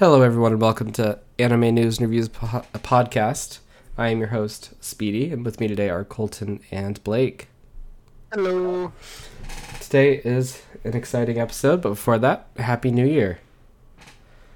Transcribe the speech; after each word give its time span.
Hello, 0.00 0.22
everyone, 0.22 0.52
and 0.52 0.62
welcome 0.62 0.92
to 0.92 1.18
Anime 1.38 1.74
News 1.74 1.98
and 1.98 2.08
Reviews 2.08 2.30
po- 2.30 2.64
podcast. 2.72 3.58
I 3.98 4.08
am 4.08 4.18
your 4.18 4.28
host, 4.28 4.72
Speedy, 4.82 5.30
and 5.30 5.44
with 5.44 5.60
me 5.60 5.68
today 5.68 5.90
are 5.90 6.06
Colton 6.06 6.60
and 6.70 7.04
Blake. 7.04 7.48
Hello. 8.32 8.92
Today 9.78 10.14
is 10.24 10.62
an 10.84 10.96
exciting 10.96 11.38
episode, 11.38 11.82
but 11.82 11.90
before 11.90 12.16
that, 12.16 12.48
Happy 12.56 12.90
New 12.90 13.04
Year. 13.04 13.40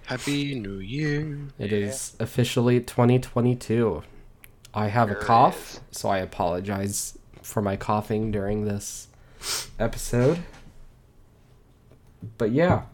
Happy 0.06 0.58
New 0.58 0.78
Year. 0.78 1.40
It 1.58 1.74
is 1.74 2.16
officially 2.18 2.80
2022. 2.80 4.02
I 4.72 4.86
have 4.86 5.10
a 5.10 5.14
cough, 5.14 5.80
so 5.90 6.08
I 6.08 6.20
apologize 6.20 7.18
for 7.42 7.60
my 7.60 7.76
coughing 7.76 8.30
during 8.30 8.64
this 8.64 9.08
episode. 9.78 10.38
But 12.38 12.52
yeah. 12.52 12.84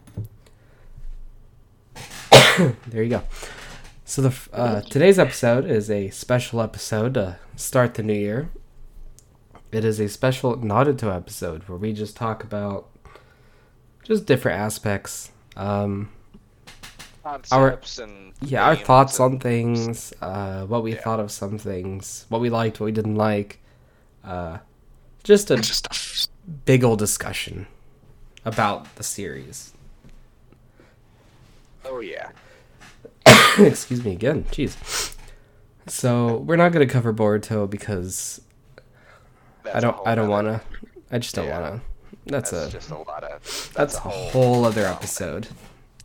there 2.87 3.03
you 3.03 3.09
go. 3.09 3.23
So 4.05 4.21
the 4.21 4.37
uh, 4.53 4.81
today's 4.81 5.17
episode 5.17 5.65
is 5.65 5.89
a 5.89 6.09
special 6.09 6.61
episode 6.61 7.13
to 7.15 7.37
start 7.55 7.93
the 7.95 8.03
new 8.03 8.13
year. 8.13 8.49
It 9.71 9.85
is 9.85 9.99
a 9.99 10.09
special 10.09 10.57
Naruto 10.57 11.15
episode 11.15 11.63
where 11.69 11.77
we 11.77 11.93
just 11.93 12.15
talk 12.17 12.43
about 12.43 12.89
just 14.03 14.25
different 14.25 14.59
aspects. 14.59 15.31
Um, 15.55 16.09
concepts 17.23 17.99
and 17.99 18.33
yeah, 18.41 18.65
our 18.65 18.75
thoughts 18.75 19.19
on 19.19 19.39
things, 19.39 20.13
uh, 20.21 20.65
what 20.65 20.83
we 20.83 20.93
Yeah. 20.93 21.01
thought 21.01 21.19
of 21.19 21.31
some 21.31 21.57
things, 21.57 22.25
what 22.29 22.41
we 22.41 22.49
liked, 22.49 22.79
what 22.79 22.85
we 22.87 22.91
didn't 22.91 23.15
like. 23.15 23.59
Uh, 24.23 24.57
just 25.23 25.49
a 25.51 25.55
Just 25.57 25.85
stuff. 25.87 26.27
big 26.65 26.83
old 26.83 26.99
discussion 26.99 27.67
about 28.43 28.93
the 28.95 29.03
series. 29.03 29.73
Oh 31.85 31.99
yeah, 31.99 32.29
Excuse 33.59 34.03
me 34.03 34.11
again. 34.13 34.43
Jeez. 34.51 35.15
So 35.87 36.37
we're 36.37 36.55
not 36.57 36.71
gonna 36.71 36.85
cover 36.85 37.13
Boruto 37.13 37.69
because 37.69 38.41
that's 39.63 39.75
I 39.75 39.77
a 39.79 39.81
don't. 39.81 40.07
I 40.07 40.15
don't 40.15 40.29
wanna. 40.29 40.61
I 41.11 41.19
just 41.19 41.35
don't 41.35 41.47
Yeah. 41.47 41.59
wanna. 41.59 41.81
That's, 42.25 42.51
That's 42.51 42.69
a. 42.69 42.71
just 42.77 42.91
a 42.91 42.97
lot 42.97 43.23
of. 43.23 43.71
That's 43.75 43.95
a 43.95 43.99
whole 43.99 44.63
other 44.65 44.85
episode. 44.85 45.47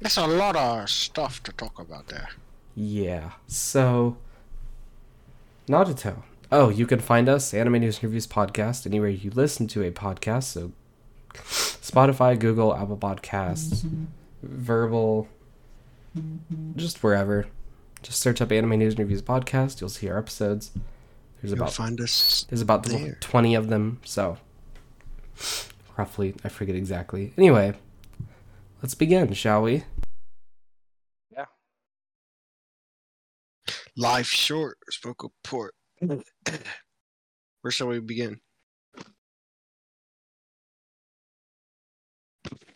There's 0.00 0.16
a 0.16 0.26
lot 0.26 0.56
of 0.56 0.88
stuff 0.88 1.42
to 1.44 1.52
talk 1.52 1.78
about 1.78 2.08
there. 2.08 2.28
Yeah. 2.74 3.32
So 3.46 4.16
Naruto. 5.68 6.22
Oh, 6.52 6.68
you 6.68 6.86
can 6.86 7.00
find 7.00 7.28
us 7.28 7.52
Anime 7.52 7.80
News 7.80 7.96
and 7.96 8.04
Reviews 8.04 8.26
podcast 8.26 8.86
anywhere 8.86 9.08
you 9.08 9.30
listen 9.30 9.66
to 9.68 9.82
a 9.82 9.90
podcast. 9.90 10.44
So 10.44 10.72
Spotify, 11.34 12.38
Google, 12.38 12.74
Apple 12.74 12.96
Podcasts, 12.96 13.84
mm-hmm. 13.84 14.04
Verbal, 14.42 15.28
just 16.76 17.02
wherever. 17.02 17.46
Just 18.02 18.20
search 18.20 18.40
up 18.40 18.52
Anime 18.52 18.78
News 18.78 18.92
and 18.94 19.00
Reviews 19.00 19.22
podcast. 19.22 19.80
You'll 19.80 19.90
see 19.90 20.08
our 20.08 20.18
episodes. 20.18 20.70
There's 21.40 21.52
You'll 21.52 21.60
about 21.62 21.72
find 21.72 22.00
us. 22.00 22.44
there's 22.48 22.60
about 22.62 22.84
there. 22.84 23.18
20 23.20 23.54
of 23.54 23.68
them, 23.68 24.00
so 24.04 24.38
roughly, 25.96 26.34
I 26.44 26.48
forget 26.48 26.74
exactly. 26.76 27.32
Anyway, 27.36 27.74
let's 28.82 28.94
begin, 28.94 29.32
shall 29.34 29.62
we? 29.62 29.84
Yeah. 31.30 31.46
Life 33.96 34.26
short. 34.26 34.78
Spoke 34.90 35.30
port. 35.44 35.74
Where 36.00 37.70
shall 37.70 37.88
we 37.88 38.00
begin? 38.00 38.40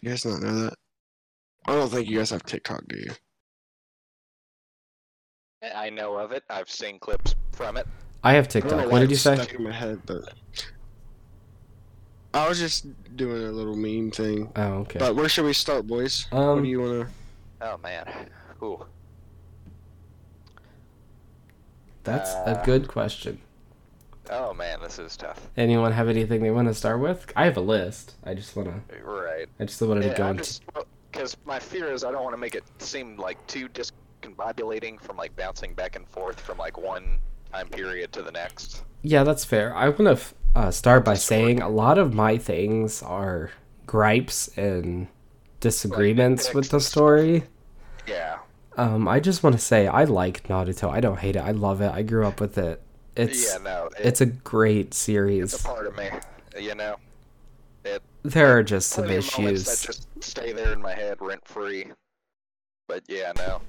You 0.02 0.10
guys 0.10 0.24
not 0.24 0.40
know 0.42 0.54
that? 0.64 0.74
I 1.66 1.72
don't 1.74 1.90
think 1.90 2.08
you 2.08 2.18
guys 2.18 2.30
have 2.30 2.42
TikTok, 2.44 2.82
do 2.88 2.98
you? 2.98 3.10
I 5.62 5.90
know 5.90 6.16
of 6.16 6.32
it. 6.32 6.42
I've 6.48 6.70
seen 6.70 6.98
clips 6.98 7.34
from 7.52 7.76
it. 7.76 7.86
I 8.24 8.32
have 8.34 8.46
I 8.46 8.60
don't 8.60 8.62
know 8.64 8.70
TikTok. 8.70 8.86
why 8.86 8.92
What 8.92 8.98
did 9.00 9.10
you 9.10 9.16
say? 9.16 9.36
Stuck 9.36 9.52
in 9.54 9.62
my 9.64 9.72
head, 9.72 10.00
but 10.06 10.32
I 12.32 12.48
was 12.48 12.58
just 12.58 12.86
doing 13.16 13.42
a 13.44 13.50
little 13.50 13.76
meme 13.76 14.10
thing. 14.10 14.50
Oh, 14.56 14.62
okay. 14.82 14.98
But 14.98 15.16
where 15.16 15.28
should 15.28 15.44
we 15.44 15.52
start, 15.52 15.86
boys? 15.86 16.26
what 16.30 16.40
Um, 16.40 16.62
do 16.62 16.68
you 16.68 16.80
wanna? 16.80 17.08
Oh 17.60 17.76
man, 17.78 18.30
ooh, 18.62 18.86
That's 22.04 22.30
a 22.30 22.58
uh, 22.58 22.64
good 22.64 22.88
question. 22.88 23.38
oh 24.30 24.54
man, 24.54 24.80
this 24.80 24.98
is 24.98 25.14
tough. 25.16 25.50
Anyone 25.58 25.92
have 25.92 26.08
anything 26.08 26.42
they 26.42 26.50
want 26.50 26.68
to 26.68 26.74
start 26.74 27.00
with? 27.00 27.30
I 27.36 27.44
have 27.44 27.58
a 27.58 27.62
list. 27.62 28.14
I 28.24 28.32
just 28.32 28.56
want 28.56 28.68
to. 28.68 29.02
Right. 29.02 29.46
I 29.58 29.64
just 29.66 29.82
wanted 29.82 30.02
to 30.02 30.06
Yeah, 30.08 30.16
go 30.16 30.24
I'm 30.24 30.38
into. 30.38 30.60
because 31.12 31.36
my 31.44 31.58
fear 31.58 31.92
is 31.92 32.02
I 32.02 32.12
don't 32.12 32.22
want 32.22 32.32
to 32.32 32.40
make 32.40 32.54
it 32.54 32.64
seem 32.78 33.18
like 33.18 33.44
too 33.46 33.68
discombobulating 34.20 35.00
from 35.00 35.16
like 35.16 35.34
bouncing 35.36 35.74
back 35.74 35.96
and 35.96 36.06
forth 36.08 36.40
from 36.40 36.58
like 36.58 36.78
one 36.78 37.18
time 37.52 37.68
period 37.68 38.12
to 38.12 38.22
the 38.22 38.32
next. 38.32 38.84
Yeah, 39.02 39.24
that's 39.24 39.44
fair. 39.44 39.74
I 39.74 39.88
want 39.88 40.18
to 40.18 40.20
uh, 40.54 40.70
start 40.70 41.04
by 41.04 41.14
saying 41.14 41.62
a 41.62 41.68
lot 41.68 41.98
of 41.98 42.14
my 42.14 42.38
things 42.38 43.02
are 43.02 43.50
gripes 43.86 44.48
and 44.56 45.08
disagreements 45.60 46.54
with 46.54 46.70
the 46.70 46.80
story. 46.80 47.44
Yeah. 48.06 48.38
Um, 48.76 49.08
I 49.08 49.20
just 49.20 49.42
want 49.42 49.54
to 49.56 49.60
say 49.60 49.86
I 49.86 50.04
like 50.04 50.44
Naruto. 50.44 50.90
I 50.90 51.00
don't 51.00 51.18
hate 51.18 51.36
it. 51.36 51.40
I 51.40 51.50
love 51.50 51.80
it. 51.80 51.90
I 51.92 52.02
grew 52.02 52.26
up 52.26 52.40
with 52.40 52.56
it. 52.56 52.80
It's 53.16 53.52
yeah. 53.52 53.58
No. 53.58 53.86
It, 53.98 54.06
it's 54.06 54.20
a 54.20 54.26
great 54.26 54.94
series. 54.94 55.54
it's 55.54 55.64
a 55.64 55.66
part 55.66 55.86
of 55.86 55.96
me. 55.96 56.08
You 56.58 56.74
know. 56.74 56.96
It 57.84 58.02
There 58.22 58.56
are 58.56 58.62
just 58.62 58.90
some 58.90 59.04
plenty 59.04 59.18
of 59.18 59.38
moments 59.38 59.62
issues. 59.62 59.80
that 59.80 59.86
just 59.86 60.08
stay 60.22 60.52
there 60.52 60.72
in 60.72 60.80
my 60.80 60.94
head 60.94 61.18
rent 61.20 61.46
free. 61.46 61.86
But 62.86 63.02
yeah, 63.08 63.32
no. 63.36 63.60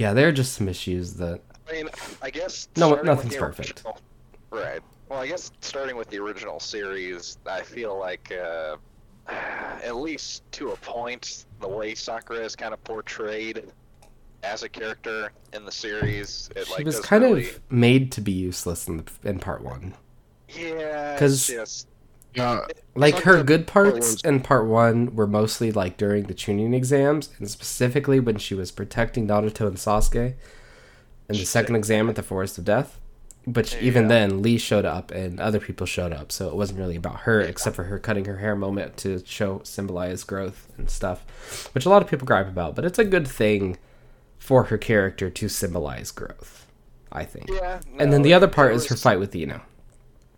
Yeah, 0.00 0.14
there 0.14 0.28
are 0.28 0.32
just 0.32 0.54
some 0.54 0.66
issues 0.66 1.12
that 1.14 1.42
I 1.68 1.72
mean, 1.72 1.90
I 2.22 2.30
guess 2.30 2.68
No, 2.74 2.94
nothing's 3.02 3.36
perfect. 3.36 3.82
original- 3.84 3.98
Right. 4.50 4.80
Well, 5.10 5.18
I 5.20 5.26
guess 5.26 5.52
starting 5.60 5.94
with 5.96 6.08
the 6.08 6.18
original 6.18 6.58
series, 6.58 7.36
I 7.44 7.60
feel 7.60 7.98
like 7.98 8.32
uh, 8.32 8.76
at 9.28 9.94
least 9.96 10.42
to 10.52 10.70
a 10.70 10.76
point, 10.76 11.44
the 11.60 11.68
way 11.68 11.94
Sakura 11.94 12.40
is 12.40 12.56
kind 12.56 12.72
of 12.72 12.82
portrayed 12.82 13.64
as 14.42 14.62
a 14.62 14.70
character 14.70 15.32
in 15.52 15.66
the 15.66 15.70
series, 15.72 16.48
it 16.56 16.66
she 16.66 16.72
like 16.72 16.86
was 16.86 16.98
kind 17.00 17.22
really, 17.22 17.50
of 17.50 17.60
made 17.70 18.10
to 18.12 18.22
be 18.22 18.32
useless 18.32 18.88
in 18.88 18.96
the, 18.96 19.28
in 19.28 19.38
part 19.38 19.62
one. 19.62 19.92
yeah, 20.48 21.18
'cause- 21.18 21.50
it's 21.50 21.58
just 21.60 21.88
Yeah. 22.34 22.60
Like 22.94 23.14
like 23.14 23.22
her 23.24 23.42
good 23.42 23.66
parts 23.66 23.92
ones. 24.08 24.22
in 24.24 24.40
part 24.40 24.66
one 24.66 25.14
were 25.16 25.26
mostly 25.26 25.72
like 25.72 25.96
during 25.96 26.24
the 26.24 26.34
Chunin 26.34 26.74
exams, 26.74 27.30
and 27.38 27.48
specifically 27.50 28.20
when 28.20 28.36
she 28.38 28.54
was 28.54 28.70
protecting 28.70 29.26
Naruto 29.26 29.66
and 29.66 29.76
Sasuke 29.76 30.34
in 31.28 31.36
the 31.36 31.44
second 31.44 31.76
exam 31.76 32.08
at 32.08 32.16
the 32.16 32.22
Forest 32.22 32.58
of 32.58 32.64
Death. 32.64 32.98
But 33.46 33.66
she- 33.68 33.78
even 33.80 34.02
Yeah. 34.02 34.08
then, 34.08 34.42
Lee 34.42 34.58
showed 34.58 34.84
up 34.84 35.10
and 35.12 35.40
other 35.40 35.58
people 35.60 35.86
showed 35.86 36.12
up, 36.12 36.30
so 36.30 36.48
it 36.48 36.54
wasn't 36.56 36.78
really 36.78 36.96
about 36.96 37.20
her, 37.20 37.40
except 37.40 37.74
for 37.74 37.84
her 37.84 37.98
cutting 37.98 38.26
her 38.26 38.36
hair 38.36 38.54
moment 38.54 38.96
to 38.98 39.22
show 39.24 39.60
symbolize 39.64 40.24
growth 40.24 40.66
and 40.76 40.90
stuff, 40.90 41.24
which 41.72 41.86
a 41.86 41.88
lot 41.88 42.02
of 42.02 42.08
people 42.08 42.26
gripe 42.26 42.48
about. 42.48 42.74
But 42.76 42.84
it's 42.84 42.98
a 42.98 43.04
good 43.04 43.26
thing 43.26 43.78
for 44.38 44.64
her 44.64 44.76
character 44.78 45.30
to 45.30 45.48
symbolize 45.48 46.10
growth, 46.10 46.66
I 47.10 47.24
think. 47.24 47.48
yeah. 47.50 47.80
and 47.98 48.12
then 48.12 48.22
the 48.22 48.34
other 48.34 48.46
it- 48.46 48.52
part 48.52 48.74
is 48.74 48.86
her 48.88 48.96
fight 48.96 49.18
with 49.18 49.34
Ino. 49.34 49.62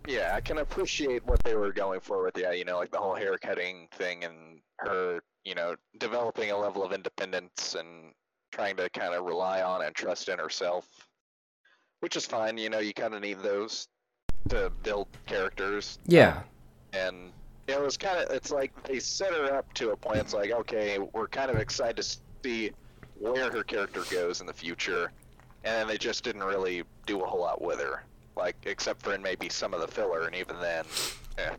Yeah, 0.07 0.33
I 0.35 0.41
can 0.41 0.57
appreciate 0.57 1.25
what 1.25 1.41
they 1.43 1.55
were 1.55 1.71
going 1.71 2.01
for 2.01 2.23
with 2.23 2.37
yeah, 2.37 2.49
uh, 2.49 2.51
you 2.51 2.65
know, 2.65 2.77
like 2.77 2.91
the 2.91 2.97
whole 2.97 3.15
hair 3.15 3.37
cutting 3.37 3.87
thing 3.93 4.23
and 4.23 4.59
her, 4.77 5.21
you 5.45 5.55
know, 5.55 5.75
developing 5.99 6.51
a 6.51 6.57
level 6.57 6.83
of 6.83 6.91
independence 6.91 7.75
and 7.75 8.13
trying 8.51 8.75
to 8.77 8.89
kind 8.89 9.13
of 9.13 9.25
rely 9.25 9.61
on 9.61 9.81
and 9.81 9.95
trust 9.95 10.29
in 10.29 10.39
herself, 10.39 10.87
which 12.01 12.15
is 12.15 12.25
fine. 12.25 12.57
You 12.57 12.69
know, 12.69 12.79
you 12.79 12.93
kind 12.93 13.13
of 13.13 13.21
need 13.21 13.39
those 13.39 13.87
to 14.49 14.71
build 14.83 15.07
characters, 15.25 15.99
Yeah, 16.05 16.41
and 16.91 17.31
it 17.67 17.81
was 17.81 17.95
kind 17.95 18.19
of 18.19 18.29
it's 18.29 18.51
like 18.51 18.71
they 18.83 18.99
set 18.99 19.31
her 19.31 19.55
up 19.55 19.73
to 19.75 19.91
a 19.91 19.97
point. 19.97 20.19
It's 20.19 20.33
like 20.33 20.51
okay, 20.51 20.99
we're 20.99 21.27
kind 21.29 21.49
of 21.49 21.57
excited 21.57 21.95
to 21.97 22.17
see 22.43 22.71
where 23.19 23.49
her 23.51 23.63
character 23.63 24.03
goes 24.11 24.41
in 24.41 24.47
the 24.47 24.53
future, 24.53 25.11
and 25.63 25.75
then 25.75 25.87
they 25.87 25.97
just 25.97 26.23
didn't 26.23 26.43
really 26.43 26.83
do 27.05 27.21
a 27.21 27.25
whole 27.25 27.39
lot 27.39 27.61
with 27.61 27.79
her, 27.79 28.03
like 28.35 28.55
except 28.65 29.01
for 29.03 29.13
in 29.13 29.21
maybe 29.21 29.49
some 29.49 29.73
of 29.73 29.81
the 29.81 29.87
filler, 29.87 30.25
and 30.25 30.35
even 30.35 30.59
then, 30.59 30.85
eh. 31.37 31.51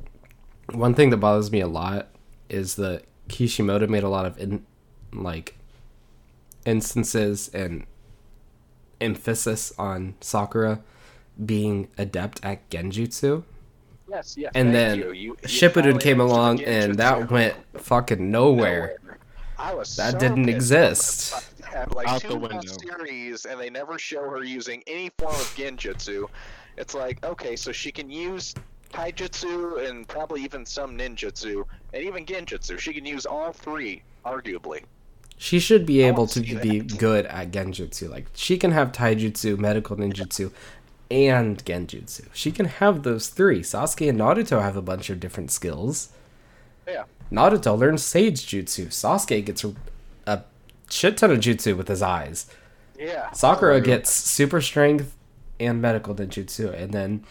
One 0.73 0.95
thing 0.95 1.11
that 1.11 1.19
bothers 1.19 1.51
me 1.53 1.61
a 1.61 1.67
lot 1.67 2.09
is 2.49 2.77
that 2.77 3.05
Kishimoto 3.29 3.87
made 3.87 4.03
a 4.03 4.09
lot 4.09 4.27
of 4.27 4.39
in, 4.39 4.65
like 5.13 5.57
instances 6.65 7.49
and 7.53 7.87
emphasis 9.01 9.73
on 9.79 10.15
Sakura 10.21 10.81
being 11.45 11.89
adept 11.99 12.41
at 12.45 12.69
genjutsu. 12.71 13.45
yes, 14.09 14.37
yes. 14.37 14.53
And 14.55 14.75
then 14.75 14.99
you. 14.99 15.05
You, 15.13 15.13
you 15.13 15.37
Shippuden 15.49 16.01
came 16.01 16.21
along 16.21 16.57
the 16.59 16.69
and 16.69 16.95
that 16.97 17.31
went 17.31 17.55
fucking 17.77 18.31
nowhere. 18.31 18.97
Nowhere. 19.03 19.19
I 19.59 19.75
was 19.75 19.95
That 19.97 20.13
so 20.13 20.19
didn't 20.19 20.49
exist. 20.49 21.33
off 21.35 21.55
that 21.57 21.71
they 21.71 21.79
Had 21.79 21.95
like 21.95 22.09
Out 22.09 22.21
two 22.23 22.29
the 22.29 22.37
window. 22.39 22.61
series, 22.83 23.45
and 23.47 23.61
they 23.61 23.71
never 23.71 23.99
show 23.99 24.23
her 24.31 24.43
using 24.45 24.83
any 24.87 25.11
form 25.19 25.35
of 25.35 25.55
genjutsu. 25.57 26.27
It's 26.77 26.95
like 26.95 27.25
okay, 27.25 27.57
so 27.57 27.73
she 27.73 27.93
can 27.93 28.11
use 28.11 28.55
taijutsu 28.93 29.89
and 29.89 30.07
probably 30.07 30.43
even 30.43 30.65
some 30.65 30.97
ninjutsu, 30.97 31.65
and 31.93 32.03
even 32.03 32.25
genjutsu. 32.25 32.79
She 32.79 32.93
can 32.93 33.05
use 33.05 33.27
all 33.27 33.53
three, 33.53 34.03
arguably. 34.25 34.85
She 35.37 35.59
should 35.59 35.85
be 35.85 36.05
I 36.05 36.09
able 36.09 36.27
wanna 36.27 36.61
be 36.61 36.81
that. 36.81 36.99
good 36.99 37.27
at 37.27 37.51
genjutsu. 37.51 38.09
Like 38.09 38.27
she 38.35 38.57
can 38.57 38.71
have 38.71 38.93
taijutsu, 38.93 39.59
medical 39.59 39.97
ninjutsu, 39.97 40.53
and 41.11 41.63
genjutsu. 41.65 42.27
She 42.33 42.51
can 42.51 42.67
have 42.67 43.03
those 43.03 43.29
three. 43.29 43.61
Sasuke 43.61 44.09
and 44.09 44.19
Naruto 44.19 44.63
have 44.63 44.77
a 44.77 44.83
bunch 44.83 45.11
of 45.11 45.21
different 45.21 45.51
skills. 45.51 46.11
Yeah. 46.87 47.05
Naruto 47.33 47.77
learns 47.77 48.03
sage 48.03 48.47
jutsu. 48.47 48.87
Sasuke 48.87 49.45
gets 49.45 49.65
a, 49.65 50.45
shit 50.91 51.17
ton 51.17 51.31
of 51.31 51.39
jutsu 51.39 51.77
with 51.77 51.89
his 51.89 52.03
eyes. 52.03 52.47
Yeah. 52.99 53.33
Sakura 53.33 53.81
gets 53.81 54.13
super 54.13 54.61
strength 54.61 55.17
and 55.67 55.81
medical 55.83 56.15
ninjutsu, 56.15 56.73
and 56.73 56.93
then 56.93 57.25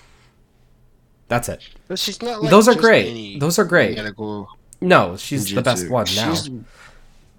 that's 1.27 1.49
it. 1.49 1.61
But 1.87 1.99
she's 1.99 2.21
not 2.21 2.41
like 2.41 2.51
Those 2.51 2.67
are 2.67 2.73
just 2.73 2.81
great. 2.83 3.39
Those 3.39 3.57
are 3.59 3.65
great. 3.65 3.95
medical 3.95 4.49
No, 4.81 5.15
she's 5.17 5.53
the 5.53 5.61
best 5.61 5.89
one 5.89 6.05
now. 6.15 6.33
She's 6.33 6.49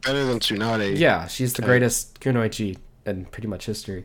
better 0.03 0.25
than 0.25 0.39
Tsunade. 0.41 0.99
Yeah, 0.99 1.27
she's 1.27 1.53
the 1.55 1.63
greatest 1.63 2.21
kunoichi 2.21 2.79
in 3.07 3.27
pretty 3.27 3.49
much 3.49 3.67
history. 3.67 4.05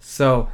So 0.00 0.48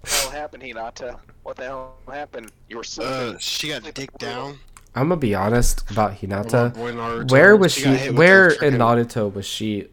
What 0.00 0.02
the 0.04 0.10
hell 0.10 0.30
happened, 0.30 0.62
Hinata? 0.62 1.18
What 1.42 1.56
the 1.56 1.64
hell 1.64 1.96
happened? 2.08 2.50
You 2.68 2.76
were 2.76 2.84
so 2.84 3.02
Uh, 3.02 3.36
she 3.38 3.68
got 3.68 3.82
dicked 3.94 4.18
down. 4.18 4.58
I'm 4.94 5.08
gonna 5.08 5.16
be 5.16 5.34
honest 5.34 5.90
about 5.90 6.18
Hinata. 6.18 6.72
Naruto. 6.74 7.30
Where 7.30 7.56
was 7.56 7.72
she? 7.72 7.84
got 7.84 7.96
hit 7.96 8.08
with 8.10 8.18
Where 8.18 8.48
in 8.50 8.74
frickin- 8.74 8.78
Naruto 9.06 9.34
was 9.34 9.46
she 9.46 9.88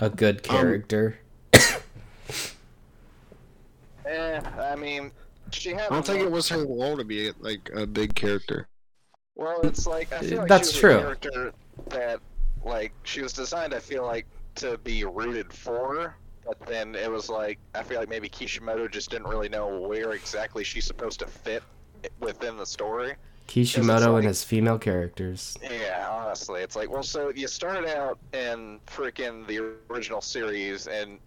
a 0.00 0.08
good 0.10 0.36
Um, 0.48 0.56
character? 0.56 1.18
Eh, 4.08 4.40
I 4.58 4.74
mean, 4.76 5.12
she 5.50 5.70
had. 5.70 5.82
I 5.82 5.88
don't 5.90 6.06
think 6.06 6.20
it 6.22 6.30
was 6.30 6.48
her 6.48 6.64
role 6.64 6.96
to 6.96 7.04
be 7.04 7.30
like 7.40 7.68
a 7.74 7.86
big 7.86 8.14
character. 8.14 8.68
Well, 9.36 9.60
it's 9.62 9.86
like 9.86 10.12
I 10.12 10.20
feel 10.20 10.38
like 10.38 10.48
That's 10.48 10.70
she 10.72 10.76
was 10.76 10.80
true. 10.80 10.96
a 10.96 11.00
character 11.00 11.52
that, 11.90 12.20
like, 12.64 12.92
she 13.04 13.22
was 13.22 13.32
designed. 13.32 13.72
I 13.74 13.78
feel 13.78 14.04
like 14.04 14.26
to 14.56 14.78
be 14.78 15.04
rooted 15.04 15.52
for, 15.52 16.16
but 16.44 16.58
then 16.66 16.94
it 16.94 17.10
was 17.10 17.28
like 17.28 17.58
I 17.74 17.82
feel 17.82 18.00
like 18.00 18.08
maybe 18.08 18.28
Kishimoto 18.28 18.88
just 18.88 19.10
didn't 19.10 19.28
really 19.28 19.48
know 19.48 19.78
where 19.78 20.12
exactly 20.12 20.64
she's 20.64 20.84
supposed 20.86 21.20
to 21.20 21.26
fit 21.26 21.62
within 22.20 22.56
the 22.56 22.66
story. 22.66 23.14
Kishimoto 23.46 24.12
like- 24.12 24.18
and 24.18 24.28
his 24.28 24.44
female 24.44 24.78
characters. 24.78 25.56
Yeah, 25.62 26.06
honestly, 26.10 26.60
it's 26.62 26.76
like, 26.76 26.90
well, 26.90 27.02
so 27.02 27.30
you 27.34 27.48
started 27.48 27.88
out 27.88 28.18
in 28.34 28.78
freaking 28.86 29.46
the 29.46 29.74
original 29.90 30.20
series, 30.20 30.86
and 30.86 31.18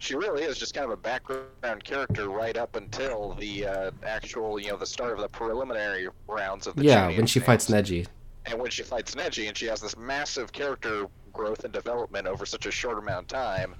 she 0.00 0.16
really 0.16 0.42
is 0.44 0.58
just 0.58 0.74
kind 0.74 0.84
of 0.86 0.90
a 0.92 0.96
background 0.96 1.84
character 1.84 2.30
right 2.30 2.56
up 2.56 2.76
until 2.76 3.34
the 3.34 3.66
uh, 3.66 3.90
actual, 4.04 4.58
you 4.58 4.70
know, 4.70 4.76
the 4.76 4.86
start 4.86 5.12
of 5.12 5.20
the 5.20 5.28
preliminary 5.28 6.08
rounds 6.28 6.66
of 6.66 6.76
the 6.76 6.84
Yeah, 6.84 7.08
when 7.08 7.26
she 7.26 7.40
fights. 7.40 7.68
Neji. 7.70 8.08
and 8.46 8.58
when 8.60 8.70
she 8.70 8.82
fights 8.82 9.14
Neji, 9.14 9.48
and 9.48 9.56
she 9.56 9.66
has 9.66 9.80
this 9.80 9.96
massive 9.96 10.52
character 10.52 11.06
growth 11.32 11.64
and 11.64 11.72
development 11.72 12.26
over 12.26 12.46
such 12.46 12.66
a 12.66 12.70
short 12.72 12.98
amount 12.98 13.24
of 13.32 13.38
time. 13.38 13.76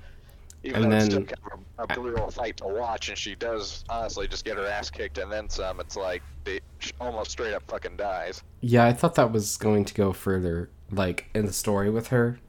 Even 0.62 0.84
And 0.84 0.93
though 0.93 0.96
it's 0.96 1.06
still 1.06 1.25
kind 1.25 1.40
of 1.52 1.61
a, 1.78 1.84
a 1.84 1.88
brutal 1.88 2.31
fight 2.31 2.58
to 2.58 2.69
watch, 2.69 3.08
and 3.11 3.19
she 3.19 3.34
does 3.34 3.84
honestly 3.88 4.28
just 4.28 4.44
get 4.44 4.58
her 4.58 4.66
ass 4.66 4.90
kicked 4.90 5.19
and 5.19 5.32
then 5.32 5.49
some. 5.50 5.81
It's 5.81 5.96
like 5.96 6.25
they, 6.44 6.61
she 6.81 6.93
almost 7.00 7.32
straight 7.32 7.55
up 7.55 7.64
fucking 7.69 7.96
dies. 7.96 8.43
Yeah, 8.61 8.87
I 8.87 8.93
thought 8.93 9.14
that 9.16 9.32
was 9.32 9.56
going 9.58 9.87
to 9.87 9.94
go 9.94 10.12
further, 10.12 10.70
like 10.90 11.31
in 11.34 11.46
the 11.46 11.52
story 11.55 11.90
with 11.90 12.08
her 12.08 12.40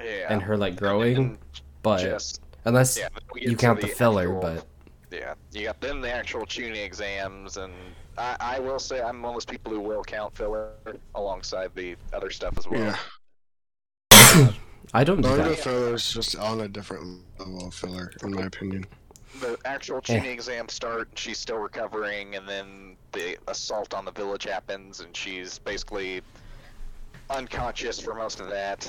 Yeah. 0.00 0.26
and 0.28 0.42
her 0.42 0.56
like 0.56 0.76
And 0.76 0.78
growing, 0.78 1.38
but 1.82 1.98
just 1.98 2.41
unless 2.64 2.98
yeah, 2.98 3.08
then 3.34 3.42
you 3.50 3.56
count 3.56 3.80
the 3.80 3.88
filler, 3.88 4.22
actual- 4.36 4.40
but 4.40 4.66
yeah, 5.10 5.34
you 5.52 5.64
got 5.64 5.80
then 5.80 6.00
the 6.00 6.10
actual 6.10 6.46
Chunin 6.46 6.82
exams, 6.84 7.56
and 7.58 7.72
I, 8.16 8.36
I 8.40 8.58
will 8.60 8.78
say 8.78 9.00
I'm 9.02 9.20
one 9.22 9.30
of 9.30 9.34
those 9.36 9.44
people 9.44 9.72
who 9.72 9.80
will 9.80 10.02
count 10.04 10.34
filler 10.36 10.70
alongside 11.14 11.70
the 11.74 11.96
other 12.12 12.30
stuff 12.30 12.56
as 12.58 12.66
well. 12.68 12.96
Yeah, 14.12 14.52
I 14.94 15.04
don't 15.04 15.20
do 15.22 15.36
that. 15.36 15.58
filler 15.58 15.94
is 15.94 16.12
just 16.12 16.36
on 16.36 16.60
a 16.62 16.68
different 16.68 17.22
level 17.38 17.66
of 17.68 17.74
filler, 17.74 18.12
in 18.22 18.32
my 18.34 18.42
opinion. 18.42 18.86
The 19.40 19.58
actual 19.64 19.98
Eh. 19.98 20.00
Chunin 20.20 20.32
exams 20.32 20.72
start, 20.74 21.08
and 21.08 21.18
she's 21.18 21.38
still 21.38 21.56
recovering, 21.56 22.36
and 22.36 22.46
then 22.48 22.96
the 23.12 23.36
assault 23.48 23.94
on 23.94 24.04
the 24.04 24.12
village 24.12 24.44
happens, 24.44 25.00
and 25.00 25.14
she's 25.16 25.58
basically 25.58 26.20
unconscious 27.30 27.98
for 28.00 28.14
most 28.14 28.40
of 28.40 28.48
that. 28.50 28.86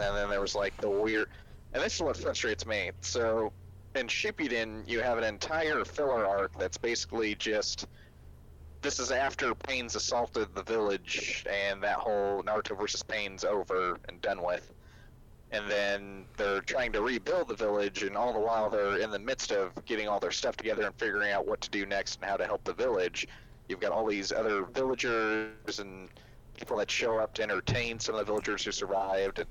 And 0.00 0.16
then 0.16 0.28
there 0.30 0.40
was 0.40 0.54
like 0.54 0.76
the 0.80 0.88
weird, 0.88 1.28
and 1.72 1.82
this 1.82 1.94
is 1.94 2.02
what 2.02 2.16
frustrates 2.16 2.66
me. 2.66 2.90
So 3.00 3.52
in 3.94 4.06
Shippuden, 4.06 4.88
you 4.88 5.00
have 5.00 5.18
an 5.18 5.24
entire 5.24 5.84
filler 5.84 6.26
arc 6.26 6.58
that's 6.58 6.76
basically 6.76 7.34
just 7.34 7.86
this 8.80 9.00
is 9.00 9.10
after 9.10 9.54
Pain's 9.54 9.96
assaulted 9.96 10.54
the 10.54 10.62
village, 10.62 11.44
and 11.50 11.82
that 11.82 11.96
whole 11.96 12.42
Naruto 12.44 12.78
versus 12.78 13.02
Pain's 13.02 13.44
over 13.44 13.98
and 14.08 14.20
done 14.20 14.42
with. 14.42 14.72
And 15.50 15.68
then 15.68 16.26
they're 16.36 16.60
trying 16.60 16.92
to 16.92 17.02
rebuild 17.02 17.48
the 17.48 17.56
village, 17.56 18.02
and 18.02 18.16
all 18.16 18.32
the 18.32 18.38
while 18.38 18.70
they're 18.70 18.98
in 18.98 19.10
the 19.10 19.18
midst 19.18 19.50
of 19.50 19.72
getting 19.84 20.06
all 20.06 20.20
their 20.20 20.30
stuff 20.30 20.56
together 20.56 20.84
and 20.84 20.94
figuring 20.94 21.32
out 21.32 21.46
what 21.46 21.60
to 21.62 21.70
do 21.70 21.86
next 21.86 22.20
and 22.20 22.30
how 22.30 22.36
to 22.36 22.44
help 22.44 22.62
the 22.64 22.74
village. 22.74 23.26
You've 23.68 23.80
got 23.80 23.92
all 23.92 24.06
these 24.06 24.30
other 24.30 24.64
villagers 24.64 25.78
and 25.78 26.08
people 26.54 26.76
that 26.76 26.90
show 26.90 27.18
up 27.18 27.34
to 27.34 27.42
entertain 27.42 27.98
some 27.98 28.14
of 28.14 28.20
the 28.20 28.24
villagers 28.26 28.64
who 28.64 28.72
survived. 28.72 29.40
And 29.40 29.48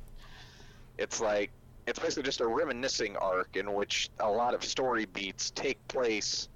it's 0.98 1.20
like 1.20 1.52
it's 1.88 2.00
basically 2.00 2.24
just 2.24 2.42
a 2.42 2.48
reminiscing 2.48 3.16
arc 3.18 3.56
in 3.56 3.74
which 3.74 4.10
a 4.20 4.30
lot 4.30 4.54
of 4.54 4.64
story 4.64 5.06
beats 5.06 5.52
take 5.52 5.80
place 5.88 6.50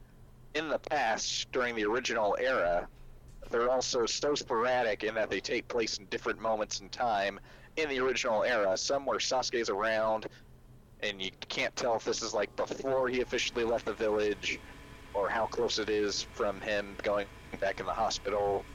in 0.54 0.68
the 0.68 0.78
past 0.80 1.50
during 1.54 1.74
the 1.76 1.86
original 1.86 2.36
era. 2.40 2.88
They're 3.50 3.70
also 3.70 4.06
so 4.06 4.36
sporadic 4.36 5.04
in 5.04 5.16
that 5.16 5.30
they 5.30 5.40
take 5.40 5.68
place 5.70 5.98
in 5.98 6.06
different 6.06 6.40
moments 6.42 6.82
in 6.82 6.90
time 6.90 7.40
in 7.78 7.88
the 7.90 8.00
original 8.00 8.44
era. 8.44 8.76
Some 8.78 9.06
where 9.06 9.20
Sasuke's 9.20 9.70
around, 9.70 10.28
and 11.02 11.22
you 11.22 11.32
can't 11.48 11.76
tell 11.78 11.96
if 11.96 12.04
this 12.04 12.22
is 12.22 12.34
like 12.34 12.54
before 12.58 13.08
he 13.08 13.22
officially 13.22 13.64
left 13.64 13.86
the 13.86 13.94
village, 13.94 14.60
or 15.14 15.30
how 15.30 15.46
close 15.46 15.80
it 15.80 15.90
is 15.90 16.24
from 16.34 16.60
him 16.62 16.96
going 17.04 17.26
back 17.60 17.80
in 17.80 17.86
the 17.86 17.94
hospital. 17.94 18.66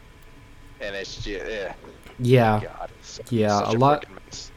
And 0.80 0.94
it's 0.94 1.16
just, 1.22 1.44
eh, 1.46 1.72
Yeah, 2.18 2.60
God. 2.62 2.90
it's 2.98 3.20
Yeah, 3.30 3.60
a 3.64 3.72
lot- 3.72 4.04
mess. 4.10 4.52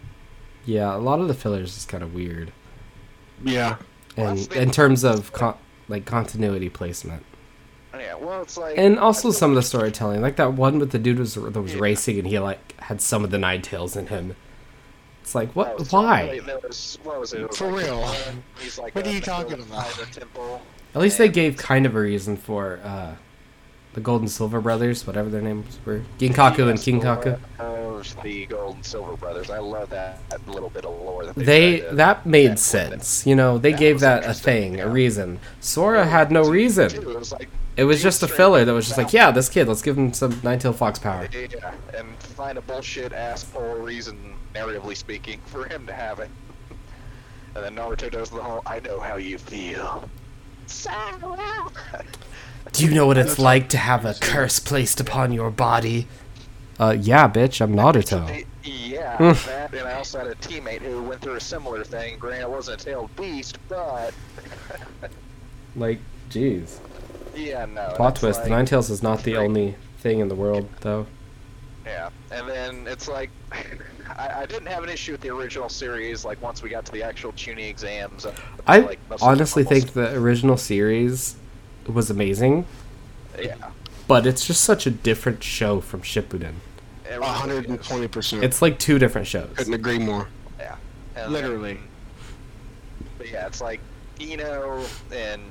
Yeah. 0.70 0.96
A 0.96 0.98
lot 0.98 1.20
of 1.20 1.28
the 1.28 1.34
fillers 1.34 1.76
is 1.78 1.86
kind 1.86 2.04
of 2.04 2.14
weird, 2.14 2.52
Yeah, 3.44 3.78
and 4.18 4.48
Well, 4.50 4.60
in 4.60 4.72
terms 4.72 5.04
of 5.04 5.32
con- 5.34 5.58
like 5.88 6.06
continuity 6.06 6.70
placement, 6.70 7.24
Yeah, 7.94 8.16
well, 8.16 8.42
it's 8.42 8.58
like. 8.58 8.78
and 8.78 9.00
also 9.00 9.32
some 9.32 9.52
of 9.52 9.56
the 9.56 9.64
storytelling, 9.64 10.22
like 10.22 10.36
that 10.38 10.54
one 10.54 10.80
with 10.80 10.92
the 10.92 11.00
dude 11.00 11.20
was, 11.20 11.34
that 11.36 11.62
was 11.62 11.74
Yeah. 11.74 11.80
racing 11.82 12.20
and 12.20 12.28
he 12.28 12.38
like 12.40 12.80
had 12.82 13.02
some 13.02 13.24
of 13.24 13.32
the 13.32 13.38
nine 13.38 13.62
tails 13.62 13.96
in 13.96 14.08
him. 14.08 14.36
It's 15.22 15.36
like 15.36 15.52
what? 15.56 15.78
was 15.80 15.92
Why? 15.92 16.22
totally- 16.22 16.40
there 16.42 16.60
was- 16.68 16.98
what 17.04 17.20
was 17.20 17.34
it? 17.34 17.42
It 17.42 17.54
For 17.56 17.72
like, 17.72 17.86
real. 17.86 18.04
uh, 18.04 18.16
like 18.82 18.96
What 18.96 19.06
a 19.06 19.10
are 19.10 19.14
you 19.14 19.22
talking 19.22 19.60
about? 19.62 19.88
At 20.96 21.02
least 21.02 21.18
they 21.20 21.30
gave 21.30 21.56
kind 21.58 21.86
of 21.86 21.96
a 21.96 22.00
reason 22.00 22.36
for 22.38 22.80
uh, 22.84 23.12
the 24.00 24.04
Golden 24.04 24.28
Silver 24.28 24.62
Brothers, 24.62 25.06
whatever 25.06 25.30
their 25.30 25.42
names 25.42 25.78
were, 25.86 26.02
Ginkaku 26.20 26.70
and 26.70 26.80
Kinkaku. 26.80 27.40
Of 27.60 28.24
the 28.24 28.46
Gold 28.46 28.76
and 28.78 28.86
Silver 28.86 29.18
Brothers. 29.18 29.50
I 29.50 29.60
love 29.60 29.90
that, 29.90 30.28
that 30.30 30.48
little 30.48 30.70
bit 30.70 30.86
of 30.86 30.92
lore 30.92 31.26
that 31.26 31.36
they. 31.36 31.82
They 31.82 31.96
that 31.96 32.26
made 32.26 32.52
Yeah, 32.52 32.56
sense. 32.56 33.28
You 33.28 33.36
know, 33.36 33.58
they 33.58 33.72
That 33.72 33.80
gave 33.80 34.00
that 34.00 34.26
a 34.26 34.34
thing, 34.34 34.80
a 34.80 34.88
reason. 34.88 35.40
Sora 35.60 36.06
had 36.06 36.32
no 36.32 36.44
Too, 36.46 36.52
reason. 36.52 36.90
It 36.96 37.06
was 37.06 37.34
like 37.34 37.50
It 37.76 37.84
was 37.84 38.02
just 38.02 38.24
a 38.24 38.28
filler 38.28 38.64
that 38.64 38.74
was 38.74 38.86
just 38.88 38.98
like, 38.98 39.12
yeah, 39.12 39.32
this 39.32 39.50
kid, 39.50 39.68
let's 39.68 39.82
give 39.82 39.98
him 39.98 40.14
some 40.14 40.40
Nine-Tailed 40.44 40.78
Fox 40.78 40.98
power. 40.98 41.28
Yeah, 41.34 41.74
and 41.98 42.08
find 42.20 42.58
a 42.58 42.62
bullshit 42.62 43.12
asshole 43.12 43.76
reason, 43.76 44.36
narratively 44.56 44.96
speaking, 44.96 45.42
for 45.48 45.66
him 45.66 45.86
to 45.88 45.94
have 45.94 46.20
it. 46.20 46.30
And 47.56 47.66
then 47.66 47.76
Naruto 47.76 48.10
does 48.10 48.30
the 48.30 48.42
whole, 48.42 48.62
I 48.66 48.80
know 48.80 49.00
how 49.02 49.18
you 49.18 49.38
feel. 49.38 50.10
Sora! 50.68 51.68
Do 52.74 52.86
you 52.86 52.92
know 52.94 53.08
what 53.08 53.18
it's 53.18 53.40
like 53.40 53.70
to 53.70 53.78
have 53.78 54.06
a 54.06 54.14
curse 54.14 54.60
placed 54.60 55.00
upon 55.00 55.34
your 55.34 55.50
body? 55.52 56.08
Uh, 56.80 56.96
yeah, 57.00 57.28
bitch, 57.28 57.60
I'm 57.62 57.74
Naruto. 57.76 58.46
Yeah, 58.64 59.18
that, 59.48 59.74
and 59.74 59.88
I 59.88 59.94
also 59.94 60.20
had 60.20 60.28
a 60.28 60.36
teammate 60.36 60.82
who 60.82 61.02
went 61.04 61.22
through 61.22 61.36
a 61.36 61.40
similar 61.42 61.84
thing. 61.84 62.18
Granted, 62.20 62.44
it 62.44 62.50
wasn't 62.50 62.82
a 62.82 62.86
tailed 62.86 63.14
beast, 63.16 63.58
but 63.68 64.14
Like, 65.76 66.00
jeez. 66.30 66.80
yeah, 67.36 67.66
no. 67.66 67.92
Plot 67.96 68.16
twist: 68.18 68.42
like- 68.42 68.50
Nine 68.50 68.66
Tails 68.66 68.90
is 68.90 69.04
not 69.04 69.24
the 69.24 69.36
Right. 69.36 69.44
only 69.44 69.76
thing 70.00 70.20
in 70.20 70.28
the 70.30 70.36
world, 70.36 70.68
though. 70.82 71.06
Yeah, 71.86 72.10
and 72.32 72.48
then 72.48 72.88
it's 72.88 73.08
like 73.08 73.30
I, 74.18 74.42
I 74.42 74.46
didn't 74.46 74.68
have 74.68 74.84
an 74.84 74.90
issue 74.90 75.12
with 75.14 75.22
the 75.22 75.30
original 75.30 75.70
series. 75.70 76.24
Like 76.24 76.42
once 76.42 76.62
we 76.62 76.70
got 76.70 76.86
to 76.86 76.92
the 76.92 77.04
actual 77.04 77.32
Chunin 77.34 77.70
exams, 77.70 78.26
uh, 78.26 78.34
I 78.68 78.80
like, 78.80 79.00
most 79.10 79.16
of 79.16 79.20
the 79.22 79.26
honestly 79.26 79.64
think 79.64 79.94
the 79.94 80.14
original 80.16 80.58
series 80.58 81.36
was 81.94 82.10
amazing, 82.10 82.66
yeah, 83.42 83.56
but 84.08 84.26
it's 84.26 84.46
just 84.46 84.64
such 84.64 84.86
a 84.86 84.92
different 84.92 85.44
show 85.44 85.82
from 85.82 86.02
Shippuden. 86.02 86.54
it 87.06 87.12
really 87.12 87.26
hundred 87.26 87.68
and 87.70 87.80
is. 87.80 87.88
twenty 87.88 88.08
percent. 88.08 88.44
It's 88.44 88.62
like 88.62 88.80
two 88.80 89.00
different 89.00 89.28
shows. 89.28 89.50
Couldn't 89.56 89.74
agree 89.74 90.00
more. 90.00 90.28
Yeah, 90.60 90.76
and 91.16 91.32
Literally. 91.32 91.74
then- 91.76 91.84
but 93.18 93.30
yeah, 93.32 93.48
it's 93.48 93.62
like 93.62 93.80
Ino, 94.22 94.84
and 95.14 95.42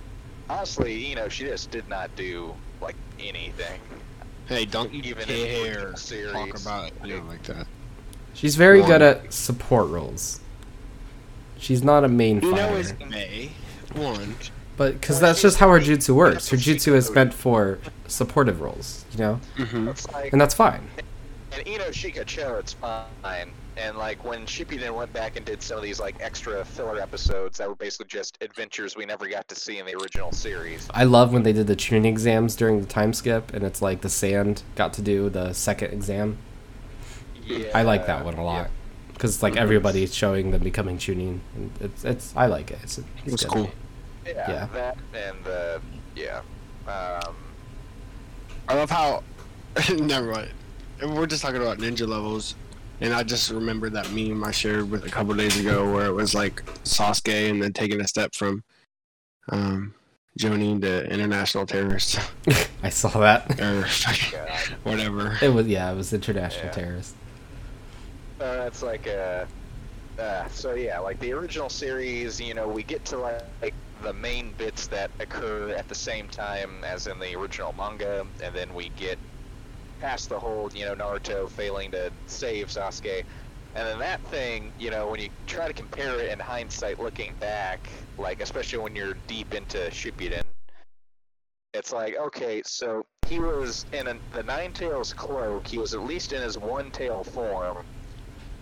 honestly, 0.49 1.11
Ino, 1.13 1.29
she 1.29 1.45
just 1.45 1.71
did 1.71 1.89
not 1.89 2.15
do 2.17 2.55
like 2.81 2.97
anything. 3.21 3.81
Hey, 4.47 4.65
don't 4.65 4.93
you 4.95 5.03
Even 5.03 5.29
in 5.29 5.47
care 5.47 5.91
the 5.93 6.31
talk 6.33 6.61
about 6.61 6.93
you 7.05 7.17
know 7.17 7.21
like- 7.25 7.29
like 7.29 7.43
that? 7.57 7.67
She's 8.35 8.55
very 8.57 8.81
One. 8.81 8.89
good 8.91 9.03
at 9.03 9.33
support 9.33 9.89
roles. 9.89 10.41
She's 11.59 11.83
not 11.83 12.05
a 12.05 12.09
main 12.09 12.41
You 12.41 12.53
know, 12.53 12.57
fighter, 12.69 12.79
is 12.79 12.95
May 13.11 13.51
one. 13.97 14.37
But 14.79 15.01
because 15.01 15.21
that's 15.21 15.43
just 15.43 15.59
how 15.59 15.69
her 15.71 15.81
jutsu 15.81 16.15
works. 16.15 16.49
Her 16.49 16.57
jutsu 16.57 16.95
is 16.95 17.11
meant 17.11 17.35
for 17.35 17.81
supportive 18.07 18.61
roles, 18.63 19.05
you 19.13 19.19
know, 19.19 19.41
Mm-hmm. 19.57 20.15
Like 20.15 20.33
and 20.33 20.41
that's 20.41 20.55
fine. 20.55 20.89
And 21.53 21.67
Ino 21.67 21.85
Shikacho, 21.87 22.61
it's 22.61 22.75
fine. 22.75 23.51
And 23.77 23.97
like 23.99 24.25
when 24.25 24.47
Shippuden 24.47 24.95
went 24.95 25.13
back 25.13 25.37
and 25.37 25.45
did 25.47 25.63
some 25.63 25.77
of 25.77 25.83
these 25.83 26.01
like 26.01 26.17
extra 26.21 26.65
filler 26.65 27.01
episodes 27.01 27.59
that 27.59 27.69
were 27.69 27.75
basically 27.77 28.07
just 28.09 28.39
adventures 28.41 28.97
we 28.97 29.05
never 29.07 29.29
got 29.29 29.49
to 29.49 29.55
see 29.57 29.79
in 29.79 29.87
the 29.87 29.95
original 29.97 30.33
series. 30.33 30.89
I 30.95 31.05
love 31.05 31.33
when 31.33 31.43
they 31.45 31.53
did 31.53 31.67
the 31.69 31.77
Chunin 31.77 32.05
exams 32.07 32.57
during 32.57 32.81
the 32.81 32.87
time 32.87 33.13
skip, 33.13 33.53
and 33.55 33.65
it's 33.65 33.83
like 33.83 34.01
the 34.03 34.09
sand 34.09 34.63
got 34.77 34.93
to 34.95 35.03
do 35.03 35.31
the 35.31 35.53
second 35.53 35.93
exam. 35.93 36.39
Yeah, 37.45 37.71
I 37.75 37.83
like 37.83 38.07
that 38.07 38.25
one 38.25 38.35
a 38.35 38.45
lot 38.45 38.71
because 39.13 39.35
it's 39.35 39.43
like 39.43 39.57
everybody's 39.57 40.15
showing 40.15 40.51
them 40.51 40.63
becoming 40.63 40.99
Chunin, 40.99 41.41
and 41.57 41.73
it's 41.81 42.05
it's 42.05 42.37
I 42.37 42.47
like 42.47 42.71
it. 42.71 42.79
It's, 42.83 42.99
it's 42.99 43.07
It's 43.27 43.45
good. 43.45 43.53
cool. 43.53 43.71
Yeah, 44.29 44.51
Yeah. 44.51 44.67
that 44.73 44.99
and 45.15 45.45
the 45.45 45.81
yeah. 46.15 46.41
Um, 46.87 47.37
I 48.69 48.75
love 48.75 48.91
how. 48.91 49.23
never 49.95 50.33
mind. 50.33 50.51
We're 51.03 51.27
just 51.27 51.43
talking 51.43 51.61
about 51.63 51.79
ninja 51.79 52.07
levels, 52.09 52.55
and 53.01 53.13
I 53.15 53.23
just 53.23 53.51
remembered 53.51 53.93
that 53.93 54.11
meme 54.11 54.43
I 54.43 54.51
shared 54.51 54.91
with 54.91 55.05
a 55.05 55.09
couple 55.09 55.35
days 55.35 55.59
ago 55.59 55.93
where 55.93 56.07
it 56.07 56.13
was 56.13 56.35
like 56.35 56.65
Sasuke 56.85 57.51
and 57.51 57.63
then 57.63 57.73
taking 57.73 58.01
a 58.01 58.09
step 58.09 58.35
from 58.35 58.65
um, 59.51 59.95
Jonin 60.39 60.81
to 60.83 61.07
international 61.13 61.67
terrorist 61.67 62.19
I 62.83 62.89
saw 62.91 63.09
that. 63.21 63.61
or 63.61 63.87
whatever. 64.83 65.39
It 65.41 65.49
was 65.51 65.67
yeah, 65.67 65.91
it 65.93 65.97
was 65.97 66.13
international 66.13 66.67
Yeah. 66.67 66.73
terrorist. 66.73 67.15
Uh, 68.41 68.65
it's 68.67 68.83
like 68.83 69.07
uh, 69.07 69.45
uh, 70.21 70.49
so 70.49 70.75
yeah, 70.75 70.99
like 70.99 71.19
the 71.21 71.33
original 71.33 71.69
series, 71.69 72.41
you 72.41 72.55
know, 72.55 72.69
we 72.69 72.83
get 72.83 73.05
to 73.07 73.19
like, 73.19 73.43
like 73.63 73.75
the 74.03 74.13
main 74.13 74.53
bits 74.59 74.87
that 74.89 75.11
occur 75.21 75.71
at 75.71 75.89
the 75.89 75.95
same 75.95 76.29
time 76.29 76.71
as 76.85 77.07
in 77.07 77.19
the 77.19 77.35
original 77.35 77.75
manga, 77.77 78.27
and 78.43 78.55
then 78.55 78.73
we 78.75 78.91
get 78.91 79.19
past 80.01 80.29
the 80.29 80.39
whole, 80.39 80.71
you 80.75 80.85
know, 80.85 80.95
Naruto 80.95 81.49
failing 81.49 81.91
to 81.93 82.11
save 82.27 82.69
Sasuke, 82.69 83.25
and 83.75 83.87
then 83.87 83.99
that 83.99 84.21
thing, 84.29 84.73
you 84.79 84.91
know, 84.91 85.09
when 85.09 85.21
you 85.21 85.29
try 85.47 85.67
to 85.67 85.73
compare 85.73 86.19
it 86.21 86.31
in 86.31 86.39
hindsight, 86.39 87.01
looking 87.01 87.35
back, 87.41 87.89
like 88.19 88.41
especially 88.41 88.79
when 88.79 88.95
you're 88.95 89.15
deep 89.27 89.55
into 89.55 89.79
Shippuden, 89.91 90.43
it's 91.75 91.93
like 91.93 92.17
okay, 92.17 92.63
so 92.65 93.05
he 93.27 93.39
was 93.39 93.85
in 93.93 94.07
a, 94.09 94.17
the 94.35 94.43
Nine 94.43 94.73
Tails 94.73 95.13
cloak. 95.13 95.67
He 95.67 95.79
was 95.79 95.93
at 95.93 96.03
least 96.03 96.33
in 96.33 96.41
his 96.41 96.57
one 96.57 96.91
tail 96.91 97.23
form 97.23 97.85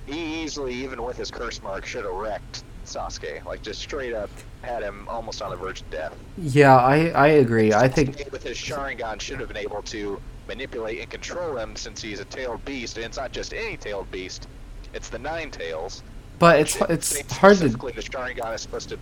he 0.06 0.42
easily, 0.42 0.74
even 0.74 1.02
with 1.02 1.16
his 1.16 1.30
curse 1.30 1.60
mark, 1.62 1.84
should 1.84 2.04
have 2.04 2.14
wrecked 2.14 2.62
Sasuke. 2.86 3.44
Like 3.44 3.62
just 3.62 3.80
straight 3.80 4.14
up 4.14 4.30
had 4.62 4.82
him 4.82 5.06
almost 5.08 5.42
on 5.42 5.50
the 5.50 5.56
verge 5.56 5.80
of 5.82 5.90
death. 5.90 6.14
Yeah, 6.38 6.76
I 6.76 7.08
I 7.08 7.26
agree. 7.28 7.72
I 7.72 7.88
think 7.88 8.28
with 8.32 8.42
his 8.42 8.56
Sharingan 8.56 9.20
should 9.20 9.38
have 9.40 9.48
been 9.48 9.56
able 9.56 9.82
to 9.82 10.20
manipulate 10.48 11.00
and 11.00 11.10
control 11.10 11.56
him 11.56 11.74
since 11.76 12.00
he's 12.00 12.20
a 12.20 12.24
tailed 12.24 12.64
beast, 12.64 12.96
and 12.96 13.06
it's 13.06 13.16
not 13.16 13.32
just 13.32 13.52
any 13.52 13.76
tailed 13.76 14.10
beast. 14.10 14.46
It's 14.94 15.08
the 15.08 15.18
nine 15.18 15.50
tails. 15.50 16.02
but 16.38 16.58
it's 16.60 16.76
it's 16.82 17.32
hard 17.32 17.54
to 17.54 17.58
specifically 17.58 17.92
the 17.92 18.02
Sharingan 18.02 18.54
is 18.54 18.60
supposed 18.62 18.88
to 18.90 18.98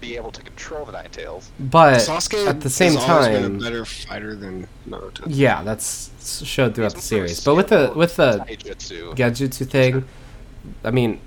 be 0.00 0.16
able 0.16 0.32
to 0.32 0.42
control 0.42 0.84
the 0.84 0.92
nine 0.92 1.08
tails. 1.10 1.50
but 1.58 1.98
Sasuke 2.00 2.46
at 2.46 2.60
the 2.60 2.68
same 2.70 2.94
has 2.94 3.08
always 3.08 3.28
been 3.28 3.42
time 3.42 3.56
a 3.56 3.58
better 3.58 3.84
fighter 3.84 4.34
than 4.34 4.68
Naruto. 4.88 5.24
yeah, 5.28 5.62
that's 5.62 6.10
showed 6.44 6.74
throughout 6.74 6.92
the 6.94 7.00
He's 7.00 7.12
more 7.12 7.26
series. 7.28 7.44
But 7.44 7.54
with 7.54 7.68
the 7.68 7.92
with 7.94 8.16
the 8.16 8.44
taijutsu. 8.46 9.14
Genjutsu 9.16 9.66
thing, 9.66 10.04
I 10.84 10.90
mean, 10.90 11.20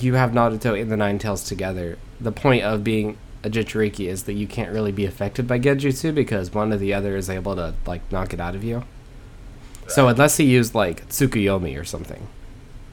you 0.00 0.14
have 0.14 0.30
Naruto 0.32 0.80
and 0.80 0.90
the 0.90 0.96
Nine 0.96 1.18
Tails 1.18 1.44
together. 1.44 1.98
The 2.20 2.32
point 2.32 2.64
of 2.64 2.84
being 2.84 3.18
a 3.42 3.50
Jinchuriki 3.50 4.08
is 4.08 4.24
that 4.24 4.32
you 4.32 4.46
can't 4.46 4.72
really 4.72 4.92
be 4.92 5.04
affected 5.04 5.46
by 5.46 5.58
Genjutsu 5.58 6.14
because 6.14 6.52
one 6.52 6.72
or 6.72 6.78
the 6.78 6.94
other 6.94 7.16
is 7.16 7.28
able 7.28 7.54
to 7.56 7.74
like 7.86 8.00
knock 8.10 8.32
it 8.32 8.40
out 8.40 8.54
of 8.54 8.64
you. 8.64 8.84
So 9.88 10.08
unless 10.08 10.38
he 10.38 10.44
used 10.44 10.74
like 10.74 11.06
Tsukuyomi 11.08 11.78
or 11.78 11.84
something, 11.84 12.26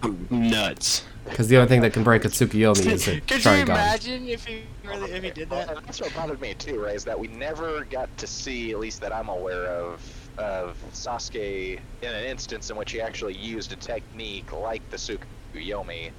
I'm 0.03 0.27
nuts. 0.29 1.05
because 1.23 1.47
the 1.47 1.55
only 1.55 1.69
thing 1.69 1.81
that 1.81 1.93
can 1.93 2.03
break 2.03 2.25
a 2.25 2.27
Tsukuyomi 2.27 2.85
is 2.85 3.07
a 3.07 3.21
Could 3.27 3.45
you 3.45 3.51
imagine 3.51 4.27
if 4.27 4.45
he 4.45 4.63
really 4.83 5.11
if 5.11 5.23
he 5.23 5.31
did 5.31 5.49
that? 5.51 5.69
and 5.69 5.85
that's 5.85 6.01
what 6.01 6.13
bothered 6.13 6.41
me 6.41 6.53
too, 6.53 6.83
right? 6.83 6.95
Is 6.95 7.05
that 7.05 7.17
we 7.17 7.27
never 7.27 7.85
got 7.85 8.15
to 8.17 8.27
see, 8.27 8.71
at 8.71 8.79
least 8.79 8.99
that 9.01 9.13
I'm 9.13 9.29
aware 9.29 9.67
of, 9.67 10.01
of 10.37 10.77
Sasuke 10.91 11.79
in 12.01 12.09
an 12.09 12.25
instance 12.25 12.69
in 12.69 12.75
which 12.75 12.91
he 12.91 12.99
actually 12.99 13.35
used 13.37 13.71
a 13.71 13.77
technique 13.77 14.51
like 14.51 14.87
the 14.89 14.97
Tsukuyomi. 14.97 16.11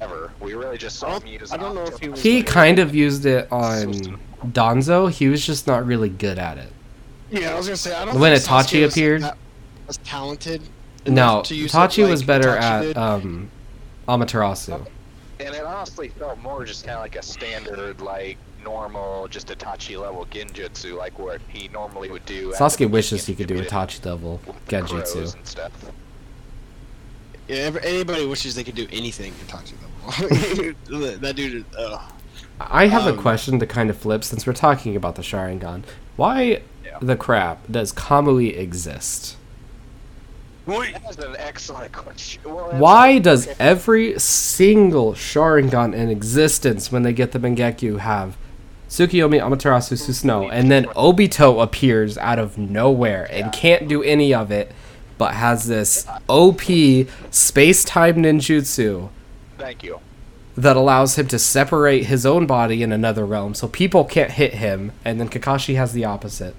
Ever, 0.00 0.30
we 0.40 0.54
really 0.54 0.78
just 0.78 0.96
saw 0.98 1.18
him 1.18 1.26
use. 1.26 1.52
I 1.52 1.56
don't 1.56 1.74
know 1.74 1.82
if 1.84 1.98
he 1.98 2.08
was 2.08 2.22
He 2.22 2.36
like- 2.38 2.46
kind 2.46 2.78
of 2.78 2.94
used 2.94 3.26
it 3.26 3.48
on 3.50 4.18
Danzo. 4.46 5.10
He 5.10 5.28
was 5.28 5.44
just 5.44 5.66
not 5.66 5.84
really 5.86 6.08
good 6.08 6.38
at 6.38 6.56
it. 6.58 6.72
Yeah, 7.30 7.52
I 7.52 7.56
was 7.56 7.66
gonna 7.66 7.76
say 7.76 7.94
I 7.94 8.04
don't. 8.04 8.18
When 8.18 8.32
think 8.38 8.44
Sasuke 8.48 8.62
Itachi 8.78 8.82
was 8.84 8.92
appeared- 8.94 9.22
that- 9.22 9.36
was 9.86 9.96
talented. 9.98 10.62
No, 11.06 11.12
enough 11.12 11.44
to 11.46 11.54
use 11.54 11.74
it 11.74 11.76
Itachi 11.76 12.08
was 12.08 12.22
better 12.22 12.50
Itachi 12.50 12.60
at 12.62 12.80
did. 12.82 12.98
um, 12.98 13.50
Amaterasu. 14.08 14.86
And 15.40 15.54
it 15.54 15.64
honestly 15.64 16.08
felt 16.08 16.38
more 16.40 16.64
just 16.64 16.84
kind 16.84 16.96
of 16.96 17.02
like 17.02 17.16
a 17.16 17.22
standard, 17.22 18.00
like 18.00 18.36
normal, 18.64 19.26
just 19.28 19.48
Itachi 19.48 20.00
level 20.00 20.26
Genjutsu, 20.30 20.96
like 20.96 21.18
what 21.18 21.40
he 21.48 21.68
normally 21.68 22.10
would 22.10 22.24
do. 22.26 22.52
at 22.52 22.60
Sasuke 22.60 22.90
wishes 22.90 23.26
he 23.26 23.34
could 23.34 23.46
do 23.46 23.58
of 23.58 23.66
Itachi 23.66 24.04
level 24.04 24.40
with 24.46 24.56
the 24.66 24.76
Genjutsu. 24.76 25.34
and 25.34 25.46
stuff. 25.46 25.72
Yeah, 27.48 27.70
anybody 27.82 28.26
wishes 28.26 28.54
they 28.54 28.64
could 28.64 28.74
do 28.74 28.86
anything 28.92 29.32
Itachi 29.46 29.72
level. 29.72 29.87
that 31.20 31.32
dude. 31.36 31.54
is- 31.54 31.64
Ugh. 31.78 32.00
I 32.60 32.86
have 32.88 33.06
a 33.06 33.10
Um, 33.10 33.16
question 33.18 33.58
to 33.60 33.66
kind 33.66 33.88
of 33.90 33.96
flip 33.96 34.24
since 34.24 34.46
we're 34.46 34.52
talking 34.52 34.96
about 34.96 35.14
the 35.14 35.22
Sharingan. 35.22 35.82
Why 36.16 36.62
Yeah. 36.84 36.98
the 37.00 37.14
crap 37.16 37.60
does 37.70 37.92
Kamui 37.92 38.58
exist? 38.58 39.36
That's 40.66 41.16
an 41.18 41.34
excellent 41.38 41.92
question. 41.92 42.42
Well, 42.44 42.66
it's- 42.66 42.80
Why 42.80 43.18
does 43.18 43.46
okay. 43.46 43.56
every 43.58 44.18
single 44.18 45.14
Sharingan 45.14 45.94
in 45.94 46.10
existence 46.10 46.92
when 46.92 47.04
they 47.04 47.12
get 47.12 47.32
the 47.32 47.38
Mangekyo 47.38 47.98
have 48.00 48.36
Tsukiyomi, 48.90 49.38
Amaterasu, 49.40 49.94
Susanoo, 49.98 50.48
and 50.50 50.70
then 50.70 50.86
Obito 50.96 51.62
appears 51.62 52.16
out 52.18 52.38
of 52.38 52.56
nowhere 52.58 53.28
and 53.30 53.52
can't 53.52 53.86
do 53.86 54.02
any 54.02 54.32
of 54.34 54.50
it, 54.50 54.72
but 55.18 55.34
has 55.34 55.66
this 55.66 56.06
OP 56.28 57.06
space-time 57.30 58.16
ninjutsu 58.16 59.08
Thank 59.58 59.82
you. 59.82 60.00
that 60.56 60.76
allows 60.76 61.16
him 61.16 61.28
to 61.28 61.38
separate 61.38 62.06
his 62.06 62.24
own 62.26 62.46
body 62.46 62.82
in 62.82 62.90
another 62.90 63.24
realm 63.24 63.54
so 63.54 63.68
people 63.68 64.04
can't 64.04 64.32
hit 64.32 64.54
him 64.54 64.92
and 65.04 65.20
then 65.20 65.28
Kakashi 65.28 65.76
has 65.76 65.92
the 65.92 66.04
opposite. 66.04 66.56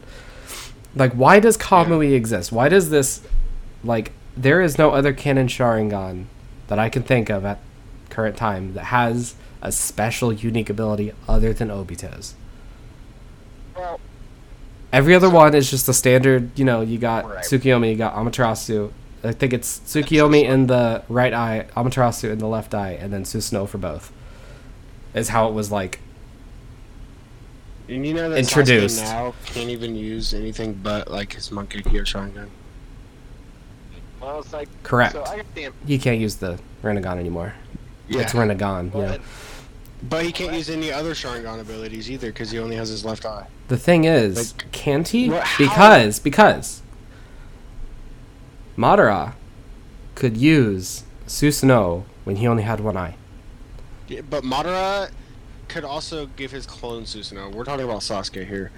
Like 0.95 1.13
why 1.13 1.39
does 1.39 1.57
Kamui 1.57 2.13
exist? 2.13 2.51
Why 2.51 2.69
does 2.69 2.89
this 2.89 3.21
like 3.83 4.11
there 4.37 4.61
is 4.61 4.77
no 4.77 4.91
other 4.91 5.11
canon 5.13 5.47
Sharingan 5.47 6.25
that 6.67 6.79
I 6.79 6.87
can 6.89 7.03
think 7.03 7.29
of 7.29 7.43
at 7.43 7.59
current 8.09 8.37
time 8.37 8.73
that 8.73 8.85
has 8.85 9.35
a 9.61 9.71
special 9.71 10.31
unique 10.31 10.69
ability 10.69 11.11
other 11.27 11.53
than 11.53 11.69
Obito's. 11.69 12.35
Well, 13.75 13.99
Every 14.91 15.13
other 15.13 15.29
one 15.29 15.53
is 15.53 15.69
just 15.69 15.85
the 15.85 15.93
standard, 15.93 16.57
you 16.57 16.65
know, 16.65 16.81
you 16.81 16.97
got 16.97 17.29
Right. 17.29 17.43
Tsukiyomi, 17.43 17.91
you 17.91 17.95
got 17.95 18.15
Amaterasu. 18.15 18.91
I 19.23 19.31
think 19.33 19.53
it's 19.53 19.79
Tsukiyomi 19.79 20.43
in 20.43 20.67
the 20.67 21.03
right 21.09 21.33
eye, 21.33 21.67
Amaterasu 21.75 22.29
in 22.31 22.39
the 22.39 22.47
left 22.47 22.73
eye, 22.73 22.91
and 22.91 23.11
then 23.11 23.23
Susanoo 23.23 23.67
for 23.67 23.77
both. 23.77 24.11
Is 25.13 25.29
how 25.29 25.47
it 25.49 25.53
was 25.53 25.71
like 25.71 25.99
And 27.87 28.05
you 28.05 28.13
know 28.13 28.29
that 28.29 28.37
Introduced. 28.39 29.01
Sasuke 29.03 29.05
now 29.05 29.33
can't 29.45 29.69
even 29.69 29.95
use 29.95 30.33
anything 30.33 30.73
but 30.73 31.09
like 31.09 31.33
his 31.33 31.49
Mangekyo 31.49 32.01
Sharingan. 32.01 32.47
well, 34.21 34.39
it's 34.39 34.53
like 34.53 34.69
correct. 34.83 35.13
So 35.13 35.23
I 35.25 35.37
got 35.37 35.55
the 35.55 35.69
He 35.87 35.97
can't 35.97 36.19
use 36.19 36.35
the 36.35 36.59
Rinnegan 36.83 37.17
anymore. 37.17 37.53
Yeah. 38.07 38.21
It's 38.21 38.33
Yeah, 38.33 38.41
Rinnegan, 38.45 38.93
well, 38.93 39.03
yeah. 39.03 39.13
and- 39.15 39.23
but 40.01 40.23
he 40.23 40.31
can't 40.31 40.53
use 40.53 40.69
any 40.69 40.93
other 40.93 41.13
Sharingan 41.13 41.59
abilities 41.59 42.09
either 42.09 42.27
because 42.27 42.51
he 42.51 42.59
only 42.59 42.77
has 42.77 42.87
his 42.87 43.03
left 43.03 43.25
eye. 43.25 43.47
The 43.67 43.75
thing 43.77 44.05
is, 44.05 44.53
Like- 44.53 44.71
can't 44.71 45.07
he? 45.07 45.29
What- 45.29 45.43
how- 45.43 45.57
Because 45.65 46.19
because 46.19 46.81
Madara 48.79 49.33
could 50.15 50.37
use 50.37 51.03
Susanoo 51.27 52.03
when 52.23 52.37
he 52.37 52.47
only 52.47 52.63
had 52.63 52.79
one 52.79 52.95
eye. 52.95 53.15
Yeah, 54.07 54.21
but 54.21 54.43
Madara 54.45 55.11
could 55.67 55.83
also 55.83 56.27
give 56.37 56.51
his 56.51 56.65
clone 56.65 57.03
Susanoo. 57.03 57.53
We're 57.53 57.65
talking 57.65 57.83
about 57.83 57.99
Sasuke 58.01 58.47
here. 58.47 58.71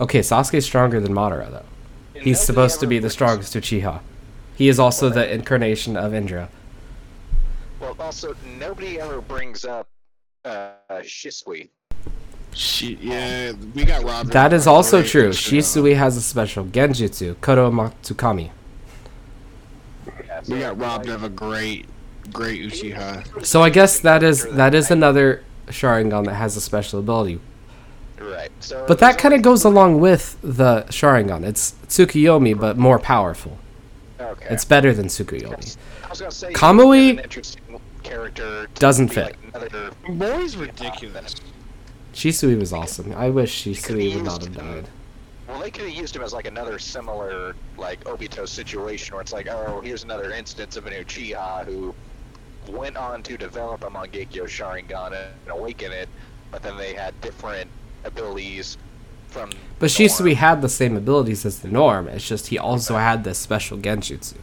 Okay, 0.00 0.20
Sasuke's 0.20 0.64
stronger 0.64 0.98
than 0.98 1.12
Madara 1.12 1.50
though. 1.50 1.66
and 2.14 2.24
He's 2.24 2.40
supposed 2.40 2.80
to 2.80 2.86
be 2.86 2.96
the 2.96 3.02
brings- 3.02 3.12
strongest 3.12 3.54
Uchiha. 3.54 4.00
He 4.56 4.68
is 4.68 4.78
also 4.78 5.10
the 5.10 5.30
incarnation 5.30 5.96
of 5.96 6.14
Indra. 6.14 6.48
Well, 7.80 7.96
also 8.00 8.34
nobody 8.58 8.98
ever 8.98 9.20
brings 9.20 9.66
up 9.66 9.86
uh, 10.46 10.70
Shisui. 11.02 11.68
She, 12.54 12.94
yeah, 13.02 13.52
we 13.74 13.84
got 13.84 14.04
robbed. 14.04 14.30
That 14.30 14.52
of 14.52 14.60
is 14.60 14.66
a 14.66 14.70
also 14.70 15.02
true. 15.02 15.30
Shisui 15.30 15.96
has 15.96 16.16
a 16.16 16.22
special 16.22 16.64
Genjutsu, 16.64 17.34
Kotoamatsukami. 17.36 18.50
Yeah, 20.44 20.54
We 20.54 20.60
so, 20.60 20.68
got 20.68 20.78
robbed 20.78 21.06
like, 21.06 21.14
of 21.14 21.24
a 21.24 21.28
great 21.28 21.86
great 22.32 22.62
Uchiha. 22.62 23.44
So 23.44 23.62
I 23.62 23.70
guess 23.70 24.00
that 24.00 24.22
is 24.22 24.46
that 24.50 24.74
is 24.74 24.90
another 24.90 25.42
Sharingan 25.68 26.24
that 26.26 26.34
has 26.34 26.56
a 26.56 26.60
special 26.60 27.00
ability. 27.00 27.40
Right. 28.18 28.50
So 28.60 28.84
But 28.86 28.98
that 29.00 29.18
kind 29.18 29.34
of 29.34 29.42
goes 29.42 29.64
along 29.64 30.00
with 30.00 30.36
the 30.42 30.82
Sharingan. 30.88 31.44
It's 31.44 31.72
Tsukuyomi, 31.88 32.58
but 32.58 32.78
more 32.78 32.98
powerful. 32.98 33.58
Okay. 34.20 34.46
It's 34.50 34.64
better 34.64 34.94
than 34.94 35.06
Tsukuyomi. 35.06 35.76
I 36.04 36.08
was 36.08 36.20
gonna 36.20 36.30
say 36.30 36.52
Kamui 36.52 37.50
character 38.02 38.68
doesn't 38.74 39.08
fit. 39.08 39.36
Like 39.52 39.54
another, 39.54 39.90
Boy's 40.08 40.56
ridiculous. 40.56 41.34
Shisui 42.12 42.58
was 42.58 42.72
awesome. 42.72 43.12
I 43.12 43.30
wish 43.30 43.64
Shisui 43.64 44.14
would 44.14 44.24
not 44.24 44.42
have 44.44 44.54
died. 44.54 44.88
Well, 45.48 45.60
they 45.60 45.70
could 45.70 45.84
have 45.84 45.94
used 45.94 46.16
him 46.16 46.22
as 46.22 46.32
like 46.32 46.46
another 46.46 46.78
similar 46.78 47.54
like 47.76 48.02
Obito 48.04 48.48
situation 48.48 49.14
where 49.14 49.22
it's 49.22 49.32
like, 49.32 49.48
oh, 49.48 49.80
here's 49.80 50.04
another 50.04 50.30
instance 50.32 50.76
of 50.76 50.86
an 50.86 50.92
Uchiha 50.92 51.64
who 51.64 51.94
went 52.68 52.96
on 52.96 53.22
to 53.22 53.36
develop 53.36 53.84
a 53.84 53.90
Mangekyo 53.90 54.44
Sharingan 54.44 55.12
and 55.12 55.48
awaken 55.48 55.92
it, 55.92 56.08
but 56.50 56.62
then 56.62 56.76
they 56.76 56.94
had 56.94 57.18
different 57.20 57.70
abilities 58.04 58.78
from. 59.28 59.50
But 59.78 59.98
Norm. 59.98 60.08
Shisui 60.08 60.34
had 60.34 60.62
the 60.62 60.68
same 60.68 60.96
abilities 60.96 61.44
as 61.44 61.60
the 61.60 61.68
norm. 61.68 62.08
It's 62.08 62.26
just 62.26 62.46
he 62.46 62.58
also 62.58 62.96
had 62.96 63.24
this 63.24 63.38
special 63.38 63.76
genjutsu. 63.76 64.36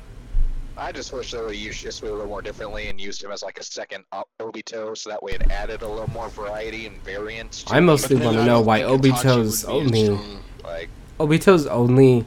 I 0.78 0.92
just 0.92 1.14
wish 1.14 1.32
they 1.32 1.38
would 1.38 1.54
have 1.54 1.56
used 1.56 1.84
Shisui 1.84 2.10
a 2.10 2.12
little 2.12 2.28
more 2.28 2.42
differently 2.42 2.88
and 2.88 3.00
used 3.00 3.24
him 3.24 3.32
as 3.32 3.44
like 3.44 3.60
a 3.60 3.64
second 3.64 4.04
Obito, 4.40 4.98
so 4.98 5.10
that 5.10 5.22
way 5.22 5.34
it 5.34 5.50
added 5.52 5.82
a 5.84 5.88
little 5.88 6.10
more 6.10 6.30
variety 6.30 6.88
and 6.88 7.02
variance. 7.04 7.64
To 7.64 7.76
I 7.76 7.80
mostly 7.80 8.16
want 8.16 8.38
to 8.38 8.46
know 8.46 8.62
why 8.62 8.82
Obito's 8.82 9.66
would 9.66 9.72
be 9.72 9.80
only 9.80 10.06
strong. 10.06 10.44
Like 10.64 10.90
Obito's 11.20 11.68
only 11.68 12.26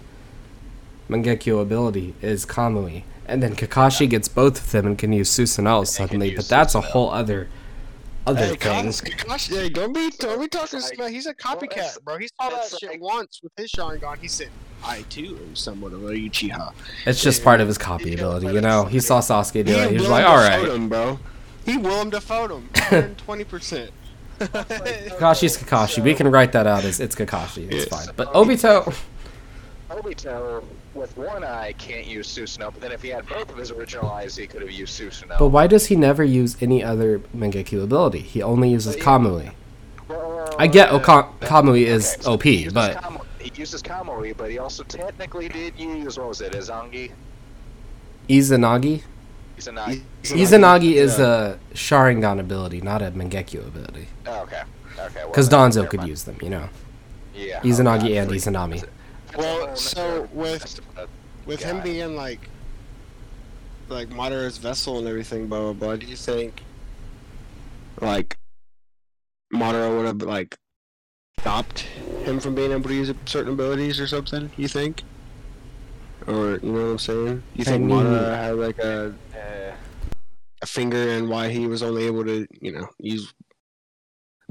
Mangekyo 1.09 1.61
ability 1.61 2.15
is 2.23 2.47
Kamui, 2.47 3.03
and 3.27 3.43
then 3.43 3.55
Kakashi 3.57 4.09
gets 4.09 4.29
both 4.29 4.59
of 4.59 4.71
them 4.73 4.87
and 4.87 4.99
can 4.99 5.13
use 5.13 5.31
Susanoo 5.37 5.87
suddenly. 5.87 6.31
use 6.31 6.37
But 6.37 6.49
that's 6.49 6.75
a 6.75 6.81
whole 6.81 7.11
other 7.11 7.49
other 8.27 8.41
Hey, 8.47 8.57
thing. 8.57 8.87
Kakashi, 8.87 9.17
Kakashi, 9.19 9.49
hey, 9.57 9.69
don't 9.69 9.93
be, 9.93 10.09
don't 10.19 10.41
be 10.41 10.49
talking 10.49 10.79
It's 10.79 10.89
like- 10.89 10.95
smack. 10.95 11.11
He's 11.11 11.27
a 11.27 11.35
copycat, 11.35 12.03
bro. 12.05 12.17
He 12.17 12.29
saw 12.41 12.49
that 12.49 12.71
shit 12.81 12.91
like- 12.93 13.01
once 13.03 13.41
with 13.43 13.53
his 13.57 13.71
Sharingan. 13.71 14.19
He 14.19 14.29
said, 14.29 14.49
"I 14.83 15.03
too 15.11 15.39
am 15.47 15.55
somewhat 15.55 15.93
of 15.93 16.05
a 16.05 16.13
Uchiha." 16.13 16.73
It's 17.05 17.23
just 17.23 17.45
part 17.45 17.61
of 17.61 17.69
his 17.69 17.77
copy 17.77 18.09
Yeah, 18.11 18.15
ability, 18.15 18.47
you 18.47 18.63
know. 18.63 18.87
He 18.87 19.01
saw 19.01 19.21
Sasuke 19.21 19.65
do 19.67 19.73
it. 19.73 19.91
He 19.91 19.99
was 19.99 20.09
like, 20.09 20.25
"All 20.27 20.37
right, 20.37 20.51
Dafoe'd 20.53 20.69
right." 20.69 20.77
him, 20.77 20.89
bro. 20.89 21.19
He 21.67 21.77
Willem 21.77 22.11
Dafoe'd 22.11 22.51
him. 22.51 22.69
120 22.75 23.45
percent. 23.45 23.91
Kakashi's 24.49 25.57
Kakashi. 25.57 26.03
We 26.03 26.15
can 26.15 26.29
write 26.31 26.53
that 26.53 26.67
out 26.67 26.85
as 26.85 27.01
it's 27.01 27.15
Kakashi. 27.15 27.65
It's 27.71 27.87
Yes. 27.87 27.89
fine. 27.89 28.15
But 28.17 28.33
Obito, 28.35 28.95
Obito 29.91 30.63
with 30.95 31.17
one 31.17 31.43
eye 31.45 31.75
can't 31.79 32.07
use 32.07 32.29
Susanoo, 32.29 32.73
but 32.73 32.81
then 32.81 32.93
if 32.93 33.03
he 33.03 33.09
had 33.09 33.27
both 33.29 33.51
of 33.51 33.57
his 33.57 33.71
original 33.71 34.11
eyes, 34.11 34.37
he 34.37 34.47
could 34.47 34.63
have 34.63 34.71
used 34.71 34.99
Susanoo. 35.01 35.39
but 35.39 35.49
why 35.49 35.67
does 35.67 35.87
he 35.87 35.97
never 35.97 36.23
use 36.25 36.57
any 36.61 36.83
other 36.83 37.19
Mangekyo 37.37 37.83
ability? 37.83 38.21
He 38.21 38.43
only 38.43 38.71
uses 38.71 38.97
Kamui. 38.97 39.53
Well, 40.09 40.55
I 40.59 40.67
get 40.67 40.91
uh, 40.91 40.97
Oka- 40.97 41.29
that- 41.41 41.49
Kamui 41.49 41.83
is 41.87 42.13
okay, 42.15 42.23
so 42.23 42.33
OP, 42.35 42.43
he 42.45 42.69
but 42.69 42.97
Kamo- 43.01 43.25
he 43.41 43.51
uses 43.57 43.83
Kamui, 43.83 44.37
but 44.37 44.51
he 44.51 44.59
also 44.59 44.83
technically 44.85 45.49
did 45.49 45.79
use 45.79 46.19
what 46.19 46.29
was 46.29 46.41
it, 46.41 46.53
Izanagi? 46.53 47.11
Izanagi. 48.29 49.03
Izanagi. 49.59 50.03
Izanagi 50.25 50.93
is 50.95 51.19
Yeah. 51.19 51.55
a 51.55 51.75
Sharingan 51.75 52.41
ability, 52.41 52.81
not 52.81 53.03
a 53.03 53.11
Mangekyo 53.13 53.67
ability. 53.67 54.09
Oh, 54.27 54.43
okay. 54.43 54.63
Okay. 54.99 55.23
Because 55.27 55.49
then 55.49 55.71
Danzo 55.71 55.89
could 55.89 56.01
mind. 56.01 56.11
use 56.11 56.23
them, 56.25 56.37
you 56.43 56.51
know. 56.51 56.69
Yeah. 57.35 57.61
Izanagi 57.63 58.05
okay, 58.05 58.17
and 58.19 58.31
I 58.31 58.35
Izanami. 58.35 58.81
That's 58.81 59.35
a 59.35 59.39
Well, 59.39 59.77
so 59.77 60.01
nother- 60.03 60.29
with- 60.33 60.61
that's 60.61 60.79
a- 60.97 61.09
With 61.47 61.63
him 61.63 61.83
being 61.83 62.17
like, 62.17 62.49
like 63.91 64.09
Madara's 64.09 64.57
vessel 64.57 64.99
and 64.99 65.07
everything, 65.07 65.47
blah 65.47 65.61
blah 65.61 65.73
blah. 65.75 65.97
Do 65.97 66.07
you 66.07 66.17
think, 66.17 66.63
like, 68.01 68.39
Madara 69.53 69.95
would 69.95 70.07
have 70.07 70.23
like 70.23 70.57
stopped 71.41 71.81
him 72.25 72.41
from 72.41 72.55
being 72.55 72.73
able 72.73 72.89
to 72.89 72.95
use 72.95 73.13
certain 73.27 73.53
abilities 73.53 74.01
or 74.01 74.07
something? 74.07 74.51
You 74.57 74.69
think? 74.69 75.03
Or 76.27 76.59
you 76.63 76.73
know 76.73 76.85
what 76.85 76.91
I'm 76.93 76.99
saying? 76.99 77.43
You 77.55 77.63
I 77.63 77.65
think 77.65 77.85
mean- 77.85 77.97
Madara 78.05 78.37
had 78.37 78.57
like 78.57 78.79
a 78.79 79.15
Uh, 79.35 79.73
a 80.63 80.67
finger 80.67 80.97
in 81.11 81.29
why 81.29 81.51
he 81.51 81.67
was 81.67 81.83
only 81.83 82.05
able 82.07 82.25
to, 82.25 82.47
you 82.61 82.73
know, 82.73 82.89
use. 82.99 83.33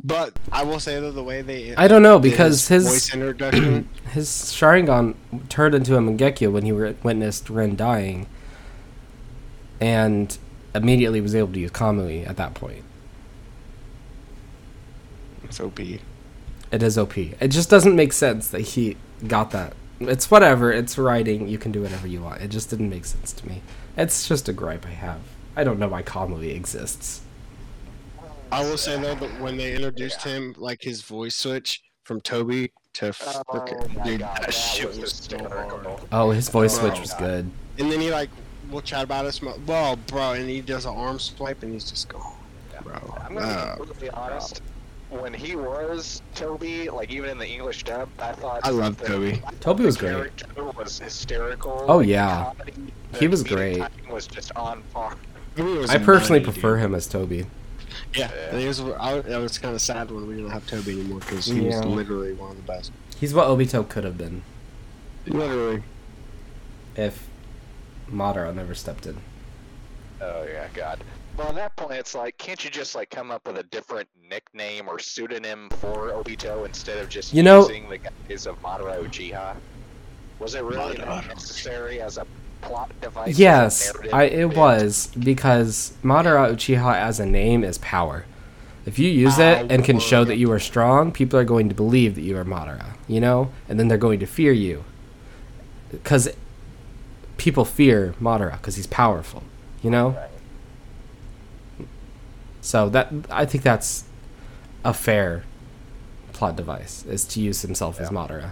But 0.04 0.34
I 0.52 0.64
will 0.64 0.80
say 0.80 1.00
though, 1.00 1.12
the 1.12 1.24
way 1.24 1.42
they 1.42 1.76
I 1.76 1.88
don't 1.88 2.04
know 2.04 2.20
because 2.20 2.68
his 2.68 2.86
voice 2.88 3.14
introduction, 3.14 3.90
his 4.12 4.28
Sharingan 4.28 5.16
turned 5.50 5.74
into 5.74 5.96
a 5.96 6.00
Mangekyo 6.00 6.52
when 6.52 6.64
he 6.66 6.72
re- 6.72 6.96
witnessed 7.04 7.50
Rin 7.50 7.76
dying, 7.76 8.28
and 9.82 10.38
immediately 10.76 11.22
was 11.22 11.34
able 11.36 11.54
to 11.54 11.60
use 11.60 11.72
Kamui 11.72 12.28
at 12.28 12.38
that 12.38 12.54
point. 12.54 12.84
it's 15.44 15.60
OP. 15.60 15.80
It 15.80 16.02
is 16.84 16.98
OP. 16.98 17.18
It 17.18 17.48
just 17.50 17.70
doesn't 17.70 17.96
make 17.96 18.14
sense 18.14 18.48
that 18.50 18.62
he 18.62 18.98
got 19.28 19.52
that. 19.52 19.74
It's 20.00 20.30
whatever. 20.30 20.72
It's 20.72 20.98
writing. 20.98 21.48
You 21.48 21.58
can 21.58 21.72
do 21.72 21.82
whatever 21.82 22.08
you 22.08 22.22
want. 22.22 22.42
It 22.42 22.50
just 22.50 22.70
didn't 22.70 22.90
make 22.90 23.06
sense 23.06 23.32
to 23.34 23.48
me. 23.48 23.62
It's 23.96 24.28
just 24.28 24.50
a 24.50 24.54
gripe 24.54 24.86
I 24.86 24.90
have. 24.92 25.20
I 25.56 25.64
don't 25.64 25.80
know 25.80 25.88
why 25.88 26.04
Kamui 26.04 26.54
exists. 26.56 27.22
I 28.52 28.62
will 28.62 28.78
say 28.78 29.00
though 29.02 29.16
that 29.16 29.42
when 29.42 29.58
they 29.58 29.74
introduced 29.76 30.22
him, 30.24 30.54
like 30.58 30.82
his 30.82 31.02
voice 31.02 31.36
switch 31.36 31.82
from 32.04 32.22
Toby 32.22 32.72
to 32.94 33.08
oh 33.08 33.12
frickin' 33.12 34.04
dude, 34.04 34.20
god, 34.20 34.36
that, 34.38 34.42
that 34.48 34.54
shit 34.54 34.88
was 34.88 35.00
was 35.00 35.14
so 35.14 35.38
hard. 35.50 36.02
Oh, 36.12 36.30
his 36.32 36.50
voice 36.50 36.78
Bro. 36.78 36.90
switch 36.90 37.00
was 37.00 37.14
good. 37.14 37.50
And 37.80 37.92
then 37.92 38.00
he 38.00 38.12
like 38.12 38.30
we'll 38.70 38.82
chat 38.82 39.04
about 39.04 39.26
us, 39.26 39.42
well, 39.42 39.96
bro, 40.08 40.34
and 40.34 40.50
he 40.50 40.62
does 40.62 40.86
an 40.86 40.96
arm 40.96 41.20
swipe 41.20 41.64
and 41.64 41.74
he's 41.74 41.90
just 41.90 42.10
gone, 42.10 42.36
bro. 42.84 42.94
I'm 43.22 43.36
gonna 43.36 43.46
Uh, 43.48 43.76
be 43.76 43.86
completely 43.86 44.10
honest. 44.12 44.62
When 45.22 45.34
he 45.34 45.56
was 45.56 46.22
Toby, 46.36 46.90
like 46.90 47.12
even 47.12 47.30
in 47.30 47.38
the 47.38 47.48
English 47.48 47.84
dub, 47.84 48.10
I 48.20 48.32
thought 48.34 48.62
I 48.64 48.70
love 48.72 48.98
the- 48.98 49.06
Toby. 49.08 49.32
I 49.34 49.36
thought 49.52 49.62
Toby 49.62 49.84
the 49.84 49.88
was 49.88 49.98
great. 49.98 50.12
character 50.38 50.64
Was 50.78 51.00
hysterical. 51.00 51.86
Oh, 51.88 51.98
like, 51.98 52.08
yeah. 52.08 52.46
comedy, 52.58 52.74
He 53.20 53.28
was 53.28 53.44
great. 53.44 53.82
Was 54.10 54.26
just 54.28 54.52
on 54.56 54.84
par. 54.94 55.16
I 55.58 55.98
personally 56.00 56.40
money, 56.40 56.52
prefer 56.52 56.76
dude. 56.78 56.86
him 56.86 56.96
as 56.96 57.08
Toby. 57.08 57.46
Yeah, 58.16 58.32
and 58.50 58.60
it 58.60 58.68
was, 58.68 58.80
I, 58.82 59.20
I 59.34 59.38
was 59.38 59.60
kind 59.60 59.76
of 59.76 59.82
sad 59.82 60.10
when 60.10 60.28
we 60.28 60.36
didn't 60.36 60.50
have 60.50 60.66
Toby 60.66 60.94
anymore 60.94 61.20
because 61.20 61.46
he 61.46 61.62
Yeah. 61.62 61.78
was 61.78 61.86
literally 61.86 62.34
one 62.34 62.50
of 62.52 62.58
the 62.58 62.64
best. 62.64 62.92
He's 63.20 63.34
what 63.36 63.48
Obito 63.48 63.88
could 63.88 64.04
have 64.04 64.18
been 64.18 64.42
Literally. 65.28 65.84
if 66.96 67.28
Madara 68.12 68.54
never 68.54 68.74
stepped 68.74 69.06
in. 69.06 69.18
Oh 70.22 70.44
yeah, 70.52 70.68
God. 70.74 71.04
Well, 71.38 71.50
at 71.50 71.56
that 71.56 71.76
point, 71.76 71.94
it's 71.94 72.14
like, 72.14 72.38
can't 72.38 72.64
you 72.64 72.70
just 72.70 72.94
like 72.96 73.10
come 73.10 73.32
up 73.32 73.48
with 73.48 73.58
a 73.58 73.64
different 73.64 74.08
nickname 74.30 74.88
or 74.88 75.00
pseudonym 75.00 75.70
for 75.80 76.12
Obito 76.12 76.66
instead 76.66 77.00
of 77.00 77.10
just 77.10 77.34
You 77.34 77.42
know- 77.44 77.62
using 77.62 77.90
the 77.90 77.98
guise 77.98 78.46
of 78.46 78.62
Madara 78.62 79.04
Uchiha? 79.04 79.56
Was 80.40 80.56
it 80.56 80.64
really 80.64 80.96
Madara. 80.98 81.28
necessary 81.28 82.02
as 82.02 82.18
a 82.18 82.28
plot 82.62 82.92
device? 83.02 83.38
Yes, 83.38 83.92
I, 84.12 84.24
it 84.24 84.50
bit? 84.50 84.58
was 84.58 85.10
because 85.20 85.94
Madara 86.04 86.52
Uchiha 86.54 86.96
as 86.96 87.20
a 87.20 87.26
name 87.26 87.64
is 87.64 87.78
power. 87.80 88.26
If 88.86 89.00
you 89.00 89.10
use 89.10 89.40
it 89.40 89.72
and 89.72 89.84
can 89.86 89.98
show 90.00 90.26
that 90.26 90.36
you 90.38 90.52
are 90.52 90.60
strong, 90.60 91.12
people 91.14 91.40
are 91.40 91.46
going 91.46 91.70
to 91.70 91.76
believe 91.76 92.16
that 92.16 92.22
you 92.22 92.38
are 92.38 92.44
Madara, 92.44 92.98
you 93.08 93.22
know, 93.22 93.50
and 93.70 93.80
then 93.80 93.88
they're 93.88 93.98
going 93.98 94.20
to 94.20 94.26
fear 94.26 94.52
you 94.52 94.84
because 95.90 96.28
people 97.38 97.64
fear 97.64 98.14
Madara 98.22 98.54
because 98.58 98.76
he's 98.76 98.88
powerful, 98.88 99.44
you 99.82 99.90
know. 99.90 100.10
Right. 100.10 100.30
So 102.64 102.90
that 102.90 103.12
I 103.30 103.46
think 103.46 103.64
that's 103.64 104.06
a 104.86 104.94
fair 104.94 105.44
plot 106.32 106.56
device 106.56 107.06
is 107.06 107.26
to 107.26 107.42
use 107.42 107.62
himself 107.62 108.00
as 108.00 108.10
Madara. 108.10 108.52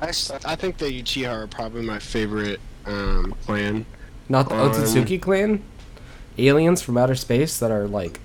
I, 0.00 0.08
I 0.08 0.56
think 0.56 0.76
the 0.78 1.02
Uchiha 1.02 1.28
are 1.30 1.46
probably 1.46 1.82
my 1.82 1.98
favorite 1.98 2.60
um, 2.86 3.34
clan. 3.44 3.86
Not 4.28 4.48
the 4.48 4.54
Um, 4.54 4.70
Otsutsuki 4.70 5.20
clan, 5.20 5.62
aliens 6.38 6.82
from 6.82 6.98
outer 6.98 7.14
space 7.14 7.58
that 7.58 7.70
are 7.70 7.88
like 7.88 8.20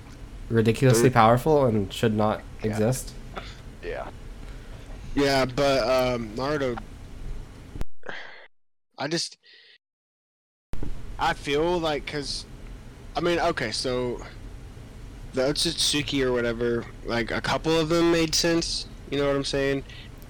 ridiculously 0.48 1.10
powerful 1.10 1.64
and 1.64 1.92
should 1.92 2.14
not 2.14 2.42
exist. 2.62 3.12
Yeah. 3.82 4.08
Yeah, 5.14 5.46
but 5.46 5.82
um, 5.88 6.28
Naruto. 6.36 6.78
I 8.98 9.08
just. 9.08 9.38
I 11.18 11.32
feel 11.32 11.80
like, 11.80 12.04
because. 12.04 12.44
I 13.16 13.20
mean, 13.20 13.38
okay, 13.38 13.72
so. 13.72 14.20
The 15.36 15.42
Otsutsuki 15.42 16.24
or 16.24 16.32
whatever, 16.32 16.86
like, 17.04 17.30
a 17.30 17.42
couple 17.42 17.78
of 17.78 17.90
them 17.90 18.10
made 18.10 18.34
sense. 18.34 18.86
You 19.10 19.18
know 19.18 19.26
what 19.26 19.36
I'm 19.36 19.44
saying? 19.44 19.84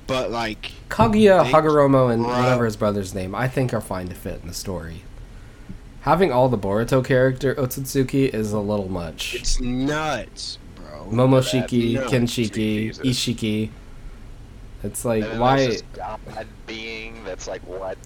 But, 0.09 0.33
like. 0.33 0.73
Kaguya, 0.90 1.45
They- 1.45 1.53
Hagoromo, 1.53 2.12
and 2.12 2.25
Right. 2.25 2.40
whatever 2.42 2.64
his 2.64 2.75
brother's 2.77 3.14
name, 3.14 3.33
I 3.33 3.47
think 3.47 3.73
are 3.73 3.81
fine 3.81 4.09
to 4.09 4.16
fit 4.16 4.40
in 4.42 4.49
the 4.49 4.55
story. 4.55 5.05
Having 6.01 6.33
all 6.33 6.49
the 6.49 6.59
Boruto 6.59 7.05
character 7.05 7.55
Otsutsuki 7.55 8.35
is 8.35 8.53
a 8.53 8.59
little 8.59 8.88
much. 8.88 9.37
It's 9.37 9.61
nuts, 9.61 10.59
bro. 10.75 11.07
Momoshiki, 11.09 11.95
nuts. 11.95 12.12
Kinshiki, 12.12 12.53
Jesus. 12.92 13.07
Ishiki. 13.07 13.71
It's 14.83 15.05
like 15.05 15.23
And 15.23 15.33
then 15.35 15.38
why? 15.40 15.57
there's 15.59 15.83
this 15.83 15.85
god 15.95 16.19
being 16.66 17.23
that's 17.25 17.47
like 17.47 17.62
what? 17.66 17.97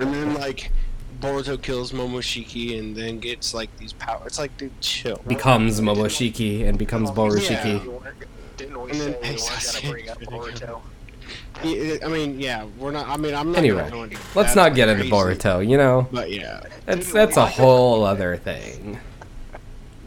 And 0.00 0.12
then, 0.12 0.34
like, 0.34 0.72
Boruto 1.20 1.60
kills 1.60 1.92
Momoshiki 1.92 2.78
and 2.78 2.96
then 2.96 3.18
gets 3.20 3.52
like 3.54 3.74
these 3.78 3.92
power. 3.92 4.22
It's 4.26 4.38
like, 4.38 4.56
dude, 4.56 4.78
chill. 4.80 5.20
Becomes 5.26 5.80
Momoshiki 5.80 6.66
and 6.66 6.78
becomes 6.78 7.10
Borushiki. 7.10 7.84
You 7.84 7.90
weren't- 7.90 8.16
Didn't 8.56 8.80
we 8.82 8.90
And 8.90 8.98
say 9.00 9.10
then 9.10 9.20
we 9.22 9.28
weren't 9.28 9.38
Sasuke 9.40 9.82
gonna 9.82 9.92
bring 9.92 10.08
up. 10.08 10.20
Boruto? 10.22 10.80
I 11.62 12.08
mean, 12.08 12.40
yeah, 12.40 12.66
we're 12.78 12.90
not. 12.90 13.06
I 13.08 13.16
mean, 13.16 13.34
I'm 13.34 13.52
not. 13.52 13.58
Anyway, 13.58 13.88
gonna 13.90 14.16
Let's 14.34 14.56
not 14.56 14.74
get 14.74 14.88
into 14.88 15.02
crazy, 15.02 15.12
Boruto. 15.12 15.66
You 15.66 15.76
know, 15.76 16.08
But 16.10 16.30
yeah, 16.32 16.62
that's 16.86 17.12
that's 17.12 17.36
a 17.36 17.46
whole 17.46 18.04
other 18.04 18.36
thing. 18.36 18.98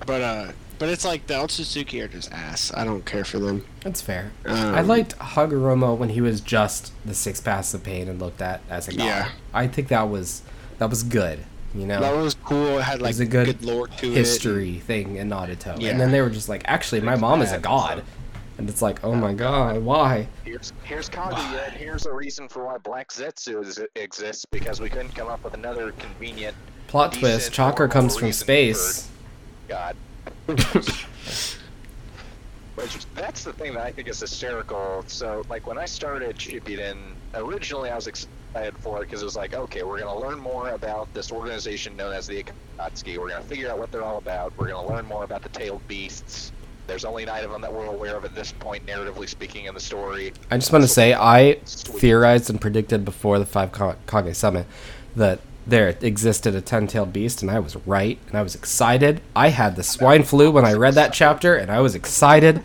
but 0.05 0.21
uh, 0.21 0.51
but 0.79 0.89
it's 0.89 1.05
like 1.05 1.27
the 1.27 1.35
Otsutsuki 1.35 2.03
are 2.03 2.07
just 2.07 2.31
ass. 2.31 2.71
I 2.75 2.83
don't 2.83 3.05
care 3.05 3.23
for 3.23 3.39
them. 3.39 3.65
That's 3.81 4.01
fair. 4.01 4.31
Um, 4.45 4.55
I 4.75 4.81
liked 4.81 5.17
Hagoromo 5.19 5.95
when 5.97 6.09
he 6.09 6.21
was 6.21 6.41
just 6.41 6.91
the 7.05 7.13
six 7.13 7.39
paths 7.39 7.73
of 7.73 7.83
pain 7.83 8.07
and 8.09 8.19
looked 8.19 8.41
at 8.41 8.61
as 8.69 8.87
a 8.87 8.91
god. 8.95 9.05
Yeah. 9.05 9.29
I 9.53 9.67
think 9.67 9.87
that 9.89 10.09
was 10.09 10.41
that 10.79 10.89
was 10.89 11.03
good. 11.03 11.39
You 11.75 11.87
know, 11.87 11.99
That 12.01 12.15
was 12.15 12.35
cool. 12.35 12.77
It 12.77 12.83
had 12.83 13.01
like 13.01 13.09
it 13.09 13.11
was 13.11 13.19
a 13.21 13.25
good 13.25 13.63
lore 13.63 13.87
to 13.87 14.07
it. 14.07 14.13
history 14.13 14.79
thing 14.79 15.15
in 15.15 15.29
Naruto. 15.29 15.79
Yeah. 15.81 15.89
And 15.89 15.99
then 15.99 16.11
they 16.11 16.21
were 16.21 16.29
just 16.29 16.47
like, 16.47 16.61
actually, 16.65 17.01
my 17.01 17.15
mom 17.15 17.41
is 17.41 17.51
a 17.51 17.57
god. 17.59 18.03
And 18.59 18.69
it's 18.69 18.83
like, 18.83 19.03
oh 19.03 19.15
my 19.15 19.33
god, 19.33 19.83
why? 19.83 20.27
Here's 20.45 20.71
here's 20.83 21.09
Kaguya, 21.09 21.65
and 21.69 21.73
here's 21.73 22.05
a 22.05 22.13
reason 22.13 22.47
for 22.47 22.65
why 22.65 22.77
Black 22.77 23.09
Zetsu 23.09 23.65
is, 23.65 23.79
exists 23.95 24.45
because 24.45 24.79
we 24.79 24.89
couldn't 24.89 25.15
come 25.15 25.27
up 25.27 25.43
with 25.43 25.55
another 25.55 25.91
convenient 25.93 26.55
Plot 26.87 27.13
twist: 27.13 27.51
Chakra 27.51 27.89
comes 27.89 28.15
from 28.15 28.31
space. 28.31 29.09
god. 29.67 29.95
Which 32.75 33.05
that's 33.15 33.43
the 33.43 33.53
thing 33.53 33.73
that 33.73 33.83
I 33.83 33.91
think 33.91 34.07
is 34.07 34.19
hysterical. 34.19 35.03
So, 35.07 35.43
like 35.49 35.67
when 35.67 35.77
I 35.77 35.85
started 35.85 36.37
Shippuden, 36.37 36.97
originally 37.35 37.89
I 37.89 37.95
was 37.95 38.07
excited 38.53 38.77
for 38.77 39.01
it 39.01 39.05
because 39.07 39.21
it 39.21 39.25
was 39.25 39.35
like, 39.35 39.55
okay, 39.55 39.81
we're 39.81 39.99
gonna 39.99 40.19
learn 40.19 40.39
more 40.39 40.69
about 40.69 41.11
this 41.13 41.31
organization 41.31 41.95
known 41.97 42.13
as 42.13 42.27
the 42.27 42.43
Akatsuki. 42.77 43.17
We're 43.17 43.29
gonna 43.29 43.43
figure 43.43 43.71
out 43.71 43.79
what 43.79 43.91
they're 43.91 44.03
all 44.03 44.19
about. 44.19 44.53
We're 44.57 44.67
gonna 44.67 44.87
learn 44.87 45.05
more 45.05 45.23
about 45.23 45.41
the 45.41 45.49
tailed 45.49 45.85
beasts. 45.87 46.51
There's 46.85 47.03
only 47.03 47.25
nine 47.25 47.43
of 47.43 47.49
them 47.49 47.61
that 47.61 47.73
we're 47.73 47.85
aware 47.85 48.15
of 48.15 48.25
at 48.25 48.35
this 48.35 48.51
point, 48.51 48.85
narratively 48.85 49.27
speaking, 49.27 49.65
in 49.65 49.73
the 49.73 49.79
story. 49.79 50.33
I 50.51 50.57
just 50.57 50.71
want 50.71 50.83
to 50.83 50.87
say, 50.87 51.13
I 51.13 51.55
theorized 51.65 52.49
and 52.49 52.61
predicted 52.61 53.05
before 53.05 53.39
the 53.39 53.45
five 53.45 53.71
Ka- 53.71 53.95
Kage 54.05 54.35
summit 54.35 54.67
that 55.15 55.39
there 55.65 55.95
existed 56.01 56.53
a 56.53 56.61
ten-tailed 56.61 57.13
beast, 57.13 57.41
and 57.41 57.49
I 57.49 57.57
was 57.59 57.75
right, 57.87 58.19
and 58.27 58.37
I 58.37 58.43
was 58.43 58.53
excited. 58.53 59.21
I 59.35 59.47
had 59.49 59.77
the 59.77 59.83
swine 59.83 60.23
flu 60.23 60.51
when 60.51 60.65
I 60.65 60.73
read 60.73 60.93
that 60.95 61.13
chapter, 61.13 61.55
and 61.55 61.71
I 61.71 61.79
was 61.79 61.95
excited. 61.95 62.61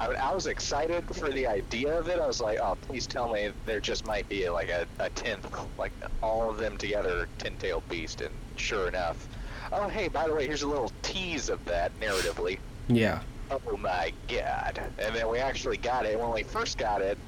I, 0.00 0.06
I 0.06 0.34
was 0.34 0.46
excited 0.46 1.04
for 1.14 1.30
the 1.30 1.46
idea 1.46 1.98
of 1.98 2.08
it. 2.08 2.18
I 2.18 2.26
was 2.26 2.40
like, 2.40 2.58
oh, 2.60 2.74
please 2.80 3.06
tell 3.06 3.30
me 3.32 3.50
there 3.66 3.80
just 3.80 4.06
might 4.06 4.28
be 4.28 4.48
like 4.48 4.70
a, 4.70 4.86
a 4.98 5.10
tenth, 5.10 5.46
like 5.78 5.92
all 6.22 6.50
of 6.50 6.56
them 6.58 6.76
together, 6.78 7.28
ten-tailed 7.38 7.86
beast. 7.88 8.22
And 8.22 8.34
sure 8.56 8.88
enough, 8.88 9.28
oh 9.72 9.88
hey, 9.88 10.08
by 10.08 10.26
the 10.26 10.34
way, 10.34 10.46
here's 10.46 10.62
a 10.62 10.68
little 10.68 10.90
tease 11.02 11.48
of 11.50 11.64
that 11.66 11.92
narratively. 12.00 12.58
Yeah, 12.88 13.20
Oh 13.50 13.76
my 13.78 14.12
god! 14.28 14.80
And 14.98 15.14
then 15.14 15.28
we 15.28 15.38
actually 15.38 15.76
got 15.76 16.06
it. 16.06 16.18
When 16.18 16.32
we 16.32 16.44
first 16.44 16.78
got 16.78 17.02
it, 17.02 17.18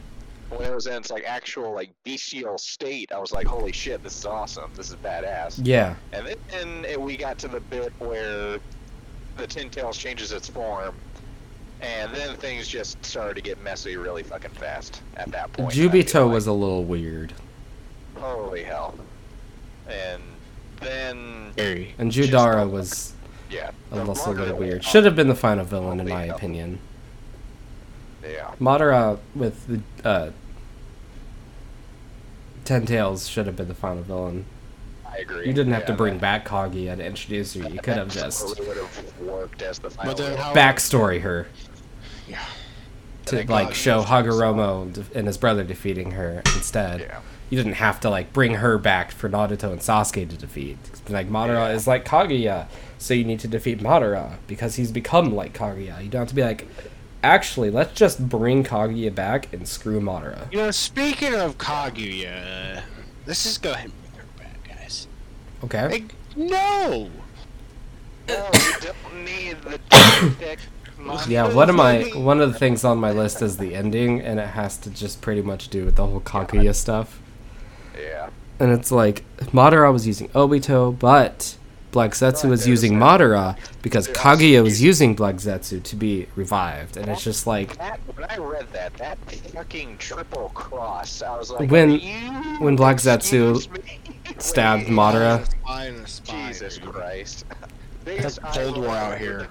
when 0.51 0.71
it 0.71 0.75
was 0.75 0.87
in 0.87 0.95
its 0.95 1.11
like 1.11 1.25
actual 1.25 1.75
like 1.75 1.91
bestial 2.05 2.59
state, 2.59 3.11
I 3.13 3.19
was 3.19 3.33
like, 3.33 3.47
holy 3.47 3.73
shit, 3.73 4.03
this 4.03 4.17
is 4.19 4.25
awesome. 4.25 4.71
This 4.77 4.91
is 4.91 4.97
badass. 4.97 5.61
yeah. 5.63 5.97
And 6.13 6.27
then 6.51 6.85
it, 6.85 7.01
we 7.01 7.17
got 7.17 7.39
to 7.39 7.49
the 7.49 7.61
bit 7.61 7.93
where 7.99 8.59
the 9.37 9.47
Tin 9.47 9.71
Tails 9.71 9.97
changes 9.99 10.31
its 10.31 10.49
form, 10.49 10.95
and 11.83 12.15
then 12.15 12.37
things 12.37 12.69
just 12.69 13.05
started 13.05 13.35
to 13.35 13.41
get 13.41 13.61
messy 13.63 13.97
really 13.97 14.23
fucking 14.23 14.53
fast 14.53 15.03
at 15.17 15.31
that 15.33 15.53
point. 15.53 15.73
I 15.73 15.75
feel 15.75 15.91
Jubito 15.91 16.25
like. 16.25 16.33
was 16.33 16.47
a 16.47 16.53
little 16.53 16.85
weird, 16.85 17.33
holy 18.17 18.63
hell, 18.63 18.95
and 19.89 20.23
then 20.81 21.51
Scary. 21.53 21.95
and 21.99 22.11
Judara 22.13 22.71
was 22.71 23.15
yeah, 23.51 23.71
a 23.91 23.97
little, 23.97 24.15
little 24.33 24.57
weird. 24.57 24.85
Should 24.85 25.05
have 25.05 25.17
been 25.17 25.29
the 25.29 25.35
final 25.35 25.65
villain, 25.65 26.01
in 26.01 26.09
my 26.09 26.27
hell. 26.27 26.37
opinion. 26.37 26.79
Yeah, 28.23 28.53
Madara 28.61 29.19
with 29.35 29.67
the 29.67 30.09
uh, 30.09 30.31
Ten 32.65 32.87
Tails 32.87 33.29
should 33.29 33.47
have 33.47 33.57
been 33.57 33.69
the 33.69 33.75
final 33.75 34.03
villain. 34.05 34.45
I 35.05 35.19
agree. 35.19 35.47
You 35.47 35.53
didn't 35.53 35.73
have 35.75 35.85
to 35.87 35.93
bring 35.93 36.15
that- 36.15 36.21
back 36.21 36.49
Kaguya 36.49 36.93
and 36.93 37.03
introduce 37.03 37.55
her. 37.55 37.69
You 37.69 37.81
could 37.81 37.97
have 37.97 38.09
just 38.13 38.47
would 38.61 38.77
have 38.77 39.21
worked 39.21 39.61
as 39.61 39.79
the 39.79 39.91
final. 39.91 40.15
But 40.15 40.23
then 40.23 40.39
how? 40.39 40.55
backstory 40.55 41.21
her 41.21 41.49
Yeah. 42.33 42.45
to 43.27 43.37
think 43.37 43.51
like 43.51 43.69
Kaguya's 43.69 43.77
show 43.77 44.01
just 44.03 44.11
Hagoromo 44.13 44.93
de- 44.93 45.19
and 45.19 45.27
his 45.27 45.39
brother 45.39 45.63
defeating 45.65 46.13
her 46.13 46.43
instead. 46.55 47.01
Yeah. 47.01 47.21
You 47.51 47.57
didn't 47.59 47.75
have 47.75 48.01
to 48.01 48.11
like 48.11 48.33
bring 48.33 48.55
her 48.55 48.79
back 48.79 49.11
for 49.13 49.29
Naruto 49.29 49.71
and 49.73 49.81
Sasuke 49.81 50.29
to 50.29 50.37
defeat. 50.37 50.79
Like 51.09 51.29
Madara 51.29 51.69
Yeah. 51.69 51.75
is 51.75 51.87
like 51.87 52.05
Kaguya, 52.07 52.67
so 52.99 53.13
you 53.15 53.25
need 53.25 53.41
to 53.41 53.49
defeat 53.49 53.81
Madara 53.81 54.37
because 54.47 54.77
he's 54.77 54.91
become 54.91 55.35
like 55.35 55.53
Kaguya. 55.53 56.03
You 56.03 56.09
don't 56.09 56.21
have 56.23 56.29
to 56.29 56.35
be 56.35 56.43
like, 56.43 56.67
actually, 57.23 57.71
let's 57.71 57.93
just 57.93 58.27
bring 58.29 58.65
Kaguya 58.65 59.15
back 59.15 59.53
and 59.53 59.69
screw 59.69 60.01
Madara. 60.01 60.51
You 60.51 60.59
know, 60.59 60.71
speaking 60.71 61.35
of 61.35 61.59
Kaguya, 61.59 62.83
let's 63.27 63.45
just 63.45 63.63
go 63.63 63.73
ahead 63.73 63.91
and 63.91 64.01
bring 64.03 64.15
her 64.27 64.33
back, 64.39 64.79
guys. 64.79 65.07
Okay. 65.65 65.89
Like, 65.89 66.15
no. 66.37 67.11
No, 68.29 68.51
you 68.55 68.73
don't 68.81 69.25
need 69.25 69.57
the 69.63 69.79
dick. 70.39 70.59
Yeah, 71.29 71.53
one 71.55 71.69
of 71.71 71.77
my 71.77 72.03
one 72.15 72.41
of 72.41 72.53
the 72.53 72.59
things 72.59 72.85
on 72.85 72.99
my 72.99 73.13
list 73.13 73.43
is 73.43 73.57
the 73.57 73.75
ending, 73.75 74.21
and 74.21 74.39
it 74.41 74.49
has 74.49 74.77
to 74.79 74.91
just 74.91 75.21
pretty 75.21 75.43
much 75.43 75.69
do 75.69 75.85
with 75.85 75.97
the 75.97 76.07
whole 76.07 76.21
Kaguya 76.21 76.75
stuff. 76.75 77.21
Yeah. 78.01 78.31
And 78.61 78.71
it's 78.73 78.93
like 78.93 79.25
Madara 79.53 79.93
was 79.93 80.07
using 80.07 80.29
Obito, 80.31 80.97
but 80.97 81.57
Black 81.91 82.13
Zetsu 82.13 82.49
was 82.49 82.67
using 82.67 82.95
Madara 82.95 83.57
because 83.83 84.09
Kaguya 84.09 84.63
was 84.63 84.81
using 84.81 85.15
Black 85.15 85.37
Zetsu 85.37 85.83
to 85.83 85.97
be 85.97 86.27
revived, 86.37 86.97
and 86.97 87.09
it's 87.09 87.23
just 87.23 87.47
like 87.47 87.77
That, 87.77 88.01
when 88.15 88.31
I 88.31 88.39
read 88.39 88.67
that, 88.73 88.95
that 88.95 89.19
fucking 89.53 89.99
triple 89.99 90.51
cross, 90.55 91.21
I 91.23 91.37
was 91.37 91.51
like, 91.51 91.71
When- 91.71 92.01
when 92.61 92.77
Black 92.77 92.97
Zetsu 92.97 93.61
stabbed 94.41 94.85
Wait, 94.85 94.93
Madara. 94.93 95.45
Spy 95.47 95.85
and 95.87 96.01
a 96.01 96.07
spy, 96.09 96.49
Jesus. 96.49 96.79
Christ. 96.79 97.45
That's 98.05 98.39
Biggest 98.39 98.43
Cold 98.43 98.79
War 98.79 98.89
out 98.89 99.19
here. 99.19 99.49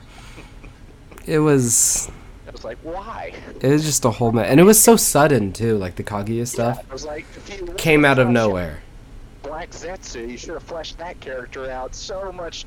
It 1.25 1.39
was 1.39 2.09
I 2.47 2.51
was 2.51 2.63
like, 2.63 2.77
why? 2.83 3.33
it 3.61 3.67
was 3.67 3.83
just 3.83 4.03
a 4.05 4.11
whole 4.11 4.31
mess, 4.31 4.47
and 4.49 4.59
it 4.59 4.63
was 4.63 4.81
so 4.81 4.95
sudden 4.95 5.53
too. 5.53 5.77
Like 5.77 5.95
the 5.95 6.03
Kaguya 6.03 6.47
stuff 6.47 6.77
Yeah, 6.77 6.85
I 6.89 6.93
was 6.93 7.05
like, 7.05 7.25
if 7.35 7.59
you 7.59 7.65
came 7.77 8.05
out 8.05 8.19
of 8.19 8.27
nowhere. 8.29 8.81
Black 9.43 9.71
Zetsu, 9.71 10.29
you 10.29 10.37
should 10.37 10.53
have 10.53 10.63
fleshed 10.63 10.97
that 10.99 11.19
character 11.19 11.69
out 11.69 11.95
so 11.95 12.31
much 12.31 12.65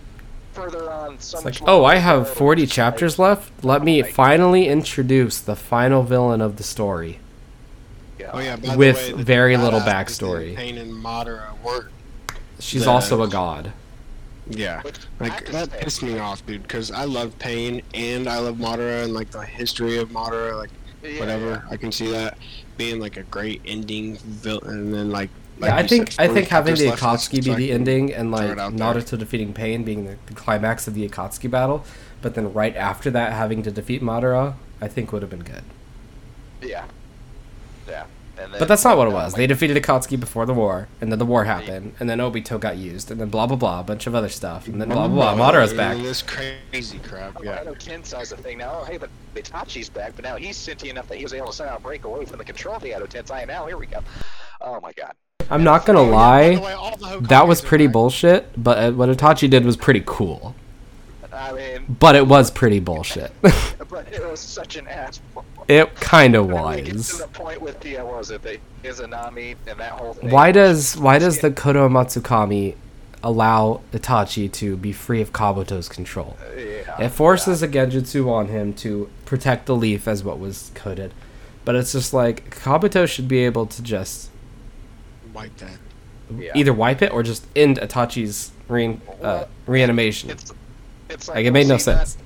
further 0.53 0.91
on. 0.91 1.19
So 1.21 1.39
It's 1.39 1.45
much 1.45 1.61
like, 1.61 1.69
oh, 1.71 1.85
I 1.85 1.97
have 1.97 2.29
40 2.29 2.63
It's 2.63 2.71
like, 2.71 2.75
chapters 2.75 3.19
left. 3.19 3.65
Let 3.65 3.83
me 3.83 4.03
my 4.03 4.11
finally 4.11 4.69
introduce 4.69 5.41
the 5.41 5.57
final 5.57 6.03
villain 6.03 6.41
of 6.41 6.57
the 6.57 6.63
story. 6.63 7.21
God. 8.19 8.31
Oh 8.33 8.39
yeah, 8.41 8.57
by 8.57 8.73
the 8.73 8.79
With 8.79 8.97
way, 8.97 9.13
the 9.13 9.25
very 9.25 9.57
little 9.57 9.81
backstory. 9.81 10.55
Pain 10.57 10.79
and 10.79 10.93
Madara 10.93 11.61
were. 11.63 11.91
She's 12.61 12.85
The- 12.85 12.91
also 12.91 13.23
a 13.23 13.29
god. 13.29 13.73
Yeah. 14.49 14.83
Which 14.83 14.97
Like 15.21 15.47
that 15.51 15.71
say, 15.71 15.81
pissed 15.81 16.03
me 16.03 16.19
off, 16.19 16.45
dude. 16.47 16.63
Because 16.63 16.91
I 16.91 17.05
love 17.05 17.39
Pain 17.39 17.83
and 17.95 18.29
I 18.29 18.39
love 18.39 18.57
Madara 18.57 19.05
and 19.05 19.15
like 19.15 19.31
the 19.31 19.45
history 19.45 19.99
of 19.99 20.11
Madara, 20.11 20.57
like 20.57 20.71
yeah, 21.03 21.19
whatever. 21.19 21.65
I 21.71 21.77
can 21.77 21.93
see 21.93 22.11
that 22.11 22.39
being 22.77 23.01
like 23.01 23.17
a 23.17 23.23
great 23.25 23.63
ending 23.67 24.17
villain, 24.17 24.79
and 24.79 24.95
then 24.95 25.11
like. 25.11 25.31
like 25.59 25.71
Yeah, 25.71 25.77
I 25.77 25.87
think 25.87 26.13
said, 26.13 26.31
I 26.31 26.35
think 26.35 26.49
having 26.49 26.75
the 26.75 26.91
chapters 26.91 27.29
Akatsuki 27.29 27.37
be 27.37 27.43
so 27.43 27.55
the 27.55 27.73
ending 27.73 28.13
and 28.13 28.31
like 28.31 28.51
it 28.51 28.59
out 28.59 28.77
there. 28.77 29.19
Defeating 29.19 29.53
Pain 29.53 29.85
being 29.85 30.05
the, 30.05 30.17
the 30.27 30.35
climax 30.35 30.87
of 30.89 30.95
the 30.95 31.09
Akatsuki 31.09 31.51
battle, 31.51 31.85
but 32.21 32.35
then 32.35 32.53
right 32.53 32.77
after 32.77 33.11
that 33.11 33.33
having 33.33 33.63
to 33.63 33.71
defeat 33.71 34.03
Madara, 34.03 34.55
I 34.81 34.89
think 34.89 35.13
would 35.13 35.23
have 35.23 35.31
been 35.31 35.45
good. 35.45 35.65
Yeah. 36.61 36.87
Yeah. 38.37 38.45
And 38.45 38.53
then, 38.53 38.59
But 38.59 38.69
that's 38.69 38.85
not 38.85 38.97
what 38.97 39.09
it 39.09 39.13
was. 39.13 39.33
like, 39.33 39.39
They 39.39 39.47
defeated 39.47 39.81
Akatsuki 39.83 40.19
before 40.19 40.45
the 40.47 40.55
war, 40.55 40.89
and 41.01 41.11
then 41.13 41.19
the 41.19 41.25
war 41.27 41.45
happened, 41.45 41.95
and 42.01 42.09
then 42.11 42.19
Obito 42.19 42.59
got 42.59 42.77
used, 42.77 43.11
and 43.11 43.21
then 43.21 43.29
blah 43.29 43.47
blah 43.47 43.57
blah, 43.57 43.81
a 43.81 43.85
bunch 43.85 44.07
of 44.07 44.15
other 44.15 44.29
stuff, 44.29 44.67
and 44.67 44.81
then 44.81 44.89
blah 44.89 45.07
blah 45.09 45.35
blah. 45.35 45.53
Madara's 45.53 45.71
And 45.71 45.79
back. 45.79 45.97
This 45.99 46.23
crazy 46.23 46.99
crap, 46.99 47.35
Oh, 47.37 47.43
yeah. 47.45 47.61
I 47.61 47.65
know 47.65 47.75
Tensei's 47.75 48.33
a 48.33 48.37
thing 48.37 48.59
now. 48.59 48.81
Oh, 48.81 48.85
hey, 48.85 48.97
but 48.99 49.11
Itachi's 49.35 49.89
back, 49.89 50.13
but 50.17 50.25
now 50.25 50.37
he's 50.37 50.57
sentient 50.57 50.97
enough 50.97 51.09
that 51.09 51.17
he 51.19 51.23
was 51.25 51.33
able 51.35 51.49
to 51.49 51.53
somehow 51.53 51.79
break 51.79 52.05
away 52.05 52.25
from 52.25 52.39
the 52.39 52.45
control 52.45 52.77
of 52.77 52.83
the 52.83 52.89
Edo 52.97 53.07
Tensei, 53.07 53.39
and 53.41 53.49
now 53.49 53.67
here 53.67 53.77
we 53.79 53.87
go. 53.87 54.01
Oh 54.61 54.81
my 54.81 54.93
god. 54.93 55.13
I'm 55.51 55.63
not 55.63 55.85
gonna 55.85 56.01
Oh, 56.01 56.05
lie, 56.09 56.55
the 56.55 56.61
way, 56.63 56.73
all 56.73 56.97
the 56.97 57.19
that 57.29 57.47
was 57.47 57.61
pretty 57.61 57.87
back. 57.87 57.93
bullshit. 57.93 58.63
But 58.63 58.79
uh, 58.79 58.93
what 58.93 59.11
Itachi 59.11 59.49
did 59.51 59.65
was 59.65 59.77
pretty 59.77 60.03
cool. 60.07 60.55
I 61.33 61.53
mean, 61.53 61.97
But 61.99 62.15
it 62.15 62.27
was 62.29 62.51
pretty 62.51 62.79
bullshit. 62.81 63.33
but 63.43 64.07
it 64.13 64.25
was 64.25 64.39
such 64.41 64.77
an 64.77 64.87
ass. 64.87 65.21
It 65.69 65.95
kind 65.97 66.35
of 66.35 66.47
When 66.49 66.67
we 66.69 66.77
get 66.83 66.87
to 66.87 66.93
was. 66.95 67.19
the 67.19 67.29
point 67.29 67.61
with 67.63 67.81
the, 67.81 67.99
uh, 67.99 68.05
what 68.05 68.19
was 68.19 68.31
it, 68.31 68.43
the 68.43 68.59
Izanami 68.83 69.57
and 69.67 69.81
that 69.81 69.93
whole 69.93 70.15
thing. 70.15 70.31
Why 70.31 70.53
does 70.53 70.97
why 70.97 71.19
does 71.19 71.39
the 71.41 71.51
Kotoamatsukami 71.51 72.75
allow 73.23 73.81
Itachi 73.93 74.53
to 74.53 74.77
be 74.77 74.93
free 74.93 75.21
of 75.23 75.33
Kabuto's 75.33 75.89
control? 75.89 76.37
Yeah. 76.57 77.01
It 77.07 77.09
forces 77.11 77.63
a 77.63 77.69
Genjutsu 77.69 78.29
on 78.31 78.49
him 78.49 78.75
to 78.75 79.09
protect 79.25 79.67
the 79.67 79.75
leaf, 79.75 80.07
as 80.07 80.23
what 80.23 80.39
was 80.39 80.71
coded. 80.75 81.15
But 81.65 81.77
it's 81.77 81.93
just 81.93 82.13
like 82.13 82.55
Kabuto 82.55 83.09
should 83.09 83.27
be 83.29 83.39
able 83.39 83.65
to 83.67 83.83
just 83.83 84.31
Wipe 85.33 85.57
that. 85.57 85.79
Yeah. 86.39 86.53
either 86.55 86.73
wipe 86.73 87.03
it 87.03 87.13
or 87.13 87.23
just 87.23 87.47
end 87.57 87.79
Itachi's 87.79 88.53
re- 88.69 88.99
uh, 89.23 89.45
reanimation. 89.67 90.31
It's 90.31 90.53
it's 91.09 91.29
like, 91.29 91.37
Like 91.37 91.47
it 91.47 91.51
made 91.53 91.67
no 91.69 91.75
was 91.75 91.85
he 91.87 91.91
not- 91.93 92.07
sense. 92.09 92.19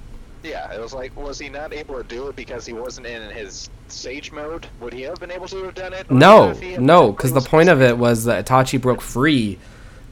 Yeah, 0.49 0.73
it 0.73 0.81
was 0.81 0.95
like 0.95 1.15
was 1.15 1.39
he 1.39 1.51
not 1.51 1.75
able 1.75 1.97
to 1.99 2.05
do 2.05 2.29
it 2.29 2.37
because 2.37 2.65
he 2.65 2.73
wasn't 2.73 3.07
in 3.07 3.31
his 3.31 3.69
sage 3.89 4.33
mode? 4.33 4.67
Would 4.81 4.95
he 4.95 5.03
have 5.03 5.21
been 5.21 5.31
able 5.31 5.47
to 5.49 5.65
have 5.65 5.75
done 5.75 5.93
it? 5.93 6.11
No, 6.11 6.51
if 6.51 6.61
he 6.61 6.73
had 6.73 6.81
no, 6.81 7.13
because 7.13 7.33
the 7.35 7.41
point 7.43 7.69
of 7.69 7.83
it 7.83 7.99
was 7.99 8.25
that 8.25 8.47
Itachi 8.47 8.81
broke 8.81 9.03
free 9.03 9.59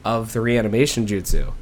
of 0.05 0.33
the 0.33 0.41
reanimation 0.41 1.07
jutsu, 1.07 1.53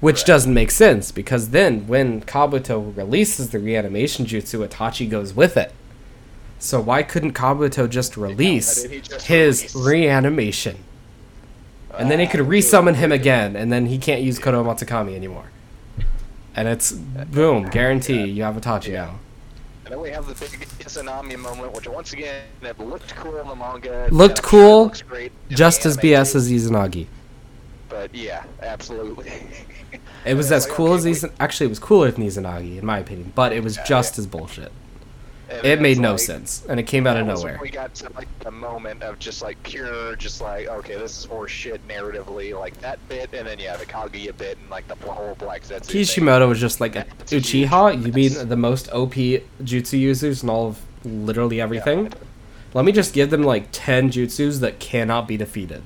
which 0.00 0.16
Correct. 0.16 0.26
doesn't 0.26 0.54
make 0.54 0.70
sense 0.70 1.10
because 1.10 1.50
then 1.50 1.86
when 1.86 2.20
Kabuto 2.20 2.94
releases 2.96 3.48
the 3.50 3.58
reanimation 3.58 4.26
jutsu, 4.26 4.66
Itachi 4.68 5.08
goes 5.08 5.32
with 5.32 5.56
it. 5.56 5.72
So 6.58 6.80
why 6.80 7.02
couldn't 7.02 7.32
Kabuto 7.32 7.88
just 7.88 8.16
release 8.16 8.84
he 8.84 9.00
just 9.00 9.26
his 9.26 9.74
release? 9.74 9.86
reanimation? 9.86 10.76
And 11.96 12.10
then 12.10 12.20
he 12.20 12.26
could 12.26 12.40
Ah, 12.40 12.44
resummon 12.44 12.94
him 12.96 13.10
again, 13.12 13.56
and 13.56 13.72
then 13.72 13.86
he 13.86 13.98
can't 13.98 14.22
use 14.22 14.38
Kotoamatsukami 14.38 15.14
anymore. 15.14 15.51
And 16.54 16.68
it's 16.68 16.92
boom, 16.92 17.64
guarantee 17.70 18.24
you 18.24 18.42
have 18.42 18.56
Itachi 18.56 18.88
Yeah. 18.88 19.04
now. 19.06 19.14
And 19.84 19.92
then 19.94 20.00
we 20.00 20.10
have 20.10 20.26
the 20.26 20.34
big 20.34 20.68
Izanami 20.80 21.38
moment, 21.38 21.72
which 21.72 21.88
once 21.88 22.12
again 22.12 22.42
it 22.62 22.78
looked 22.78 23.14
cool 23.16 23.38
in 23.38 23.48
the 23.48 23.56
manga. 23.56 24.08
Looked 24.10 24.38
and 24.38 24.46
I'm 24.46 24.50
sure 24.50 24.60
it 24.60 24.64
cool, 24.64 24.82
looks 24.84 25.02
great 25.02 25.32
Just 25.50 25.86
as 25.86 25.96
BS 25.96 26.34
as 26.34 26.50
Izanagi. 26.50 27.06
But 27.88 28.14
yeah, 28.14 28.44
absolutely. 28.62 29.32
It 30.24 30.34
was 30.34 30.50
as 30.56 30.66
like, 30.66 30.74
cool 30.74 30.88
okay, 30.88 30.96
as 30.96 31.04
wait. 31.04 31.10
Izan- 31.16 31.32
actually 31.40 31.66
it 31.66 31.70
was 31.70 31.78
cooler 31.78 32.10
than 32.10 32.24
Izanagi 32.24 32.78
in 32.78 32.86
my 32.86 32.98
opinion, 32.98 33.32
but 33.34 33.52
it 33.52 33.62
was 33.64 33.76
Yeah, 33.76 33.84
just 33.84 34.16
yeah. 34.16 34.20
as 34.20 34.26
bullshit. 34.26 34.72
And 35.52 35.66
It 35.66 35.80
made 35.82 35.98
no 35.98 36.12
like- 36.12 36.20
sense, 36.20 36.62
and 36.68 36.80
it 36.80 36.84
came 36.84 37.06
out 37.06 37.16
of 37.18 37.26
that 37.26 37.32
was 37.32 37.44
when 37.44 37.52
nowhere. 37.54 37.62
We 37.62 37.70
got 37.70 37.94
to 37.96 38.10
like 38.14 38.28
a 38.46 38.50
moment 38.50 39.02
of 39.02 39.18
just 39.18 39.42
like 39.42 39.62
pure, 39.64 40.16
just 40.16 40.40
like 40.40 40.66
okay, 40.68 40.94
this 40.96 41.18
is 41.18 41.28
more 41.28 41.46
shit 41.46 41.86
narratively, 41.86 42.58
like 42.58 42.80
that 42.80 42.98
bit, 43.08 43.34
and 43.34 43.46
then 43.46 43.58
yeah, 43.58 43.76
the 43.76 43.84
Kaguya 43.86 44.36
bit 44.36 44.56
and 44.58 44.70
like 44.70 44.88
the 44.88 44.94
whole 44.94 45.34
Black 45.34 45.62
Zetsu. 45.62 45.84
thing. 45.86 45.92
Kishimoto 46.04 46.48
was 46.48 46.58
just 46.60 46.80
like 46.80 46.96
a 46.96 47.04
That's 47.18 47.32
huge. 47.32 47.52
Uchiha. 47.68 48.04
You 48.06 48.12
mean 48.12 48.48
the 48.48 48.56
most 48.56 48.88
OP 48.92 49.12
jutsu 49.62 49.98
users 49.98 50.42
in 50.42 50.48
all 50.48 50.68
of 50.68 50.80
literally 51.04 51.60
everything? 51.60 52.04
Yeah. 52.04 52.10
Let 52.74 52.84
me 52.86 52.92
just 52.92 53.12
give 53.12 53.28
them 53.30 53.42
like 53.42 53.68
ten 53.72 54.10
jutsus 54.10 54.60
that 54.60 54.78
cannot 54.80 55.28
be 55.28 55.36
defeated. 55.36 55.82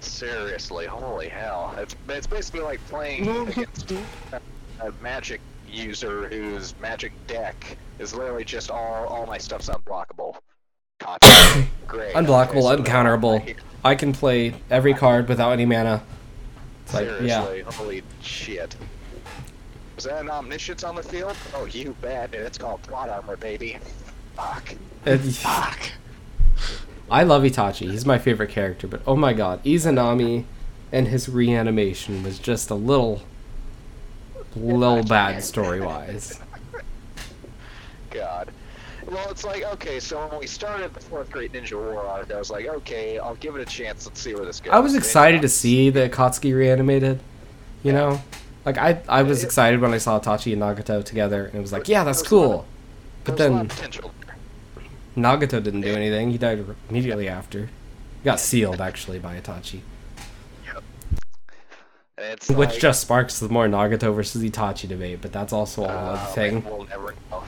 Seriously, 0.00 0.86
holy 0.86 1.28
hell! 1.28 1.74
It's 1.78 1.96
it's 2.08 2.26
basically 2.26 2.60
like 2.60 2.80
playing 2.88 3.28
against 3.48 3.90
a, 3.90 4.40
a 4.80 4.92
magic 5.02 5.40
user 5.76 6.28
whose 6.28 6.78
magic 6.80 7.12
deck 7.26 7.76
is 7.98 8.14
literally 8.14 8.44
just 8.44 8.70
all 8.70 9.06
all 9.06 9.26
my 9.26 9.38
stuff's 9.38 9.68
unblockable. 9.68 10.36
Great. 11.86 12.14
Unblockable, 12.14 12.72
Okay, 12.72 12.82
so 12.82 12.82
uncounterable. 12.82 13.56
I 13.84 13.94
can 13.94 14.12
play 14.12 14.54
every 14.70 14.94
card 14.94 15.28
without 15.28 15.52
any 15.52 15.66
mana. 15.66 16.02
It's 16.84 16.94
like 16.94 17.06
yeah, 17.22 17.44
Seriously, 17.44 17.60
holy 17.74 18.02
shit. 18.22 18.76
Is 19.98 20.04
that 20.04 20.20
an 20.20 20.30
omniscience 20.30 20.84
on 20.84 20.94
the 20.94 21.02
field? 21.02 21.36
Oh, 21.54 21.64
you 21.66 21.96
bet. 22.00 22.34
It's 22.34 22.58
called 22.58 22.82
plot 22.82 23.08
armor, 23.08 23.36
baby. 23.36 23.78
Fuck. 24.34 24.74
Fuck. 25.04 25.90
I 27.10 27.22
love 27.22 27.42
Itachi. 27.44 27.90
He's 27.90 28.04
my 28.04 28.18
favorite 28.18 28.50
character, 28.50 28.86
but 28.88 29.00
oh 29.06 29.16
my 29.16 29.32
god, 29.32 29.62
Izanami 29.64 30.44
and 30.92 31.08
his 31.08 31.28
reanimation 31.28 32.22
was 32.22 32.38
just 32.38 32.70
a 32.70 32.74
little, 32.74 33.22
little 34.56 35.02
bad 35.04 35.42
story 35.44 35.80
wise. 35.80 36.40
God. 38.10 38.50
Well, 39.06 39.30
it's 39.30 39.44
like, 39.44 39.62
okay, 39.74 40.00
so 40.00 40.26
when 40.26 40.40
we 40.40 40.46
started 40.48 40.92
the 40.92 41.00
fourth 41.00 41.30
Great 41.30 41.52
Ninja 41.52 41.74
War 41.78 42.04
arc, 42.04 42.32
I 42.32 42.38
was 42.38 42.50
like, 42.50 42.66
okay, 42.66 43.18
I'll 43.18 43.36
give 43.36 43.54
it 43.54 43.60
a 43.62 43.64
chance. 43.64 44.04
Let's 44.06 44.20
see 44.20 44.34
where 44.34 44.44
this 44.44 44.58
goes. 44.60 44.72
I 44.74 44.80
was 44.80 44.96
excited 44.96 45.42
to 45.42 45.48
see 45.48 45.90
the 45.90 46.08
Akatsuki 46.08 46.52
reanimated. 46.56 47.20
You 47.84 47.92
know, 47.92 48.20
like 48.64 48.78
I, 48.78 49.00
I 49.08 49.22
was 49.22 49.42
It- 49.42 49.46
excited 49.46 49.80
when 49.80 49.94
I 49.94 49.98
saw 49.98 50.18
Itachi 50.18 50.52
and 50.54 50.62
Nagato 50.62 51.04
together, 51.04 51.46
and 51.46 51.54
it 51.54 51.60
was 51.60 51.72
like, 51.72 51.86
yeah, 51.88 52.02
that's 52.02 52.22
there 52.28 52.36
was 52.38 52.46
a 52.46 52.48
lot 52.48 52.50
cool. 52.52 52.60
of- 52.60 52.66
But 53.24 53.36
there 53.36 53.50
was 53.52 53.60
a 53.60 53.62
lot 53.62 54.12
then. 55.14 55.22
Nagato 55.24 55.62
didn't 55.62 55.82
do 55.82 55.94
anything. 55.94 56.30
He 56.32 56.38
died 56.38 56.64
immediately 56.90 57.28
after. 57.28 57.66
He 57.66 58.24
got 58.24 58.40
sealed 58.40 58.80
actually 58.80 59.20
by 59.20 59.38
Itachi, 59.40 59.80
which 62.18 62.48
like, 62.48 62.78
just 62.78 63.02
sparks 63.02 63.38
the 63.40 63.48
more 63.50 63.66
Nagato 63.66 64.14
versus 64.14 64.42
Itachi 64.42 64.88
debate. 64.88 65.20
But 65.20 65.32
that's 65.32 65.52
also 65.52 65.84
a 65.84 65.88
whole 65.88 65.96
uh, 65.98 66.12
other 66.14 66.32
thing. 66.32 66.64
We'll 66.64 66.84
never 66.86 67.14
know. 67.30 67.42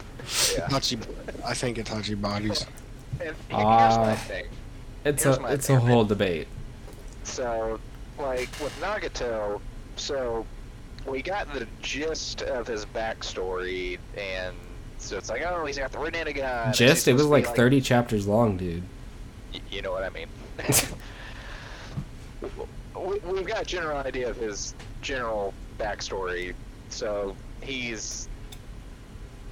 Yeah. 0.54 0.66
Itachi, 0.68 1.06
I 1.44 1.54
think 1.54 1.78
Itachi 1.78 2.20
bodies. 2.20 2.66
And 3.20 3.34
he- 3.48 3.54
Ah. 3.54 4.04
my 4.08 4.14
thing. 4.14 4.46
It's 5.04 5.22
here's 5.22 5.38
a 5.38 5.40
my 5.40 5.50
it's 5.52 5.70
a 5.70 5.78
whole 5.80 6.04
debate. 6.04 6.48
So, 7.24 7.80
like 8.18 8.50
with 8.60 8.78
Nagato, 8.80 9.60
so 9.96 10.44
we 11.06 11.22
got 11.22 11.50
the 11.54 11.66
gist 11.80 12.42
of 12.42 12.66
his 12.66 12.84
backstory, 12.84 13.98
and 14.18 14.54
so 14.98 15.16
it's 15.16 15.30
like, 15.30 15.42
oh, 15.48 15.64
he's 15.64 15.78
got 15.78 15.92
the 15.92 15.98
Rinnegan. 15.98 16.42
and 16.44 16.68
he's 16.68 16.76
Just 16.78 17.08
it 17.08 17.14
was 17.14 17.22
supposed 17.22 17.44
to 17.44 17.48
like 17.50 17.56
30 17.56 17.80
chapters 17.80 18.26
long, 18.26 18.58
dude. 18.58 18.82
y- 19.54 19.60
You 19.70 19.80
know 19.80 19.92
what 19.92 20.02
I 20.04 20.10
mean? 20.10 20.26
we, 23.00 23.18
we've 23.32 23.46
got 23.46 23.62
a 23.62 23.64
general 23.64 23.98
idea 23.98 24.28
of 24.28 24.36
his 24.36 24.74
general 25.02 25.52
backstory. 25.78 26.54
So 26.90 27.36
he's 27.62 28.28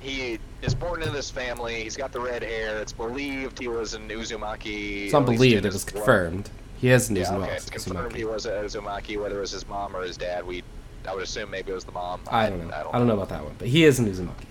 he 0.00 0.38
is 0.62 0.74
born 0.74 1.00
into 1.02 1.12
this 1.12 1.30
family. 1.30 1.82
He's 1.82 1.96
got 1.96 2.12
the 2.12 2.20
red 2.20 2.42
hair. 2.42 2.78
It's 2.78 2.92
believed 2.92 3.58
he 3.58 3.68
was 3.68 3.94
an 3.94 4.08
Uzumaki. 4.08 5.04
It's 5.04 5.12
not 5.12 5.26
believed; 5.26 5.64
it 5.64 5.72
was 5.72 5.84
blood. 5.84 5.94
confirmed. 5.94 6.50
He 6.78 6.90
is 6.90 7.08
an 7.08 7.16
Yeah, 7.16 7.24
Uzumaki. 7.24 7.42
okay, 7.44 7.52
it's 7.56 7.70
confirmed 7.70 8.14
he 8.14 8.24
was 8.24 8.46
a 8.46 8.50
Uzumaki, 8.52 9.20
whether 9.20 9.38
it 9.38 9.40
was 9.40 9.50
his 9.52 9.66
mom 9.66 9.96
or 9.96 10.02
his 10.02 10.16
dad. 10.16 10.46
We, 10.46 10.62
I 11.08 11.14
would 11.14 11.22
assume 11.22 11.50
maybe 11.50 11.72
it 11.72 11.74
was 11.74 11.84
the 11.84 11.92
mom. 11.92 12.20
I 12.30 12.50
don't 12.50 12.68
know. 12.68 12.90
I 12.92 12.98
don't 12.98 13.06
know 13.06 13.14
about 13.14 13.30
that 13.30 13.42
one, 13.44 13.54
but 13.58 13.68
he 13.68 13.84
is 13.84 13.98
an 13.98 14.06
Uzumaki. 14.06 14.44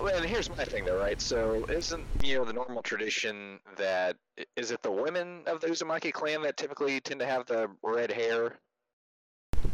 Well, 0.00 0.14
and 0.16 0.24
here's 0.24 0.48
my 0.48 0.64
thing, 0.64 0.84
though, 0.84 0.98
right? 0.98 1.20
So, 1.20 1.64
isn't 1.68 2.04
you 2.22 2.36
know 2.36 2.44
the 2.44 2.52
normal 2.52 2.82
tradition 2.82 3.58
that 3.76 4.16
is 4.56 4.70
it 4.70 4.82
the 4.82 4.92
women 4.92 5.42
of 5.46 5.60
the 5.60 5.68
Uzumaki 5.68 6.12
clan 6.12 6.42
that 6.42 6.56
typically 6.56 7.00
tend 7.00 7.20
to 7.20 7.26
have 7.26 7.46
the 7.46 7.68
red 7.82 8.10
hair, 8.10 8.54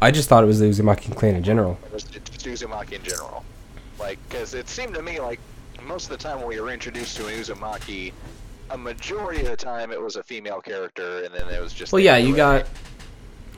I 0.01 0.11
just 0.11 0.29
thought 0.29 0.45
it 0.45 0.47
was 0.47 0.61
the 0.61 0.67
Uzumaki 0.67 1.15
clan 1.15 1.35
in 1.37 1.43
general. 1.43 1.79
it 1.93 1.99
just 1.99 2.47
Uzumaki 2.47 2.93
in 2.93 3.03
general? 3.03 3.45
Like, 3.99 4.19
because 4.29 4.55
it 4.55 4.69
seemed 4.69 4.95
to 4.95 5.03
me 5.03 5.21
like 5.21 5.41
most 5.83 6.05
of 6.05 6.11
the 6.11 6.23
time 6.23 6.39
when 6.39 6.49
we 6.49 6.61
were 6.61 6.71
introduced 6.71 7.17
to 7.17 7.27
an 7.27 7.35
Uzumaki, 7.35 8.13
a 8.71 8.79
majority 8.79 9.41
of 9.41 9.49
the 9.49 9.57
time 9.57 9.91
it 9.91 10.01
was 10.01 10.17
a 10.17 10.23
female 10.23 10.61
character, 10.61 11.25
and 11.25 11.35
then 11.35 11.49
it 11.49 11.61
was 11.61 11.73
just 11.73 11.93
Well, 11.93 12.01
yeah, 12.01 12.17
you 12.17 12.37
got 12.37 12.63
hair. 12.63 12.67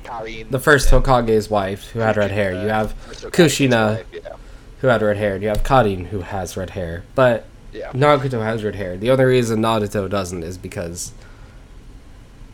Karin, 0.04 0.50
the 0.50 0.58
first 0.58 0.88
Hokage's 0.88 1.50
wife 1.50 1.90
who 1.90 1.98
had 1.98 2.16
red 2.16 2.30
hair. 2.30 2.52
You 2.52 2.68
have 2.68 2.94
Kushina. 3.08 3.96
wife, 3.96 4.06
Yeah, 4.12 4.36
who 4.80 4.88
had 4.88 5.02
red 5.02 5.16
hair. 5.16 5.34
and 5.34 5.42
You 5.42 5.48
have 5.50 5.62
Karin 5.64 6.06
who 6.06 6.20
has 6.20 6.56
red 6.56 6.70
hair, 6.70 7.04
but 7.14 7.44
yeah. 7.72 7.92
Nagato 7.92 8.42
has 8.42 8.64
red 8.64 8.74
hair. 8.74 8.96
The 8.96 9.10
only 9.10 9.24
reason 9.24 9.60
Naruto 9.62 10.08
doesn't 10.10 10.42
is 10.42 10.58
because 10.58 11.12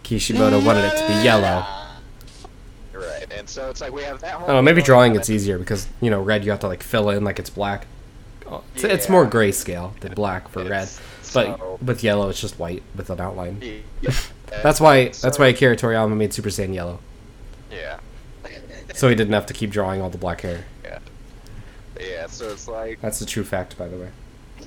Kishimoto 0.03 0.61
wanted 0.65 0.85
it 0.85 0.97
to 0.99 1.07
be 1.09 1.25
yellow. 1.25 1.65
Right, 2.93 3.27
and 3.37 3.49
so 3.49 3.69
it's 3.71 3.81
like 3.81 3.93
we 3.93 4.03
have 4.05 4.21
that 4.21 4.35
whole. 4.35 4.51
I 4.57 4.61
maybe 4.61 4.83
drawing 4.83 5.17
it's 5.17 5.29
easier 5.31 5.59
because 5.59 5.87
you 6.01 6.11
know 6.11 6.21
red 6.23 6.45
you 6.45 6.51
have 6.51 6.61
to 6.61 6.67
like 6.69 6.83
fill 6.83 7.11
in 7.11 7.25
like 7.25 7.39
it's 7.39 7.51
black. 7.51 7.87
Oh, 8.49 8.63
It's, 8.75 8.85
it's 8.85 9.09
more 9.09 9.27
grayscale 9.27 9.99
than 10.01 10.15
black 10.15 10.49
for 10.49 10.61
red, 10.63 10.85
It's- 10.85 11.01
but 11.35 11.59
so- 11.59 11.79
with 11.85 12.05
yellow 12.05 12.29
it's 12.29 12.41
just 12.41 12.59
white 12.59 12.83
with 12.95 13.11
an 13.11 13.21
outline. 13.21 13.61
Yeah, 14.01 14.13
That's 14.63 14.81
why 14.81 15.09
that's 15.09 15.39
why 15.39 15.49
Akira 15.49 15.77
Toriyama 15.77 16.17
made 16.17 16.33
Super 16.33 16.49
Saiyan 16.51 16.73
yellow, 16.73 17.01
Yeah. 17.71 17.99
so 18.95 19.09
he 19.09 19.15
didn't 19.17 19.33
have 19.35 19.47
to 19.47 19.53
keep 19.55 19.71
drawing 19.71 20.01
all 20.01 20.09
the 20.11 20.19
black 20.19 20.43
hair. 20.43 20.65
Yeah. 22.01 22.07
Yeah, 22.07 22.27
so 22.27 22.49
it's 22.51 22.69
like 22.69 23.01
That's 23.01 23.19
the 23.19 23.27
true 23.27 23.45
fact, 23.45 23.77
by 23.79 23.89
the 23.89 23.97
way. 23.97 24.09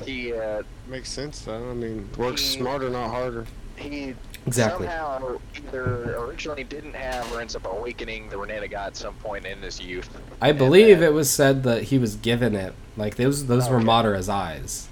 he 0.05 0.33
uh, 0.33 0.63
Makes 0.87 1.09
sense 1.11 1.41
though. 1.41 1.69
I 1.69 1.73
mean, 1.73 2.09
works 2.17 2.41
He- 2.41 2.59
smarter, 2.59 2.89
not 2.89 3.09
harder. 3.09 3.45
he 3.75 4.15
Exactly. 4.47 4.87
somehow 4.87 5.37
either 5.55 6.15
originally 6.17 6.63
didn't 6.63 6.93
have 6.95 7.31
or 7.31 7.41
ends 7.41 7.55
up 7.55 7.65
awakening 7.65 8.29
the 8.29 8.37
Rinnegan 8.37 8.73
at 8.73 8.95
some 8.95 9.13
point 9.15 9.45
in 9.45 9.59
his 9.61 9.79
youth. 9.81 10.09
I 10.41 10.51
believe 10.53 10.99
then- 10.99 11.09
it 11.09 11.13
was 11.13 11.29
said 11.29 11.63
that 11.63 11.83
he 11.83 11.97
was 11.97 12.15
given 12.15 12.55
it. 12.55 12.73
Like 12.97 13.15
those 13.15 13.45
those 13.47 13.69
were 13.69 13.77
Okay. 13.77 13.85
Madara's 13.85 14.29
eyes. 14.29 14.87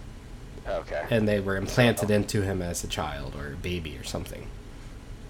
Okay. 0.70 1.06
and 1.10 1.26
they 1.30 1.40
were 1.40 1.56
implanted 1.56 2.12
into 2.12 2.42
him 2.42 2.62
as 2.62 2.84
a 2.84 2.88
child 2.88 3.36
or 3.38 3.54
a 3.54 3.56
baby 3.56 3.98
or 3.98 4.04
something. 4.04 4.48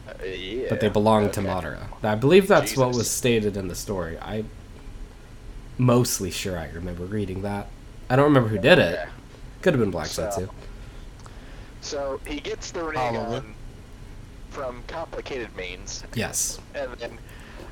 Uh, 0.10 0.26
yeah. 0.26 0.66
But 0.68 0.80
they 0.80 0.90
belonged 0.90 1.32
to 1.34 1.42
okay. 1.42 1.48
Madara. 1.50 1.80
I 2.02 2.16
believe 2.16 2.48
that's 2.48 2.76
what 2.76 2.90
was 2.96 3.08
stated 3.10 3.56
in 3.56 3.68
the 3.68 3.76
story. 3.76 4.18
I 4.20 4.46
mostly 5.78 6.32
sure 6.32 6.58
I 6.58 6.70
remember 6.70 7.06
reading 7.06 7.42
that. 7.44 7.68
I 8.10 8.16
don't 8.16 8.26
remember 8.26 8.50
who 8.50 8.58
did 8.58 8.80
it. 8.80 9.00
Okay. 9.00 9.10
Could 9.62 9.74
have 9.74 9.80
been 9.82 9.92
Black 9.92 10.08
So- 10.08 10.24
Zetsu. 10.30 10.50
So 11.82 12.20
he 12.26 12.40
gets 12.40 12.72
the 12.72 12.80
Probably. 12.84 13.20
Rinnegan 13.20 13.54
from 14.50 14.84
complicated 14.88 15.56
means, 15.56 16.04
Yes. 16.16 16.60
and 16.74 16.92
then 16.94 17.20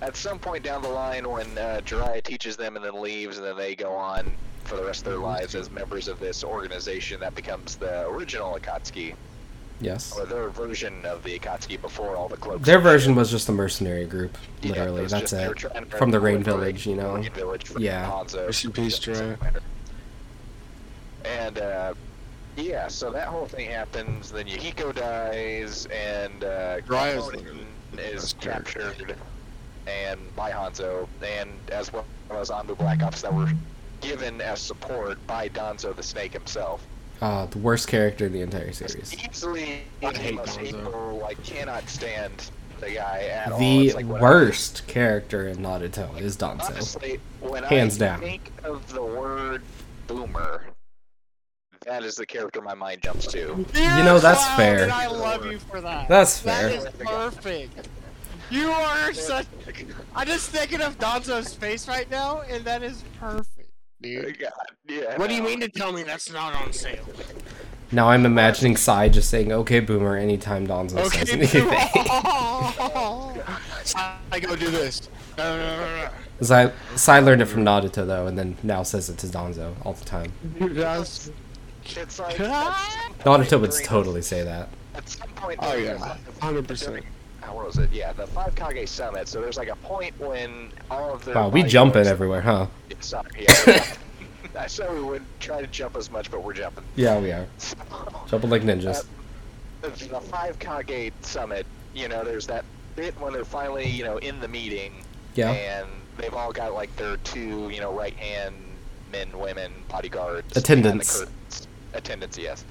at 0.01 0.15
some 0.15 0.37
point 0.39 0.63
down 0.63 0.81
the 0.81 0.89
line, 0.89 1.27
when 1.29 1.57
uh, 1.57 1.81
Jiraiya 1.85 2.23
teaches 2.23 2.55
them 2.57 2.75
and 2.75 2.85
then 2.85 3.01
leaves, 3.01 3.37
and 3.37 3.45
then 3.45 3.57
they 3.57 3.75
go 3.75 3.91
on 3.93 4.31
for 4.65 4.75
the 4.75 4.83
rest 4.83 4.99
of 5.05 5.05
their 5.11 5.17
lives 5.19 5.55
as 5.55 5.71
members 5.71 6.07
of 6.07 6.19
this 6.19 6.43
organization 6.43 7.19
that 7.21 7.33
becomes 7.35 7.75
the 7.75 8.07
original 8.07 8.53
Akatsuki. 8.59 9.15
Yes. 9.85 10.17
or 10.17 10.25
their 10.25 10.49
version 10.49 11.05
of 11.05 11.23
the 11.23 11.37
Akatsuki 11.37 11.79
before 11.79 12.15
all 12.15 12.27
the 12.27 12.37
cloaks. 12.37 12.65
Their 12.65 12.79
version 12.79 13.13
was 13.15 13.29
just 13.29 13.47
a 13.49 13.51
mercenary 13.51 14.05
group. 14.05 14.37
Yeah, 14.61 14.71
Literally, 14.71 15.01
was 15.03 15.11
that's 15.11 15.31
just- 15.31 15.63
it. 15.63 15.91
From 15.91 16.11
the 16.11 16.19
Rain 16.19 16.43
Village, 16.43 16.85
you 16.87 16.95
know. 16.95 17.15
Rain 17.15 17.31
Village 17.31 17.65
from 17.67 17.81
Yeah. 17.81 18.09
Hanzo. 18.09 18.45
Rest 18.47 18.65
in 18.65 18.71
peace, 18.71 18.97
Dre. 18.99 19.37
And 21.23 21.57
uh, 21.59 21.93
yeah, 22.55 22.87
so 22.87 23.11
that 23.11 23.27
whole 23.27 23.45
thing 23.47 23.69
happens. 23.69 24.31
Then 24.31 24.45
Yahiko 24.47 24.93
dies, 24.95 25.85
and 25.87 26.43
uh, 26.43 26.77
is 26.79 26.85
Kamonin 26.85 27.65
is 27.97 28.33
captured, 28.39 29.15
and 29.87 30.19
by 30.35 30.51
Hanzo, 30.51 31.07
and 31.23 31.49
as 31.71 31.91
well 31.93 32.05
as 32.31 32.49
Anbu 32.49 32.77
Black 32.77 33.01
Ops 33.03 33.21
that 33.21 33.33
were 33.33 33.51
given 34.01 34.41
as 34.41 34.59
support 34.59 35.25
by 35.27 35.49
Danzo 35.49 35.95
the 35.95 36.03
Snake 36.03 36.33
himself. 36.33 36.85
Uh, 37.21 37.45
the 37.47 37.57
worst 37.59 37.87
character 37.87 38.25
in 38.25 38.33
the 38.33 38.41
entire 38.41 38.71
series. 38.73 39.13
Easily 39.29 39.79
I 40.03 40.11
hate 40.13 40.35
most 40.35 40.59
Danzo. 40.59 40.65
hateful, 40.65 41.19
like 41.21 41.41
cannot 41.43 41.87
stand 41.89 42.51
the 42.81 42.91
guy 42.91 43.23
at 43.31 43.51
all. 43.51 43.59
The 43.59 43.93
like, 43.93 44.05
when 44.05 44.17
I- 44.17 44.21
worst 44.21 44.85
character 44.87 45.47
in 45.47 45.57
Naruto 45.57 46.19
is 46.19 46.35
Danzo. 46.37 46.65
Honestly, 46.65 47.19
when 47.39 47.63
Hands 47.63 47.95
I 48.01 48.05
down. 48.05 48.19
think 48.19 48.51
of 48.63 48.91
the 48.91 49.01
word 49.01 49.61
boomer, 50.07 50.65
that 51.85 52.03
is 52.03 52.15
the 52.15 52.25
character 52.25 52.61
my 52.61 52.73
mind 52.73 53.01
jumps 53.01 53.27
to. 53.27 53.39
You 53.39 54.03
know, 54.03 54.19
that's 54.19 54.43
Clown, 54.43 54.57
fair. 54.57 54.83
And 54.83 54.91
I 54.91 55.07
love 55.07 55.45
you 55.45 55.59
for 55.59 55.79
that. 55.81 56.09
That's 56.09 56.37
fair. 56.39 56.67
is 56.69 56.85
perfect. 56.99 57.87
You 58.51 58.69
are 58.69 59.13
such. 59.13 59.47
I'm 60.15 60.27
just 60.27 60.49
thinking 60.49 60.81
of 60.81 60.99
Danzo's 60.99 61.53
face 61.53 61.87
right 61.87 62.09
now, 62.11 62.41
and 62.41 62.63
that 62.65 62.83
is 62.83 63.03
perfect, 63.19 63.47
dude. 64.05 64.39
God, 64.39 64.51
yeah. 64.87 65.17
What 65.17 65.29
do 65.29 65.35
you 65.35 65.43
mean 65.43 65.59
to 65.61 65.69
tell 65.69 65.91
me 65.91 66.03
that's 66.03 66.31
not 66.31 66.53
on 66.55 66.71
sale? 66.73 67.05
Now 67.91 68.09
I'm 68.09 68.25
imagining 68.25 68.77
Sai 68.77 69.09
just 69.09 69.29
saying 69.29 69.51
"Okay, 69.51 69.79
Boomer" 69.79 70.15
anytime 70.17 70.67
Danzo 70.67 71.09
says 71.11 71.23
Okay, 71.23 71.31
anything. 71.33 71.67
I 74.31 74.39
go 74.39 74.55
do 74.55 74.69
this. 74.71 75.09
No, 75.37 75.57
no, 75.57 75.77
no, 75.77 76.03
no. 76.03 76.09
Sai, 76.41 76.71
Sai 76.95 77.19
learned 77.19 77.41
it 77.41 77.45
from 77.45 77.63
Naruto 77.63 78.05
though, 78.05 78.27
and 78.27 78.37
then 78.37 78.57
now 78.63 78.83
says 78.83 79.09
it 79.09 79.17
to 79.19 79.27
Danzo 79.27 79.73
all 79.85 79.93
the 79.93 80.05
time. 80.05 80.31
Dude, 80.59 80.75
that's 80.75 81.31
It's 81.85 82.19
like! 82.19 82.35
Naruto 82.37 83.61
would 83.61 83.71
totally 83.71 84.21
say 84.21 84.43
that. 84.43 84.69
At 84.95 85.07
some 85.09 85.29
point, 85.29 85.59
Oh, 85.61 85.75
yeah. 85.75 86.17
100%. 86.39 87.03
How 87.45 87.55
was 87.63 87.77
it? 87.77 87.91
Yeah, 87.91 88.11
the 88.13 88.25
Five 88.27 88.55
Kage 88.55 88.87
Summit. 88.89 89.27
So 89.27 89.39
there's 89.41 89.57
like 89.57 89.67
a 89.69 89.75
point 89.77 90.17
when 90.19 90.69
all 90.89 91.13
of 91.13 91.23
the 91.25 91.33
Wow, 91.33 91.49
we 91.49 91.61
jumping 91.63 92.03
bodyguards- 92.03 92.07
everywhere, 92.09 92.41
huh? 92.41 92.67
Sorry, 93.01 93.29
yeah. 93.39 93.85
I 94.57 94.67
said 94.67 94.91
we 94.93 95.01
wouldn't 95.03 95.39
try 95.39 95.61
to 95.61 95.67
jump 95.67 95.95
as 95.95 96.09
much, 96.09 96.31
but 96.31 96.41
we're 96.43 96.53
jumping. 96.53 96.83
Yeah, 96.95 97.19
we 97.19 97.31
are 97.31 97.45
jumping 98.27 98.49
like 98.49 98.61
ninjas. 98.63 99.01
Uh, 99.83 99.89
the 99.89 99.89
the 100.07 100.21
five 100.21 100.57
Kage 100.59 101.13
summit, 101.21 101.65
you 101.93 102.07
know, 102.07 102.23
there's 102.23 102.47
that 102.47 102.65
bit 102.95 103.19
when 103.19 103.33
they're 103.33 103.45
finally, 103.45 103.87
you 103.87 104.03
know, 104.03 104.17
in 104.17 104.39
the 104.39 104.47
meeting, 104.47 104.93
Yeah. 105.35 105.51
and 105.51 105.87
they've 106.17 106.33
all 106.33 106.51
got 106.53 106.73
like 106.73 106.95
their 106.95 107.17
two, 107.17 107.69
you 107.69 107.79
know, 107.81 107.91
right 107.93 108.15
hand 108.15 108.55
men, 109.11 109.27
women, 109.37 109.71
bodyguards, 109.89 110.55
Attendants. 110.57 111.25
Attendants, 111.93 112.37
yes. 112.37 112.63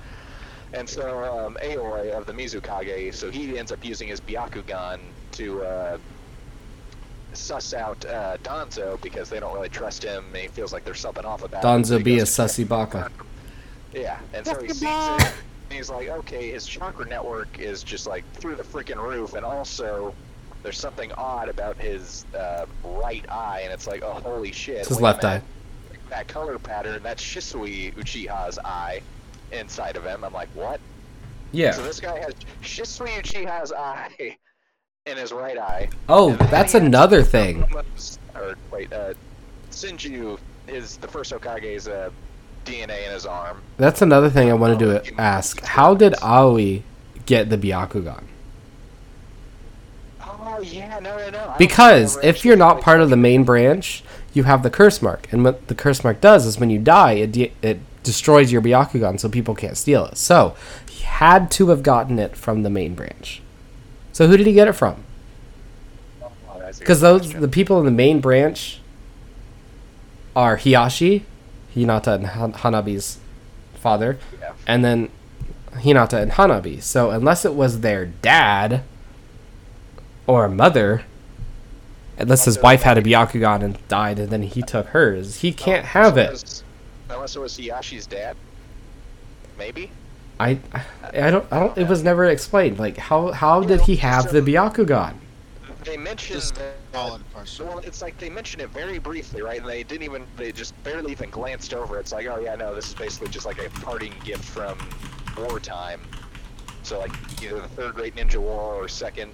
And 0.75 0.89
so 0.89 1.47
um, 1.47 1.57
Aoi 1.63 2.11
of 2.11 2.27
the 2.27 2.33
Mizukage, 2.33 3.15
so 3.15 3.31
he 3.31 3.57
ends 3.57 3.71
up 3.71 3.85
using 3.85 4.09
his 4.09 4.21
Byakugan 4.21 4.99
to 5.33 5.63
uh, 5.63 5.99
suss 7.33 7.73
out 7.73 8.05
uh, 8.07 8.37
Danzo 8.43 9.01
because 9.01 9.31
they 9.31 9.39
don't 9.39 9.55
really 9.55 9.69
trust 9.69 10.03
him. 10.03 10.25
And 10.29 10.37
he 10.37 10.49
feels 10.49 10.73
like 10.73 10.85
there's 10.85 10.99
something 10.99 11.25
off 11.25 11.45
about 11.45 11.65
him. 11.65 11.85
so 11.85 11.95
Danzo 11.95 11.99
he 11.99 12.03
be 12.03 12.15
a 12.15 12.19
goes 12.19 12.31
sussy 12.31 12.67
baka. 12.67 13.11
yeah, 13.93 14.19
and 14.33 14.45
so 14.45 14.61
he 14.61 14.69
sees 14.69 14.83
it. 14.83 15.33
And 15.71 15.79
he's 15.79 15.91
like, 15.91 16.09
okay, 16.09 16.51
his 16.51 16.67
chakra 16.67 17.07
network 17.07 17.59
is 17.61 17.85
just 17.85 18.07
like 18.09 18.29
through 18.35 18.57
the 18.57 18.65
freaking 18.65 19.03
roof, 19.03 19.35
and 19.35 19.47
also 19.47 20.13
there's 20.65 20.79
something 20.79 21.13
odd 21.13 21.49
about 21.49 21.77
his 21.77 22.25
uh, 22.37 22.67
right 22.83 23.25
eye, 23.31 23.61
and 23.63 23.73
it's 23.73 23.87
like, 23.87 24.03
oh, 24.03 24.15
holy 24.15 24.51
shit. 24.51 24.79
It's 24.79 24.89
his 24.89 25.01
left 25.01 25.25
eye. 25.25 25.41
That 26.11 26.27
color 26.27 26.59
pattern, 26.59 27.03
that's 27.03 27.23
Shisui 27.23 27.95
Uchiha's 27.95 28.59
eye 28.59 29.03
inside 29.55 29.97
of 29.97 30.05
him. 30.05 30.25
I'm 30.25 30.33
like, 30.33 30.49
what? 30.55 30.81
Yeah. 31.53 31.71
So 31.71 31.83
this 31.83 32.01
guy 32.01 32.19
has 32.19 32.35
Shisui 32.63 33.47
has 33.47 33.73
eye 33.73 34.09
in 35.07 35.17
his 35.17 35.33
right 35.33 35.59
eye. 35.59 35.89
Oh, 36.09 36.35
that's 36.51 36.75
another 36.75 37.23
thing. 37.23 37.65
Or 38.35 38.55
wait, 38.73 38.93
uh, 38.93 39.15
Senju 39.71 40.39
is 40.67 40.97
the 40.97 41.09
first 41.09 41.33
Hokage's 41.33 41.87
uh, 41.87 42.11
DNA 42.65 43.07
in 43.07 43.13
his 43.13 43.27
arm. 43.27 43.63
That's 43.77 44.03
another 44.03 44.31
thing 44.31 44.51
I 44.51 44.55
wanted 44.55 44.79
to 44.81 45.21
ask. 45.21 45.61
How 45.63 45.95
did 45.95 46.15
Aoi 46.23 46.83
get 47.27 47.51
the 47.51 47.59
Byakugan? 47.59 48.25
Oh 50.21 50.61
yeah, 50.61 50.99
no, 51.01 51.17
no, 51.17 51.31
no. 51.31 51.55
Because 51.59 52.15
think 52.15 52.25
I 52.25 52.29
ever 52.29 52.37
if 52.37 52.45
you're 52.45 52.57
not 52.57 52.81
part 52.81 53.01
of 53.01 53.11
the 53.11 53.17
main 53.17 53.45
branch, 53.45 54.03
you 54.33 54.45
have 54.45 54.63
the 54.63 54.71
curse 54.71 55.01
mark, 55.01 55.33
and 55.33 55.45
what 55.45 55.69
the 55.69 55.75
curse 55.75 56.03
mark 56.05 56.21
does 56.21 56.47
is 56.47 56.59
when 56.59 56.71
you 56.71 56.79
die, 56.79 57.13
it 57.13 57.33
de- 57.33 57.53
it 57.63 57.81
destroys 58.05 58.53
your 58.53 58.63
Byakugan, 58.63 59.19
so 59.19 59.29
people 59.29 59.55
can't 59.55 59.77
steal 59.77 60.07
it. 60.07 60.17
So 60.17 60.55
he 60.89 61.03
had 61.05 61.51
to 61.53 61.69
have 61.71 61.83
gotten 61.83 62.19
it 62.21 62.37
from 62.37 62.63
the 62.63 62.71
main 62.71 62.95
branch. 62.95 63.43
So 64.13 64.29
who 64.29 64.37
did 64.37 64.47
he 64.47 64.53
get 64.53 64.69
it 64.69 64.75
from? 64.75 65.03
Oh, 66.23 66.31
Because 66.79 67.01
good 67.01 67.05
those 67.23 67.33
the 67.33 67.49
people 67.49 67.79
in 67.81 67.85
the 67.85 67.91
main 67.91 68.21
branch 68.21 68.79
are 70.37 70.57
Hiashi, 70.59 71.23
Hinata, 71.75 72.15
and 72.15 72.27
Han- 72.29 72.53
Hanabi's 72.53 73.19
father, 73.75 74.19
Yeah. 74.41 74.53
and 74.67 74.85
then 74.85 75.09
Hinata 75.77 76.21
and 76.23 76.33
Hanabi. 76.33 76.83
So 76.83 77.11
unless 77.11 77.45
it 77.45 77.55
was 77.55 77.81
their 77.81 78.07
dad 78.07 78.83
or 80.27 80.49
mother, 80.49 81.03
unless 82.19 82.45
his 82.45 82.59
wife 82.61 82.83
had 82.83 82.97
a 82.99 83.03
Byakugan 83.03 83.63
and 83.63 83.89
died, 83.89 84.19
and 84.19 84.31
then 84.31 84.43
he 84.43 84.63
took 84.63 84.87
hers, 84.89 85.37
he 85.41 85.53
can't 85.53 85.87
have 85.87 86.17
it. 86.17 86.63
Was- 87.19 87.37
Unless 87.37 87.37
it 87.37 87.41
was 87.41 87.59
Hiashi's 87.59 88.07
dad. 88.07 88.37
Maybe. 89.59 89.91
I, 90.41 90.59
I 91.13 91.31
don't, 91.31 91.47
I 91.53 91.61
don't. 91.61 91.79
It 91.79 91.89
was 91.89 92.03
never 92.03 92.25
explained. 92.25 92.79
Like 92.79 92.97
how, 92.97 93.31
how 93.33 93.63
did 93.63 93.83
he 93.83 93.97
have 93.97 94.33
the 94.33 94.41
Byakugan? 94.41 95.15
They 95.85 95.97
mentioned 95.97 96.41
Just 96.41 96.55
that. 96.57 96.75
Well, 96.93 97.21
it's 97.81 98.01
like 98.03 98.19
they 98.19 98.31
mentioned 98.31 98.63
it 98.63 98.71
very 98.71 98.99
briefly, 98.99 99.43
right? 99.43 99.61
And 99.61 99.69
they 99.69 99.83
didn't 99.83 100.05
even, 100.05 100.25
they 100.37 100.51
just 100.53 100.81
barely 100.83 101.13
even 101.13 101.29
glanced 101.31 101.75
over. 101.75 101.97
it. 101.97 102.01
It's 102.01 102.13
like, 102.13 102.27
oh 102.27 102.39
yeah, 102.39 102.55
no, 102.55 102.75
this 102.75 102.89
is 102.89 102.95
basically 102.95 103.29
just 103.29 103.47
like 103.47 103.59
a 103.59 103.69
parting 103.81 104.15
gift 104.25 104.45
from 104.45 104.79
wartime. 105.37 106.01
So 106.85 106.99
like 106.99 107.13
either 107.43 107.61
the 107.61 107.69
third 107.69 107.95
Great 107.95 108.17
Ninja 108.17 108.37
War 108.39 108.75
or 108.75 108.89
second, 108.89 109.33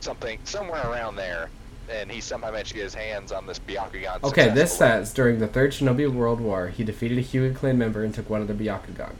something 0.00 0.38
somewhere 0.44 0.82
around 0.84 1.16
there. 1.16 1.48
And 1.92 2.10
he 2.10 2.20
somehow 2.20 2.50
managed 2.50 2.70
to 2.70 2.74
get 2.76 2.84
his 2.84 2.94
hands 2.94 3.32
on 3.32 3.46
this 3.46 3.58
Byakugan. 3.58 4.22
Okay, 4.24 4.48
this 4.48 4.76
says 4.76 5.12
during 5.12 5.38
the 5.38 5.46
Third 5.46 5.72
Shinobi 5.72 6.10
World 6.12 6.40
War, 6.40 6.68
he 6.68 6.84
defeated 6.84 7.18
a 7.18 7.22
Hyuga 7.22 7.54
clan 7.54 7.76
member 7.78 8.02
and 8.02 8.14
took 8.14 8.28
one 8.30 8.40
of 8.40 8.48
their 8.48 8.56
Byakugan. 8.56 9.12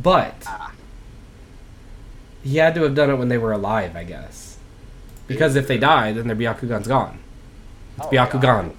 But 0.00 0.34
Ah. 0.46 0.72
he 2.42 2.56
had 2.58 2.74
to 2.74 2.82
have 2.82 2.94
done 2.94 3.10
it 3.10 3.14
when 3.16 3.28
they 3.28 3.38
were 3.38 3.52
alive, 3.52 3.94
I 3.96 4.04
guess. 4.04 4.56
Because 5.26 5.54
if 5.56 5.68
they 5.68 5.78
died, 5.78 6.16
then 6.16 6.26
their 6.26 6.36
Byakugan's 6.36 6.88
gone. 6.88 7.18
It's 7.96 8.06
Oh, 8.06 8.10
yeah. 8.12 8.26
Byakugan. 8.26 8.72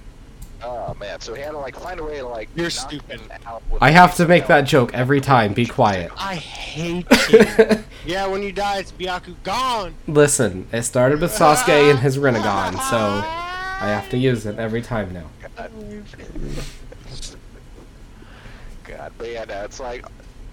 Oh 0.64 0.94
man, 1.00 1.20
so 1.20 1.34
he 1.34 1.42
had 1.42 1.52
to 1.52 1.58
like 1.58 1.76
find 1.76 1.98
a 1.98 2.04
way 2.04 2.18
to 2.18 2.28
like. 2.28 2.48
You're 2.54 2.70
stupid. 2.70 3.20
out 3.46 3.62
with 3.70 3.82
I 3.82 3.90
have 3.90 4.14
to 4.16 4.28
make 4.28 4.46
that 4.46 4.62
joke 4.62 4.92
every 4.94 5.20
time. 5.20 5.54
Be 5.54 5.66
quiet. 5.66 6.12
I 6.16 6.36
hate 6.36 7.06
you. 7.30 7.81
Yeah, 8.06 8.26
when 8.26 8.42
you 8.42 8.52
die, 8.52 8.78
it's 8.78 8.92
Byaku 8.92 9.34
gone. 9.44 9.94
Listen, 10.06 10.66
it 10.72 10.82
started 10.82 11.20
with 11.20 11.32
Sasuke 11.32 11.90
and 11.90 11.98
his 11.98 12.18
Rinnegan, 12.24 12.72
so 12.90 12.96
I 12.98 13.86
have 13.88 14.08
to 14.10 14.18
use 14.18 14.46
it 14.46 14.58
every 14.58 14.82
time 14.82 15.12
now. 15.12 15.26
God, 18.84 19.12
but 19.18 19.30
yeah, 19.30 19.44
no, 19.44 19.62
it's 19.64 19.80
like 19.80 20.04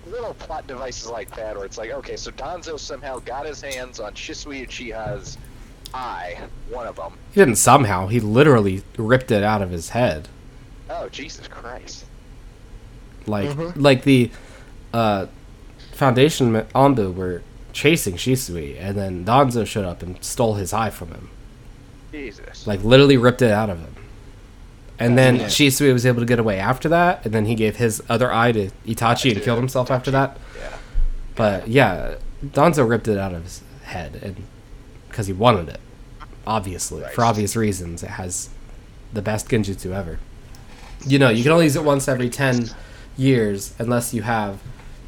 little 0.08 0.34
plot 0.36 0.68
devices 0.68 1.08
like 1.10 1.36
that, 1.36 1.56
where 1.56 1.66
it's 1.66 1.78
like, 1.78 1.92
okay, 1.92 2.16
so 2.16 2.32
Danzo 2.32 2.80
somehow 2.80 3.20
got 3.20 3.46
his 3.46 3.62
hands 3.62 4.00
on 4.00 4.14
Shisui 4.14 4.66
Uchiha's 4.68 5.38
eye, 5.94 6.38
one 6.70 6.88
of 6.88 6.96
them. 6.96 7.14
He 7.34 7.42
didn't 7.42 7.56
somehow. 7.58 8.08
He 8.08 8.20
literally 8.20 8.84
ripped 8.98 9.32
it 9.32 9.44
out 9.44 9.62
of 9.62 9.70
his 9.72 9.90
head. 9.90 10.28
Oh 10.90 11.08
Jesus 11.10 11.48
Christ! 11.48 12.06
Like 13.28 13.50
Mhm. 13.50 13.74
like 13.76 14.04
the 14.04 14.32
uh, 14.94 15.28
Foundation 16.00 16.54
Anbu 16.74 17.14
were 17.14 17.42
chasing 17.74 18.16
Shisui, 18.16 18.78
and 18.80 18.98
then 18.98 19.26
Danzo 19.26 19.68
showed 19.68 19.84
up 19.84 20.02
and 20.02 20.24
stole 20.24 20.54
his 20.54 20.72
eye 20.72 20.90
from 20.90 21.10
him. 21.10 21.30
Jesus. 22.14 22.66
Like 22.66 22.82
literally 22.86 23.18
ripped 23.18 23.42
it 23.42 23.52
out 23.52 23.70
of 23.70 23.80
him. 23.80 23.96
And 24.98 25.18
then 25.18 25.36
Yeah. 25.36 25.46
Shisui 25.48 25.92
was 25.92 26.06
able 26.06 26.22
to 26.22 26.26
get 26.26 26.40
away 26.40 26.58
after 26.58 26.88
that, 26.88 27.26
and 27.26 27.34
then 27.34 27.46
he 27.46 27.54
gave 27.56 27.76
his 27.76 28.02
other 28.08 28.32
eye 28.32 28.54
to 28.54 28.70
Itachi 28.88 29.34
and 29.34 29.42
killed 29.44 29.60
himself 29.60 29.92
after 29.92 30.10
that. 30.12 30.38
yeah. 30.58 30.78
But 31.36 31.68
yeah, 31.68 32.16
Danzo 32.46 32.88
ripped 32.90 33.10
it 33.10 33.18
out 33.18 33.34
of 33.34 33.44
his 33.44 33.62
head, 33.84 34.20
and 34.24 34.38
because 35.10 35.28
he 35.28 35.34
wanted 35.34 35.68
it, 35.68 35.82
obviously 36.48 37.04
for 37.14 37.26
obvious 37.26 37.58
reasons. 37.58 38.04
It 38.04 38.12
has 38.12 38.50
the 39.12 39.22
best 39.22 39.50
genjutsu 39.50 39.94
ever. 39.94 40.18
You 41.06 41.20
know, 41.20 41.30
you 41.30 41.44
can 41.44 41.52
only 41.52 41.66
use 41.66 41.76
it 41.76 41.84
once 41.84 42.08
every 42.08 42.30
ten 42.30 42.70
years, 43.18 43.74
unless 43.80 44.14
you 44.14 44.22
have 44.22 44.60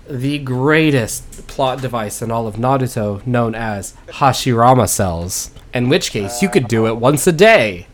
the 0.09 0.39
greatest 0.39 1.47
plot 1.47 1.81
device 1.81 2.21
in 2.21 2.31
all 2.31 2.47
of 2.47 2.55
Naruto, 2.55 3.25
known 3.25 3.55
as 3.55 3.93
Hashirama 4.07 4.87
cells. 4.89 5.51
In 5.73 5.87
which 5.89 6.11
case, 6.11 6.41
you 6.41 6.49
could 6.49 6.67
do 6.67 6.87
it 6.87 6.97
once 6.97 7.25
a 7.27 7.31
day. 7.31 7.87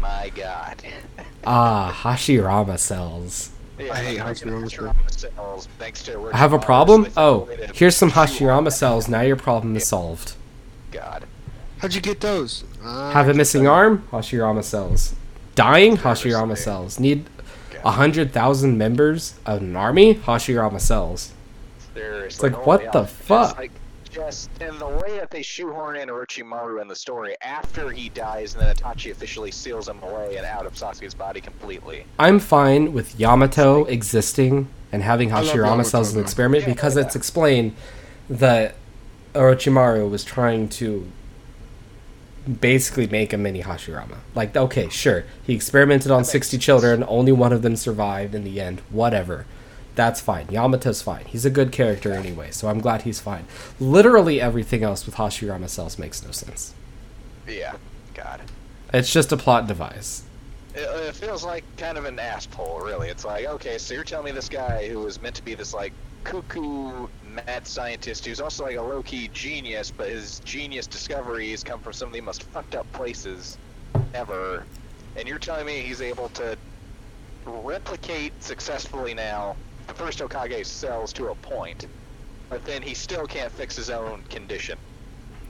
My 0.00 0.30
God. 0.34 0.82
Ah, 1.44 1.92
Hashirama 2.04 2.78
cells. 2.78 3.50
Yeah, 3.76 3.92
I 3.92 3.96
hate 3.96 4.18
Hashirama 4.20 4.62
Hashirama 4.62 5.10
cells, 5.10 5.68
thanks 5.76 6.04
to 6.04 6.30
I 6.32 6.36
have 6.36 6.52
a 6.52 6.58
problem? 6.60 7.02
so 7.02 7.08
they 7.08 7.14
found 7.14 7.26
Oh, 7.26 7.34
a 7.34 7.44
way 7.46 7.56
to 7.66 7.72
here's 7.74 7.96
some 7.96 8.12
Hashirama 8.12 8.70
cells. 8.72 9.08
Now 9.08 9.22
your 9.22 9.34
problem 9.34 9.74
is 9.74 9.84
solved. 9.88 10.34
God. 10.92 11.24
How'd 11.78 11.94
you 11.94 12.00
get 12.00 12.20
those? 12.20 12.62
Uh, 12.84 13.10
Have 13.10 13.28
a 13.28 13.34
missing 13.34 13.66
arm? 13.66 14.06
Hashirama 14.12 14.62
cells. 14.62 15.16
Dying? 15.56 15.96
Hashirama 15.96 16.56
cells. 16.56 17.00
Need 17.00 17.26
a 17.40 17.41
hundred 17.84 18.32
thousand 18.32 18.78
members 18.78 19.34
of 19.44 19.60
an 19.62 19.76
army? 19.76 20.14
Hashirama 20.14 20.80
cells. 20.80 21.32
Seriously. 21.94 22.50
like, 22.50 22.66
what 22.66 22.80
the 22.92 23.04
hell. 23.04 23.06
fuck? 23.06 23.46
Just, 23.48 23.58
like, 23.58 23.72
just 24.10 24.62
in 24.62 24.78
the 24.78 24.86
way 24.86 25.18
that 25.18 25.30
they 25.30 25.42
shoehorn 25.42 25.96
in 25.96 26.08
Orochimaru 26.08 26.80
in 26.80 26.88
the 26.88 26.96
story 26.96 27.34
after 27.42 27.90
he 27.90 28.08
dies, 28.10 28.54
and 28.54 28.62
then 28.62 28.74
Itachi 28.74 29.10
officially 29.10 29.50
seals 29.50 29.88
him 29.88 30.02
away 30.02 30.36
and 30.36 30.46
out 30.46 30.66
of 30.66 30.74
Sasuke's 30.74 31.14
body 31.14 31.40
completely. 31.40 32.04
I'm 32.18 32.38
fine 32.38 32.92
with 32.92 33.18
Yamato 33.18 33.84
existing 33.86 34.68
and 34.92 35.02
having 35.02 35.30
Hashirama 35.30 35.54
Yamato, 35.54 35.82
cells 35.88 36.08
as 36.08 36.14
an 36.14 36.20
experiment 36.20 36.64
Yeah, 36.64 36.74
because 36.74 36.96
yeah. 36.96 37.02
it's 37.02 37.16
explained 37.16 37.74
that 38.28 38.74
Orochimaru 39.34 40.10
was 40.10 40.24
trying 40.24 40.68
to 40.70 41.10
basically 42.60 43.06
make 43.06 43.32
a 43.32 43.36
mini 43.36 43.62
Hashirama. 43.62 44.18
Like, 44.34 44.56
okay, 44.56 44.88
sure, 44.88 45.24
he 45.42 45.54
experimented 45.54 46.10
on 46.10 46.24
makes 46.24 46.24
60 46.24 46.58
children, 46.58 47.04
only 47.06 47.32
one 47.32 47.52
of 47.52 47.62
them 47.62 47.76
survived 47.76 48.34
in 48.34 48.44
the 48.44 48.60
end, 48.60 48.80
whatever. 48.90 49.46
That's 49.94 50.20
fine. 50.20 50.46
Yamato's 50.46 51.02
fine. 51.02 51.26
He's 51.26 51.44
a 51.44 51.50
good 51.50 51.70
character 51.70 52.12
anyway, 52.12 52.50
so 52.50 52.68
I'm 52.68 52.80
glad 52.80 53.02
he's 53.02 53.20
fine. 53.20 53.44
Literally 53.78 54.40
everything 54.40 54.82
else 54.82 55.04
with 55.04 55.16
Hashirama 55.16 55.68
cells 55.68 55.98
makes 55.98 56.24
no 56.24 56.30
sense. 56.30 56.74
Yeah. 57.46 57.76
God. 58.14 58.40
It's 58.92 59.12
just 59.12 59.32
a 59.32 59.36
plot 59.36 59.66
device. 59.66 60.22
It, 60.74 60.80
it 60.80 61.14
feels 61.14 61.44
like 61.44 61.64
kind 61.76 61.98
of 61.98 62.04
an 62.04 62.18
asshole, 62.18 62.80
really. 62.80 63.08
It's 63.08 63.24
like, 63.24 63.46
okay, 63.46 63.78
so 63.78 63.94
you're 63.94 64.04
telling 64.04 64.26
me 64.26 64.32
this 64.32 64.48
guy 64.48 64.88
who 64.88 65.00
was 65.00 65.20
meant 65.20 65.36
to 65.36 65.42
be 65.42 65.54
this 65.54 65.74
like 65.74 65.92
cuckoo 66.24 67.08
mad 67.32 67.66
scientist 67.66 68.26
who's 68.26 68.40
also 68.40 68.64
like 68.64 68.76
a 68.76 68.82
low 68.82 69.02
key 69.02 69.28
genius, 69.32 69.90
but 69.90 70.08
his 70.08 70.40
genius 70.40 70.86
discoveries 70.86 71.62
come 71.64 71.80
from 71.80 71.92
some 71.92 72.08
of 72.08 72.14
the 72.14 72.20
most 72.20 72.42
fucked 72.44 72.74
up 72.74 72.90
places 72.92 73.58
ever. 74.14 74.64
And 75.16 75.28
you're 75.28 75.38
telling 75.38 75.66
me 75.66 75.80
he's 75.80 76.00
able 76.00 76.28
to 76.30 76.56
replicate 77.44 78.32
successfully 78.42 79.14
now 79.14 79.56
the 79.86 79.94
first 79.94 80.18
Hokage 80.20 80.64
cells 80.66 81.12
to 81.14 81.28
a 81.28 81.34
point, 81.36 81.86
but 82.48 82.64
then 82.64 82.82
he 82.82 82.94
still 82.94 83.26
can't 83.26 83.52
fix 83.52 83.76
his 83.76 83.90
own 83.90 84.22
condition. 84.30 84.78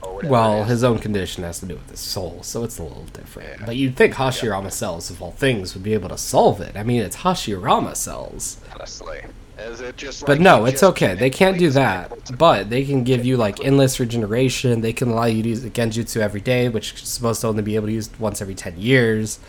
Or 0.01 0.15
whatever 0.15 0.27
it 0.27 0.31
Well, 0.31 0.63
his 0.65 0.83
own 0.83 0.99
condition 0.99 1.43
has 1.43 1.59
to 1.59 1.65
do 1.65 1.75
with 1.75 1.89
his 1.89 1.99
soul, 1.99 2.39
so 2.43 2.63
it's 2.63 2.77
a 2.79 2.83
little 2.83 3.05
different. 3.13 3.59
Yeah. 3.59 3.65
But 3.65 3.75
you'd 3.77 3.95
think 3.95 4.15
Hashirama 4.15 4.71
cells, 4.71 5.09
of 5.09 5.21
all 5.21 5.31
things, 5.31 5.73
would 5.73 5.83
be 5.83 5.93
able 5.93 6.09
to 6.09 6.17
solve 6.17 6.59
it. 6.61 6.75
I 6.75 6.83
mean, 6.83 7.01
it's 7.01 7.17
Hashirama 7.17 7.95
cells. 7.95 8.57
honestly. 8.73 9.21
Is 9.63 9.81
it 9.81 9.97
just 9.97 10.25
But 10.25 10.39
no, 10.39 10.65
it's 10.65 10.83
okay. 10.83 11.15
They 11.15 11.29
can't 11.29 11.57
do 11.57 11.69
that. 11.71 12.37
But 12.37 12.69
they 12.69 12.83
can 12.85 13.03
give 13.03 13.25
you, 13.25 13.37
like, 13.37 13.63
endless 13.63 13.99
regeneration. 13.99 14.81
They 14.81 14.93
can 14.93 15.09
allow 15.09 15.25
you 15.25 15.41
to 15.43 15.49
use 15.49 15.63
Genjutsu 15.63 16.17
every 16.17 16.41
day, 16.41 16.69
which 16.69 16.93
is 16.93 17.09
supposed 17.09 17.41
to 17.41 17.47
only 17.47 17.63
be 17.63 17.75
able 17.75 17.87
to 17.87 17.93
use 17.93 18.09
once 18.19 18.41
every 18.41 18.55
10 18.55 18.77
years. 18.77 19.39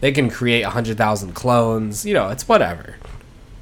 They 0.00 0.12
can 0.12 0.30
create 0.30 0.64
100,000 0.64 1.32
clones. 1.32 2.06
You 2.06 2.14
know, 2.14 2.28
it's 2.28 2.48
whatever. 2.48 2.96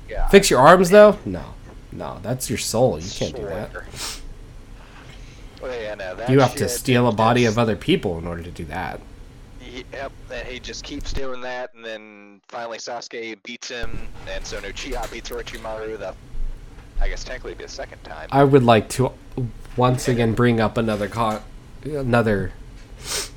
Yeah. 0.08 0.28
Fix 0.28 0.50
your 0.50 0.60
arms, 0.60 0.90
though? 0.90 1.18
No. 1.24 1.54
No, 1.92 2.18
that's 2.22 2.48
your 2.48 2.58
soul. 2.58 2.98
You 3.00 3.10
can't 3.10 3.34
do 3.34 3.44
that. 3.44 3.70
Well, 5.60 5.80
yeah, 5.80 5.94
no, 5.94 6.14
that 6.14 6.30
You 6.30 6.40
have 6.40 6.54
to 6.56 6.68
steal 6.68 7.08
a 7.08 7.12
body 7.12 7.44
of 7.44 7.58
other 7.58 7.76
people 7.76 8.18
in 8.18 8.26
order 8.26 8.42
to 8.42 8.50
do 8.50 8.64
that. 8.66 9.00
He- 9.70 9.84
Yep, 9.92 10.12
and 10.32 10.48
he 10.48 10.58
just 10.58 10.82
keeps 10.82 11.12
doing 11.12 11.40
that, 11.42 11.74
and 11.74 11.84
then 11.84 12.40
finally 12.48 12.78
Sasuke 12.78 13.40
beats 13.44 13.68
him, 13.68 14.08
and 14.28 14.44
so 14.44 14.60
Uchiha 14.60 15.10
beats 15.12 15.30
Orochimaru 15.30 15.98
the, 15.98 16.14
I 17.00 17.08
guess 17.08 17.22
technically 17.22 17.54
the 17.54 17.68
second 17.68 18.02
time. 18.02 18.28
I 18.32 18.42
would 18.42 18.64
like 18.64 18.88
to 18.90 19.12
once 19.76 20.08
again 20.08 20.34
bring 20.34 20.60
up 20.60 20.76
another 20.76 21.06
con- 21.08 21.42
another 21.84 22.52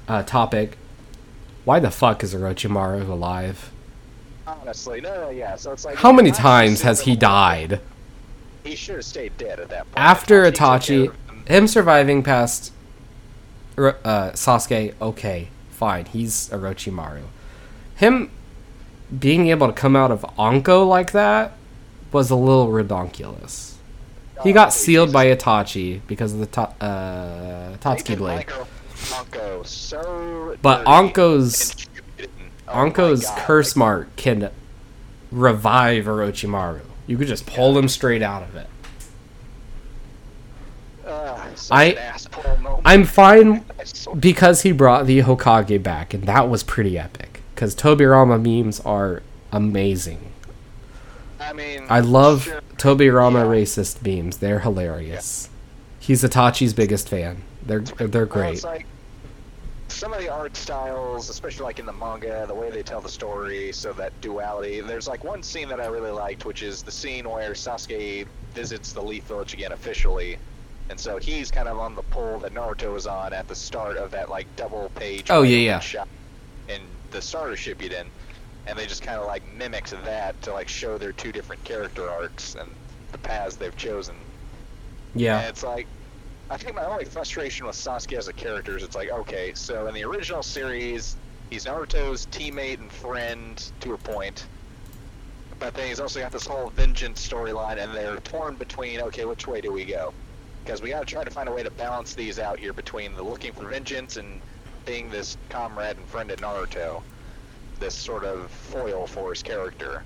uh, 0.07 0.23
topic. 0.23 0.77
Why 1.65 1.79
the 1.79 1.91
fuck 1.91 2.23
is 2.23 2.33
Orochimaru 2.33 3.07
alive? 3.07 3.71
Honestly, 4.47 5.01
no, 5.01 5.25
no, 5.25 5.29
yeah. 5.29 5.55
So 5.55 5.71
it's 5.71 5.85
like 5.85 5.95
How 5.95 6.11
many 6.11 6.31
times 6.31 6.81
has 6.81 7.01
he 7.01 7.15
died? 7.15 7.79
He 8.63 8.75
should 8.75 8.95
have 8.95 9.05
stayed 9.05 9.37
dead 9.37 9.59
at 9.59 9.69
that 9.69 9.83
point. 9.83 9.97
After 9.97 10.43
Itachi, 10.43 11.13
him. 11.47 11.67
surviving 11.67 12.23
past 12.23 12.73
uh, 13.77 13.91
Sasuke, 14.33 14.93
okay, 15.01 15.49
fine, 15.83 16.05
he's 16.05 16.49
Orochimaru. 16.51 17.23
Him 17.95 18.31
being 19.19 19.47
able 19.49 19.67
to 19.67 19.73
come 19.73 19.97
out 19.97 20.11
of 20.11 20.25
Anko 20.39 20.85
like 20.85 21.11
that 21.11 21.51
was 22.13 22.29
a 22.29 22.35
little 22.37 22.67
redonkulous. 22.69 23.73
He 24.43 24.51
Oh, 24.51 24.53
got 24.53 24.71
sealed 24.73 25.09
Jesus. 25.09 25.13
by 25.13 25.25
Itachi 25.35 25.99
because 26.07 26.31
of 26.31 26.39
the 26.39 26.45
ta- 26.45 26.73
uh, 26.79 27.75
Totsuka 27.81 28.17
blade. 28.17 28.45
So 29.65 30.55
But 30.61 30.87
Anko's. 30.87 31.75
Oh 32.65 32.73
my 32.75 32.81
Anko's 32.85 33.25
curse 33.39 33.75
mark 33.75 34.15
can 34.15 34.51
revive 35.31 36.05
Orochimaru. 36.05 36.79
You 37.07 37.17
could 37.17 37.27
just 37.27 37.45
pull 37.45 37.77
him 37.77 37.89
straight 37.89 38.21
out 38.21 38.41
of 38.43 38.55
it. 38.55 38.67
Uh, 41.05 41.49
I- 41.71 41.83
an 41.85 41.97
asshole 41.97 42.57
moment. 42.57 42.81
I'm 42.85 43.03
fine 43.05 43.65
because 44.19 44.61
he 44.61 44.71
brought 44.71 45.05
the 45.05 45.19
Hokage 45.21 45.81
back, 45.83 46.13
and 46.13 46.23
that 46.23 46.49
was 46.49 46.63
pretty 46.63 46.97
epic. 46.97 47.41
Because 47.55 47.75
Tobirama 47.75 48.41
memes 48.41 48.79
are 48.81 49.21
amazing. 49.51 50.31
I 51.39 51.53
mean, 51.53 51.85
I 51.89 51.99
love 51.99 52.43
sure. 52.45 52.61
Tobirama 52.77 53.33
Yeah. 53.43 53.61
racist 53.63 54.01
memes. 54.05 54.37
They're 54.37 54.59
hilarious. 54.59 55.49
He's 55.99 56.23
Itachi's 56.23 56.73
biggest 56.73 57.07
fan. 57.09 57.43
They're 57.65 57.81
they're 57.81 58.25
great. 58.25 58.55
it's 58.55 58.63
like 58.63 58.85
some 59.89 60.11
of 60.11 60.19
the 60.19 60.27
art 60.29 60.57
styles, 60.57 61.29
especially 61.29 61.63
like 61.65 61.79
in 61.79 61.85
the 61.85 61.93
manga, 61.93 62.45
the 62.47 62.53
way 62.55 62.71
they 62.71 62.81
tell 62.81 62.99
the 62.99 63.07
story, 63.09 63.71
so 63.71 63.93
that 63.93 64.19
duality. 64.21 64.81
There's 64.81 65.07
like 65.07 65.23
one 65.23 65.43
scene 65.43 65.69
that 65.69 65.79
I 65.79 65.85
really 65.85 66.11
liked, 66.11 66.45
which 66.45 66.63
is 66.63 66.81
the 66.81 66.91
scene 66.91 67.29
where 67.29 67.51
Sasuke 67.51 68.25
visits 68.55 68.91
the 68.91 69.01
Leaf 69.01 69.23
Village 69.25 69.53
again 69.53 69.71
officially, 69.71 70.37
and 70.89 70.99
so 70.99 71.17
he's 71.17 71.51
kind 71.51 71.67
of 71.67 71.79
on 71.79 71.95
the 71.95 72.03
pole 72.03 72.39
that 72.39 72.53
Naruto 72.53 72.93
was 72.93 73.07
on 73.07 73.33
at 73.33 73.47
the 73.47 73.55
start 73.55 73.97
of 73.97 74.11
that 74.11 74.29
like 74.29 74.47
double 74.55 74.89
page. 74.95 75.27
Oh, 75.29 75.41
yeah, 75.43 75.57
yeah. 75.57 75.79
Shot 75.79 76.07
in 76.67 76.81
the 77.11 77.21
starter 77.21 77.55
Shippuden, 77.55 78.05
and 78.67 78.77
they 78.77 78.85
just 78.85 79.01
kind 79.01 79.19
of 79.19 79.25
like 79.27 79.43
mimics 79.57 79.91
that 79.91 80.41
to 80.43 80.53
like 80.53 80.67
show 80.69 80.97
their 80.97 81.13
two 81.13 81.31
different 81.31 81.63
character 81.63 82.09
arcs 82.09 82.55
and 82.55 82.69
the 83.11 83.17
paths 83.17 83.55
they've 83.57 83.75
chosen. 83.75 84.15
And 84.15 85.21
Yeah. 85.21 85.41
it's 85.41 85.63
like, 85.63 85.87
I 86.49 86.57
think 86.57 86.75
my 86.75 86.85
only 86.85 87.05
frustration 87.05 87.65
with 87.65 87.75
Sasuke 87.75 88.17
as 88.17 88.27
a 88.27 88.33
character 88.33 88.77
is 88.77 88.83
it's 88.83 88.95
like, 88.95 89.09
okay, 89.11 89.53
so 89.55 89.87
in 89.87 89.93
the 89.93 90.03
original 90.03 90.43
series, 90.43 91.17
he's 91.49 91.65
Naruto's 91.65 92.25
teammate 92.27 92.79
and 92.79 92.91
friend 92.91 93.71
to 93.81 93.93
a 93.93 93.97
point, 93.97 94.47
but 95.59 95.73
then 95.73 95.87
he's 95.87 95.99
also 95.99 96.19
got 96.19 96.31
this 96.31 96.45
whole 96.45 96.69
vengeance 96.69 97.25
storyline, 97.27 97.77
and 97.77 97.93
they're 97.93 98.17
torn 98.17 98.55
between, 98.55 99.01
okay, 99.01 99.25
which 99.25 99.47
way 99.47 99.61
do 99.61 99.71
we 99.71 99.85
go? 99.85 100.13
Because 100.63 100.81
we 100.81 100.89
gotta 100.89 101.05
try 101.05 101.23
to 101.23 101.29
find 101.29 101.49
a 101.49 101.51
way 101.51 101.63
to 101.63 101.71
balance 101.71 102.13
these 102.13 102.39
out 102.39 102.57
here 102.57 102.73
between 102.73 103.13
the 103.15 103.23
looking 103.23 103.51
for 103.51 103.67
vengeance 103.67 104.17
and 104.17 104.41
being 104.85 105.09
this 105.09 105.37
comrade 105.49 105.97
and 105.97 106.05
friend 106.07 106.31
of 106.31 106.39
Naruto, 106.39 107.01
this 107.79 107.95
sort 107.95 108.23
of 108.23 108.49
foil 108.49 109.07
for 109.07 109.31
his 109.31 109.43
character. 109.43 110.03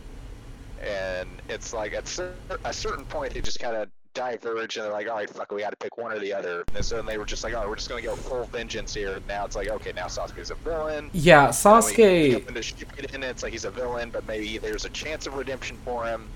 And 0.81 1.29
it's 1.49 1.73
like 1.73 1.93
at 1.93 2.07
cer- 2.07 2.35
a 2.63 2.73
certain 2.73 3.05
point, 3.05 3.33
they 3.33 3.41
just 3.41 3.59
kind 3.59 3.75
of 3.75 3.89
diverge, 4.13 4.77
and 4.77 4.85
they're 4.85 4.91
like, 4.91 5.07
all 5.07 5.15
right, 5.15 5.29
fuck, 5.29 5.51
we 5.51 5.61
got 5.61 5.69
to 5.69 5.75
pick 5.75 5.97
one 5.97 6.11
or 6.11 6.19
the 6.19 6.33
other. 6.33 6.63
And 6.75 6.83
so 6.83 6.95
then 6.95 7.05
they 7.05 7.17
were 7.19 7.25
just 7.25 7.43
like, 7.43 7.53
oh, 7.53 7.67
we're 7.67 7.75
just 7.75 7.89
gonna 7.89 8.01
go 8.01 8.15
full 8.15 8.45
vengeance 8.45 8.93
here. 8.93 9.13
And 9.13 9.27
Now 9.27 9.45
it's 9.45 9.55
like, 9.55 9.69
okay, 9.69 9.93
now 9.93 10.07
Sasuke's 10.07 10.49
a 10.49 10.55
villain. 10.55 11.11
Yeah, 11.13 11.49
Sasuke. 11.49 12.47
into 12.47 12.59
Shippuden, 12.61 13.23
it's 13.23 13.43
like 13.43 13.51
he's 13.51 13.65
a 13.65 13.71
villain, 13.71 14.09
but 14.09 14.25
maybe 14.27 14.57
there's 14.57 14.85
a 14.85 14.89
chance 14.89 15.27
of 15.27 15.35
redemption 15.35 15.77
for 15.85 16.05
him. 16.05 16.27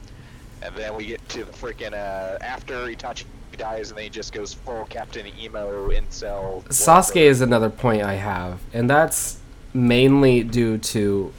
And 0.62 0.76
then 0.76 0.96
we 0.96 1.08
get 1.08 1.28
to 1.30 1.44
the 1.44 1.52
freaking 1.52 1.94
uh, 1.94 2.38
after 2.42 2.86
Itachi 2.86 3.26
dies, 3.58 3.90
and 3.90 3.98
then 3.98 4.04
he 4.06 4.10
just 4.10 4.34
goes 4.34 4.54
full 4.54 4.86
Captain 4.86 5.26
Emo 5.40 5.90
incel. 5.90 6.64
Sasuke 6.66 7.22
is 7.22 7.42
another 7.42 7.70
point 7.70 8.02
I 8.02 8.16
have, 8.16 8.60
and 8.74 8.90
that's 8.90 9.40
mainly 9.74 10.44
due 10.44 10.78
to 10.78 11.34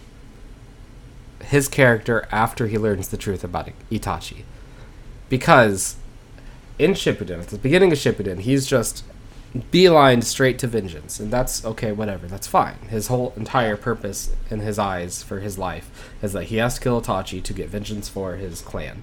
his 1.45 1.69
character 1.69 2.27
after 2.33 2.67
he 2.67 2.79
learns 2.79 3.09
the 3.09 3.17
truth 3.17 3.45
about 3.45 3.69
Itachi. 3.91 4.45
Because 5.29 5.97
in 6.79 6.93
Shippuden, 6.93 7.41
at 7.41 7.49
the 7.49 7.59
beginning 7.59 7.93
of 7.93 7.99
Shippuden, 7.99 8.41
he's 8.41 8.67
just 8.67 9.05
beelined 9.71 10.25
straight 10.25 10.59
to 10.61 10.67
vengeance, 10.67 11.21
and 11.21 11.31
that's 11.31 11.63
okay, 11.65 11.93
whatever, 11.93 12.27
that's 12.27 12.47
fine. 12.47 12.79
His 12.89 13.09
whole 13.09 13.35
entire 13.37 13.77
purpose 13.77 14.35
in 14.51 14.61
his 14.61 14.79
eyes 14.79 15.23
for 15.23 15.41
his 15.41 15.59
life 15.59 16.11
is 16.23 16.33
that 16.33 16.45
he 16.45 16.57
has 16.57 16.77
to 16.77 16.81
kill 16.81 17.03
Itachi 17.03 17.43
to 17.43 17.53
get 17.53 17.69
vengeance 17.69 18.09
for 18.09 18.37
his 18.37 18.63
clan. 18.63 19.03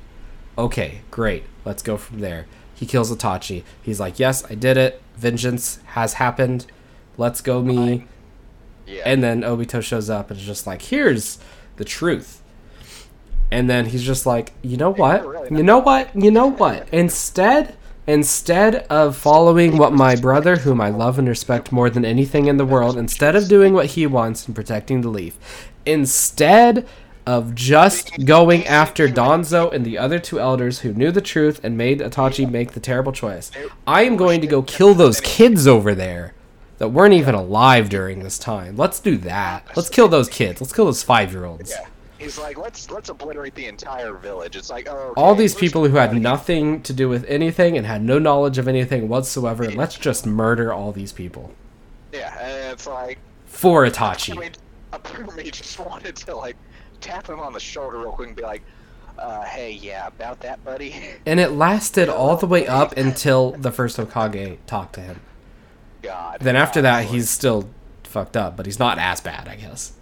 okay, 0.58 1.02
great. 1.12 1.44
Let's 1.66 1.84
go 1.84 1.98
from 1.98 2.20
there. 2.20 2.48
He 2.80 2.86
kills 2.86 3.14
Itachi. 3.14 3.64
He's 3.82 4.00
like, 4.00 4.20
yes, 4.20 4.50
I 4.50 4.56
did 4.56 4.78
it. 4.78 5.02
Vengeance 5.18 5.80
has 5.88 6.14
happened. 6.14 6.66
Let's 7.18 7.42
go, 7.42 7.62
me. 7.62 8.08
Yeah. 8.88 9.04
And 9.06 9.22
then 9.22 9.42
Obito 9.42 9.84
shows 9.84 10.10
up 10.10 10.32
and 10.32 10.40
is 10.40 10.46
just 10.46 10.66
like, 10.66 10.84
here's 10.84 11.40
the 11.76 11.84
truth. 11.84 12.42
And 13.52 13.70
then 13.70 13.88
he's 13.88 14.04
just 14.04 14.26
like, 14.26 14.54
you 14.62 14.78
know 14.78 14.94
what? 14.94 15.52
You 15.52 15.62
know 15.62 15.80
what? 15.80 16.16
You 16.16 16.32
know 16.32 16.52
what? 16.52 16.88
Instead, 16.94 17.76
instead 18.08 18.76
of 18.90 19.18
following 19.18 19.76
what 19.78 19.92
my 19.92 20.16
brother, 20.16 20.56
whom 20.56 20.80
I 20.80 20.90
love 20.90 21.20
and 21.20 21.28
respect 21.28 21.74
more 21.74 21.90
than 21.90 22.06
anything 22.06 22.46
in 22.46 22.56
the 22.56 22.66
world, 22.66 22.98
instead 22.98 23.36
of 23.36 23.50
doing 23.50 23.74
what 23.74 23.88
he 23.88 24.08
wants 24.08 24.46
and 24.46 24.56
protecting 24.56 25.02
the 25.02 25.10
leaf, 25.10 25.38
instead 25.86 26.88
of 27.30 27.54
just 27.54 28.26
going 28.26 28.66
after 28.66 29.08
Danzo 29.08 29.72
and 29.72 29.86
the 29.86 30.00
other 30.00 30.18
two 30.18 30.40
elders 30.40 30.80
who 30.80 30.94
knew 30.94 31.12
the 31.12 31.22
truth 31.22 31.60
and 31.64 31.78
made 31.78 32.00
Itachi 32.00 32.50
make 32.50 32.72
the 32.72 32.80
terrible 32.80 33.12
choice, 33.12 33.52
I 33.86 34.02
am 34.02 34.18
going 34.18 34.42
to 34.42 34.48
go 34.48 34.64
kill 34.64 34.96
those 34.96 35.22
kids 35.22 35.68
over 35.68 35.94
there 35.94 36.34
that 36.80 36.88
weren't 36.88 37.14
even 37.14 37.36
alive 37.36 37.88
during 37.88 38.24
this 38.24 38.40
time. 38.40 38.76
Let's 38.76 39.00
do 39.00 39.16
that. 39.18 39.68
Let's 39.76 39.90
kill 39.90 40.08
those 40.08 40.28
kids. 40.28 40.60
Let's 40.60 40.74
kill 40.74 40.86
those 40.86 41.04
five 41.04 41.32
year 41.32 41.46
olds. 41.46 41.70
yeah. 41.70 41.86
He's 42.18 42.40
like, 42.40 42.58
let's 42.58 42.90
let's 42.90 43.10
obliterate 43.10 43.54
the 43.54 43.68
entire 43.68 44.14
village. 44.14 44.56
It's 44.56 44.72
like, 44.72 44.90
oh, 44.90 45.14
All 45.16 45.36
these 45.36 45.54
people 45.54 45.88
who 45.88 45.98
had 45.98 46.20
nothing 46.20 46.82
to 46.82 46.94
do 46.94 47.08
with 47.08 47.26
anything 47.26 47.78
and 47.78 47.86
had 47.86 48.02
no 48.02 48.18
knowledge 48.18 48.58
of 48.58 48.68
anything 48.68 49.08
whatsoever, 49.08 49.64
and 49.64 49.76
let's 49.76 49.96
just 49.96 50.26
murder 50.26 50.74
all 50.74 50.92
these 50.92 51.14
people. 51.14 51.54
Yeah, 52.12 52.36
and 52.42 52.74
it's 52.74 52.88
like, 52.88 53.20
For 53.46 53.86
Itachi. 53.86 54.34
I 54.38 54.40
mean, 54.40 54.52
a 54.92 55.00
part 55.00 55.30
of 55.30 55.36
me 55.38 55.52
just 55.52 55.80
wanted 55.80 56.16
to 56.16 56.36
like 56.36 56.58
tap 57.02 57.28
him 57.30 57.40
on 57.40 57.54
the 57.54 57.60
shoulder 57.60 57.98
real 58.00 58.12
quick 58.12 58.28
and 58.28 58.38
be 58.38 58.44
like, 58.44 58.62
uh, 59.18 59.44
hey, 59.44 59.72
yeah, 59.72 60.08
about 60.08 60.40
that, 60.42 60.64
buddy. 60.64 60.96
And 61.26 61.40
it 61.40 61.52
lasted 61.52 62.10
all 62.10 62.38
the 62.38 62.46
way 62.48 62.66
up 62.68 62.96
until 62.98 63.52
the 63.52 63.72
first 63.72 63.98
Hokage 63.98 64.58
talked 64.66 64.96
to 64.96 65.02
him. 65.02 65.20
God. 66.02 66.40
Then 66.40 66.56
after 66.56 66.80
God, 66.82 66.86
that, 66.86 67.00
Lord. 67.02 67.16
he's 67.16 67.30
still 67.30 67.70
fucked 68.04 68.38
up, 68.38 68.56
but 68.56 68.66
he's 68.66 68.80
not 68.80 68.98
as 68.98 69.20
bad, 69.22 69.48
I 69.48 69.56
guess. 69.56 69.94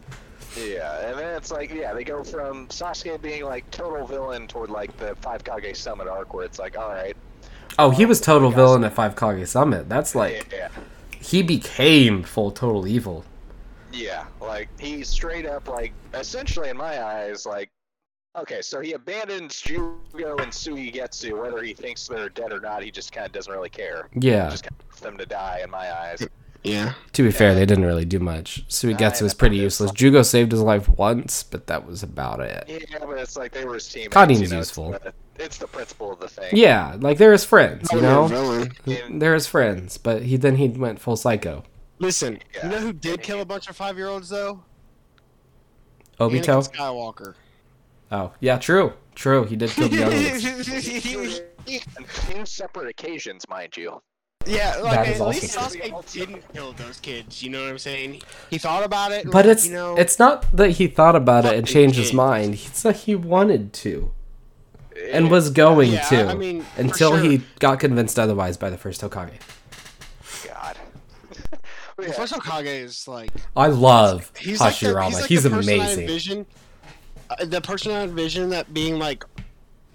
Yeah, 0.55 1.09
and 1.09 1.19
then 1.19 1.35
it's 1.35 1.51
like, 1.51 1.71
yeah, 1.71 1.93
they 1.93 2.03
go 2.03 2.23
from 2.23 2.67
Sasuke 2.67 3.21
being 3.21 3.43
like 3.43 3.69
total 3.71 4.05
villain 4.07 4.47
toward 4.47 4.69
like 4.69 4.95
the 4.97 5.15
Five 5.17 5.43
Kage 5.43 5.75
Summit 5.75 6.07
arc, 6.07 6.33
where 6.33 6.45
it's 6.45 6.59
like, 6.59 6.77
all 6.77 6.89
right, 6.89 7.15
Oh, 7.79 7.91
he 7.91 8.05
was 8.05 8.19
total 8.19 8.49
villain 8.49 8.83
at 8.83 8.93
Five 8.93 9.15
Kage 9.15 9.47
Summit. 9.47 9.87
That's 9.89 10.15
like 10.15 10.51
yeah, 10.51 10.69
he 11.19 11.43
became 11.43 12.23
full 12.23 12.51
total 12.51 12.87
evil. 12.87 13.23
Yeah, 13.97 14.25
like 14.39 14.69
he 14.79 15.03
straight 15.03 15.45
up 15.45 15.67
like, 15.67 15.91
essentially 16.13 16.69
in 16.69 16.77
my 16.77 17.03
eyes, 17.03 17.45
like, 17.45 17.69
okay, 18.37 18.61
so 18.61 18.79
he 18.79 18.93
abandons 18.93 19.61
Jugo 19.61 20.37
and 20.41 20.51
Suigetsu, 20.51 21.41
whether 21.41 21.61
he 21.63 21.73
thinks 21.73 22.07
they're 22.07 22.29
dead 22.29 22.51
or 22.53 22.59
not, 22.59 22.83
he 22.83 22.91
just 22.91 23.11
kind 23.11 23.25
of 23.25 23.31
doesn't 23.31 23.51
really 23.51 23.69
care. 23.69 24.07
Yeah. 24.13 24.49
Just 24.49 24.63
kind 24.63 24.79
of 24.79 24.85
wants 24.85 24.99
them 25.01 25.17
to 25.17 25.25
die 25.25 25.61
in 25.63 25.71
my 25.71 25.91
eyes. 25.91 26.27
Yeah. 26.63 26.93
To 27.13 27.23
be 27.23 27.31
fair, 27.31 27.55
they 27.55 27.65
didn't 27.65 27.85
really 27.85 28.05
do 28.05 28.19
much. 28.19 28.67
Suigetsu 28.67 29.21
Nah, 29.21 29.23
was 29.25 29.33
pretty 29.33 29.57
it's 29.57 29.63
useless. 29.79 29.91
Jugo 29.91 30.21
saved 30.21 30.51
his 30.51 30.61
life 30.61 30.89
once, 30.89 31.43
but 31.43 31.67
that 31.67 31.87
was 31.87 32.03
about 32.03 32.39
it. 32.41 32.65
Yeah, 32.67 32.99
but 32.99 33.17
it's 33.17 33.37
like 33.37 33.51
they 33.53 33.65
were 33.65 33.75
his 33.75 33.87
teammates. 33.87 34.13
Karin's 34.15 34.41
you 34.41 34.47
know, 34.49 34.57
useful. 34.57 34.93
It's 34.93 35.03
the, 35.03 35.13
it's 35.39 35.57
the 35.57 35.67
principle 35.67 36.11
of 36.11 36.19
the 36.19 36.27
thing. 36.27 36.49
Yeah, 36.53 36.97
like 36.99 37.17
they're 37.17 37.31
his 37.31 37.45
friends, 37.45 37.91
you 37.91 37.99
Oh, 37.99 38.27
know? 38.27 38.27
villain. 38.27 39.19
They're 39.19 39.33
his 39.35 39.47
friends, 39.47 39.97
but 39.97 40.23
he 40.23 40.35
then 40.37 40.57
he 40.57 40.67
went 40.67 40.99
full 40.99 41.15
psycho. 41.15 41.63
Listen, 41.99 42.39
Yeah. 42.53 42.65
you 42.65 42.71
know 42.71 42.79
who 42.79 42.93
did 42.93 43.21
kill 43.21 43.41
a 43.41 43.45
bunch 43.45 43.69
of 43.69 43.75
five 43.75 43.97
year 43.97 44.07
olds 44.07 44.29
though? 44.29 44.63
Obito? 46.19 46.43
Anakin 46.45 46.71
Skywalker. 46.75 47.33
Oh, 48.11 48.31
yeah, 48.39 48.57
true. 48.57 48.93
True. 49.15 49.43
He 49.45 49.55
did 49.55 49.69
kill 49.71 49.89
the 49.89 49.95
young 49.97 50.13
ones. 50.13 51.41
on 51.97 52.05
two 52.35 52.45
separate 52.45 52.87
occasions, 52.89 53.43
mind 53.49 53.75
you. 53.75 54.01
yeah, 54.45 54.77
like 54.77 54.93
That 54.93 55.07
is 55.09 55.15
at 55.15 55.21
also 55.21 55.41
least 55.41 55.53
true. 55.53 55.63
Sasuke 55.81 56.11
didn't 56.13 56.53
kill 56.53 56.71
those 56.73 56.99
kids. 56.99 57.43
You 57.43 57.49
know 57.49 57.61
what 57.63 57.69
I'm 57.71 57.77
saying? 57.79 58.21
He 58.49 58.57
thought 58.57 58.83
about 58.85 59.11
it. 59.11 59.25
But 59.25 59.45
like, 59.45 59.57
it's 59.57 59.67
you 59.67 59.73
know, 59.73 59.95
it's 59.97 60.17
not 60.19 60.45
that 60.55 60.71
he 60.71 60.87
thought 60.87 61.15
about 61.15 61.45
it 61.45 61.55
and 61.55 61.67
Fucking 61.67 61.73
changed 61.73 61.97
his 61.97 62.13
mind. 62.13 62.53
It's 62.53 62.83
that 62.83 62.95
he 62.97 63.15
wanted 63.15 63.73
to 63.73 64.11
and 65.11 65.29
was 65.29 65.49
going 65.49 65.91
Yeah, 65.91 66.01
to 66.09 66.27
I 66.29 66.33
mean, 66.35 66.65
until 66.77 67.17
sure. 67.17 67.19
he 67.29 67.41
got 67.59 67.79
convinced 67.79 68.17
otherwise 68.17 68.55
by 68.57 68.69
the 68.69 68.77
first 68.77 69.01
Hokage. 69.01 69.33
God. 71.97 72.05
the 72.05 72.09
yeah. 72.11 72.15
first 72.15 72.33
Hokage 72.33 72.65
is 72.83 73.07
like 73.07 73.31
I 73.55 73.67
love 73.67 74.31
he's 74.37 74.59
like 74.59 74.77
the, 74.79 74.85
Hashirama. 74.87 75.05
he's, 75.07 75.15
like 75.21 75.25
he's 75.29 75.43
the 75.43 75.49
person 75.49 75.69
I 75.69 75.75
amazing. 75.75 76.01
envision, 76.03 76.45
uh, 77.29 77.45
the 77.45 77.61
person 77.61 77.91
I 77.91 78.03
envision 78.03 78.49
that 78.51 78.73
being 78.73 78.99
like, 78.99 79.23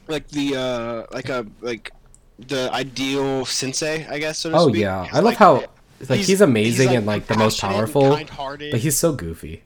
like 0.08 0.28
the 0.28 0.56
uh 0.56 1.06
like 1.14 1.28
a 1.28 1.46
like 1.60 1.90
the 2.38 2.70
ideal 2.72 3.44
sensei, 3.44 4.06
I 4.08 4.18
guess. 4.18 4.38
So 4.38 4.50
to 4.50 4.56
Oh 4.56 4.68
speak. 4.68 4.82
yeah, 4.82 5.04
He's 5.04 5.14
I 5.14 5.20
love 5.20 5.34
how 5.34 5.64
like 6.08 6.18
he's, 6.20 6.40
amazing 6.40 6.88
like, 6.88 6.96
and 6.96 7.06
like 7.06 7.26
the 7.28 7.36
most 7.36 7.60
powerful, 7.60 8.18
but 8.18 8.80
he's 8.80 8.96
so 8.96 9.12
goofy. 9.12 9.62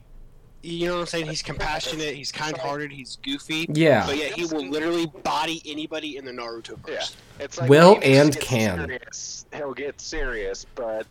you 0.61 0.85
know 0.85 0.93
what 0.95 0.99
I'm 0.99 1.05
saying? 1.07 1.25
He's 1.27 1.41
compassionate, 1.41 2.13
he's 2.13 2.31
kind-hearted, 2.31 2.91
he's 2.91 3.15
goofy. 3.23 3.65
Yeah. 3.73 4.05
But 4.05 4.17
yet 4.17 4.33
he 4.33 4.45
will 4.45 4.67
literally 4.69 5.07
body 5.23 5.63
anybody 5.65 6.17
in 6.17 6.25
the 6.25 6.31
Naruto 6.31 6.77
Yeah. 6.87 6.95
verse. 6.97 7.15
It's 7.39 7.57
like 7.57 7.69
Will 7.69 7.93
when 7.93 8.01
he 8.03 8.09
needs 8.11 8.35
to 8.35 8.37
and 8.37 8.39
can. 8.39 8.77
Serious, 8.87 9.45
he'll 9.55 9.73
get 9.73 9.99
serious, 9.99 10.65
but 10.75 11.07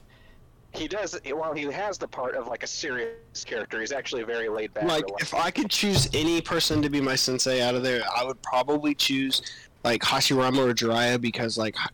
he 0.76 0.88
does. 0.88 1.18
While 1.32 1.54
he 1.54 1.64
has 1.64 1.98
the 1.98 2.08
part 2.08 2.34
of 2.34 2.46
like 2.46 2.62
a 2.62 2.66
serious 2.66 3.44
character, 3.44 3.80
he's 3.80 3.92
actually 3.92 4.22
very 4.22 4.48
laid 4.48 4.72
back. 4.74 4.84
Like, 4.84 5.04
if 5.18 5.34
I 5.34 5.50
could 5.50 5.70
choose 5.70 6.08
any 6.14 6.40
person 6.40 6.82
to 6.82 6.90
be 6.90 7.00
my 7.00 7.14
sensei 7.14 7.62
out 7.62 7.74
of 7.74 7.82
there, 7.82 8.02
I 8.16 8.24
would 8.24 8.40
probably 8.42 8.94
choose 8.94 9.42
like 9.84 10.02
Hashirama 10.02 10.58
or 10.58 10.74
Jiraiya 10.74 11.20
because 11.20 11.56
like 11.56 11.76
Ha- 11.76 11.90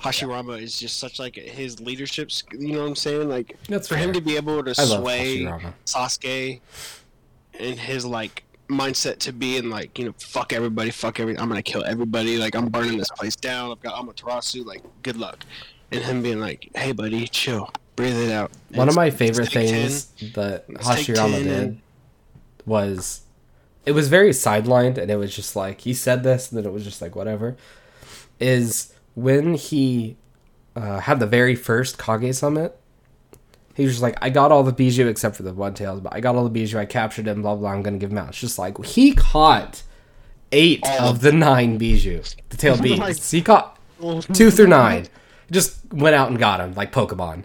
Hashirama 0.00 0.60
is 0.62 0.78
just 0.78 0.98
such 0.98 1.18
like 1.18 1.36
his 1.36 1.80
leadership. 1.80 2.30
You 2.52 2.72
know 2.74 2.82
what 2.82 2.88
I'm 2.88 2.96
saying? 2.96 3.28
Like 3.28 3.56
That's 3.68 3.88
for 3.88 3.96
him 3.96 4.12
to 4.12 4.20
be 4.20 4.36
able 4.36 4.62
to 4.64 4.70
I 4.70 4.84
sway 4.84 5.40
Hashirama. 5.40 5.72
Sasuke 5.86 6.60
and 7.58 7.78
his 7.78 8.04
like 8.04 8.44
mindset 8.68 9.18
to 9.18 9.32
be 9.32 9.56
in 9.56 9.70
like 9.70 9.98
you 9.98 10.04
know 10.04 10.14
fuck 10.18 10.52
everybody, 10.52 10.90
fuck 10.90 11.20
everything. 11.20 11.40
I'm 11.40 11.48
gonna 11.48 11.62
kill 11.62 11.84
everybody. 11.84 12.38
Like 12.38 12.54
I'm 12.54 12.68
burning 12.68 12.98
this 12.98 13.10
place 13.10 13.36
down. 13.36 13.70
I've 13.70 13.80
got 13.80 13.94
Amaterasu. 13.94 14.64
Like 14.64 14.82
good 15.02 15.16
luck. 15.16 15.44
And 15.90 16.02
him 16.02 16.22
being 16.22 16.38
like, 16.38 16.70
hey 16.74 16.92
buddy, 16.92 17.26
chill, 17.26 17.70
breathe 17.98 18.16
it 18.16 18.30
out. 18.32 18.50
One 18.70 18.88
of 18.88 18.94
my 18.94 19.10
favorite 19.10 19.50
take 19.50 19.68
10. 19.68 19.74
things 19.88 20.04
that 20.34 20.66
Hashirama 20.68 21.42
did 21.42 21.46
and- 21.48 21.80
was 22.64 23.22
it 23.86 23.92
was 23.92 24.08
very 24.08 24.30
sidelined 24.30 24.98
and 24.98 25.10
it 25.10 25.16
was 25.16 25.34
just 25.34 25.56
like 25.56 25.80
he 25.80 25.94
said 25.94 26.22
this 26.22 26.50
and 26.50 26.58
then 26.58 26.66
it 26.66 26.72
was 26.72 26.84
just 26.84 27.00
like 27.00 27.16
whatever 27.16 27.56
is 28.38 28.92
when 29.14 29.54
he 29.54 30.16
uh, 30.76 31.00
had 31.00 31.18
the 31.18 31.26
very 31.26 31.54
first 31.56 31.98
Kage 31.98 32.34
summit 32.34 32.78
he 33.74 33.84
was 33.84 33.92
just 33.94 34.02
like 34.02 34.18
I 34.20 34.28
got 34.28 34.52
all 34.52 34.62
the 34.62 34.72
Bijuu 34.72 35.08
except 35.08 35.36
for 35.36 35.42
the 35.44 35.54
one 35.54 35.72
tails 35.74 36.00
but 36.00 36.12
I 36.14 36.20
got 36.20 36.36
all 36.36 36.46
the 36.48 36.62
Bijuu 36.62 36.78
I 36.78 36.84
captured 36.84 37.26
him 37.26 37.40
blah 37.42 37.54
blah 37.56 37.70
I'm 37.72 37.82
gonna 37.82 37.98
give 37.98 38.10
him 38.10 38.18
out. 38.18 38.28
It's 38.30 38.38
just 38.40 38.58
like 38.58 38.84
he 38.84 39.12
caught 39.14 39.82
eight 40.52 40.84
of 41.00 41.20
the 41.22 41.32
nine 41.32 41.78
Bijuu 41.78 42.34
the 42.50 42.56
tail 42.56 42.76
beasts. 42.82 43.30
He 43.30 43.40
caught 43.40 43.78
two 44.34 44.50
through 44.50 44.66
nine. 44.68 45.06
Just 45.50 45.78
went 45.92 46.14
out 46.14 46.28
and 46.28 46.38
got 46.38 46.60
him 46.60 46.74
like 46.74 46.92
Pokemon 46.92 47.44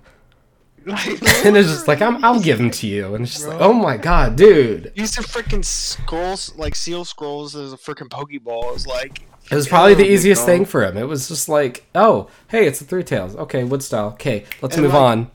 and 1.45 1.55
it's 1.57 1.69
just 1.69 1.88
like 1.88 2.01
I'm 2.01 2.23
I'll 2.25 2.39
give 2.41 2.57
them 2.57 2.69
to 2.71 2.88
you, 2.88 3.15
and 3.15 3.23
it's 3.23 3.34
just 3.34 3.47
like 3.47 3.61
oh 3.61 3.73
my 3.73 3.95
god, 3.97 4.36
dude. 4.36 4.91
Use 4.95 5.15
the 5.15 5.21
freaking 5.23 5.63
scrolls, 5.63 6.53
like 6.55 6.75
seal 6.75 7.05
scrolls, 7.05 7.55
as 7.55 7.71
a 7.73 7.77
freaking 7.77 8.09
Pokeball. 8.09 8.63
Pokeballs. 8.63 8.86
Like 8.88 9.21
It 9.49 9.55
was 9.55 9.67
probably 9.67 9.93
the 9.93 10.05
easiest 10.09 10.45
big 10.45 10.55
thing 10.59 10.65
for 10.65 10.84
him. 10.86 10.97
It 10.97 11.07
was 11.07 11.27
just 11.29 11.47
like 11.47 11.86
oh 11.95 12.27
hey, 12.49 12.67
it's 12.67 12.79
the 12.79 12.86
three 12.86 13.03
tails. 13.03 13.36
Okay, 13.36 13.63
wood 13.63 13.81
style. 13.84 14.07
Okay, 14.09 14.45
let's 14.61 14.75
And, 14.75 14.84
move 14.84 14.93
like, 14.93 15.01
on. 15.01 15.31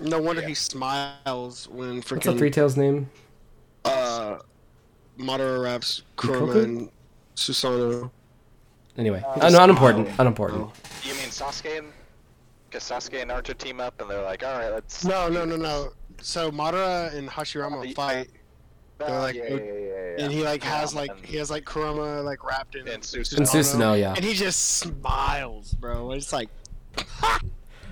no 0.00 0.18
wonder 0.20 0.40
he 0.42 0.54
smiles 0.54 1.68
when 1.68 1.96
What's 2.02 2.24
the 2.26 2.34
three 2.36 2.50
tails 2.50 2.76
name? 2.76 3.10
uh, 3.84 4.38
Madara 5.18 5.62
raps 5.62 6.02
Ikoku? 6.16 6.38
Kurama 6.38 6.60
and 6.64 6.90
Susanoo. 7.36 8.10
Anyway, 8.96 9.22
Uh, 9.26 9.40
un- 9.46 9.54
unimportant. 9.54 10.06
smile. 10.08 10.20
Unimportant. 10.20 10.62
Oh. 10.62 10.72
you 11.02 11.14
mean 11.14 11.28
Sasuke 11.28 11.78
and 11.78 11.86
because 11.88 11.99
Sasuke 12.78 13.20
and 13.22 13.30
Naruto 13.30 13.56
team 13.56 13.80
up 13.80 14.00
and 14.00 14.10
they're 14.10 14.22
like, 14.22 14.44
all 14.44 14.58
right, 14.58 14.70
let's. 14.70 15.04
No, 15.04 15.28
no, 15.28 15.44
no, 15.44 15.56
no. 15.56 15.90
So 16.22 16.50
Madara 16.50 17.14
and 17.14 17.28
Hashirama 17.28 17.76
oh, 17.76 17.82
I- 17.82 17.92
fight, 17.94 18.28
Oh, 19.02 19.06
they're 19.06 19.16
ah, 19.18 19.22
like- 19.22 19.34
yeah, 19.36 19.44
yeah, 19.44 19.54
yeah, 19.54 19.62
yeah, 19.62 19.88
yeah. 20.18 20.24
and 20.24 20.32
he 20.32 20.42
like 20.42 20.62
has 20.62 20.94
like 20.94 21.24
he 21.24 21.38
has 21.38 21.50
like 21.50 21.64
Kurama 21.64 22.22
like 22.22 22.44
wrapped 22.44 22.74
in 22.76 22.86
And 22.86 23.02
Susanoo. 23.02 23.38
And 23.38 23.46
Susanoo, 23.46 23.98
yeah. 23.98 24.12
and 24.14 24.22
he 24.24 24.34
just 24.34 24.78
smiles, 24.80 25.72
bro. 25.74 26.10
It's 26.12 26.32
like, 26.34 26.50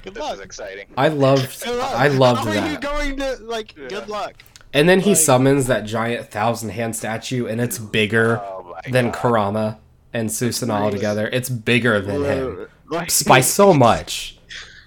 good 0.02 0.14
This 0.14 0.22
luck. 0.22 0.34
is 0.34 0.40
exciting. 0.40 0.86
I 0.96 1.08
loved. 1.08 1.62
Good 1.64 1.78
luck. 1.78 1.94
I 1.94 2.08
loved 2.08 2.40
How 2.40 2.50
are 2.62 2.70
you 2.70 2.78
going 2.78 3.16
to 3.18 3.36
like? 3.40 3.74
Yeah. 3.76 3.88
Good 3.88 4.08
luck. 4.08 4.42
And 4.74 4.86
then 4.88 5.00
he 5.00 5.10
like- 5.10 5.18
summons 5.18 5.66
that 5.68 5.84
giant 5.86 6.30
thousand 6.30 6.70
hand 6.70 6.94
statue, 6.94 7.46
and 7.46 7.60
it's 7.60 7.78
bigger 7.78 8.38
Oh 8.40 8.76
than 8.90 9.06
God. 9.06 9.14
Kurama 9.14 9.78
and 10.12 10.28
Susanoo 10.28 10.90
together. 10.90 11.28
It's 11.32 11.48
bigger 11.48 12.00
than 12.00 12.24
him 12.24 12.66
Like, 12.86 13.10
by 13.26 13.40
so 13.40 13.72
much. 13.88 14.37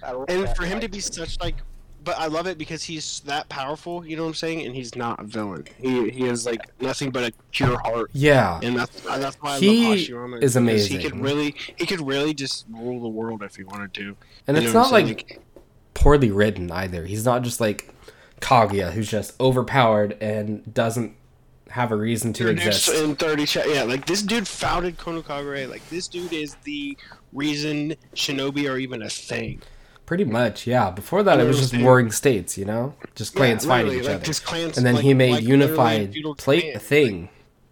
I 0.03 0.11
love 0.11 0.25
and 0.29 0.55
for 0.55 0.65
him 0.65 0.79
to 0.79 0.87
be 0.89 0.99
such 0.99 1.39
like 1.39 1.55
but 2.03 2.17
I 2.17 2.25
love 2.25 2.47
it 2.47 2.57
because 2.57 2.81
he's 2.83 3.19
that 3.21 3.47
powerful. 3.47 4.03
You 4.03 4.15
know 4.15 4.23
what 4.23 4.29
I'm 4.29 4.33
saying? 4.33 4.65
And 4.65 4.75
he's 4.75 4.95
not 4.95 5.19
a 5.19 5.23
villain. 5.23 5.67
He 5.79 6.09
he 6.09 6.23
has 6.23 6.47
like 6.47 6.61
nothing 6.81 7.11
but 7.11 7.29
a 7.29 7.33
pure 7.51 7.77
heart, 7.79 8.09
Yeah. 8.13 8.59
and 8.63 8.75
that's 8.75 9.05
uh, 9.05 9.19
that's 9.19 9.35
why 9.35 9.51
I 9.55 9.59
He 9.59 9.87
love 9.87 9.97
Hashirama. 9.99 10.41
is 10.41 10.55
amazing. 10.55 10.99
He 10.99 11.03
could 11.09 11.19
really 11.21 11.53
he 11.77 11.85
could 11.85 12.01
really 12.01 12.33
just 12.33 12.65
rule 12.71 13.01
the 13.01 13.07
world 13.07 13.43
if 13.43 13.55
he 13.55 13.63
wanted 13.63 13.93
to. 13.95 14.15
And 14.47 14.57
You 14.57 14.63
it's 14.63 14.73
not 14.73 14.87
I'm 14.87 15.05
like 15.05 15.39
poorly 15.93 16.31
written 16.31 16.71
either. 16.71 17.05
He's 17.05 17.23
not 17.23 17.43
just 17.43 17.61
like 17.61 17.93
Kaguya, 18.39 18.91
who's 18.93 19.09
just 19.11 19.39
overpowered 19.39 20.17
and 20.21 20.73
doesn't 20.73 21.15
have 21.69 21.91
a 21.91 21.95
reason 21.95 22.33
to 22.33 22.49
exist. 22.49 22.89
in 22.89 23.15
30 23.15 23.45
cha- 23.45 23.63
yeah 23.63 23.83
like 23.83 24.05
this 24.05 24.21
dude 24.21 24.45
founded 24.45 24.97
Konohagakure 24.97 25.69
like 25.69 25.87
this 25.89 26.09
dude 26.09 26.33
is 26.33 26.55
the 26.65 26.97
reason 27.31 27.95
shinobi 28.13 28.69
are 28.69 28.77
even 28.77 29.01
a 29.03 29.09
thing 29.09 29.61
Pretty 30.12 30.26
much, 30.26 30.68
yeah. 30.68 30.91
Before 30.91 31.24
that, 31.24 31.39
it 31.39 31.45
was 31.47 31.57
just 31.57 31.74
warring 31.82 32.12
states, 32.12 32.57
you 32.57 32.66
know, 32.66 32.95
just 33.16 33.34
clans 33.34 33.64
Yeah, 33.64 33.70
fighting 33.70 33.93
each 33.93 34.03
like, 34.03 34.16
other. 34.16 34.34
clans, 34.34 34.76
and 34.76 34.86
then 34.86 34.95
like- 34.95 35.05
he 35.05 35.14
made 35.14 35.32
like 35.32 35.43
unified 35.43 36.14
plate 36.38 36.76
a 36.76 36.80
thing. 36.80 37.30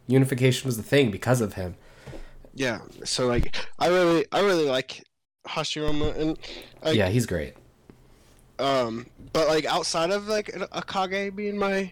Unification 0.08 0.66
was 0.66 0.78
the 0.78 0.84
thing 0.84 1.12
because 1.12 1.42
of 1.42 1.56
him. 1.56 1.76
yeah 2.56 2.80
so 3.04 3.28
like 3.28 3.54
i 3.78 3.88
really 3.88 4.26
i 4.32 4.40
really 4.40 4.64
like 4.70 5.04
hashirama 5.46 6.18
and 6.18 6.40
like, 6.82 6.96
yeah, 6.96 7.10
he's 7.10 7.26
great. 7.26 7.56
um 8.58 9.06
but 9.34 9.50
like 9.50 9.66
outside 9.66 10.10
of 10.10 10.30
like 10.30 10.48
Akage 10.72 11.36
being 11.36 11.58
my 11.58 11.92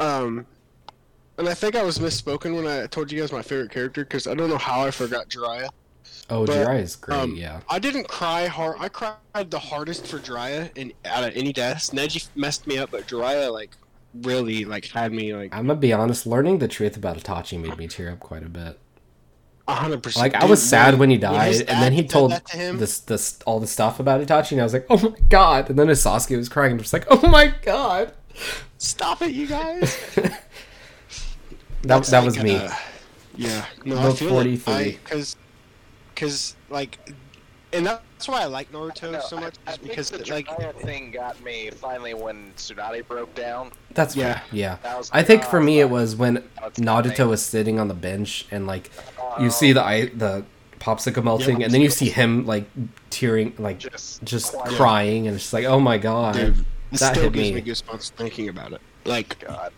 um 0.00 0.44
and 1.38 1.48
i 1.48 1.54
think 1.54 1.76
i 1.76 1.82
was 1.84 1.98
misspoken 2.00 2.56
when 2.56 2.66
i 2.66 2.86
told 2.88 3.10
you 3.12 3.20
guys 3.20 3.30
my 3.30 3.42
favorite 3.42 3.70
character 3.70 4.02
because 4.04 4.26
i 4.26 4.34
don't 4.34 4.50
know 4.50 4.58
how 4.58 4.80
i 4.84 4.90
forgot 4.90 5.28
jiraiya 5.28 5.68
Oh, 6.30 6.44
But, 6.44 6.76
is 6.76 6.96
great. 6.96 7.16
um, 7.18 7.34
yeah, 7.36 7.60
I 7.70 7.78
didn't 7.78 8.06
cry 8.08 8.46
hard. 8.46 8.76
I 8.78 8.88
cried 8.88 9.16
the 9.50 9.58
hardest 9.58 10.06
for 10.06 10.18
Jiraiya 10.18 10.76
in 10.76 10.92
out 11.06 11.24
of 11.24 11.34
any 11.34 11.52
deaths. 11.52 11.90
Neji 11.90 12.28
messed 12.36 12.66
me 12.66 12.76
up, 12.78 12.90
but 12.90 13.06
Jiraiya 13.06 13.50
like 13.52 13.70
really 14.22 14.64
like 14.66 14.84
had 14.86 15.12
me 15.12 15.34
like 15.34 15.54
I'm 15.54 15.66
gonna 15.66 15.78
be 15.80 15.92
honest. 15.92 16.26
Learning 16.26 16.58
the 16.58 16.68
truth 16.68 16.96
about 16.96 17.16
Itachi 17.16 17.58
made 17.60 17.76
me 17.78 17.88
tear 17.88 18.10
up 18.10 18.20
quite 18.20 18.42
a 18.42 18.48
bit. 18.48 18.78
hundred 19.66 20.02
percent. 20.02 20.22
Like 20.34 20.42
I 20.42 20.44
was 20.44 20.62
sad 20.62 20.98
when 20.98 21.08
he 21.08 21.16
died, 21.16 21.48
his 21.48 21.60
and 21.62 21.82
then 21.82 21.92
he 21.92 22.06
told 22.06 22.32
to 22.32 22.56
him- 22.56 22.78
this 22.78 22.98
this 23.00 23.38
all 23.46 23.58
the 23.58 23.66
stuff 23.66 23.98
about 23.98 24.20
Itachi, 24.20 24.52
and 24.52 24.60
I 24.60 24.64
was 24.64 24.74
like, 24.74 24.86
oh 24.90 24.98
my 25.10 25.16
god. 25.30 25.70
And 25.70 25.78
then 25.78 25.88
as 25.88 26.04
Sasuke 26.04 26.36
was 26.36 26.48
crying, 26.50 26.72
and 26.72 26.80
just 26.80 26.92
like, 26.92 27.06
oh 27.10 27.26
my 27.28 27.54
god. 27.62 28.12
Stop 28.76 29.22
it, 29.22 29.32
you 29.32 29.46
guys. 29.46 29.96
That 31.82 32.04
that 32.04 32.12
like, 32.18 32.24
was 32.24 32.42
me. 32.42 32.60
yeah, 33.36 33.64
no, 33.84 33.98
I 33.98 34.12
feel 34.12 34.30
43. 34.30 34.74
it. 34.74 35.04
Because, 35.04 35.36
because 36.18 36.56
like, 36.68 36.98
and 37.72 37.86
that's 37.86 38.26
why 38.26 38.42
I 38.42 38.46
like 38.46 38.72
Naruto 38.72 39.12
No, 39.12 39.20
so 39.20 39.38
much, 39.38 39.54
I, 39.66 39.70
I 39.70 39.72
is 39.72 39.78
think 39.78 39.88
because 39.90 40.10
the 40.10 40.18
like, 40.18 40.48
Jiraiya 40.48 40.74
thing 40.82 41.10
got 41.12 41.40
me 41.44 41.70
finally 41.70 42.12
when 42.12 42.52
Tsunade 42.56 43.06
broke 43.06 43.32
down. 43.36 43.70
That's 43.92 44.16
yeah. 44.16 44.40
fair. 44.40 44.42
Yeah. 44.50 44.76
That 44.82 44.98
was 44.98 45.10
I 45.12 45.22
think 45.22 45.42
like, 45.42 45.50
for 45.50 45.60
oh, 45.60 45.62
me 45.62 45.80
it 45.80 45.90
was 45.90 46.16
when 46.16 46.42
now 46.78 47.00
Naruto 47.00 47.14
coming. 47.16 47.30
was 47.30 47.42
sitting 47.44 47.78
on 47.78 47.86
the 47.86 47.94
bench 47.94 48.46
and 48.50 48.66
like 48.66 48.90
Oh, 49.20 49.42
you 49.42 49.50
see 49.50 49.72
the 49.72 49.82
i 49.82 50.06
the 50.06 50.44
popsicle 50.80 51.22
melting, 51.24 51.62
and 51.62 51.72
then 51.72 51.80
you 51.80 51.90
see 51.90 52.08
him 52.08 52.46
like 52.46 52.68
tearing, 53.10 53.54
like 53.58 53.78
just 53.78 54.22
just 54.24 54.52
quiet. 54.52 54.74
crying, 54.74 55.26
and 55.26 55.34
it's 55.34 55.44
just 55.44 55.52
like, 55.52 55.64
oh 55.64 55.80
my 55.80 55.98
god. 55.98 56.34
dude, 56.34 56.58
it 56.58 56.98
that 56.98 57.14
still 57.14 57.24
hit 57.24 57.32
gives 57.32 57.50
me. 57.50 57.54
me 57.56 57.62
goosebumps 57.62 58.10
thinking 58.10 58.48
about 58.48 58.72
it. 58.72 58.80
Like 59.04 59.40
God. 59.40 59.72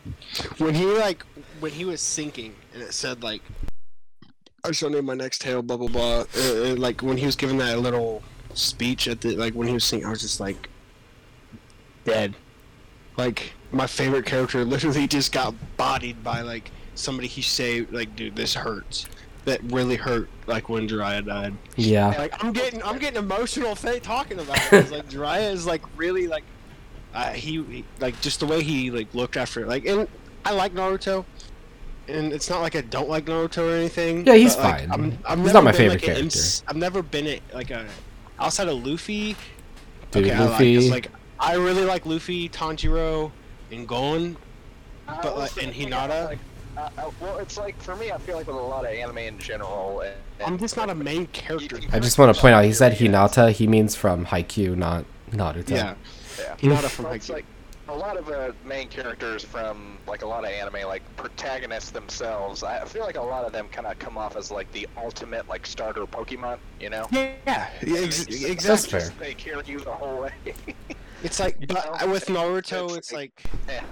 when 0.59 0.74
he 0.74 0.86
like 0.86 1.24
when 1.61 1.72
he 1.72 1.84
was 1.84 2.01
sinking 2.01 2.55
and 2.72 2.82
it 2.82 2.93
said 2.93 3.22
like 3.22 3.43
I 4.65 4.73
shall 4.73 4.91
name 4.91 5.07
my 5.07 5.15
next 5.15 5.41
tale 5.41 5.63
blah 5.63 5.77
blah 5.77 5.89
blah 5.89 6.21
uh, 6.21 6.25
uh, 6.37 6.75
like 6.77 7.03
when 7.03 7.17
he 7.17 7.27
was 7.27 7.37
giving 7.37 7.59
that 7.59 7.79
little 7.79 8.23
speech 8.55 9.09
at 9.09 9.21
the 9.21 9.37
like 9.37 9.55
when 9.55 9.67
he 9.69 9.75
was 9.75 9.85
singing 9.85 10.07
I 10.07 10.11
was 10.11 10.21
just 10.21 10.41
like 10.41 10.69
dead 12.05 12.35
like 13.17 13.53
my 13.73 13.87
favorite 13.87 14.27
character 14.27 14.65
literally 14.65 15.07
just 15.19 15.33
got 15.33 15.55
bodied 15.77 16.23
by 16.25 16.41
like 16.43 16.71
somebody 16.95 17.29
he 17.29 17.43
saved 17.43 17.93
like 17.93 18.15
dude 18.17 18.37
this 18.37 18.55
hurts 18.55 19.07
that 19.47 19.63
really 19.73 19.97
hurt 19.97 20.29
like 20.47 20.69
when 20.69 20.87
Jiraiya 20.89 21.25
died 21.25 21.55
Yeah. 21.77 22.09
like 22.09 22.45
I'm 22.45 22.53
getting 22.53 22.83
I'm 22.83 22.99
getting 22.99 23.19
emotional 23.19 23.75
th- 23.75 24.03
talking 24.03 24.39
about 24.39 24.59
it. 24.59 24.73
It's 24.73 24.91
like 24.91 25.09
Jiraiya 25.09 25.53
is 25.53 25.67
like 25.67 25.83
really 25.97 26.27
like 26.27 26.45
uh, 27.15 27.31
he, 27.33 27.63
he 27.65 27.85
like 28.01 28.21
just 28.21 28.41
the 28.41 28.47
way 28.47 28.63
he 28.63 28.91
like 28.91 29.13
looked 29.15 29.37
after 29.37 29.67
like 29.67 29.87
and 29.87 30.07
I 30.45 30.53
like 30.53 30.75
Naruto. 30.75 31.25
And 32.09 32.32
it's 32.32 32.51
not 32.51 32.61
like 32.61 32.74
I 32.74 32.80
don't 32.80 33.09
like 33.09 33.26
Naruto 33.26 33.68
or 33.70 33.76
anything. 33.76 34.26
Yeah, 34.26 34.34
he's 34.34 34.57
but, 34.57 34.64
like, 34.64 34.88
fine. 34.88 34.92
I'm, 34.92 35.18
I've 35.24 35.38
He's 35.40 35.53
not 35.53 35.62
my 35.64 35.72
favorite 35.72 35.94
like, 35.94 36.03
character. 36.03 36.22
ins- 36.24 36.64
I've 36.66 36.76
never 36.76 37.03
been 37.03 37.26
a, 37.26 37.40
like 37.55 37.70
a 37.70 37.86
outside 38.38 38.68
of 38.68 38.84
Luffy. 38.84 39.36
Dude, 40.11 40.24
okay, 40.26 40.34
I 40.34 40.40
like, 40.40 40.51
Luffy. 40.51 40.74
'cause, 40.76 40.90
like 40.90 41.11
I 41.38 41.55
really 41.55 41.84
like 41.84 42.05
Luffy, 42.07 42.48
Tanjiro, 42.48 43.30
and 43.70 43.86
Gon. 43.86 44.36
But, 45.07 45.24
like, 45.24 45.51
also 45.57 45.61
and 45.61 45.72
Hinata? 45.72 46.38
Uh, 46.76 46.88
uh, 46.98 47.11
well, 47.20 47.38
it's 47.38 47.57
like 47.59 47.80
for 47.82 47.94
me, 47.96 48.11
I 48.12 48.18
feel 48.18 48.36
like 48.36 48.46
with 48.46 48.57
a 48.57 48.61
lot 48.61 48.84
of 48.84 48.90
anime 48.92 49.18
in 49.18 49.38
general. 49.38 50.01
And, 50.01 50.14
I'm 50.44 50.59
just 50.59 50.76
not 50.76 50.88
a 50.90 50.94
main 50.94 51.26
character. 51.28 51.78
I 51.92 51.98
just 52.01 52.18
want 52.18 52.34
to 52.34 52.40
point 52.40 52.55
out 52.55 52.64
he 52.64 52.72
said 52.72 52.96
Hinata. 52.96 53.53
He 53.53 53.66
means 53.66 53.94
from 53.94 54.26
Haikyuu, 54.26 54.76
not 54.76 55.05
Naruto. 55.32 55.70
Yeah, 55.70 55.94
Yeah. 56.38 56.57
Hinata 56.57 56.88
from 56.88 57.05
Well, 57.07 57.14
Haikyuu. 57.14 57.30
like 57.34 57.44
a 57.91 57.97
lot 57.97 58.16
of 58.16 58.28
uh, 58.30 58.53
main 58.64 58.88
characters 58.88 59.45
from 59.45 59.99
like 60.07 60.22
a 60.22 60.26
lot 60.26 60.45
of 60.45 60.51
anime, 60.51 60.86
like 60.86 61.03
protagonists 61.16 61.91
themselves. 61.91 62.62
I 62.62 62.84
feel 62.84 63.03
like 63.03 63.16
a 63.16 63.22
lot 63.22 63.45
of 63.45 63.53
them 63.53 63.68
kind 63.68 63.86
of 63.86 63.99
come 63.99 64.16
off 64.16 64.36
as 64.36 64.51
like 64.51 64.70
the 64.72 64.86
ultimate 64.97 65.49
like 65.49 65.66
starter 65.66 66.07
Pokemon. 66.07 66.59
You 66.80 66.91
know? 66.91 67.07
Yeah, 67.11 67.32
yeah, 67.47 67.68
ex- 67.80 67.80
They 67.80 68.07
just- 68.07 68.28
exactly. 68.30 68.99
That's 68.99 69.11
fair. 69.11 69.18
They 69.18 69.34
carry 69.34 69.62
you 69.66 69.80
the 69.80 69.93
whole 69.93 70.22
way. 70.22 70.32
It's 71.22 71.38
like, 71.38 71.59
You 71.61 71.66
but 71.66 72.01
know? 72.01 72.11
with 72.12 72.26
Naruto, 72.26 72.86
It's 72.86 72.97
it's 72.97 73.12
like 73.12 73.43
yeah. 73.68 73.82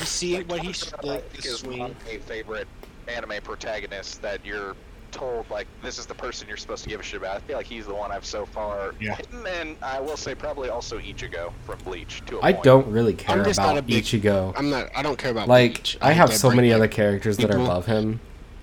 you 0.00 0.06
see 0.06 0.38
Like, 0.38 0.48
what 0.50 0.62
he's 0.62 0.90
like 1.02 1.28
think, 1.30 1.42
the 1.42 1.48
swing. 1.50 1.78
one 1.80 1.90
of 1.90 2.06
my 2.06 2.16
favorite 2.18 2.68
anime 3.06 3.42
protagonists 3.42 4.16
that 4.18 4.42
you're 4.46 4.74
told 5.14 5.48
like 5.50 5.66
this 5.82 5.98
is 5.98 6.06
the 6.06 6.14
person 6.14 6.48
you're 6.48 6.56
supposed 6.56 6.82
to 6.84 6.88
give 6.90 7.00
a 7.00 7.02
shit 7.02 7.20
about. 7.20 7.36
I 7.36 7.40
feel 7.40 7.56
like 7.56 7.66
he's 7.66 7.86
the 7.86 7.94
one 7.94 8.10
I've 8.12 8.24
so 8.26 8.44
far 8.44 8.94
Yeah. 9.00 9.14
hidden, 9.16 9.46
and 9.46 9.76
I 9.82 10.00
will 10.00 10.16
say 10.16 10.34
probably 10.34 10.68
also 10.68 10.98
Ichigo 10.98 11.52
from 11.64 11.78
Bleach 11.78 12.22
to 12.26 12.38
a 12.38 12.42
I 12.42 12.52
point. 12.52 12.64
don't 12.64 12.86
really 12.88 13.14
care 13.14 13.42
just 13.44 13.58
not 13.60 13.66
about 13.70 13.78
a 13.78 13.82
big- 13.82 14.04
Ichigo. 14.04 14.52
I'm 14.56 14.70
not. 14.70 14.90
I 14.94 15.02
don't 15.02 15.16
care 15.18 15.30
about 15.30 15.48
Like 15.48 15.74
Bleach. 15.74 15.98
I 16.02 16.12
have 16.12 16.32
so 16.32 16.50
many 16.50 16.72
other 16.72 16.88
characters 16.88 17.36
that 17.38 17.50
are 17.50 17.58
above 17.58 17.86
him 17.86 18.20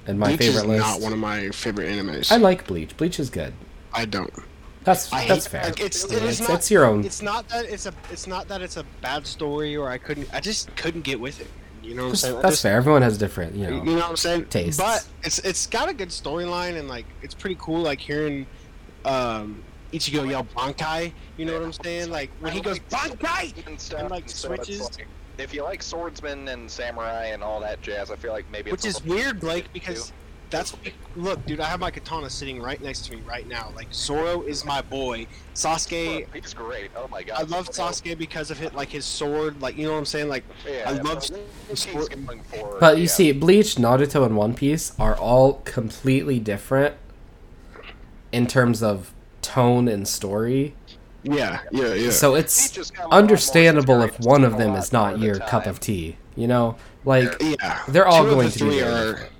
And 0.08 0.20
my 0.20 0.28
Bleach 0.30 0.39
favorite 0.41 0.62
is 0.62 0.68
list. 0.68 0.86
not 0.86 1.02
one 1.02 1.14
of 1.14 1.20
my 1.20 1.49
favorite 1.49 1.88
animes. 1.88 2.32
I 2.32 2.38
like 2.38 2.68
Bleach. 2.68 2.95
Bleach 2.97 3.20
is 3.20 3.30
good. 3.30 3.54
I 3.93 4.06
don't. 4.06 4.34
That's 4.84 5.14
I 5.14 5.28
that's 5.28 5.45
hate, 5.45 5.52
fair. 5.52 5.64
Like, 5.66 5.80
it's, 5.80 6.06
Yeah, 6.12 6.18
it's, 6.18 6.39
it's, 6.39 6.49
not. 6.49 6.58
it's 6.58 6.72
your 6.72 6.86
own. 6.86 7.06
It's 7.06 7.22
not 7.22 7.47
that 7.49 7.66
it's 7.66 7.86
a. 7.86 7.93
It's 8.12 8.26
not 8.26 8.47
that 8.47 8.62
it's 8.64 8.78
a 8.78 8.84
bad 9.02 9.28
story 9.28 9.76
or 9.78 9.89
I 9.89 9.99
couldn't. 9.99 10.28
I 10.34 10.39
just 10.39 10.76
couldn't 10.76 11.02
get 11.02 11.20
with 11.20 11.39
it. 11.39 11.47
You 11.84 11.95
know 11.95 12.03
what 12.03 12.09
I'm 12.09 12.15
saying? 12.15 12.36
That's 12.41 12.53
just- 12.53 12.61
fair. 12.63 12.77
Everyone 12.77 13.01
has 13.01 13.17
different, 13.17 13.55
you 13.55 13.67
know. 13.67 13.77
You 13.84 13.84
know 13.84 13.95
what 13.95 14.09
I'm 14.09 14.17
saying? 14.17 14.45
tastes. 14.45 14.79
But 14.82 15.05
it's 15.23 15.39
it's 15.39 15.67
got 15.67 15.89
a 15.89 15.93
good 15.93 16.09
storyline 16.09 16.77
and 16.77 16.88
like 16.88 17.05
it's 17.21 17.34
pretty 17.34 17.57
cool. 17.59 17.82
Like 17.82 17.99
hearing 17.99 18.45
um, 19.05 19.63
Ichigo 19.91 20.29
yell 20.29 20.45
Bankai. 20.55 21.11
You 21.38 21.45
know 21.45 21.53
what 21.53 21.63
I'm 21.63 21.73
saying? 21.73 22.11
Like 22.11 22.29
when 22.39 22.53
he 22.53 22.61
goes 22.61 22.79
Bankai. 22.79 23.67
and 23.67 23.79
stuff, 23.79 24.01
and, 24.01 24.11
like, 24.11 24.23
and 24.23 24.32
so 24.32 24.47
switches. 24.49 24.82
like, 24.97 25.07
if 25.38 25.53
you 25.53 25.63
like 25.63 25.82
swordsmen 25.82 26.47
and 26.49 26.69
samurai 26.69 27.25
and 27.27 27.41
all 27.43 27.59
that 27.61 27.82
jazz, 27.82 28.11
I 28.11 28.15
feel 28.15 28.32
like 28.32 28.45
maybe 28.51 28.69
Which 28.71 28.86
it's 28.86 28.99
is 28.99 29.03
a 29.05 29.07
little 29.07 29.15
weird, 29.23 29.39
Blake, 29.39 29.63
too. 29.65 29.69
because 29.73 30.13
that's 30.52 30.76
look, 31.16 31.43
dude. 31.45 31.60
I 31.60 31.66
have 31.66 31.80
my 31.80 31.89
katana 31.89 32.30
sitting 32.30 32.62
right 32.62 32.80
next 32.82 33.06
to 33.06 33.16
me 33.16 33.22
right 33.28 33.47
now. 33.47 33.72
Like 33.76 33.91
Zoro 33.93 34.41
is 34.43 34.64
my 34.66 34.82
boy. 34.82 35.26
Sasuke, 35.56 36.20
Look, 36.20 36.36
he's 36.43 36.54
great. 36.54 36.91
Oh 36.95 37.08
my 37.08 37.24
god, 37.24 37.39
I 37.39 37.43
love 37.43 37.74
Zoro, 37.74 37.89
Sasuke 37.89 38.18
because 38.18 38.52
of 38.52 38.62
it, 38.62 38.76
like 38.76 38.89
his 38.89 39.06
sword. 39.06 39.62
Like 39.62 39.78
you 39.78 39.86
know 39.86 39.93
what 39.93 39.97
I'm 39.99 40.06
saying? 40.06 40.28
Like 40.30 40.43
Yeah, 40.70 40.84
I 40.89 40.93
but 40.97 41.04
love 41.06 41.30
what 41.68 41.78
sport- 41.78 42.80
But 42.80 42.97
you 42.97 43.04
yeah. 43.04 43.10
see, 43.10 43.32
Bleach, 43.32 43.76
Naruto, 43.76 44.26
and 44.26 44.36
One 44.38 44.54
Piece 44.54 44.93
are 44.99 45.16
all 45.16 45.56
completely 45.66 46.39
different 46.39 46.95
in 48.32 48.47
terms 48.47 48.82
of 48.84 49.14
tone 49.41 49.88
and 49.88 50.08
story. 50.08 50.76
yeah, 51.24 51.62
yeah, 51.72 51.93
yeah. 51.93 52.10
So 52.12 52.36
it's 52.36 52.76
has 52.76 52.91
got 52.91 52.99
a 52.99 53.02
lot 53.04 53.10
more 53.12 53.20
understandable 53.20 54.02
if 54.02 54.20
one 54.20 54.43
of 54.43 54.58
them 54.58 54.76
is 54.76 54.91
not 54.91 55.20
your 55.20 55.39
cup 55.39 55.66
of 55.66 55.80
tea. 55.80 56.18
You 56.36 56.47
know, 56.47 56.78
like 57.04 57.36
yeah, 57.41 57.82
they're 57.89 58.08
all 58.08 58.24
Two 58.24 58.30
going 58.32 58.47
the 58.47 58.54
to 58.60 58.64
be 58.66 58.70
three 58.72 58.82
are- 58.82 59.12
different. 59.14 59.32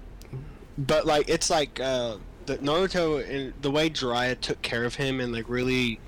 But 0.88 1.06
like 1.06 1.30
it's 1.30 1.50
like 1.50 1.80
uh 1.80 2.18
the 2.46 2.58
Naruto 2.58 3.28
and 3.28 3.54
the 3.62 3.70
way 3.72 3.90
Jiraiya 3.90 4.40
took 4.40 4.62
care 4.62 4.84
of 4.84 4.96
him 4.96 5.20
and 5.20 5.32
like 5.32 5.48
really 5.48 6.00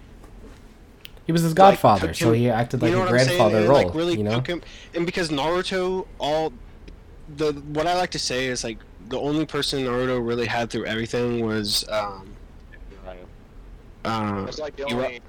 he 1.25 1.31
was 1.31 1.41
his 1.43 1.51
like, 1.51 1.79
godfather, 1.79 2.13
so 2.13 2.33
he 2.33 2.49
acted 2.49 2.81
like 2.81 2.89
you 2.91 2.97
know 2.97 3.03
a 3.03 3.05
what 3.05 3.13
I'm 3.13 3.19
saying? 3.19 3.37
grandfather 3.37 3.57
And, 3.59 3.69
role. 3.69 3.83
Like, 3.85 3.95
really 3.95 4.17
you 4.17 4.23
know, 4.23 4.35
took 4.35 4.47
him, 4.47 4.61
and 4.93 5.05
because 5.05 5.29
Naruto, 5.29 6.05
all 6.19 6.51
the 7.37 7.53
what 7.53 7.87
I 7.87 7.95
like 7.95 8.09
to 8.11 8.19
say 8.19 8.47
is 8.47 8.63
like 8.63 8.79
the 9.07 9.19
only 9.19 9.45
person 9.45 9.85
Naruto 9.85 10.25
really 10.25 10.47
had 10.47 10.69
through 10.69 10.85
everything 10.85 11.45
was 11.45 11.87
um 11.89 12.29
uh, 14.05 14.45
It's 14.47 14.59
like 14.59 14.75
the 14.75 14.83
Ira- 14.85 15.05
only 15.05 15.21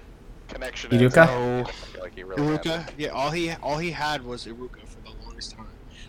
connection. 0.48 0.90
Iruka? 0.90 1.28
oh, 1.30 2.00
like 2.00 2.12
really. 2.16 2.58
Iruka. 2.58 2.88
Yeah, 2.96 3.10
all 3.10 3.30
he 3.30 3.52
all 3.62 3.78
he 3.78 3.92
had 3.92 4.24
was 4.24 4.46
Iruka 4.46 4.86
for 4.86 5.00
the 5.04 5.12
longest 5.24 5.52
time. 5.52 5.66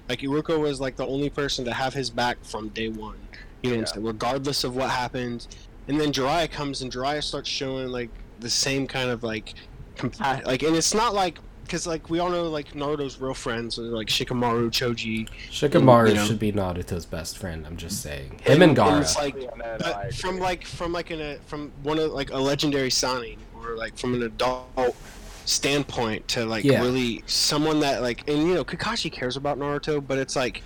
Like 0.09 0.19
Iruka 0.21 0.59
was 0.59 0.81
like 0.81 0.95
the 0.95 1.05
only 1.05 1.29
person 1.29 1.65
to 1.65 1.73
have 1.73 1.93
his 1.93 2.09
back 2.09 2.37
from 2.43 2.69
day 2.69 2.89
one. 2.89 3.17
You 3.65 3.77
know 3.77 3.83
Yeah. 3.95 4.01
Regardless 4.01 4.63
of 4.63 4.75
what 4.75 4.89
happened. 4.89 5.47
And 5.87 5.99
then 5.99 6.11
Jiraiya 6.11 6.49
comes 6.51 6.81
and 6.81 6.91
Jiraiya 6.91 7.23
starts 7.23 7.49
showing 7.49 7.89
like 7.89 8.09
the 8.39 8.49
same 8.49 8.87
kind 8.87 9.09
of 9.09 9.23
like 9.23 9.53
compa- 9.95 10.43
like, 10.45 10.63
and 10.63 10.75
it's 10.75 10.93
not 10.93 11.13
like 11.13 11.37
because 11.63 11.87
like 11.87 12.09
we 12.11 12.19
all 12.19 12.29
know 12.29 12.43
like 12.49 12.73
Naruto's 12.73 13.19
real 13.19 13.33
friends 13.33 13.79
are 13.79 13.83
like 13.83 14.07
Shikamaru, 14.07 14.69
Choji. 14.69 15.27
Shikamaru 15.51 16.09
you 16.09 16.15
know. 16.15 16.25
should 16.25 16.39
be 16.39 16.51
Naruto's 16.51 17.05
best 17.05 17.37
friend. 17.37 17.65
I'm 17.65 17.77
just 17.77 18.01
saying. 18.03 18.39
Him 18.43 18.61
and 18.61 18.75
Gaara. 18.77 19.01
it's 19.01 19.15
like 19.17 19.35
Yeah, 19.35 19.49
no, 19.57 19.65
no, 19.77 19.93
I 19.93 20.03
but 20.05 20.15
from 20.15 20.39
like 20.39 20.65
from 20.65 20.91
like 20.91 21.09
an, 21.11 21.21
a 21.21 21.37
from 21.47 21.71
one 21.83 21.97
of 21.99 22.11
like 22.11 22.31
a 22.31 22.37
legendary 22.37 22.89
Sannin 22.89 23.37
or 23.55 23.75
like 23.77 23.97
from 23.97 24.13
an 24.15 24.23
adult 24.23 24.95
standpoint 25.45 26.27
to 26.29 26.45
like 26.45 26.63
Yeah. 26.63 26.81
really 26.81 27.23
someone 27.27 27.79
that 27.81 28.01
like 28.01 28.27
and 28.29 28.47
you 28.47 28.53
know 28.55 28.63
Kakashi 28.65 29.11
cares 29.11 29.37
about 29.37 29.57
Naruto, 29.59 30.05
but 30.05 30.17
it's 30.17 30.35
like 30.35 30.61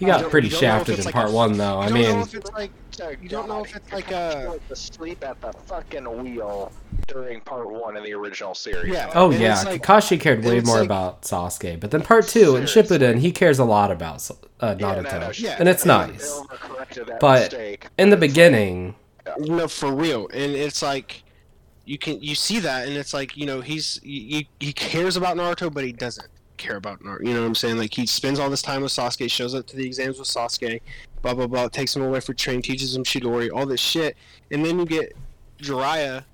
he 0.00 0.06
got 0.06 0.28
pretty 0.30 0.48
you 0.48 0.52
don't 0.54 0.62
know 0.62 0.68
if 0.68 0.78
shafted 0.78 0.94
it's 0.94 0.98
in 1.00 1.04
like 1.04 1.14
part 1.14 1.28
a- 1.28 1.32
one, 1.32 1.56
though. 1.56 1.74
you 1.74 1.86
I 1.86 1.88
don't 1.90 1.94
know 2.02 2.08
mean, 2.14 2.20
if 2.20 2.34
it's 2.34 2.50
like 2.50 2.70
you 3.22 3.28
don't 3.28 3.48
know 3.48 3.64
if 3.64 3.76
it's 3.76 3.92
like 3.92 4.06
Kakashi 4.06 4.44
a- 4.46 4.50
went 4.50 4.76
sleep 4.76 5.24
at 5.24 5.40
the 5.40 5.52
fucking 5.52 6.22
wheel 6.24 6.72
during 7.06 7.40
part 7.42 7.70
one 7.70 7.96
of 7.96 8.02
the 8.04 8.12
original 8.14 8.54
series. 8.54 8.92
Yeah. 8.92 9.10
oh 9.14 9.30
and 9.30 9.40
yeah, 9.40 9.52
it's 9.52 9.64
like- 9.64 9.82
Kakashi 9.82 10.20
cared 10.20 10.44
way 10.44 10.60
more 10.60 10.76
like- 10.78 10.86
about 10.86 11.22
Sasuke, 11.22 11.78
but 11.78 11.90
then 11.92 12.02
part 12.02 12.26
two 12.28 12.56
in 12.56 12.66
Seriously. 12.66 12.98
Shippuden, 12.98 13.18
he 13.20 13.30
cares 13.30 13.58
a 13.58 13.64
lot 13.64 13.90
about 13.92 14.28
uh, 14.60 14.74
Yeah, 14.78 14.94
Naruto, 14.96 15.12
no, 15.12 15.18
no, 15.20 15.30
Yeah. 15.34 15.56
and 15.60 15.68
it's 15.68 15.84
nice. 15.86 16.40
They 16.94 17.04
But 17.20 17.52
mistake. 17.52 17.86
In 17.98 18.10
the 18.10 18.16
beginning, 18.16 18.94
no 19.38 19.68
for 19.68 19.92
real, 19.94 20.28
and 20.32 20.52
it's 20.52 20.82
like 20.82 21.22
you 21.84 21.98
can 21.98 22.20
you 22.22 22.34
see 22.34 22.58
that, 22.60 22.88
and 22.88 22.96
it's 22.96 23.12
like 23.14 23.36
you 23.36 23.46
know 23.46 23.60
he's 23.60 24.00
he, 24.02 24.48
he 24.58 24.72
cares 24.72 25.16
about 25.16 25.36
Naruto, 25.36 25.72
but 25.72 25.84
he 25.84 25.92
doesn't 25.92 26.26
care 26.60 26.76
about 26.76 27.00
Naruto. 27.02 27.26
You 27.26 27.34
know 27.34 27.40
what 27.40 27.46
I'm 27.46 27.54
saying? 27.56 27.78
Like 27.78 27.92
he 27.92 28.06
spends 28.06 28.38
all 28.38 28.48
this 28.50 28.62
time 28.62 28.82
with 28.82 28.92
Sasuke, 28.92 29.28
shows 29.30 29.54
up 29.54 29.66
to 29.66 29.76
the 29.76 29.84
exams 29.86 30.18
with 30.18 30.28
Sasuke, 30.28 30.80
blah 31.22 31.34
blah 31.34 31.46
blah, 31.48 31.68
takes 31.68 31.96
him 31.96 32.02
away 32.02 32.20
for 32.20 32.34
training, 32.34 32.62
teaches 32.62 32.94
him 32.94 33.02
Chidori, 33.02 33.50
all 33.52 33.66
this 33.66 33.80
shit, 33.80 34.16
and 34.52 34.64
then 34.64 34.78
you 34.78 34.84
get 34.86 35.16
Jiraiya 35.58 36.24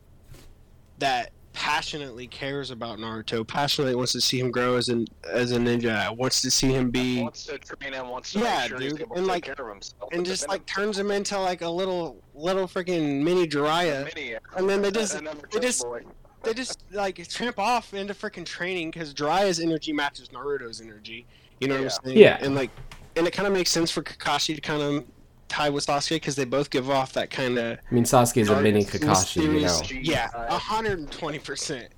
that 0.99 1.31
passionately 1.53 2.27
cares 2.27 2.71
about 2.71 2.99
Naruto, 2.99 3.47
passionately 3.47 3.95
wants 3.95 4.13
to 4.13 4.21
see 4.21 4.39
him 4.39 4.51
grow 4.51 4.77
as 4.77 4.91
an 4.91 5.07
as 5.33 5.53
a 5.53 5.57
ninja, 5.59 6.15
wants 6.17 6.43
to 6.43 6.51
see 6.51 6.71
him 6.71 6.91
be 6.91 7.23
wants 7.23 7.45
to 7.47 7.57
train 7.59 7.95
him, 7.95 8.09
wants 8.09 8.33
to 8.33 8.41
Yeah, 8.41 8.59
make 8.61 8.69
sure 8.69 8.81
he's 8.81 8.93
dude, 8.93 9.07
and, 9.17 9.27
like- 9.27 9.45
take 9.47 9.57
care 9.57 9.67
of 9.69 9.73
himself. 9.75 10.11
and 10.13 10.27
just 10.27 10.49
like 10.49 10.67
turns 10.67 10.99
him 10.99 11.11
into 11.11 11.39
like 11.39 11.63
a 11.63 11.69
little 11.69 12.23
little 12.35 12.67
freaking 12.67 13.23
mini 13.23 13.47
Jiraiya. 13.47 14.15
mini- 14.15 14.35
and 14.57 14.69
then 14.69 14.83
they 14.83 14.91
just- 14.91 15.19
they 15.53 15.61
just- 15.61 15.83
boy. 15.83 16.03
They 16.47 16.55
just 16.55 16.83
like 16.93 17.27
tramp 17.29 17.59
off 17.59 17.93
into 17.95 18.15
freaking 18.15 18.45
training 18.47 18.91
because 18.91 19.13
Jiraiya's 19.13 19.61
energy 19.61 19.93
matches 19.93 20.29
Naruto's 20.29 20.81
energy. 20.81 21.27
You 21.61 21.69
know 21.69 21.75
what 21.75 21.81
Yeah. 21.83 21.91
I'm 21.99 22.05
saying? 22.05 22.19
Yeah. 22.19 22.39
And 22.41 22.55
like, 22.55 22.71
and 23.17 23.27
it 23.27 23.33
kind 23.33 23.47
of 23.47 23.53
makes 23.53 23.71
sense 23.71 23.91
for 23.91 24.03
Kakashi 24.03 24.55
to 24.55 24.61
kind 24.61 24.83
of 24.83 25.05
tie 25.49 25.71
with 25.71 25.87
Sasuke 25.87 26.17
because 26.17 26.35
they 26.37 26.45
both 26.45 26.71
give 26.71 26.91
off 26.91 27.13
that 27.15 27.31
kind 27.31 27.59
of 27.59 27.79
I 27.91 27.95
mean, 27.95 28.05
Sasuke's 28.05 28.49
a 28.49 28.53
Dark, 28.53 28.63
mini 28.63 28.85
Kakashi, 28.85 29.43
you 29.43 29.49
know. 29.49 29.61
mysterious- 29.61 30.09
yeah, 30.09 30.29
hundred 30.59 30.99
and 30.99 31.11
twenty 31.11 31.39
percent. 31.39 31.89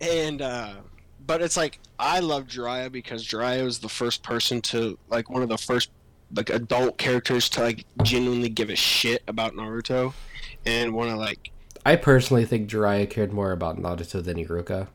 And 0.00 0.42
uh 0.42 0.74
but 1.26 1.42
it's 1.42 1.56
like 1.56 1.78
I 1.98 2.20
love 2.20 2.46
Jiraiya 2.46 2.92
because 2.92 3.26
Jiraiya 3.26 3.64
was 3.64 3.78
the 3.78 3.88
first 3.88 4.22
person 4.22 4.60
to 4.62 4.98
like 5.08 5.28
one 5.30 5.42
of 5.42 5.48
the 5.48 5.58
first 5.58 5.90
like 6.34 6.50
adult 6.50 6.98
characters 6.98 7.48
to 7.50 7.60
like 7.62 7.84
genuinely 8.02 8.48
give 8.48 8.68
a 8.70 8.76
shit 8.76 9.22
about 9.28 9.54
Naruto 9.54 10.12
and 10.66 10.92
want 10.92 11.10
to 11.10 11.16
like 11.16 11.50
I 11.86 11.96
personally 11.96 12.44
think 12.44 12.68
Jiraiya 12.68 13.08
cared 13.08 13.32
more 13.32 13.52
about 13.52 13.78
Naruto 13.80 14.22
than 14.22 14.36
Iruka. 14.38 14.88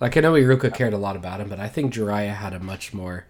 Like 0.00 0.16
I 0.16 0.20
know 0.20 0.32
Iruka 0.32 0.74
cared 0.74 0.92
a 0.92 0.98
lot 0.98 1.14
about 1.16 1.40
him, 1.40 1.48
but 1.48 1.60
I 1.60 1.68
think 1.68 1.94
Jiraiya 1.94 2.34
had 2.34 2.52
a 2.52 2.58
much 2.58 2.92
more 2.92 3.26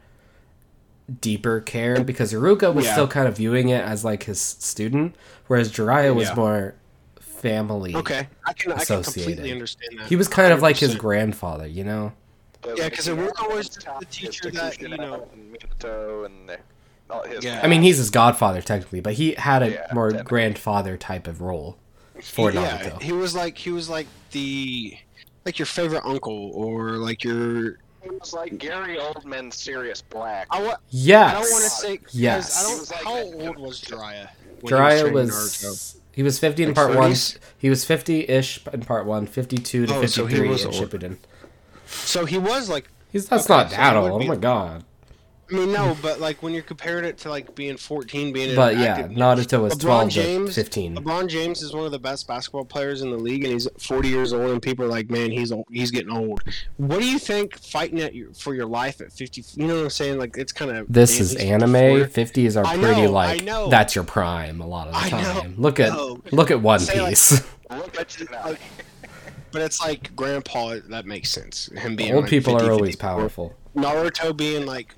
deeper 1.21 1.61
care 1.61 2.03
because 2.03 2.33
Iruka 2.33 2.73
was 2.73 2.87
Yeah. 2.87 2.93
still 2.93 3.09
kind 3.09 3.29
of 3.29 3.37
viewing 3.37 3.69
it 3.69 3.85
as 3.85 4.05
like 4.05 4.23
his 4.23 4.41
student, 4.41 5.15
whereas 5.49 5.71
Jiraiya 5.71 6.15
was 6.15 6.29
Yeah. 6.29 6.35
more 6.35 6.75
family. 7.21 7.95
okay, 7.95 8.27
I 8.47 8.55
can 8.55 8.73
I 8.73 8.83
can 8.83 9.03
completely 9.03 9.53
understand 9.53 9.99
that. 9.99 10.07
He 10.09 10.17
was 10.17 10.29
kind 10.29 10.51
of 10.51 10.63
like 10.63 10.79
his 10.79 10.95
grandfather, 10.95 11.67
you 11.67 11.85
know. 11.85 12.13
Yeah, 12.75 12.89
because 12.89 13.07
Iruka 13.07 13.55
was 13.55 13.69
the 13.69 14.07
teacher 14.11 14.51
that, 14.53 14.81
you 14.81 14.89
know- 14.89 15.29
and 15.35 15.59
and 15.85 16.59
all 17.11 17.23
his 17.25 17.45
Yeah. 17.45 17.61
I 17.63 17.67
mean, 17.67 17.83
he's 17.83 17.99
his 17.99 18.09
godfather 18.09 18.63
technically, 18.63 19.01
but 19.01 19.13
he 19.15 19.35
had 19.35 19.63
a 19.63 19.71
Yeah, 19.73 19.87
more 19.93 20.09
technically. 20.09 20.29
grandfather 20.31 20.97
type 20.97 21.27
of 21.29 21.43
role 21.43 21.77
for 22.23 22.51
yeah, 22.53 22.79
Naruto. 22.91 23.03
he 23.03 23.13
was 23.13 23.35
like 23.35 23.57
he 23.59 23.71
was 23.71 23.89
like 23.89 24.07
the 24.33 24.97
like 25.45 25.59
your 25.59 25.67
favorite 25.67 26.05
uncle 26.05 26.51
or 26.55 26.93
like 26.93 27.23
your 27.25 27.79
He 28.03 28.11
was 28.11 28.33
like 28.33 28.59
Gary 28.59 28.97
Oldman's 28.99 29.57
Sirius 29.57 30.03
Black. 30.03 30.47
I, 30.51 30.63
wa- 30.63 30.77
Yes. 30.91 31.31
I 31.31 31.41
don't 31.41 31.51
want 31.53 31.65
to 31.65 31.71
say 31.71 31.97
'cause 31.99 32.15
Yes. 32.15 32.59
I 32.65 32.69
don't. 32.69 32.79
was 32.81 32.91
like 32.91 33.05
how 33.05 33.17
old 33.49 33.59
was 33.59 33.83
of- 33.83 33.89
Jiraiya? 33.89 34.29
Jiraiya 34.63 35.01
training 35.01 35.15
was 35.15 35.31
Naruto? 35.31 35.97
he 36.13 36.23
was 36.23 36.39
50 36.39 36.63
in 36.63 36.69
Like 36.71 36.77
part 36.77 36.95
1. 36.97 37.15
He 37.59 37.69
was 37.71 37.85
50-ish 37.85 38.67
in 38.73 38.81
part 38.83 39.05
1, 39.07 39.27
52 39.27 39.87
to 39.87 39.95
Oh, 39.95 40.07
so 40.07 40.27
he 40.27 40.37
53 40.37 40.49
was 40.49 40.65
in 40.65 40.67
old. 40.75 40.77
Shippuden. 40.91 41.17
So 41.87 42.25
he 42.25 42.39
was 42.39 42.69
like. 42.69 42.89
He's 43.13 43.27
that's 43.29 43.45
Okay, 43.45 43.55
not 43.55 43.71
so 43.71 43.77
that 43.77 43.93
he 43.95 43.99
would 44.01 44.11
old. 44.13 44.23
Oh 44.23 44.27
my 44.27 44.37
god. 44.37 44.85
I 45.51 45.55
mean, 45.55 45.73
no, 45.73 45.95
but 46.01 46.21
like 46.21 46.43
when 46.43 46.55
you're 46.55 46.63
comparing 46.63 47.05
it 47.05 47.19
to 47.19 47.29
like 47.29 47.55
being 47.55 47.77
14, 47.77 48.33
being 48.33 48.51
an 48.51 48.57
But 48.57 48.77
yeah, 48.79 48.97
active- 48.97 49.11
Naruto 49.11 49.63
was 49.63 49.75
LeBron 49.75 49.81
12 49.81 50.09
James- 50.11 50.55
15. 50.55 50.97
LeBron 50.97 51.29
James 51.29 51.61
is 51.61 51.75
one 51.75 51.85
of 51.85 51.93
the 51.93 51.99
best 51.99 52.27
basketball 52.27 52.65
players 52.65 53.03
in 53.03 53.11
the 53.11 53.19
league, 53.19 53.45
and 53.45 53.53
he's 53.53 53.69
40 53.79 54.09
years 54.09 54.33
old, 54.33 54.51
and 54.51 54.63
people 54.63 54.87
are 54.87 54.89
like, 54.89 55.11
"Man, 55.11 55.31
he's 55.31 55.53
old, 55.53 55.67
he's 55.71 55.91
getting 55.91 56.11
old." 56.11 56.41
What 56.79 57.01
do 57.01 57.07
you 57.07 57.19
think 57.19 57.59
fighting 57.59 58.01
at 58.01 58.15
your, 58.15 58.33
for 58.33 58.55
your 58.55 58.65
life 58.67 59.03
at 59.03 59.13
50? 59.13 59.45
You 59.57 59.67
know 59.67 59.75
what 59.77 59.83
I'm 59.85 59.91
saying? 59.91 60.19
Like 60.19 60.37
it's 60.39 60.53
kind 60.53 60.71
of 60.71 60.87
This 60.89 61.21
is 61.21 61.35
anime. 61.37 61.75
50s 61.75 62.57
are 62.57 62.67
I 62.67 62.79
pretty 62.79 63.03
know, 63.03 63.11
like 63.11 63.45
that's 63.71 63.95
your 63.95 64.05
prime 64.05 64.61
a 64.63 64.67
lot 64.67 64.89
of 64.89 64.95
the 64.95 64.99
I 65.01 65.11
know, 65.23 65.41
time. 65.41 65.55
Look 65.59 65.79
at 65.79 65.93
no. 65.93 66.21
look 66.33 66.51
at 66.51 66.63
One 66.63 66.81
Say, 66.81 67.07
Piece. 67.09 67.43
Look 67.71 67.99
at 68.01 68.19
you 68.21 68.27
now. 68.31 68.45
Like, 68.45 68.61
But 69.53 69.63
it's 69.63 69.81
like 69.81 70.15
grandpa. 70.17 70.77
That 70.89 71.07
makes 71.07 71.31
sense. 71.31 71.69
Him 71.77 71.97
being 71.97 72.13
Old 72.15 72.25
like, 72.25 72.31
people 72.31 72.55
50, 72.55 72.67
are 72.69 72.73
always 72.73 72.95
54. 72.95 73.09
powerful. 73.11 73.55
Naruto 73.77 74.37
being 74.37 74.65
like 74.67 74.95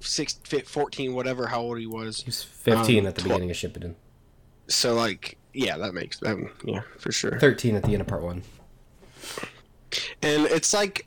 six, 0.00 0.38
14, 0.64 1.14
whatever, 1.14 1.46
how 1.46 1.60
old 1.60 1.78
he 1.78 1.86
was. 1.86 2.22
He's 2.22 2.42
15 2.42 3.00
Um, 3.00 3.06
at 3.06 3.14
the 3.14 3.22
beginning 3.22 3.50
of 3.50 3.56
Shippuden. 3.56 3.94
So 4.68 4.94
like, 4.94 5.36
yeah, 5.52 5.76
that 5.78 5.94
makes 5.94 6.22
um, 6.22 6.50
yeah 6.64 6.82
for 6.98 7.12
sure. 7.12 7.38
13 7.38 7.76
at 7.76 7.82
the 7.82 7.92
end 7.92 8.00
of 8.00 8.06
part 8.06 8.22
1. 8.22 8.42
And 10.22 10.46
it's 10.46 10.72
like, 10.72 11.06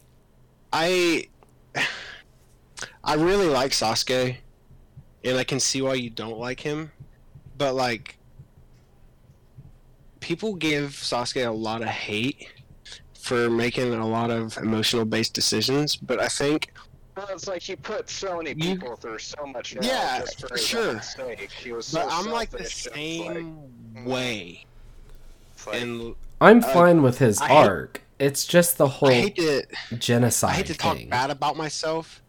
I, 0.73 1.27
I 3.03 3.15
really 3.15 3.47
like 3.47 3.71
Sasuke, 3.71 4.35
and 5.23 5.37
I 5.37 5.43
can 5.43 5.59
see 5.59 5.81
why 5.81 5.93
you 5.93 6.09
don't 6.09 6.37
like 6.37 6.59
him, 6.59 6.91
but 7.57 7.75
like, 7.75 8.17
people 10.19 10.55
give 10.55 10.91
Sasuke 10.91 11.47
a 11.47 11.51
lot 11.51 11.81
of 11.81 11.87
hate 11.87 12.49
for 13.13 13.49
making 13.49 13.93
a 13.93 14.07
lot 14.07 14.29
of 14.29 14.57
emotional 14.57 15.05
based 15.05 15.33
decisions, 15.33 15.95
but 15.95 16.19
I 16.19 16.27
think 16.27 16.73
Well, 17.15 17.27
it's 17.31 17.47
like 17.47 17.61
he 17.61 17.75
put 17.75 18.09
so 18.09 18.37
many 18.37 18.49
You- 18.51 18.75
people 18.75 18.95
through 18.95 19.19
so 19.19 19.45
much 19.45 19.73
hell 19.73 19.83
Yeah, 19.83 20.19
just 20.21 20.39
for, 20.41 20.47
for 20.49 20.53
his 20.55 20.65
sure. 20.65 21.01
sake. 21.01 21.51
He 21.51 21.71
was 21.71 21.91
but 21.91 22.07
I'm 22.11 22.31
like 22.31 22.49
the 22.49 22.65
same 22.65 23.57
like- 23.95 24.05
way. 24.07 24.65
like- 25.67 25.81
And 25.81 26.15
I'm 26.41 26.63
Uh, 26.63 26.73
fine 26.73 27.01
with 27.03 27.19
his 27.19 27.39
I 27.39 27.47
hate- 27.49 27.67
arc. 27.67 28.01
It's 28.19 28.45
just 28.45 28.77
the 28.77 28.87
whole 28.87 29.09
I 29.09 29.13
hate 29.13 29.35
to 29.37 29.63
genocide 29.97 30.51
I 30.51 30.53
hate 30.53 30.65
to 30.67 30.75
talk 30.75 30.97
thing. 30.97 31.09
bad 31.09 31.29
about 31.29 31.57
myself. 31.57 32.21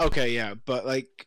Okay, 0.00 0.30
yeah, 0.30 0.54
but 0.64 0.86
like 0.86 1.26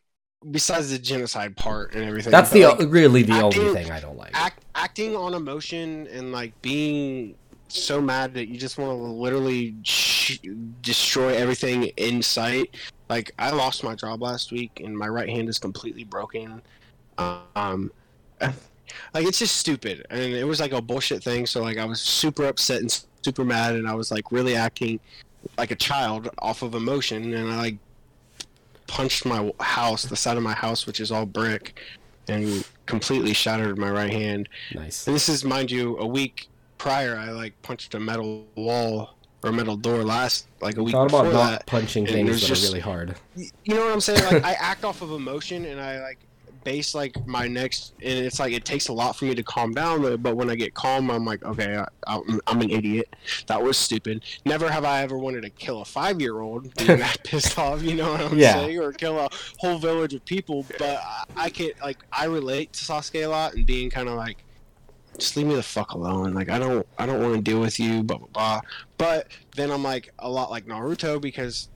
besides 0.50 0.90
the 0.90 0.98
genocide 0.98 1.56
part 1.56 1.94
and 1.94 2.04
everything, 2.04 2.30
That's 2.32 2.50
the 2.50 2.66
like, 2.66 2.80
really 2.90 3.22
the 3.22 3.32
acting- 3.34 3.60
only 3.62 3.74
thing 3.82 3.90
I 3.92 4.00
don't 4.00 4.16
like. 4.16 4.30
act, 4.34 4.64
acting 4.74 5.14
on 5.14 5.34
emotion 5.34 6.06
and 6.10 6.32
like 6.32 6.60
being 6.62 7.34
so 7.74 8.00
mad 8.00 8.34
that 8.34 8.48
you 8.48 8.58
just 8.58 8.78
want 8.78 8.90
to 8.90 9.04
literally 9.04 9.74
sh- 9.82 10.40
destroy 10.80 11.34
everything 11.34 11.84
in 11.96 12.22
sight. 12.22 12.74
Like 13.08 13.32
I 13.38 13.50
lost 13.50 13.84
my 13.84 13.94
job 13.94 14.22
last 14.22 14.52
week 14.52 14.80
and 14.82 14.96
my 14.96 15.08
right 15.08 15.28
hand 15.28 15.48
is 15.48 15.58
completely 15.58 16.04
broken. 16.04 16.62
Um, 17.18 17.92
like 18.40 19.26
it's 19.26 19.38
just 19.38 19.56
stupid 19.56 20.06
and 20.10 20.20
it 20.20 20.44
was 20.44 20.60
like 20.60 20.72
a 20.72 20.80
bullshit 20.80 21.22
thing. 21.22 21.46
So 21.46 21.62
like 21.62 21.78
I 21.78 21.84
was 21.84 22.00
super 22.00 22.44
upset 22.46 22.80
and 22.80 23.04
super 23.22 23.44
mad 23.44 23.74
and 23.74 23.88
I 23.88 23.94
was 23.94 24.10
like 24.10 24.32
really 24.32 24.56
acting 24.56 25.00
like 25.58 25.70
a 25.70 25.76
child 25.76 26.28
off 26.38 26.62
of 26.62 26.74
emotion 26.74 27.34
and 27.34 27.50
I 27.50 27.56
like 27.56 27.76
punched 28.86 29.24
my 29.24 29.50
house, 29.60 30.04
the 30.04 30.16
side 30.16 30.36
of 30.36 30.42
my 30.42 30.52
house, 30.52 30.86
which 30.86 31.00
is 31.00 31.10
all 31.10 31.26
brick, 31.26 31.80
and 32.28 32.66
completely 32.86 33.32
shattered 33.32 33.78
my 33.78 33.90
right 33.90 34.12
hand. 34.12 34.48
Nice. 34.74 35.06
And 35.06 35.16
this 35.16 35.28
is, 35.28 35.44
mind 35.44 35.70
you, 35.70 35.96
a 35.98 36.06
week 36.06 36.48
prior. 36.82 37.16
I 37.16 37.30
like 37.30 37.54
punched 37.62 37.94
a 37.94 38.00
metal 38.00 38.44
wall 38.56 39.14
or 39.44 39.50
a 39.50 39.52
metal 39.52 39.76
door 39.76 40.02
last, 40.02 40.48
like 40.60 40.76
a 40.78 40.82
week 40.82 40.92
Thought 40.94 41.06
before 41.10 41.26
about 41.26 41.32
not 41.32 41.50
that. 41.50 41.66
punching 41.66 42.06
and 42.06 42.12
things 42.12 42.40
that 42.40 42.46
just- 42.48 42.64
are 42.64 42.66
really 42.68 42.80
hard. 42.80 43.14
You 43.36 43.50
know 43.74 43.84
what 43.84 43.92
I'm 43.92 44.00
saying? 44.00 44.24
Like 44.24 44.44
I 44.44 44.52
act 44.54 44.84
off 44.84 45.00
of 45.00 45.12
emotion, 45.12 45.64
and 45.64 45.80
I 45.80 46.00
like 46.02 46.18
base 46.64 46.92
like 46.94 47.14
my 47.26 47.46
next, 47.48 47.92
and 48.02 48.24
it's 48.24 48.38
like 48.40 48.52
it 48.52 48.64
takes 48.64 48.86
a 48.88 48.92
lot 48.92 49.16
for 49.16 49.24
me 49.26 49.34
to 49.36 49.42
calm 49.44 49.72
down. 49.74 50.02
But, 50.02 50.22
but 50.24 50.36
when 50.36 50.48
I 50.50 50.54
get 50.56 50.74
calm, 50.74 51.08
I'm 51.10 51.24
like, 51.24 51.44
okay, 51.44 51.76
I, 51.76 51.86
I'm, 52.06 52.40
I'm 52.48 52.60
an 52.60 52.70
idiot. 52.70 53.14
That 53.46 53.62
was 53.62 53.76
stupid. 53.78 54.24
Never 54.44 54.68
have 54.70 54.84
I 54.84 55.02
ever 55.02 55.18
wanted 55.18 55.42
to 55.42 55.50
kill 55.50 55.82
a 55.82 55.84
five 55.84 56.20
year 56.20 56.40
old 56.40 56.72
being 56.76 56.98
that 57.04 57.22
pissed 57.24 57.58
off. 57.58 57.82
You 57.82 57.94
know 57.94 58.10
what 58.12 58.20
I'm 58.22 58.38
Yeah. 58.38 58.54
saying? 58.54 58.78
Or 58.80 58.92
kill 58.92 59.18
a 59.20 59.28
whole 59.58 59.78
village 59.78 60.14
of 60.14 60.24
people. 60.24 60.64
But 60.78 61.00
I, 61.04 61.24
I 61.36 61.50
can 61.50 61.70
like 61.80 61.98
I 62.12 62.24
relate 62.26 62.72
to 62.74 62.84
Sasuke 62.84 63.24
a 63.24 63.26
lot 63.28 63.54
and 63.54 63.64
being 63.66 63.88
kind 63.90 64.08
of 64.08 64.14
like 64.16 64.38
just 65.18 65.36
leave 65.36 65.46
me 65.46 65.54
the 65.54 65.62
fuck 65.62 65.92
alone. 65.92 66.34
Like 66.34 66.48
I 66.48 66.58
don't 66.58 66.86
I 66.98 67.06
don't 67.06 67.20
want 67.22 67.34
to 67.34 67.40
deal 67.42 67.60
with 67.60 67.78
you, 67.78 68.02
blah 68.02 68.18
blah 68.18 68.28
blah. 68.32 68.60
But 68.98 69.28
then 69.56 69.70
I'm 69.70 69.82
like 69.82 70.12
a 70.18 70.28
lot 70.28 70.50
like 70.50 70.66
Naruto 70.66 71.20
because 71.20 71.68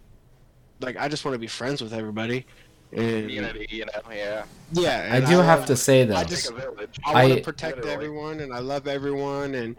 like 0.81 0.97
I 0.97 1.09
just 1.09 1.25
want 1.25 1.35
to 1.35 1.39
be 1.39 1.47
friends 1.47 1.83
with 1.83 1.93
everybody. 1.93 2.47
And 2.93 3.23
Community, 3.27 3.67
you 3.71 3.85
know, 3.85 3.93
yeah. 4.13 4.45
yeah, 4.73 5.09
I 5.11 5.17
and 5.17 5.27
do 5.27 5.39
have 5.39 5.61
love- 5.61 5.67
to 5.69 5.77
say 5.77 6.05
though, 6.05 6.15
I 6.17 6.25
just- 6.25 6.51
a. 6.51 6.89
I 7.05 7.25
want 7.27 7.37
to 7.39 7.43
protect 7.43 7.77
Literally. 7.79 7.95
everyone 7.95 8.41
and 8.41 8.55
I 8.55 8.61
love 8.61 8.87
everyone 8.87 9.55
and 9.57 9.77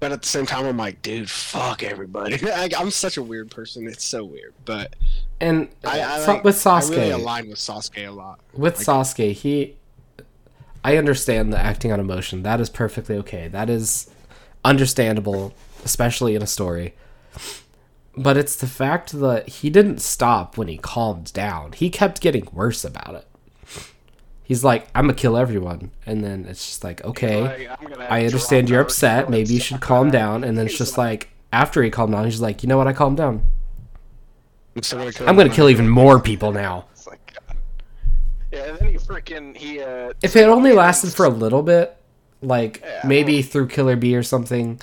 but 0.00 0.12
at 0.12 0.22
the 0.22 0.28
same 0.28 0.46
time 0.46 0.64
I'm 0.66 0.76
like, 0.78 1.00
dude, 1.02 1.30
fuck 1.30 1.82
everybody. 1.82 2.38
like, 2.42 2.72
I'm 2.78 2.90
such 2.90 3.18
a 3.18 3.22
weird 3.22 3.50
person. 3.50 3.86
It's 3.86 4.02
so 4.04 4.24
weird. 4.24 4.54
But 4.64 4.96
and 5.40 5.68
I, 5.84 6.00
I 6.02 6.18
so- 6.20 6.32
like, 6.32 6.44
with 6.44 6.66
I 6.66 6.80
Sasuke, 6.80 6.90
really 6.90 7.10
align 7.10 7.48
with 7.50 7.58
Sasuke 7.58 8.08
a 8.08 8.10
lot. 8.10 8.40
with 8.52 8.78
Like- 8.78 8.86
Sasuke, 8.86 9.32
he 9.32 9.76
I 10.82 10.96
understand 10.96 11.52
the 11.52 11.58
acting 11.58 11.92
on 11.92 12.00
emotion. 12.00 12.42
That 12.42 12.60
is 12.60 12.70
perfectly 12.70 13.16
okay. 13.18 13.48
That 13.48 13.68
is 13.68 14.10
understandable, 14.64 15.54
especially 15.84 16.34
in 16.34 16.42
a 16.42 16.46
story. 16.46 16.94
But 18.16 18.36
it's 18.36 18.56
the 18.56 18.66
fact 18.66 19.12
that 19.12 19.48
he 19.48 19.70
didn't 19.70 20.00
stop 20.00 20.56
when 20.56 20.68
he 20.68 20.76
calmed 20.76 21.32
down. 21.32 21.72
He 21.72 21.90
kept 21.90 22.20
getting 22.20 22.48
worse 22.52 22.84
about 22.84 23.14
it. 23.14 23.26
He's 24.42 24.64
like, 24.64 24.88
I'm 24.96 25.04
gonna 25.04 25.14
kill 25.14 25.36
everyone. 25.36 25.92
And 26.06 26.24
then 26.24 26.44
it's 26.46 26.66
just 26.66 26.82
like, 26.82 27.04
okay, 27.04 27.68
Like, 27.68 28.10
I 28.10 28.24
understand 28.24 28.68
you're 28.68 28.80
upset. 28.80 29.30
Maybe 29.30 29.54
you 29.54 29.60
should 29.60 29.80
calm 29.80 30.10
down. 30.10 30.42
And 30.42 30.58
then 30.58 30.66
it's 30.66 30.76
just 30.76 30.98
like, 30.98 31.28
after 31.52 31.82
he 31.82 31.90
calmed 31.90 32.12
down, 32.14 32.24
he's 32.24 32.40
like, 32.40 32.64
you 32.64 32.68
know 32.68 32.76
what? 32.76 32.88
I 32.88 32.92
calmed 32.92 33.16
down. 33.16 33.44
I'm 34.76 34.82
gonna 34.82 35.12
kill 35.12 35.28
I'm 35.28 35.36
gonna 35.36 35.50
kill 35.50 35.68
even 35.68 35.88
more 35.88 36.18
people 36.18 36.50
now. 36.50 36.86
Like. 37.06 37.19
Yeah, 38.52 38.64
and 38.64 38.78
then 38.78 38.88
he 38.90 38.96
freaking 38.96 39.56
he. 39.56 39.80
Uh, 39.80 40.12
If 40.22 40.36
it 40.36 40.44
only 40.48 40.72
lasted 40.72 41.12
for 41.12 41.24
a 41.26 41.30
little 41.30 41.62
bit, 41.62 41.96
like 42.42 42.80
Yeah. 42.84 43.00
maybe 43.04 43.42
through 43.42 43.68
Killer 43.68 43.96
Bee 43.96 44.16
or 44.16 44.22
something, 44.22 44.80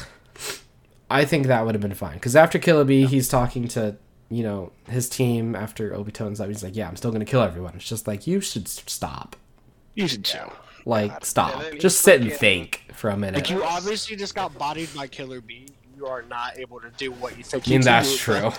I 1.10 1.26
think 1.26 1.48
that 1.48 1.66
would 1.66 1.76
have 1.76 1.82
been 1.82 1.94
fine. 1.94 2.16
Because 2.16 2.36
after 2.36 2.60
Killer 2.60 2.84
Bee, 2.84 3.06
he's 3.06 3.28
talking 3.30 3.68
to 3.70 3.96
you 4.30 4.44
know 4.44 4.72
his 4.90 5.08
team 5.10 5.56
after 5.56 5.92
Obito 5.92 6.26
and 6.28 6.36
stuff. 6.36 6.48
He's 6.48 6.64
like, 6.64 6.76
"Yeah, 6.76 6.88
I'm 6.90 6.96
still 6.98 7.12
gonna 7.12 7.26
kill 7.26 7.42
everyone." 7.42 7.74
It's 7.76 7.88
just 7.88 8.08
like 8.08 8.28
you 8.28 8.42
should 8.42 8.68
stop. 8.68 9.36
You 9.96 10.08
should 10.08 10.24
chill. 10.26 10.52
Like 10.86 11.12
God. 11.12 11.26
stop. 11.26 11.54
And 11.56 11.62
then 11.66 11.74
he 11.74 11.80
Just 11.80 12.02
sit 12.02 12.22
and 12.22 12.32
think 12.32 12.84
for 12.94 13.10
a 13.10 13.18
minute. 13.18 13.36
Like 13.38 13.50
you 13.50 13.64
obviously 13.64 14.16
just 14.16 14.36
got 14.36 14.58
bodied 14.58 14.90
by 14.96 15.08
Killer 15.08 15.42
Bee. 15.42 15.68
You 15.98 16.06
are 16.06 16.22
not 16.24 16.60
able 16.60 16.80
to 16.80 16.90
do 16.98 17.12
what 17.12 17.38
you 17.38 17.44
think. 17.44 17.68
I 17.68 17.70
mean, 17.72 17.80
you 17.80 17.84
that's 17.84 18.12
do, 18.12 18.18
true. 18.18 18.34
like, 18.44 18.54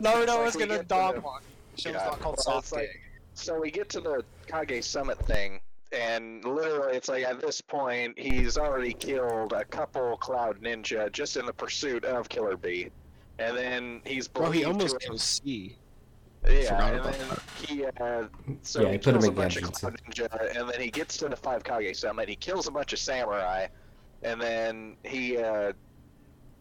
Naruto 0.00 0.26
like 0.28 0.44
was 0.44 0.54
gonna 0.56 0.76
get 0.78 0.88
dog 0.88 1.16
the- 1.16 1.20
walk. 1.20 1.42
The 1.76 1.82
show's 1.82 1.94
Yeah, 1.94 2.04
not 2.04 2.20
called 2.20 2.38
well, 2.46 2.58
it's 2.58 2.70
Sasuke. 2.70 2.76
like- 2.76 3.00
So 3.34 3.60
we 3.60 3.70
get 3.70 3.88
to 3.90 4.00
the 4.00 4.24
Kage 4.46 4.84
Summit 4.84 5.18
thing, 5.26 5.60
and 5.92 6.44
literally, 6.44 6.96
it's 6.96 7.08
like 7.08 7.24
at 7.24 7.40
this 7.40 7.60
point, 7.60 8.18
he's 8.18 8.58
already 8.58 8.92
killed 8.92 9.52
a 9.52 9.64
couple 9.64 10.16
Cloud 10.18 10.60
Ninja 10.60 11.10
just 11.12 11.36
in 11.36 11.46
the 11.46 11.52
pursuit 11.52 12.04
of 12.04 12.28
Killer 12.28 12.56
Bee, 12.56 12.90
and 13.38 13.56
then 13.56 14.00
he's 14.04 14.28
Bro, 14.28 14.50
he 14.50 14.64
almost 14.64 14.98
kills 15.00 15.22
C. 15.22 15.76
Yeah, 16.48 16.70
Forgot 16.70 16.90
and 16.90 17.00
about 17.00 17.12
then 17.12 17.38
he 17.68 17.84
uh, 17.84 18.24
so 18.62 18.80
Yeah, 18.82 18.86
he, 18.88 18.92
he 18.92 18.98
put 18.98 19.14
him 19.14 19.20
kills 19.20 19.28
a 19.28 19.32
bunch 19.32 19.56
of 19.56 19.72
Cloud 19.72 20.00
Ninja, 20.02 20.56
and 20.56 20.68
then 20.68 20.80
he 20.80 20.90
gets 20.90 21.16
to 21.18 21.28
the 21.28 21.36
Five 21.36 21.62
Kage 21.64 21.96
Summit. 21.96 22.28
He 22.28 22.36
kills 22.36 22.66
a 22.66 22.70
bunch 22.70 22.92
of 22.92 22.98
samurai, 22.98 23.66
and 24.22 24.40
then 24.40 24.96
he 25.04 25.38
uh, 25.38 25.72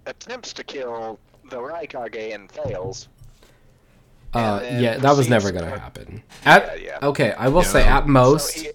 attempts 0.05 0.53
to 0.53 0.63
kill 0.63 1.19
the 1.49 1.57
Raikage 1.57 2.33
and 2.33 2.51
fails. 2.51 3.09
Uh, 4.33 4.61
yeah, 4.63 4.97
that 4.97 5.17
was 5.17 5.29
never 5.29 5.51
gonna 5.51 5.77
happen. 5.79 6.23
At 6.45 6.81
yeah, 6.81 6.87
yeah. 7.01 7.07
okay, 7.07 7.33
I 7.33 7.49
will 7.49 7.61
Yeah, 7.63 7.67
say 7.67 7.83
that- 7.83 8.03
at 8.03 8.07
most. 8.07 8.53
So 8.55 8.61
he, 8.61 8.67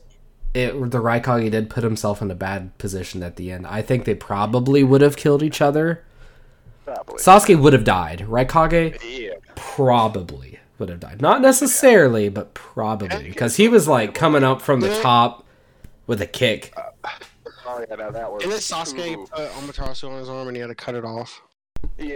it 0.55 0.91
the 0.91 0.99
Raikage 0.99 1.51
did 1.51 1.69
put 1.69 1.85
himself 1.85 2.23
in 2.23 2.31
a 2.31 2.35
bad 2.35 2.77
position 2.79 3.23
at 3.23 3.37
the 3.37 3.51
end. 3.53 3.67
I 3.67 3.83
think 3.83 4.05
they 4.05 4.15
probably 4.15 4.83
would 4.83 5.03
have 5.03 5.17
killed 5.17 5.43
each 5.43 5.61
other. 5.61 6.03
probably. 6.85 7.17
Sasuke 7.17 7.61
would 7.61 7.73
have 7.75 7.85
died. 7.85 8.21
Raikage 8.29 8.99
yeah. 9.03 9.35
probably 9.55 10.59
would 10.79 10.89
have 10.89 11.01
died. 11.01 11.21
Not 11.21 11.41
necessarily, 11.43 12.29
but 12.29 12.55
probably 12.55 13.25
because 13.25 13.57
he 13.57 13.69
was 13.69 13.87
like 13.87 14.15
coming 14.15 14.45
up 14.45 14.63
from 14.63 14.81
the 14.81 14.99
top 15.01 15.45
with 16.07 16.21
a 16.23 16.27
kick. 16.27 16.75
Oh 17.67 17.85
yeah, 17.89 17.97
no, 17.97 18.11
that 18.11 18.31
was. 18.33 18.43
And 18.43 18.53
then 18.53 18.59
Sasuke 18.59 19.17
Ooh. 19.17 19.27
put 19.27 19.51
Amaterasu 19.51 20.11
on 20.11 20.19
his 20.19 20.29
arm 20.29 20.49
and 20.49 20.57
he 20.57 20.61
had 20.61 20.69
to 20.69 20.75
cut 20.75 20.95
it 20.95 21.05
off. 21.05 21.43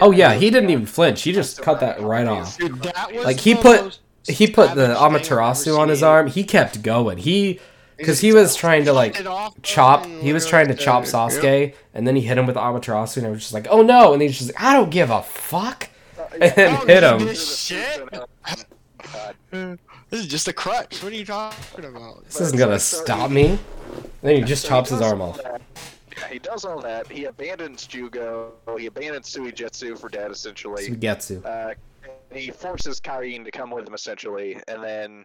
Oh 0.00 0.10
yeah, 0.10 0.34
he 0.34 0.50
didn't 0.50 0.70
even 0.70 0.86
flinch. 0.86 1.22
He 1.22 1.32
just 1.32 1.62
cut 1.62 1.80
that 1.80 2.00
right 2.00 2.26
off. 2.26 2.56
Dude, 2.58 2.82
that 2.82 3.12
was 3.14 3.24
Like, 3.24 3.40
he 3.40 3.54
put- 3.54 3.98
He 4.28 4.46
put 4.46 4.74
the 4.74 4.94
savage 4.94 4.96
thing 5.28 5.38
I've 5.38 5.56
Amaterasu 5.56 5.78
on 5.78 5.88
his 5.88 6.02
arm. 6.02 6.26
He 6.26 6.44
kept 6.44 6.82
going. 6.82 7.18
He 7.18 7.58
because 7.96 8.20
he 8.20 8.32
was 8.32 8.54
trying 8.56 8.84
to 8.84 8.92
like 8.92 9.12
cut 9.14 9.20
it 9.22 9.26
off, 9.26 9.62
chop. 9.62 10.06
He 10.06 10.32
was 10.32 10.46
trying 10.46 10.68
to 10.68 10.74
chop 10.74 11.06
said, 11.06 11.14
Sasuke, 11.16 11.74
and 11.94 12.06
then 12.06 12.16
he 12.16 12.22
hit 12.22 12.38
him 12.38 12.46
with 12.46 12.56
Amaterasu, 12.56 13.18
and 13.18 13.26
I 13.26 13.30
was 13.30 13.40
just 13.40 13.52
like, 13.54 13.66
"Oh 13.70 13.82
no!" 13.82 14.12
And 14.12 14.22
he's 14.22 14.38
just 14.38 14.54
like, 14.54 14.62
"I 14.62 14.72
don't 14.74 14.90
give 14.90 15.10
a 15.10 15.22
fuck," 15.22 15.88
and 16.40 16.52
hit 16.88 17.02
him. 17.02 17.18
this 17.18 17.58
shit. 17.58 18.08
God. 18.10 19.78
This 20.10 20.20
is 20.20 20.26
just 20.26 20.48
a 20.48 20.52
crutch. 20.52 21.02
What 21.02 21.12
are 21.12 21.16
you 21.16 21.24
talking 21.24 21.84
about? 21.84 22.24
This 22.24 22.40
isn't 22.40 22.58
gonna 22.58 22.78
stop 22.78 23.30
me. 23.30 23.58
Then 24.22 24.36
he 24.36 24.42
just 24.42 24.66
chops 24.66 24.90
his 24.90 25.00
arm 25.00 25.20
off. 25.22 25.40
That. 26.20 26.28
Yeah, 26.28 26.32
he 26.32 26.38
does 26.38 26.64
all 26.64 26.80
that. 26.82 27.10
He 27.10 27.24
abandons 27.24 27.86
Jugo. 27.86 28.52
He 28.78 28.86
abandons 28.86 29.28
Suijetsu 29.34 29.98
for 29.98 30.08
dead, 30.08 30.30
essentially. 30.30 30.88
Suigetsu. 30.88 31.44
Uh, 31.44 31.74
he 32.32 32.50
forces 32.50 33.00
Karin 33.00 33.44
to 33.44 33.50
come 33.50 33.70
with 33.70 33.86
him, 33.86 33.94
essentially, 33.94 34.58
and 34.68 34.82
then 34.82 35.24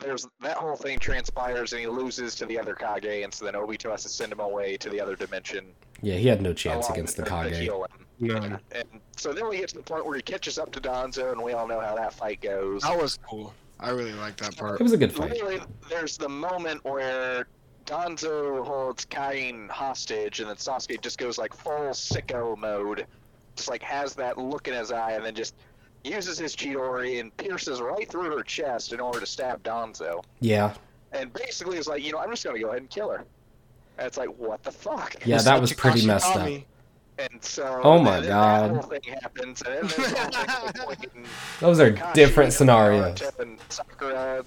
there's 0.00 0.26
that 0.40 0.56
whole 0.56 0.76
thing 0.76 0.98
transpires, 0.98 1.72
and 1.72 1.80
he 1.80 1.86
loses 1.86 2.34
to 2.36 2.46
the 2.46 2.58
other 2.58 2.74
Kage, 2.74 3.22
and 3.24 3.32
so 3.34 3.44
then 3.44 3.54
Obito 3.54 3.90
has 3.90 4.02
to 4.04 4.08
send 4.08 4.32
him 4.32 4.40
away 4.40 4.76
to 4.76 4.88
the 4.88 5.00
other 5.00 5.16
dimension. 5.16 5.66
Yeah, 6.00 6.14
he 6.14 6.28
had 6.28 6.40
no 6.40 6.52
chance 6.52 6.88
against 6.88 7.16
the 7.16 7.22
with 7.24 7.32
him 7.32 7.42
to 7.44 7.50
Kage. 7.50 7.58
heal 7.62 7.84
him. 7.84 8.06
No, 8.20 8.58
And 8.72 8.84
so 9.16 9.32
then 9.32 9.48
we 9.48 9.58
get 9.58 9.68
to 9.70 9.76
the 9.76 9.82
point 9.82 10.06
where 10.06 10.14
he 10.16 10.22
catches 10.22 10.58
up 10.58 10.70
to 10.72 10.80
Danzo, 10.80 11.32
and 11.32 11.42
we 11.42 11.52
all 11.52 11.66
know 11.66 11.80
how 11.80 11.96
that 11.96 12.12
fight 12.14 12.40
goes. 12.40 12.82
that 12.82 12.96
was 13.00 13.18
cool. 13.28 13.52
I 13.80 13.90
really 13.90 14.12
like 14.12 14.36
that 14.38 14.56
part. 14.56 14.78
It 14.80 14.82
was 14.82 14.92
a 14.92 14.96
good 14.98 15.12
fight. 15.12 15.30
Literally, 15.30 15.60
there's 15.88 16.16
the 16.18 16.28
moment 16.28 16.84
where 16.84 17.46
Danzo 17.90 18.64
holds 18.64 19.04
Karin 19.04 19.68
hostage, 19.68 20.38
and 20.40 20.48
then 20.48 20.56
Sasuke 20.56 21.00
just 21.00 21.18
goes 21.18 21.38
like 21.38 21.52
full 21.52 21.72
sicko 21.90 22.56
mode, 22.56 23.04
just 23.56 23.68
like 23.68 23.82
has 23.82 24.14
that 24.14 24.38
look 24.38 24.68
in 24.68 24.74
his 24.74 24.92
eye, 24.92 25.12
and 25.12 25.24
then 25.24 25.34
just 25.34 25.54
uses 26.04 26.38
his 26.38 26.54
Chidori 26.54 27.18
and 27.20 27.36
pierces 27.36 27.80
right 27.80 28.08
through 28.08 28.36
her 28.36 28.42
chest 28.44 28.92
in 28.92 29.00
order 29.00 29.18
to 29.20 29.26
stab 29.26 29.62
Danzo, 29.64 30.22
Yeah, 30.40 30.72
and 31.12 31.32
basically 31.32 31.78
is 31.78 31.88
like, 31.88 32.02
you 32.04 32.12
know, 32.12 32.18
I'm 32.18 32.30
just 32.30 32.44
gonna 32.44 32.60
go 32.60 32.68
ahead 32.68 32.80
and 32.80 32.88
kill 32.90 33.10
her. 33.10 33.24
And 33.98 34.06
it's 34.06 34.16
like, 34.16 34.28
what 34.38 34.62
the 34.62 34.70
fuck? 34.70 35.16
yeah, 35.26 35.34
Just 35.36 35.44
that 35.46 35.52
like 35.54 35.60
was 35.60 35.72
pretty 35.72 36.06
messed 36.06 36.34
up. 36.36 36.48
And 37.18 37.42
so, 37.44 37.80
Oh 37.84 37.98
my 38.00 38.18
and 38.18 38.26
God. 38.28 38.70
that 38.70 38.74
whole 38.82 38.82
thing 38.90 39.00
happens, 39.20 39.62
and 39.62 39.74
then 39.74 39.86
there's 39.88 40.12
the 40.12 40.46
whole 40.48 40.68
thing 40.94 40.96
between 41.00 41.24
Those 41.58 41.80
are 41.80 41.90
Kakashi 41.92 42.14
different 42.14 42.52
scenarios. 42.54 43.20
And 43.40 43.58
Sakura 43.68 44.44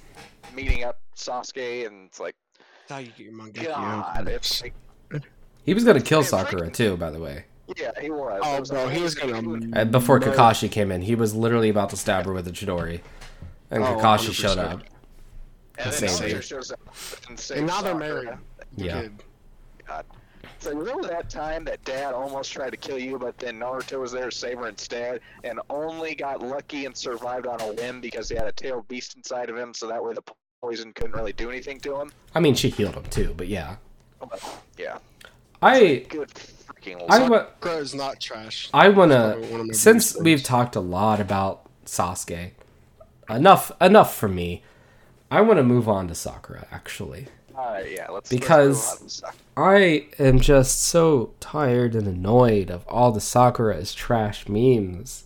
meeting 0.55 0.85
up 0.85 0.97
Sasuke, 1.15 1.85
and 1.85 2.07
it's 2.07 2.19
like, 2.19 2.33
That's 2.33 2.42
how 2.93 2.99
you 2.99 3.07
get 3.07 3.19
your 3.19 3.33
Mangekyo. 3.33 3.67
God, 3.67 4.27
it's 4.27 4.61
like, 4.61 4.73
He 5.65 5.73
was 5.73 5.83
gonna 5.83 6.01
kill 6.01 6.23
Sakura 6.23 6.69
too, 6.69 6.97
by 6.97 7.09
the 7.09 7.19
way. 7.19 7.45
yeah, 7.77 7.91
he 7.99 8.09
was. 8.09 8.41
Oh, 8.43 8.51
There 8.51 8.59
was 8.59 8.69
a 8.69 8.73
bro, 8.73 8.87
he 8.89 9.01
was 9.01 9.15
gonna. 9.15 9.37
And 9.73 9.91
before 9.91 10.19
murder- 10.19 10.31
Kakashi 10.33 10.69
came 10.71 10.91
in, 10.91 11.01
he 11.01 11.15
was 11.15 11.33
literally 11.35 11.69
about 11.69 11.89
to 11.91 11.97
stab 11.97 12.25
her 12.25 12.33
with 12.33 12.47
a 12.47 12.51
Chidori, 12.51 13.01
and 13.71 13.83
Oh, 13.83 13.97
Kakashi 13.97 14.33
showed 14.33 14.57
100%. 14.57 14.71
up. 14.73 14.79
And 15.75 15.85
That's 15.87 15.99
then 16.01 16.09
insane. 16.09 16.29
Naruto 16.35 16.43
shows 16.43 16.71
up 16.71 16.79
and 17.29 17.39
saves 17.39 17.57
And 17.59 17.67
now 17.67 17.81
they're 17.81 17.95
married. 17.95 18.29
Yeah. 18.75 19.01
Good. 19.01 19.19
So 20.59 20.73
remember 20.73 21.07
that 21.09 21.29
time 21.29 21.65
that 21.65 21.83
Dad 21.83 22.13
almost 22.13 22.53
tried 22.53 22.69
to 22.69 22.77
kill 22.77 22.97
you, 22.97 23.17
but 23.17 23.37
then 23.37 23.59
Naruto 23.59 23.99
was 23.99 24.11
there 24.13 24.29
to 24.29 24.35
save 24.35 24.59
her 24.59 24.67
instead, 24.69 25.19
and 25.43 25.59
only 25.69 26.15
got 26.15 26.41
lucky 26.41 26.85
and 26.85 26.95
survived 26.95 27.47
on 27.47 27.59
a 27.59 27.73
whim 27.73 27.99
because 28.01 28.29
he 28.29 28.35
had 28.35 28.47
a 28.47 28.51
tail 28.51 28.85
beast 28.87 29.15
inside 29.17 29.49
of 29.49 29.57
him, 29.57 29.73
so 29.73 29.87
that 29.87 30.01
way 30.03 30.13
the 30.13 30.21
poison 30.63 30.93
couldn't 30.93 31.11
really 31.13 31.33
do 31.33 31.49
anything 31.49 31.77
to 31.81 31.99
him. 31.99 32.09
I 32.33 32.39
mean, 32.39 32.55
she 32.55 32.69
healed 32.69 32.95
him 32.95 33.03
too, 33.09 33.33
but 33.35 33.49
yeah. 33.49 33.75
Oh, 34.21 34.29
yeah, 34.79 34.99
I 35.61 36.05
good 36.07 36.29
freaking. 36.29 37.05
I 37.09 37.17
luck. 37.17 37.29
wa- 37.29 37.45
Sakura 37.61 37.75
is 37.81 37.93
not 37.93 38.21
trash. 38.21 38.69
I 38.73 38.87
wanna 38.87 39.35
one 39.51 39.59
of 39.59 39.67
my 39.67 39.73
since 39.73 40.15
we've 40.17 40.37
things. 40.39 40.47
talked 40.47 40.77
a 40.77 40.79
lot 40.79 41.19
about 41.19 41.65
Sasuke, 41.85 42.51
enough 43.29 43.73
enough 43.81 44.15
for 44.15 44.29
me. 44.29 44.63
I 45.29 45.41
want 45.41 45.57
to 45.57 45.63
move 45.63 45.89
on 45.89 46.07
to 46.07 46.15
Sakura 46.15 46.65
actually. 46.71 47.27
Alright, 47.53 47.91
yeah, 47.91 48.09
let's 48.09 48.29
Because- 48.29 49.01
let's 49.01 49.01
move 49.01 49.01
on 49.01 49.07
to 49.07 49.13
Sakura. 49.13 49.79
I 49.81 50.05
am 50.19 50.39
just 50.39 50.81
so 50.81 51.33
tired 51.41 51.93
and 51.95 52.07
annoyed 52.07 52.71
of 52.71 52.87
all 52.87 53.11
the 53.11 53.19
Sakura 53.19 53.75
is 53.75 53.93
trash 53.93 54.47
memes. 54.47 55.25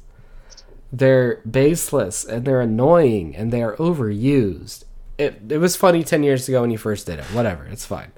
They're 0.92 1.42
baseless 1.50 2.26
and 2.26 2.44
they're 2.46 2.62
annoying 2.62 3.36
and 3.36 3.52
they 3.54 3.62
are 3.62 3.76
overused. 3.76 4.86
It 5.18 5.42
it 5.50 5.58
was 5.58 5.76
funny 5.76 6.04
ten 6.04 6.24
years 6.24 6.48
ago 6.48 6.62
when 6.62 6.72
you 6.72 6.78
first 6.78 7.06
did 7.06 7.20
it. 7.20 7.26
Whatever, 7.26 7.66
it's 7.66 7.86
fine. 7.86 8.12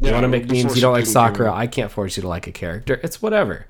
You 0.00 0.08
Yeah, 0.08 0.12
want 0.14 0.24
to 0.24 0.28
make 0.28 0.46
memes, 0.50 0.74
you 0.74 0.80
don't 0.80 0.92
like 0.92 1.06
Sakura. 1.06 1.50
out. 1.50 1.56
I 1.56 1.66
can't 1.66 1.90
force 1.90 2.16
you 2.16 2.22
to 2.22 2.28
like 2.28 2.46
a 2.46 2.52
character. 2.52 2.98
It's 3.02 3.20
whatever. 3.22 3.66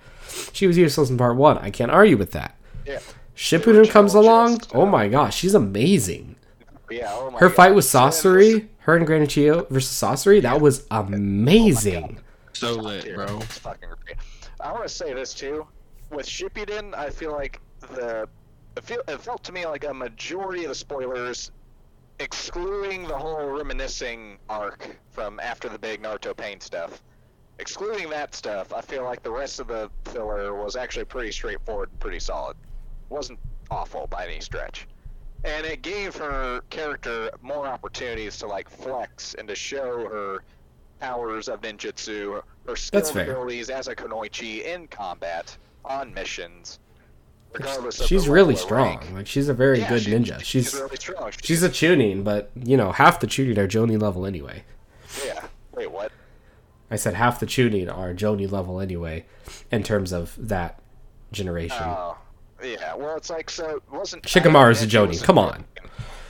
She 0.52 0.66
was 0.66 0.78
useless 0.78 1.10
in 1.10 1.18
part 1.18 1.36
one. 1.36 1.58
I 1.58 1.70
can't 1.70 1.90
argue 1.90 2.16
with 2.16 2.30
that. 2.32 2.56
Yeah. 2.86 3.00
Shippuden 3.36 3.88
comes 3.90 4.14
along. 4.14 4.58
just, 4.58 4.74
Oh 4.74 4.86
my 4.86 5.08
gosh, 5.08 5.36
she's 5.36 5.54
amazing. 5.54 6.36
Yeah, 6.90 7.08
oh 7.12 7.30
my 7.30 7.38
Her 7.38 7.48
God. 7.48 7.54
fight 7.56 7.74
with 7.74 7.84
So 7.84 7.98
then 7.98 8.10
Sasori, 8.12 8.68
her 8.80 8.96
and 8.96 9.06
Granny 9.06 9.26
Chiyo 9.26 9.68
versus 9.70 9.96
Sasori, 10.00 10.40
that 10.42 10.60
was 10.60 10.86
amazing. 10.90 12.18
So 12.52 12.74
lit, 12.74 13.14
bro. 13.14 13.38
It's 13.40 13.58
fucking 13.58 13.88
great. 14.04 14.16
I 14.60 14.72
want 14.72 14.82
to 14.84 14.88
say 14.88 15.12
this 15.14 15.32
too. 15.34 15.66
With 16.10 16.26
Shippuden, 16.26 16.94
I 16.94 17.10
feel 17.10 17.32
like 17.32 17.60
the 17.80 18.28
it, 18.76 18.84
feel, 18.84 19.00
it 19.08 19.20
felt 19.20 19.42
to 19.44 19.52
me 19.52 19.66
like 19.66 19.84
a 19.84 19.94
majority 19.94 20.64
of 20.64 20.68
the 20.68 20.74
spoilers, 20.74 21.50
excluding 22.20 23.08
the 23.08 23.16
whole 23.16 23.46
reminiscing 23.46 24.38
arc 24.48 24.96
from 25.10 25.40
after 25.40 25.68
the 25.68 25.78
big 25.78 26.02
Naruto 26.02 26.36
pain 26.36 26.60
stuff. 26.60 27.02
Excluding 27.58 28.10
that 28.10 28.34
stuff, 28.34 28.72
I 28.72 28.82
feel 28.82 29.04
like 29.04 29.22
the 29.22 29.30
rest 29.30 29.58
of 29.58 29.68
the 29.68 29.90
filler 30.04 30.54
was 30.54 30.76
actually 30.76 31.06
pretty 31.06 31.32
straightforward 31.32 31.90
and 31.90 31.98
pretty 31.98 32.20
solid. 32.20 32.56
wasn't 33.08 33.38
awful 33.70 34.06
by 34.06 34.26
any 34.26 34.40
stretch. 34.40 34.86
And 35.44 35.64
it 35.64 35.80
gave 35.80 36.14
her 36.16 36.60
character 36.68 37.30
more 37.40 37.66
opportunities 37.66 38.36
to 38.38 38.46
like 38.46 38.68
flex 38.68 39.34
and 39.34 39.48
to 39.48 39.54
show 39.54 40.06
her 40.08 40.42
powers 41.00 41.48
of 41.48 41.62
ninjutsu, 41.62 42.42
her 42.66 42.76
skill 42.76 43.08
abilities 43.08 43.70
as 43.70 43.88
a 43.88 43.96
Kunoichi 43.96 44.64
in 44.64 44.86
combat, 44.88 45.56
on 45.84 46.12
missions. 46.12 46.78
Regardless 47.52 48.04
She's 48.06 48.28
really 48.28 48.54
strong. 48.56 48.98
rank. 48.98 49.12
Like 49.12 49.26
she's 49.26 49.48
a 49.48 49.54
very 49.54 49.80
Yeah, 49.80 49.88
good 49.88 50.02
she- 50.02 50.10
ninja. 50.12 50.38
She's, 50.40 50.70
She's 50.70 50.74
really 50.74 50.96
strong. 50.96 51.30
she's 51.42 51.62
a 51.62 51.68
Chunin, 51.68 52.22
but 52.22 52.50
you 52.54 52.76
know 52.76 52.92
half 52.92 53.18
the 53.20 53.26
Chunin 53.26 53.58
are 53.58 53.66
Jonin 53.68 54.00
level 54.00 54.24
anyway. 54.26 54.64
yeah. 55.26 55.46
Wait, 55.74 55.90
what? 55.90 56.12
I 56.90 56.96
said 56.96 57.14
half 57.14 57.40
the 57.40 57.46
Chunin 57.46 57.88
are 57.88 58.12
Jonin 58.14 58.50
level 58.50 58.80
anyway, 58.80 59.24
in 59.70 59.82
terms 59.82 60.12
of 60.12 60.34
that 60.38 60.80
generation. 61.32 61.76
Oh, 61.82 62.18
yeah. 62.62 62.94
Well, 62.94 63.16
it's 63.16 63.30
like 63.30 63.50
so. 63.50 63.76
it 63.76 63.82
Wasn't 63.92 64.22
Shikamaru's 64.24 64.82
a 64.94 65.06
was 65.06 65.22
come 65.22 65.38
on. 65.38 65.64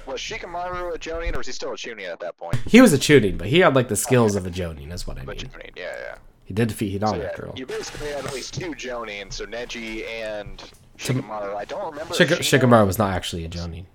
Was 0.07 0.21
Shikamaru 0.21 0.95
a 0.95 0.99
Jonin, 0.99 1.35
or 1.35 1.39
was 1.39 1.47
he 1.47 1.53
still 1.53 1.73
a 1.73 1.77
Chunin 1.77 2.09
at 2.11 2.21
that 2.21 2.37
point? 2.37 2.57
he 2.67 2.81
was 2.81 2.93
a 2.93 2.99
Chunin, 2.99 3.37
but 3.39 3.47
he 3.49 3.61
had 3.61 3.75
like 3.75 3.89
the 3.89 3.93
oh, 3.93 3.97
skills 3.97 4.35
of 4.37 4.47
a 4.47 4.51
Jonin. 4.51 4.89
That's 4.89 5.07
what 5.07 5.19
I 5.19 5.25
But 5.25 5.37
mean. 5.37 5.47
Chunin, 5.51 5.71
yeah, 5.77 5.93
yeah. 6.01 6.15
He 6.45 6.55
did 6.55 6.69
defeat 6.69 7.01
So 7.01 7.07
Hidana 7.07 7.19
yeah, 7.19 7.25
after 7.27 7.49
all. 7.49 7.55
you 7.57 7.65
basically 7.65 8.09
had 8.09 8.27
at 8.27 8.35
least 8.35 8.55
two 8.55 8.73
Jonin, 8.73 9.33
so 9.33 9.47
Neji 9.47 10.05
and 10.09 10.63
Shikamaru. 11.01 11.57
I 11.57 11.65
don't 11.65 11.91
remember. 11.93 12.15
Shik- 12.15 12.31
if 12.33 12.39
Shikamaru 12.41 12.87
was 12.87 12.99
not 12.99 13.13
actually 13.13 13.45
a 13.45 13.49
Jonin. 13.49 13.87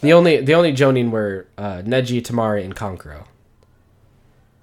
The 0.00 0.12
only 0.12 0.40
the 0.40 0.54
only 0.54 0.72
Jonin 0.72 1.10
were 1.10 1.46
uh, 1.56 1.82
Neji, 1.84 2.20
Temari, 2.22 2.64
and 2.64 2.74
Kankuro. 2.74 3.24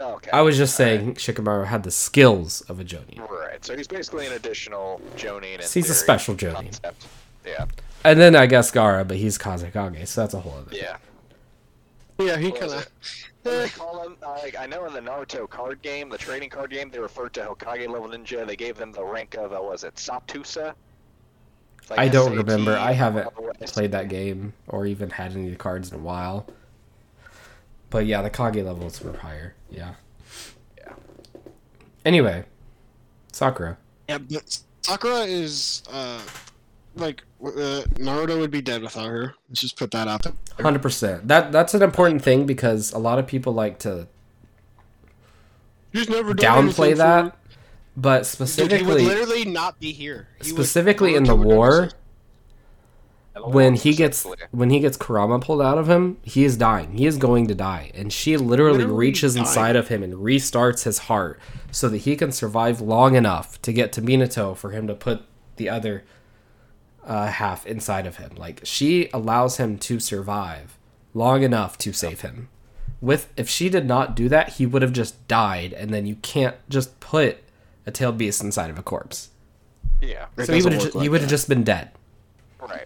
Oh, 0.02 0.14
okay. 0.16 0.32
I 0.32 0.42
was 0.42 0.58
just 0.58 0.76
saying 0.76 1.16
Shikamaru 1.16 1.66
had 1.66 1.84
the 1.84 1.92
skills 1.92 2.62
of 2.62 2.80
a 2.80 2.84
Jonin. 2.86 3.20
Right. 3.30 3.64
So 3.66 3.76
he's 3.76 3.88
basically 3.88 4.26
an 4.28 4.34
additional 4.34 5.02
Jonin. 5.18 5.56
in 5.56 5.60
He's 5.62 5.90
a 5.90 5.94
special 5.94 6.36
Jonin. 6.36 6.54
concept. 6.56 7.08
Yeah. 7.46 7.66
And 8.04 8.20
then 8.20 8.36
I 8.36 8.46
guess 8.46 8.72
Gaara, 8.72 9.06
but 9.08 9.18
he's 9.18 9.38
Kazekage, 9.38 10.08
so 10.08 10.22
that's 10.22 10.34
a 10.34 10.40
whole 10.40 10.54
other. 10.60 10.76
Yeah. 10.76 10.98
Yeah, 12.18 12.38
he 12.38 12.52
kind 12.52 12.72
of. 12.72 12.72
What 12.74 12.90
they 13.44 13.70
call 13.70 14.04
them? 14.04 14.18
Like, 14.22 14.58
I 14.58 14.66
know 14.66 14.86
in 14.86 14.94
the 14.94 15.00
Naruto 15.02 15.50
card 15.50 15.82
game, 15.82 16.10
the 16.10 16.18
trading 16.18 16.50
card 16.50 16.70
game, 16.72 16.90
they 16.90 17.00
referred 17.00 17.34
to 17.34 17.42
Hokage 17.42 17.88
level 17.90 18.10
ninja. 18.10 18.46
They 18.46 18.56
gave 18.58 18.78
them 18.78 18.92
the 18.92 19.04
rank 19.04 19.36
of, 19.36 19.54
uh, 19.54 19.62
was 19.62 19.84
it 19.86 19.96
Satusa? 19.96 20.74
It's 21.90 21.98
like 21.98 22.00
I 22.00 22.08
don't 22.08 22.30
SAT, 22.30 22.38
remember. 22.38 22.78
I 22.78 22.92
haven't 22.92 23.30
played 23.66 23.92
that 23.94 24.10
game 24.10 24.54
or 24.68 24.86
even 24.86 25.10
had 25.10 25.32
any 25.32 25.46
of 25.46 25.52
the 25.52 25.58
cards 25.58 25.92
in 25.92 26.00
a 26.00 26.02
while. 26.02 26.46
But 27.90 28.06
yeah, 28.06 28.22
the 28.22 28.30
Kage 28.30 28.64
levels 28.64 29.02
were 29.02 29.18
higher. 29.18 29.56
Yeah. 29.72 29.96
Yeah. 30.78 30.94
Anyway, 32.06 32.46
Sakura. 33.32 33.78
Yeah, 34.08 34.20
but 34.20 34.60
Sakura 34.84 35.22
is 35.22 35.82
uh, 35.92 36.22
like 36.96 37.24
uh, 37.44 37.84
Naruto 37.96 38.40
would 38.40 38.52
be 38.52 38.62
dead 38.62 38.84
without 38.84 39.08
her. 39.08 39.34
Let's 39.50 39.62
just 39.62 39.76
put 39.76 39.90
that 39.92 40.08
out 40.08 40.22
there. 40.22 40.34
Hundred 40.60 40.84
percent. 40.84 41.28
That 41.28 41.52
that's 41.52 41.74
an 41.74 41.82
important 41.82 42.22
thing 42.22 42.46
because 42.46 42.94
a 42.94 43.00
lot 43.00 43.18
of 43.18 43.26
people 43.26 43.54
like 43.54 43.80
to 43.80 44.08
He's 45.92 46.08
never 46.08 46.36
done 46.36 46.66
anything 46.66 46.86
downplay 46.86 46.92
for 46.92 46.98
that. 46.98 47.36
Her. 48.00 48.02
But 48.02 48.24
Dude, 48.24 48.38
he 48.38 48.41
would 48.43 48.50
specifically, 48.50 49.06
literally 49.06 49.45
not 49.45 49.80
be 49.80 49.91
here. 49.91 50.28
He 50.41 50.52
would- 50.52 50.58
specifically 50.62 51.16
in 51.16 51.24
the 51.24 51.34
Naruto 51.34 51.38
would 51.39 51.47
never 51.47 51.56
war, 51.56 51.89
when 53.45 53.76
he 53.76 53.93
gets 53.93 54.18
Specifically. 54.20 54.47
when 54.52 54.70
he 54.70 54.80
gets 54.82 54.97
Kurama 54.97 55.39
pulled 55.39 55.62
out 55.62 55.78
of 55.78 55.88
him, 55.88 56.18
he 56.24 56.43
is 56.43 56.58
dying. 56.58 56.97
He 56.97 57.06
is 57.06 57.18
going 57.18 57.47
to 57.47 57.56
die, 57.56 57.91
and 57.93 58.12
she 58.12 58.36
literally, 58.36 58.80
Literally 58.80 58.97
reaches 58.97 59.36
dying. 59.36 59.45
inside 59.45 59.76
of 59.78 59.88
him 59.88 60.04
and 60.04 60.14
restarts 60.16 60.84
his 60.84 60.97
heart 61.00 61.39
so 61.72 61.88
that 61.89 62.00
he 62.00 62.16
can 62.18 62.32
survive 62.34 62.82
long 62.82 63.16
enough 63.16 63.62
to 63.62 63.72
get 63.72 63.93
to 63.93 64.02
Minato 64.02 64.58
for 64.58 64.72
him 64.72 64.88
to 64.88 64.93
put 64.93 65.22
the 65.56 65.70
other 65.70 66.04
uh, 67.06 67.28
half 67.28 67.66
inside 67.66 68.06
of 68.06 68.18
him. 68.18 68.32
Like 68.36 68.62
she 68.64 69.10
allows 69.14 69.58
him 69.58 69.78
to 69.80 70.00
survive 70.00 70.78
long 71.14 71.41
enough 71.43 71.78
to 71.80 71.93
save 71.93 72.22
him. 72.22 72.50
With 73.02 73.32
if 73.38 73.47
she 73.47 73.70
did 73.70 73.86
not 73.86 74.16
do 74.16 74.28
that, 74.28 74.50
he 74.54 74.66
would 74.66 74.82
have 74.82 74.91
just 74.91 75.26
died, 75.30 75.72
and 75.74 75.91
then 75.93 76.06
you 76.06 76.16
can't 76.16 76.58
just 76.68 77.00
put 77.00 77.38
a 77.90 77.92
tailed 77.92 78.18
beast 78.18 78.42
inside 78.42 78.70
of 78.70 78.80
a 78.80 78.84
corpse. 78.84 79.30
Yeah. 80.02 80.28
So 80.46 80.54
he 80.54 80.62
would 80.62 80.74
have 80.74 80.94
work 80.96 81.04
he 81.04 81.10
would 81.10 81.22
have 81.22 81.30
just 81.30 81.50
been 81.50 81.64
dead. 81.64 81.92
Right. 82.62 82.86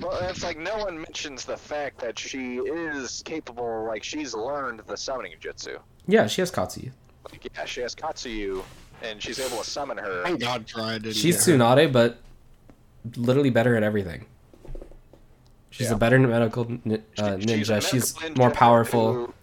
Well, 0.00 0.18
it's 0.28 0.42
like 0.42 0.58
no 0.58 0.76
one 0.78 0.96
mentions 0.96 1.44
the 1.44 1.56
fact 1.56 2.00
that 2.00 2.18
she 2.18 2.56
is 2.56 3.22
capable, 3.24 3.84
like 3.86 4.02
she's 4.02 4.34
learned 4.34 4.80
the 4.86 4.96
summoning 4.96 5.34
jutsu. 5.40 5.78
Yeah, 6.08 6.26
she 6.26 6.40
has 6.40 6.50
Katsuyu. 6.50 6.90
Like, 7.30 7.44
yeah, 7.54 7.64
she 7.64 7.82
has 7.82 7.94
Katsuyu, 7.94 8.64
and 9.02 9.22
she's 9.22 9.38
able 9.38 9.58
to 9.58 9.64
summon 9.64 9.98
her. 9.98 10.24
Thank 10.24 10.40
God 10.40 10.66
Pride 10.66 11.02
didn't 11.02 11.14
She's 11.16 11.36
get 11.46 11.52
her. 11.52 11.58
Tsunade, 11.58 11.92
but 11.92 12.18
literally 13.16 13.50
better 13.50 13.76
at 13.76 13.82
everything. 13.84 14.24
She's 15.70 15.88
Yeah. 15.88 15.94
a 15.94 15.98
better 15.98 16.18
medical 16.18 16.64
uh, 16.64 16.66
ninja. 16.66 17.02
medical 17.18 17.80
She's 17.80 18.14
ninja 18.14 18.36
more 18.36 18.50
powerful. 18.50 19.12
who 19.12 19.34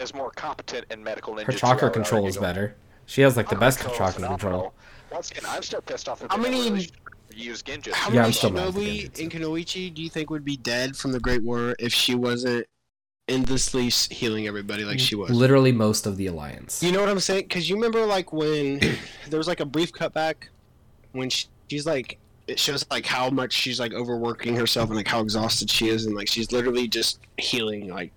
Is 0.00 0.12
more 0.12 0.30
competent 0.32 0.86
in 0.90 1.04
medical 1.04 1.34
ninja. 1.34 1.44
Her 1.46 1.52
chakra 1.52 1.90
control 1.90 2.26
is 2.26 2.36
better. 2.36 2.74
She 3.06 3.22
has 3.22 3.36
like 3.36 3.48
the 3.48 3.56
best 3.56 3.80
chakra 3.96 4.26
control. 4.26 4.72
Once 5.12 5.30
again, 5.30 5.44
I'm 5.48 5.62
still 5.62 5.80
pissed 5.82 6.08
off 6.08 6.20
How 6.22 6.36
they 6.36 6.42
never 6.50 6.50
many- 6.50 6.70
really 6.70 6.90
use 7.34 7.62
Genjutsu. 7.62 7.92
How 7.92 8.08
Yeah, 8.08 8.14
many 8.16 8.26
I'm 8.26 8.32
still 8.32 8.50
mad 8.50 8.68
at 8.68 8.74
the 8.74 8.80
Shinobi 8.80 9.10
Genjutsu. 9.10 9.22
and 9.22 9.30
Kunoichi 9.32 9.94
do 9.94 10.02
you 10.02 10.08
think 10.10 10.30
would 10.30 10.44
be 10.44 10.56
dead 10.56 10.96
from 10.96 11.12
the 11.12 11.20
Great 11.20 11.42
War 11.42 11.74
if 11.78 11.92
she 11.92 12.14
wasn't 12.14 12.66
endlessly 13.28 13.88
healing 13.88 14.46
everybody 14.46 14.84
like 14.84 14.98
she 15.00 15.14
was? 15.14 15.30
Literally 15.30 15.72
most 15.72 16.06
of 16.06 16.16
the 16.16 16.26
alliance. 16.26 16.82
You 16.82 16.92
know 16.92 17.00
what 17.00 17.08
I'm 17.08 17.20
saying? 17.20 17.42
Because 17.44 17.68
you 17.68 17.76
remember 17.76 18.04
like 18.06 18.32
when 18.32 18.78
there 19.28 19.38
was 19.38 19.48
like 19.48 19.60
a 19.60 19.64
brief 19.66 19.92
cutback 19.92 20.34
when 21.12 21.30
she, 21.30 21.46
she's 21.70 21.86
like 21.86 22.18
it 22.46 22.58
shows 22.58 22.84
like 22.90 23.06
how 23.06 23.30
much 23.30 23.52
she's 23.52 23.80
like 23.80 23.94
overworking 23.94 24.54
herself 24.54 24.88
and 24.90 24.96
like 24.96 25.08
how 25.08 25.20
exhausted 25.20 25.70
she 25.70 25.88
is 25.88 26.04
and 26.06 26.14
like 26.14 26.28
she's 26.28 26.52
literally 26.52 26.86
just 26.86 27.18
healing 27.38 27.88
like 27.88 28.12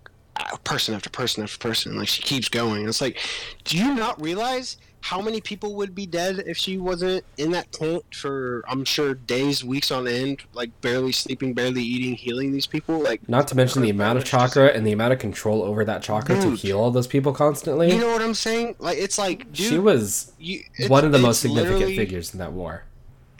person 0.64 0.94
after 0.94 1.10
person 1.10 1.44
after 1.44 1.58
person 1.58 1.98
like 1.98 2.08
she 2.08 2.22
keeps 2.22 2.50
going. 2.50 2.88
It's 2.88 3.02
like, 3.02 3.20
do 3.64 3.78
you 3.78 3.94
not 3.94 4.22
realize 4.22 4.78
how 5.00 5.22
many 5.22 5.40
people 5.40 5.76
would 5.76 5.96
be 5.96 6.06
dead 6.06 6.44
if 6.48 6.58
she 6.58 6.78
wasn't 6.78 7.24
in 7.38 7.52
that 7.52 7.72
tent 7.72 8.04
for 8.14 8.64
I'm 8.68 8.84
sure 8.84 9.14
days, 9.14 9.64
weeks 9.64 9.92
on 9.92 10.08
end, 10.08 10.42
like 10.54 10.70
barely 10.82 11.12
sleeping, 11.12 11.54
barely 11.54 11.82
eating, 11.82 12.16
healing 12.16 12.52
these 12.52 12.68
people? 12.68 13.00
Like 13.00 13.28
Not 13.30 13.48
to 13.50 13.56
mention 13.56 13.82
the 13.82 13.90
amount 13.90 14.18
of 14.18 14.26
chakra 14.26 14.68
and 14.68 14.86
the 14.86 14.92
amount 14.92 15.14
of 15.14 15.20
control 15.20 15.64
over 15.64 15.86
that 15.86 16.02
chakra 16.04 16.40
to 16.42 16.52
heal 16.52 16.80
all 16.80 16.92
those 16.92 17.08
people 17.08 17.32
constantly. 17.32 17.92
you 17.92 18.00
know 18.00 18.12
what 18.12 18.22
I'm 18.22 18.34
saying? 18.34 18.76
Like 18.80 18.98
it's 18.98 19.18
like 19.18 19.52
dude, 19.54 19.68
she 19.68 19.80
was 19.80 20.34
you, 20.40 20.62
one 20.88 21.06
of 21.06 21.12
the 21.12 21.20
most 21.20 21.42
significant 21.42 21.96
figures 21.96 22.34
in 22.34 22.40
that 22.40 22.52
war. 22.52 22.84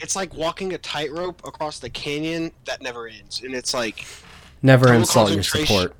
it's 0.00 0.16
like 0.16 0.32
walking 0.34 0.72
a 0.72 0.78
tightrope 0.78 1.44
across 1.46 1.80
the 1.80 1.90
canyon 1.90 2.52
that 2.64 2.80
never 2.80 3.08
ends 3.08 3.42
and 3.42 3.54
it's 3.54 3.74
like 3.74 4.06
Never 4.62 4.92
insult 4.92 5.32
your 5.32 5.42
support. 5.42 5.94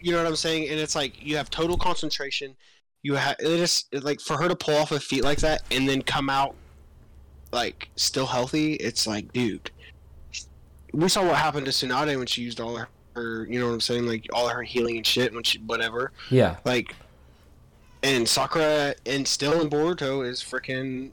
You 0.00 0.12
know 0.12 0.18
what 0.18 0.26
i'm 0.26 0.36
saying? 0.36 0.68
And 0.68 0.78
it's 0.78 0.94
like 0.94 1.24
you 1.24 1.36
have 1.36 1.50
total 1.50 1.76
concentration. 1.76 2.56
You 3.02 3.14
have 3.14 3.36
it 3.38 3.46
is 3.46 3.84
like 3.92 4.20
for 4.20 4.36
her 4.36 4.48
to 4.48 4.56
pull 4.56 4.76
off 4.76 4.92
a 4.92 5.00
feat 5.00 5.24
like 5.24 5.38
that 5.38 5.62
and 5.70 5.88
then 5.88 6.02
come 6.02 6.28
out 6.28 6.54
like 7.52 7.88
still 7.96 8.26
healthy 8.26 8.74
it's 8.74 9.06
like 9.06 9.32
dude. 9.32 9.70
We 10.92 11.08
saw 11.08 11.24
what 11.24 11.36
happened 11.36 11.66
to 11.66 11.72
Tsunade 11.72 12.16
when 12.16 12.26
she 12.26 12.42
used 12.42 12.60
all 12.60 12.76
her, 12.76 12.88
her 13.14 13.46
you 13.48 13.60
know 13.60 13.66
what 13.66 13.74
i'm 13.74 13.80
saying? 13.80 14.06
Like 14.06 14.26
all 14.32 14.48
her 14.48 14.62
healing 14.62 14.96
and 14.96 15.06
shit 15.06 15.32
when 15.32 15.44
she 15.44 15.58
whatever. 15.58 16.12
Yeah. 16.30 16.56
like 16.64 16.94
and 18.02 18.28
sakura 18.28 18.94
and 19.06 19.26
still 19.26 19.60
in 19.60 19.68
boruto 19.68 20.24
is 20.24 20.40
freaking 20.40 21.10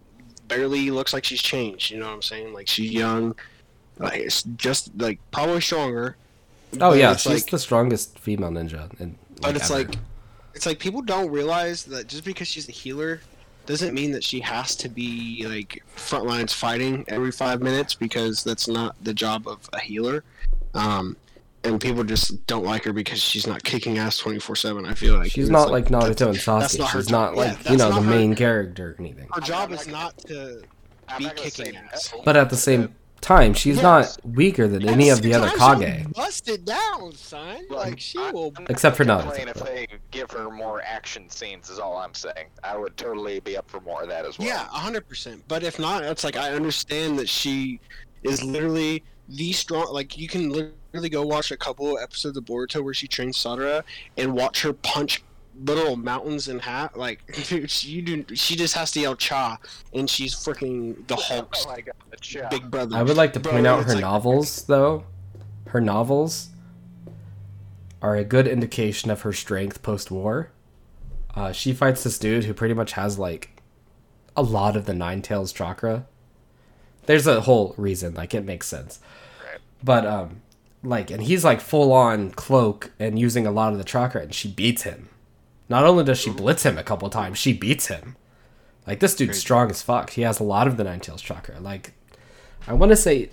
barely 0.48 0.92
looks 0.92 1.14
like 1.14 1.24
she's 1.24 1.42
changed 1.42 1.90
you 1.90 1.98
know 1.98 2.06
what 2.06 2.14
i'm 2.14 2.22
saying? 2.22 2.54
Like 2.54 2.68
she's 2.68 2.92
young 2.92 3.36
like 3.98 4.20
it's 4.20 4.44
just 4.44 4.92
like 4.98 5.20
probably 5.32 5.62
stronger 5.62 6.18
Oh 6.82 6.93
yeah, 6.93 7.15
she's 7.15 7.43
like, 7.43 7.51
the 7.51 7.59
strongest 7.59 8.19
female 8.19 8.51
ninja. 8.51 8.99
In, 8.99 9.17
but 9.41 9.55
it's 9.55 9.69
ever. 9.71 9.84
like 9.84 9.95
it's 10.53 10.65
like 10.65 10.80
people 10.80 11.01
don't 11.01 11.30
realize 11.32 11.84
that 11.86 12.07
just 12.07 12.23
because 12.23 12.47
she's 12.47 12.67
a 12.69 12.71
healer 12.71 13.19
doesn't 13.65 13.93
mean 13.93 14.11
that 14.11 14.23
she 14.23 14.39
has 14.41 14.76
to 14.76 14.88
be 14.89 15.45
like 15.47 15.84
front 15.88 16.26
lines 16.26 16.53
fighting 16.53 17.03
every 17.07 17.32
five 17.32 17.61
minutes 17.61 17.95
because 17.95 18.43
that's 18.43 18.67
not 18.67 18.95
the 19.03 19.13
job 19.13 19.47
of 19.47 19.67
a 19.73 19.80
healer 19.80 20.23
um 20.76 21.17
and 21.63 21.82
people 21.82 22.03
just 22.03 22.45
don't 22.45 22.63
like 22.63 22.84
her 22.84 22.93
because 22.93 23.19
she's 23.19 23.47
not 23.47 23.63
kicking 23.63 23.97
ass 23.97 24.21
24-7 24.21 24.88
i 24.88 24.93
feel 24.93 25.17
like 25.17 25.32
she's 25.32 25.49
not 25.49 25.63
it's 25.63 25.71
like 25.71 25.86
Naruto 25.88 26.28
and 26.28 26.38
Sasuke. 26.38 26.78
not 26.80 26.91
She's 26.91 27.09
not 27.09 27.34
Yeah, 27.36 27.39
like 27.41 27.69
you 27.71 27.78
know 27.78 27.89
the 27.89 28.01
her- 28.01 28.09
main 28.09 28.36
character 28.36 28.91
or 28.91 28.95
anything. 28.99 29.28
her 29.34 29.41
job 29.41 29.71
is 29.71 29.88
not 29.88 30.15
to 30.19 30.61
I'm 31.07 31.17
be 31.17 31.26
not 31.26 31.36
kicking 31.36 31.76
ass. 31.76 32.13
But 32.23 32.36
at 32.38 32.51
the 32.51 32.55
same 32.55 32.93
time. 33.26 33.53
She's 33.53 33.76
Yes. 33.78 33.84
not 33.84 34.17
weaker 34.36 34.67
than 34.67 34.88
any 34.88 35.09
of 35.09 35.21
the 35.21 35.34
other 35.34 35.49
Kage. 35.49 36.03
she'll 36.03 36.09
Bust 36.11 36.47
it 36.47 36.63
down, 36.63 37.13
son. 37.15 37.65
Look, 37.69 37.80
Like 37.80 37.99
she 37.99 38.19
I- 38.19 38.32
will. 38.32 38.53
Except 38.69 38.95
for 38.95 39.03
gonna 39.03 39.23
Naruto. 39.23 39.47
If 39.47 39.55
they 39.55 39.88
give 40.11 40.32
her 40.32 40.49
more 40.49 40.82
action 40.82 41.30
scenes, 41.30 41.69
is 41.69 41.80
all 41.80 41.97
I'm 41.97 42.13
saying. 42.13 42.47
I 42.63 42.78
would 42.78 42.95
totally 42.97 43.39
be 43.39 43.57
up 43.57 43.69
for 43.69 43.82
more 43.82 44.03
of 44.03 44.09
that 44.09 44.26
as 44.26 44.38
well. 44.39 44.47
Yeah, 44.47 44.63
hundred 44.69 45.07
percent. 45.09 45.43
But 45.47 45.63
if 45.63 45.80
not, 45.80 46.03
it's 46.03 46.23
like 46.23 46.38
I 46.38 46.51
understand 46.51 47.19
that 47.19 47.28
she 47.28 47.80
is 48.23 48.43
literally 48.43 49.03
the 49.28 49.51
strong. 49.53 49.91
Like 49.91 50.17
you 50.17 50.28
can 50.28 50.49
literally 50.49 51.09
go 51.09 51.23
watch 51.26 51.51
a 51.51 51.57
couple 51.57 51.97
episodes 51.99 52.38
of 52.38 52.45
Boruto 52.45 52.84
where 52.84 52.93
she 52.93 53.07
trains 53.07 53.38
Sadara 53.38 53.84
and 54.17 54.34
watch 54.34 54.61
her 54.61 54.71
punch 54.73 55.23
literal 55.64 55.95
mountains 55.95 56.47
in 56.47 56.60
half. 56.60 56.95
Like 56.95 57.22
dude, 57.47 57.70
she, 57.70 57.89
you 57.89 58.01
do. 58.01 58.36
She 58.36 58.56
just 58.56 58.74
has 58.76 58.91
to 58.91 58.99
yell 58.99 59.16
cha, 59.16 59.58
and 59.93 60.10
she's 60.10 60.34
freaking 60.36 61.06
the 61.08 61.16
Hulk's 61.16 61.66
Oh 61.68 61.76
god, 61.76 61.91
yeah. 62.30 62.47
big 62.49 62.70
brother. 62.72 62.95
I 62.97 63.03
would 63.03 63.18
like 63.18 63.34
to 63.34 63.39
Bro, 63.39 63.53
point 63.53 63.68
out 63.68 63.84
her 63.86 63.93
like- 63.93 64.01
novels, 64.01 64.64
though. 64.64 65.03
Her 65.68 65.82
novels 65.82 66.49
are 68.01 68.16
a 68.16 68.24
good 68.24 68.47
indication 68.47 69.10
of 69.10 69.22
her 69.24 69.34
strength 69.34 69.82
post 69.82 70.12
war. 70.12 70.51
Uh, 71.36 71.51
she 71.51 71.74
fights 71.74 72.03
this 72.03 72.18
dude 72.20 72.45
who 72.45 72.53
pretty 72.53 72.74
much 72.74 72.93
has 72.93 73.18
like 73.20 73.62
a 74.38 74.41
lot 74.43 74.76
of 74.76 74.86
the 74.86 74.93
Nine 74.93 75.22
Tails 75.22 75.51
chakra. 75.51 76.06
There's 77.08 77.28
a 77.28 77.41
whole 77.41 77.74
reason, 77.78 78.14
like 78.14 78.34
it 78.34 78.45
makes 78.45 78.68
sense. 78.68 78.99
Right. 79.43 79.60
But 79.84 80.06
um, 80.06 80.41
like, 80.84 81.12
and 81.12 81.24
he's 81.24 81.43
like 81.43 81.62
full 81.62 81.91
on 81.91 82.32
cloak 82.32 82.91
and 82.99 83.18
using 83.20 83.45
a 83.45 83.51
lot 83.51 83.74
of 83.74 83.78
the 83.80 83.84
chakra, 83.84 84.22
and 84.22 84.34
she 84.34 84.47
beats 84.49 84.84
him. 84.84 85.10
Not 85.68 85.84
only 85.86 86.03
does 86.03 86.20
she 86.20 86.30
blitz 86.30 86.63
him 86.63 86.78
a 86.78 86.84
couple 86.84 87.09
times, 87.09 87.38
she 87.38 87.53
beats 87.53 87.88
him. 87.88 88.16
Like 88.86 88.99
this 88.99 89.16
dude's 89.16 89.39
strong 89.39 89.70
as 89.72 89.82
fuck. 89.82 90.11
He 90.11 90.22
has 90.22 90.39
a 90.39 90.43
lot 90.43 90.68
of 90.68 90.78
the 90.78 90.84
Nine 90.84 90.99
Tails 90.99 91.22
chakra. 91.22 91.59
Like 91.59 91.93
I 92.68 92.74
want 92.74 92.91
to 92.91 92.95
say 92.95 93.30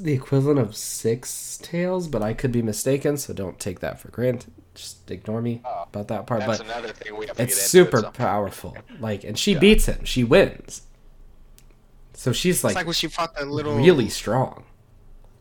the 0.00 0.12
equivalent 0.12 0.58
of 0.58 0.74
six 0.76 1.58
tails, 1.62 2.08
but 2.08 2.22
I 2.22 2.34
could 2.34 2.52
be 2.52 2.62
mistaken, 2.62 3.16
so 3.16 3.32
don't 3.32 3.58
take 3.58 3.80
that 3.80 4.00
for 4.00 4.08
granted. 4.08 4.52
Just 4.74 5.10
ignore 5.10 5.40
me 5.40 5.62
about 5.64 6.08
that 6.08 6.26
part. 6.26 6.40
That's 6.40 6.58
but 6.58 6.66
another 6.66 6.88
thing 6.92 7.16
we 7.16 7.26
have 7.26 7.36
to 7.36 7.42
it's 7.42 7.56
get 7.56 7.62
super 7.62 8.04
at 8.04 8.12
powerful. 8.12 8.76
Like, 9.00 9.24
and 9.24 9.38
she 9.38 9.54
beats 9.54 9.86
him. 9.86 10.04
She 10.04 10.24
wins. 10.24 10.82
So 12.12 12.32
she's 12.32 12.56
It's 12.56 12.64
like, 12.64 12.74
like 12.76 12.86
when 12.86 12.92
she 12.94 13.08
fought 13.08 13.34
that 13.36 13.48
little. 13.48 13.76
really 13.76 14.08
strong. 14.10 14.64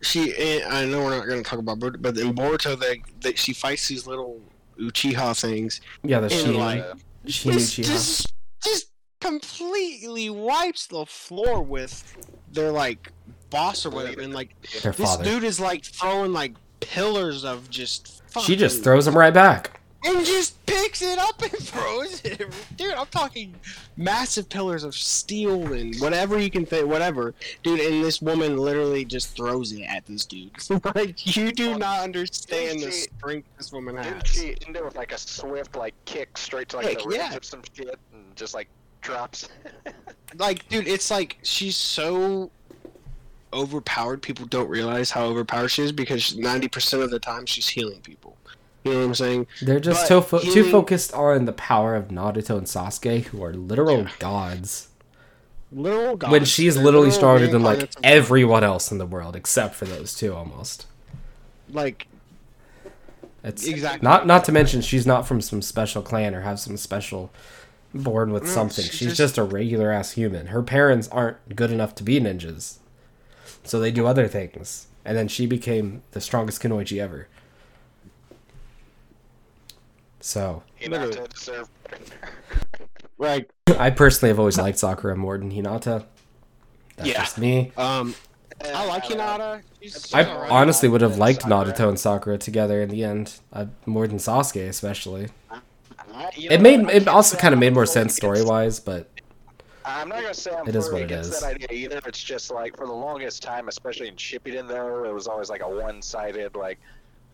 She. 0.01 0.33
eh, 0.37 0.65
I 0.67 0.85
know 0.85 1.03
we're 1.03 1.17
not 1.17 1.27
going 1.27 1.43
to 1.43 1.49
talk 1.49 1.59
about 1.59 1.79
Boruto, 1.79 2.01
but 2.01 2.17
in 2.17 2.33
Boruto, 2.33 2.79
they, 2.79 3.01
they 3.21 3.33
she 3.33 3.53
fights 3.53 3.87
these 3.89 4.07
little 4.07 4.39
Uchiha 4.79 5.39
things. 5.39 5.81
Yeah, 6.03 6.19
the 6.19 6.29
Shin, 6.29 6.57
like, 6.57 6.83
Shin 7.27 7.53
just, 7.53 7.73
Uchiha. 7.79 7.85
just, 7.85 8.33
just 8.63 8.87
completely 9.21 10.29
wipes 10.29 10.87
the 10.87 11.05
floor 11.05 11.61
with 11.61 12.17
their 12.51 12.71
like 12.71 13.11
boss 13.49 13.85
or 13.85 13.89
whatever, 13.89 14.21
and 14.21 14.33
like 14.33 14.55
Their 14.81 14.91
this 14.91 15.15
father. 15.15 15.23
dude 15.23 15.43
is 15.43 15.59
like 15.59 15.85
throwing 15.85 16.33
like 16.33 16.53
pillars 16.79 17.43
of 17.43 17.69
just. 17.69 18.21
She 18.43 18.55
just 18.55 18.83
throws 18.83 19.07
him 19.07 19.17
right 19.17 19.33
back. 19.33 19.79
And 20.05 20.25
just 20.25 20.63
picks 20.65 21.01
it 21.01 21.17
up 21.17 21.41
and 21.41 21.51
throws 21.59 22.21
it. 22.23 22.51
Dude, 22.77 22.93
I'm 22.93 23.07
talking 23.07 23.55
massive 23.97 24.49
pillars 24.49 24.83
of 24.83 24.95
steel 24.95 25.73
and 25.73 25.95
whatever 25.97 26.39
you 26.39 26.49
can 26.49 26.65
think, 26.65 26.87
whatever. 26.87 27.33
Dude, 27.63 27.79
and 27.79 28.03
this 28.03 28.21
woman 28.21 28.57
literally 28.57 29.05
just 29.05 29.35
throws 29.35 29.71
it 29.71 29.83
at 29.83 30.05
this 30.05 30.25
dude. 30.25 30.51
like, 30.95 31.35
you 31.35 31.51
do 31.51 31.77
not 31.77 32.01
understand 32.01 32.81
the 32.81 32.91
strength 32.91 33.47
this 33.57 33.71
woman 33.71 33.95
Didn't 33.95 34.21
has. 34.21 34.27
she 34.27 34.55
end 34.65 34.75
it 34.75 34.83
with 34.83 34.95
like 34.95 35.11
a 35.11 35.17
swift 35.17 35.75
like 35.75 35.93
kick 36.05 36.37
straight 36.37 36.69
to 36.69 36.77
like 36.77 36.99
the 36.99 37.05
ribs 37.05 37.15
yeah. 37.15 37.37
or 37.37 37.43
some 37.43 37.61
shit 37.73 37.99
and 38.13 38.35
just 38.35 38.53
like 38.53 38.67
drops? 39.01 39.49
Like, 40.37 40.67
dude, 40.67 40.87
it's 40.87 41.11
like 41.11 41.37
she's 41.43 41.77
so 41.77 42.51
overpowered. 43.53 44.21
People 44.21 44.45
don't 44.45 44.69
realize 44.69 45.11
how 45.11 45.25
overpowered 45.25 45.69
she 45.69 45.83
is 45.83 45.91
because 45.91 46.33
90% 46.33 47.01
of 47.01 47.09
the 47.09 47.19
time 47.19 47.45
she's 47.45 47.69
healing 47.69 48.01
people. 48.01 48.34
You 48.85 48.91
know 48.91 48.99
what 48.99 49.05
I'm 49.07 49.15
saying? 49.15 49.47
They're 49.63 49.79
just 49.79 50.07
But 50.07 50.07
too, 50.07 50.21
fo- 50.21 50.39
too 50.39 50.69
focused 50.71 51.11
on 51.13 51.45
the 51.45 51.53
power 51.53 51.95
of 51.95 52.09
Naruto 52.09 52.55
and 52.57 52.67
Sasuke, 52.67 53.23
who 53.25 53.43
are 53.43 53.51
literal 53.53 54.03
Yeah. 54.03 54.09
gods. 54.19 54.89
Literal 55.71 56.15
gods. 56.15 56.31
when 56.31 56.45
she's 56.45 56.75
They're 56.75 56.83
literally 56.83 57.09
stronger 57.11 57.47
than 57.47 57.63
like 57.63 57.79
reincarnates 57.79 57.81
of 57.97 58.01
God. 58.03 58.05
everyone 58.05 58.63
else 58.63 58.91
in 58.91 58.99
the 58.99 59.05
world 59.07 59.35
except 59.35 59.73
for 59.75 59.85
those 59.85 60.13
two 60.13 60.33
almost. 60.33 60.85
Like, 61.69 62.07
It's 63.43 63.65
Exactly. 63.67 64.03
not 64.07 64.25
not 64.25 64.43
to 64.45 64.51
mention 64.51 64.81
she's 64.81 65.05
not 65.05 65.27
from 65.27 65.39
some 65.41 65.61
special 65.61 66.01
clan 66.01 66.33
or 66.33 66.41
have 66.41 66.59
some 66.59 66.77
special 66.77 67.31
born 67.93 68.31
with 68.33 68.43
No, 68.43 68.49
something. 68.49 68.83
she's 68.85 68.93
She's 68.93 69.07
just- 69.09 69.17
just 69.17 69.37
a 69.37 69.43
regular 69.43 69.91
ass 69.91 70.11
human. 70.11 70.47
Her 70.47 70.61
parents 70.63 71.07
aren't 71.11 71.55
good 71.55 71.71
enough 71.71 71.93
to 71.95 72.03
be 72.03 72.19
ninjas. 72.19 72.75
So 73.63 73.79
they 73.79 73.91
do 73.91 74.05
other 74.07 74.27
things. 74.27 74.87
And 75.03 75.15
then 75.17 75.27
she 75.27 75.45
became 75.45 76.01
the 76.11 76.21
strongest 76.21 76.61
Kunoichi 76.61 76.99
ever. 77.01 77.27
So 80.25 80.63
Hinata 80.81 81.29
deserved 81.31 81.69
better. 81.87 82.03
like, 83.19 83.47
I 83.77 83.91
personally 83.91 84.29
have 84.31 84.39
always 84.39 84.57
liked 84.57 84.79
Sakura 84.79 85.15
more 85.15 85.37
than 85.37 85.51
Hinata. 85.51 86.03
That's 86.95 87.09
Yeah. 87.09 87.19
just 87.19 87.37
me. 87.37 87.71
um, 87.77 88.15
I 88.63 88.85
like. 88.87 89.03
Hinata. 89.03 89.61
She's, 89.83 90.11
I 90.15 90.23
she's 90.23 90.31
honestly 90.49 90.89
would 90.89 91.01
have 91.01 91.19
liked 91.19 91.43
Sakura. 91.43 91.65
Naruto 91.71 91.89
and 91.89 91.99
Sakura 91.99 92.37
together 92.39 92.81
in 92.81 92.89
the 92.89 93.03
end, 93.03 93.33
uh, 93.53 93.67
more 93.85 94.07
than 94.07 94.17
Sasuke 94.17 94.67
especially. 94.67 95.27
I- 95.51 96.31
you 96.35 96.49
It 96.49 96.59
made 96.59 96.81
what, 96.85 96.95
it 96.95 97.07
also 97.07 97.37
kind 97.37 97.53
of 97.53 97.59
made 97.59 97.73
more 97.75 97.85
sense 97.85 98.15
story 98.15 98.41
wise, 98.41 98.79
but 98.79 99.07
I'm 99.83 100.09
not 100.09 100.21
gonna 100.23 100.33
say 100.33 100.49
I'm 100.55 100.67
It 100.67 100.75
is 100.75 100.89
what 100.91 101.01
it 101.01 101.05
against 101.05 101.33
is. 101.33 101.41
that 101.41 101.53
idea 101.53 101.67
either. 101.71 101.99
It's 102.07 102.23
just 102.23 102.49
like 102.51 102.75
for 102.77 102.87
the 102.87 102.93
longest 102.93 103.43
time, 103.43 103.67
especially 103.67 104.07
in 104.07 104.15
Shippuden, 104.15 104.67
though, 104.67 105.03
it 105.03 105.13
was 105.13 105.27
always 105.27 105.51
like 105.51 105.61
a 105.61 105.69
one-sided 105.69 106.55
like 106.55 106.79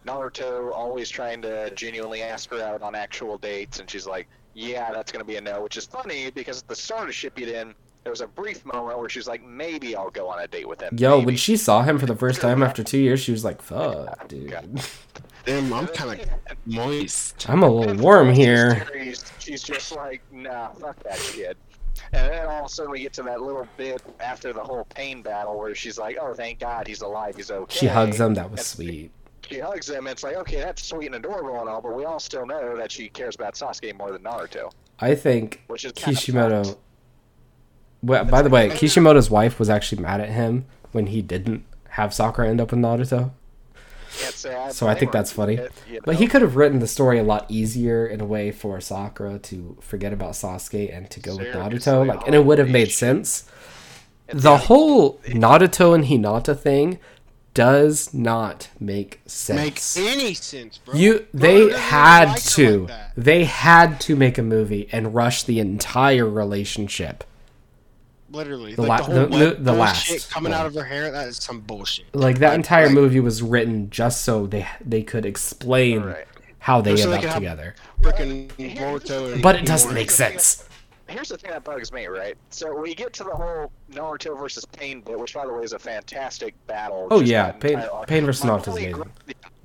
Naruto 0.06 0.72
always 0.74 1.10
trying 1.10 1.41
to 1.43 1.70
genuinely 1.72 2.22
ask 2.22 2.49
her 2.52 2.62
out 2.62 2.82
on 2.82 2.95
actual 2.95 3.38
dates, 3.38 3.80
and 3.80 3.89
she's 3.89 4.08
like, 4.08 4.28
"Yeah, 4.54 4.91
that's 4.91 5.12
gonna 5.12 5.26
be 5.26 5.36
a 5.36 5.41
no," 5.41 5.62
which 5.62 5.78
is 5.78 5.86
funny 5.86 6.32
because 6.32 6.62
at 6.62 6.68
the 6.68 6.76
start 6.76 7.10
of 7.10 7.16
Shippuden, 7.16 7.74
there 8.04 8.12
was 8.12 8.22
a 8.22 8.28
brief 8.28 8.66
moment 8.66 8.97
where 8.97 9.10
she's 9.10 9.28
like, 9.28 9.43
"Maybe 9.43 9.95
I'll 9.95 10.10
go 10.10 10.28
on 10.28 10.41
a 10.41 10.47
date 10.47 10.68
with 10.68 10.82
him." 10.82 10.95
yo, 10.97 11.18
maybe." 11.18 11.26
when 11.28 11.36
she 11.36 11.56
saw 11.56 11.84
him 11.84 11.99
for 11.99 12.08
the 12.08 12.16
first 12.16 12.41
time 12.41 12.64
after 12.64 12.84
two 12.84 12.97
years, 12.97 13.20
she 13.20 13.32
was 13.32 13.45
like, 13.45 13.62
"Fuck, 13.62 14.28
dude, 14.28 14.56
Damn, 15.45 15.74
I'm 15.74 15.88
kind 15.88 16.20
of 16.20 16.28
moist. 16.66 17.49
I'm 17.49 17.64
a 17.64 17.70
little 17.70 17.95
warm 17.95 18.34
here." 18.34 18.88
She's 19.39 19.64
just 19.64 19.91
like, 19.95 20.22
nah, 20.32 20.70
fuck 20.70 21.02
that 21.04 21.18
shit. 21.18 21.58
And 22.14 22.32
then 22.32 22.45
all 22.45 22.60
of 22.60 22.66
a 22.66 22.70
sudden 22.70 22.91
we 22.91 23.02
get 23.02 23.14
to 23.14 23.24
that 23.24 23.41
little 23.41 23.68
bit 23.76 24.02
after 24.20 24.54
the 24.54 24.64
whole 24.64 24.86
pain 24.86 25.22
battle 25.22 25.58
where 25.58 25.74
she's 25.76 25.97
like, 25.97 26.18
oh, 26.22 26.34
thank 26.34 26.60
God 26.60 26.88
he's 26.88 27.02
alive, 27.02 27.36
he's 27.36 27.52
okay. 27.52 27.80
She 27.80 27.88
hugs 27.88 28.20
him. 28.20 28.34
That 28.36 28.49
was 28.49 28.60
And 28.60 28.68
sweet. 28.68 29.12
She 29.52 29.60
hugs 29.60 29.89
him, 29.89 30.08
it's 30.08 30.24
like, 30.24 30.36
okay, 30.38 30.60
that's 30.62 30.84
sweet 30.84 31.08
and 31.08 31.16
adorable 31.16 31.60
and 31.60 31.68
all, 31.70 31.82
but 31.82 31.93
we 31.95 32.06
all 32.06 32.20
still 32.20 32.45
know 32.45 32.78
that 32.78 32.91
she 32.91 33.10
cares 33.10 33.36
about 33.36 33.56
Sasuke 33.56 33.97
more 33.97 34.12
than 34.12 34.24
Naruto, 34.24 34.72
I 34.99 35.14
think 35.16 35.64
which 35.68 35.84
is 35.86 35.91
Kishimoto. 35.91 36.78
Well, 38.04 38.26
by 38.26 38.41
the 38.41 38.49
way, 38.49 38.70
Kishimoto's 38.70 39.30
wife 39.30 39.60
was 39.60 39.70
actually 39.70 40.02
mad 40.02 40.22
at 40.22 40.30
him 40.30 40.66
when 40.91 41.08
he 41.08 41.22
didn't 41.22 41.66
have 41.89 42.14
Sakura 42.14 42.47
end 42.49 42.62
up 42.62 42.72
with 42.72 42.80
Naruto. 42.80 43.32
So 44.72 44.88
I 44.88 44.95
think 44.95 45.12
that's 45.12 45.32
funny. 45.32 45.56
It- 45.56 45.72
you 45.89 46.02
But 46.04 46.16
he 46.16 46.28
could 46.28 46.41
have 46.41 46.56
written 46.56 46.80
the 46.80 46.88
story 46.88 47.20
a 47.20 47.24
lot 47.24 47.45
easier 47.49 48.06
in 48.06 48.20
a 48.20 48.26
way 48.26 48.52
for 48.52 48.80
Sakura 48.82 49.39
to 49.39 49.78
forget 49.82 50.12
about 50.14 50.32
Sasuke 50.32 50.95
and 50.95 51.10
to 51.12 51.20
go 51.20 51.38
with 51.38 51.47
Naruto, 51.47 52.06
like, 52.08 52.26
and 52.26 52.36
it 52.36 52.46
would 52.46 52.58
have 52.59 52.70
made 52.70 52.92
sense. 52.92 53.46
The 54.28 54.58
whole 54.58 55.20
Naruto 55.28 55.93
and 55.93 56.05
Hinata 56.05 56.58
thing 56.58 57.00
does 57.54 58.14
not 58.14 58.70
make 58.80 59.20
Make 59.50 59.80
sense. 59.80 59.98
any 59.98 60.34
sense, 60.34 60.78
bro? 60.78 60.96
You 60.96 61.26
they 61.34 61.68
doesn't 61.68 61.80
had 61.80 62.30
like 62.30 62.44
to 62.44 62.86
like 62.88 63.00
they 63.18 63.44
had 63.46 64.00
to 64.02 64.16
make 64.16 64.38
a 64.38 64.44
movie 64.44 64.88
and 64.92 65.14
rush 65.14 65.44
the 65.44 65.60
entire 65.60 66.26
relationship. 66.30 67.24
Literally, 68.32 68.76
The 68.76 68.84
like 68.84 69.02
la- 69.02 69.08
the 69.08 69.28
whole 69.28 69.38
the- 69.40 69.46
the- 69.50 69.56
the 69.60 69.74
last 69.74 70.32
coming 70.32 70.52
one. 70.54 70.62
out 70.62 70.66
of 70.66 70.74
her 70.76 70.86
hair. 70.86 71.12
That 71.12 71.28
is 71.28 71.38
some 71.38 71.60
bullshit. 71.60 72.06
Like 72.16 72.40
that 72.40 72.50
Like- 72.50 72.56
entire 72.56 72.86
like- 72.86 72.96
movie 72.96 73.20
was 73.20 73.42
written 73.42 73.90
just 73.90 74.22
so 74.22 74.48
they 74.48 74.66
they 74.86 75.04
could 75.04 75.26
explain 75.26 76.02
Right. 76.04 76.26
how 76.60 76.80
they 76.80 76.96
So 76.96 77.12
end 77.12 77.24
they 77.24 77.28
up 77.28 77.36
together. 77.36 77.76
Freaking 78.02 78.50
Here's 78.58 78.80
Boruto 78.80 79.42
But 79.42 79.58
it 79.58 79.66
doesn't 79.66 79.94
make 79.94 80.12
sense. 80.12 80.64
Here's 81.12 81.29
the 81.29 81.38
thing 81.38 81.51
that 81.51 81.63
bugs 81.63 81.92
me, 81.92 82.08
right? 82.08 82.38
So 82.50 82.74
we 82.74 82.96
get 82.96 83.13
to 83.13 83.24
the 83.24 83.36
whole 83.36 83.71
Naruto 83.92 84.38
versus 84.38 84.66
Pain 84.66 85.01
bit, 85.01 85.20
which 85.20 85.33
by 85.33 85.46
the 85.46 85.54
way 85.54 85.63
is 85.63 85.74
a 85.74 85.79
fantastic 85.79 86.55
battle. 86.67 87.08
Oh 87.12 87.21
yeah, 87.21 87.51
Pain. 87.51 87.82
Pain 88.08 88.25
versus 88.25 88.46
Naruto 88.46 88.70
is 88.70 88.93
amazing. 88.93 89.04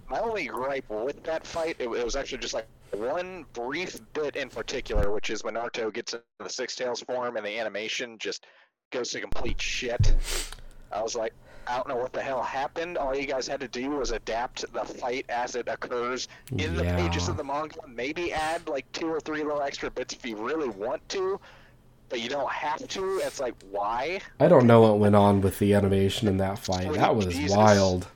My 0.08 0.20
only 0.20 0.46
gripe 0.46 0.88
with 0.88 1.22
that 1.24 1.46
fight, 1.46 1.76
it, 1.78 1.88
it 1.88 2.04
was 2.04 2.14
actually 2.14 2.38
just 2.38 2.54
like 2.54 2.66
one 2.92 3.44
brief 3.52 3.98
bit 4.12 4.36
in 4.36 4.48
particular, 4.48 5.10
which 5.12 5.30
is 5.30 5.42
when 5.42 5.54
Naruto 5.54 5.92
gets 5.92 6.12
into 6.12 6.24
the 6.38 6.48
Six 6.48 6.76
Tails 6.76 7.00
form 7.00 7.36
and 7.36 7.44
the 7.44 7.58
animation 7.58 8.16
just 8.18 8.46
goes 8.92 9.10
to 9.10 9.20
complete 9.20 9.60
shit. 9.60 10.14
I 10.92 11.02
was 11.02 11.16
like, 11.16 11.34
I 11.66 11.76
don't 11.76 11.88
know 11.88 11.96
what 11.96 12.12
the 12.12 12.22
hell 12.22 12.42
happened. 12.42 12.96
All 12.96 13.14
you 13.16 13.26
guys 13.26 13.46
had 13.48 13.60
to 13.60 13.68
do 13.68 13.90
was 13.90 14.12
adapt 14.12 14.70
the 14.72 14.84
fight 14.84 15.26
as 15.28 15.54
it 15.56 15.66
occurs 15.68 16.28
in 16.58 16.76
the 16.76 16.84
pages 16.84 17.28
of 17.28 17.36
the 17.36 17.44
manga. 17.44 17.74
Maybe 17.88 18.32
add 18.32 18.68
like 18.68 18.90
two 18.92 19.08
or 19.08 19.20
three 19.20 19.42
little 19.42 19.62
extra 19.62 19.90
bits 19.90 20.14
if 20.14 20.24
you 20.24 20.36
really 20.36 20.68
want 20.68 21.06
to. 21.10 21.40
but 22.08 22.20
you 22.20 22.28
don't 22.28 22.50
have 22.52 22.86
to. 22.86 23.20
It's 23.24 23.40
like 23.40 23.54
why? 23.70 24.20
I 24.38 24.48
don't 24.48 24.66
know 24.66 24.80
what 24.82 24.98
went 24.98 25.16
on 25.16 25.40
with 25.40 25.58
the 25.58 25.74
animation 25.74 26.28
in 26.28 26.36
that 26.38 26.58
fight. 26.58 26.92
That 26.94 27.16
was 27.16 27.26
Jesus. 27.26 27.56
wild. 27.56 28.06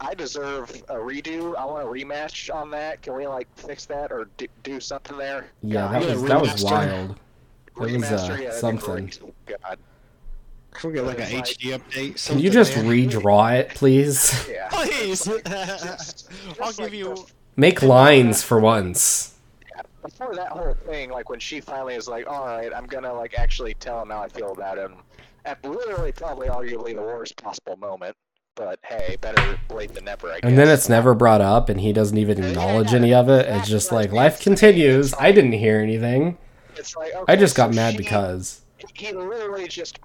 I 0.00 0.14
deserve 0.14 0.70
a 0.88 0.94
redo. 0.94 1.54
I 1.56 1.66
want 1.66 1.84
a 1.86 1.90
rematch 1.90 2.52
on 2.54 2.70
that. 2.70 3.02
Can 3.02 3.14
we 3.14 3.26
like 3.26 3.46
fix 3.56 3.84
that 3.86 4.10
or 4.10 4.28
do, 4.38 4.46
do 4.62 4.80
something 4.80 5.18
there? 5.18 5.46
Yeah, 5.62 5.82
God, 5.82 5.92
that 5.92 6.10
was 6.14 6.22
that 6.22 6.40
was 6.40 6.50
remaster. 6.52 6.64
wild. 6.64 7.08
That 7.76 7.78
was, 7.78 7.92
uh, 7.92 7.96
remaster, 8.28 8.42
yeah, 8.42 8.52
something. 8.52 9.12
God, 9.44 9.78
Can 10.72 10.90
we 10.90 10.96
get 10.96 11.04
like 11.04 11.18
a 11.18 11.22
It's 11.22 11.32
like- 11.32 11.44
HD 11.58 11.78
update? 11.78 12.26
Can 12.28 12.38
you 12.38 12.50
just 12.50 12.76
man? 12.76 12.86
redraw 12.86 13.58
it, 13.58 13.70
please? 13.70 14.48
yeah. 14.50 14.68
Please. 14.70 15.24
Just- 15.24 16.30
I'll 16.60 16.66
just 16.68 16.78
give 16.78 16.94
you. 16.94 17.26
Make 17.56 17.82
uh, 17.82 17.86
lines 17.86 18.42
for 18.42 18.58
once. 18.60 19.34
before 20.02 20.34
that 20.36 20.48
whole 20.48 20.74
thing, 20.86 21.10
like 21.10 21.28
when 21.28 21.40
she 21.40 21.60
finally 21.60 21.94
is 21.94 22.08
like, 22.08 22.26
"All 22.26 22.46
right, 22.46 22.72
I'm 22.74 22.86
gonna 22.86 23.12
like 23.12 23.34
actually 23.38 23.74
tell 23.74 24.00
him 24.00 24.10
how 24.10 24.22
I 24.22 24.28
feel 24.28 24.52
about 24.52 24.78
him," 24.78 24.94
at 25.44 25.62
literally 25.64 26.12
probably 26.12 26.48
arguably 26.48 26.94
the 26.94 27.02
worst 27.02 27.36
possible 27.42 27.76
moment. 27.76 28.16
But 28.54 28.78
hey, 28.84 29.16
better 29.20 29.58
late 29.70 29.92
than 29.94 30.04
never, 30.04 30.28
I 30.28 30.40
guess. 30.40 30.48
And 30.48 30.56
then 30.58 30.68
it's 30.68 30.88
never 30.88 31.14
brought 31.14 31.40
up, 31.40 31.68
and 31.68 31.80
he 31.80 31.92
doesn't 31.92 32.16
even 32.16 32.42
acknowledge 32.42 32.94
any 32.94 33.12
of 33.12 33.28
it. 33.28 33.46
It's 33.46 33.68
just 33.68 33.90
like 33.92 34.12
life 34.12 34.40
continues. 34.40 35.12
I 35.14 35.32
didn't 35.32 35.52
hear 35.52 35.80
anything. 35.80 36.38
It's 36.76 36.96
like, 36.96 37.12
I 37.28 37.36
just 37.36 37.56
got 37.56 37.70
so 37.72 37.76
mad 37.76 37.92
she- 37.92 37.98
because. 37.98 38.62
he 38.94 39.12
literally 39.12 39.66
just 39.68 39.98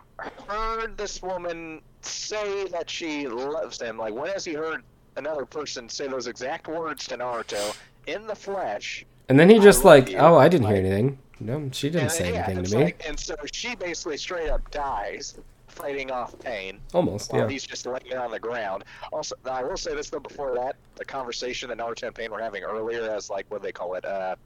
heard 0.47 0.97
this 0.97 1.21
woman 1.21 1.81
say 2.01 2.67
that 2.67 2.89
she 2.89 3.27
loves 3.27 3.81
him. 3.81 3.97
Like, 3.97 4.13
when 4.13 4.31
has 4.31 4.45
he 4.45 4.53
heard 4.53 4.83
another 5.17 5.45
person 5.45 5.89
say 5.89 6.07
those 6.07 6.27
exact 6.27 6.67
words 6.67 7.07
to 7.07 7.17
Naruto 7.17 7.75
in 8.07 8.27
the 8.27 8.35
flesh? 8.35 9.05
And 9.29 9.39
then 9.39 9.49
he 9.49 9.59
just 9.59 9.83
like, 9.83 10.09
you. 10.09 10.17
oh, 10.17 10.37
I 10.37 10.47
didn't 10.47 10.67
hear 10.67 10.77
anything. 10.77 11.17
No, 11.39 11.69
she 11.73 11.89
didn't 11.89 12.03
And, 12.03 12.11
say 12.11 12.33
yeah, 12.33 12.45
anything 12.47 12.63
to 12.63 12.77
me. 12.77 12.83
like- 12.85 13.05
and 13.07 13.19
so 13.19 13.35
she 13.51 13.75
basically 13.75 14.17
straight 14.17 14.49
up 14.49 14.69
dies 14.71 15.37
fighting 15.67 16.09
off 16.09 16.39
pain 16.39 16.79
Almost, 16.93 17.33
yeah. 17.33 17.49
he's 17.49 17.63
just 17.65 17.85
laying 17.85 17.99
there 18.09 18.21
on 18.23 18.31
the 18.31 18.39
ground. 18.39 18.85
Also, 19.11 19.35
I 19.43 19.61
will 19.61 19.75
say 19.75 19.93
this 19.93 20.09
though. 20.09 20.21
Before 20.21 20.55
that, 20.55 20.77
the 20.95 21.03
conversation 21.03 21.67
that 21.67 21.77
Naruto 21.79 22.03
and 22.03 22.15
Pain 22.15 22.31
were 22.31 22.39
having 22.39 22.63
earlier, 22.63 23.01
as 23.11 23.29
like 23.29 23.45
what 23.49 23.61
do 23.61 23.65
they 23.67 23.73
call 23.73 23.95
it? 23.95 24.05
Uh, 24.05 24.37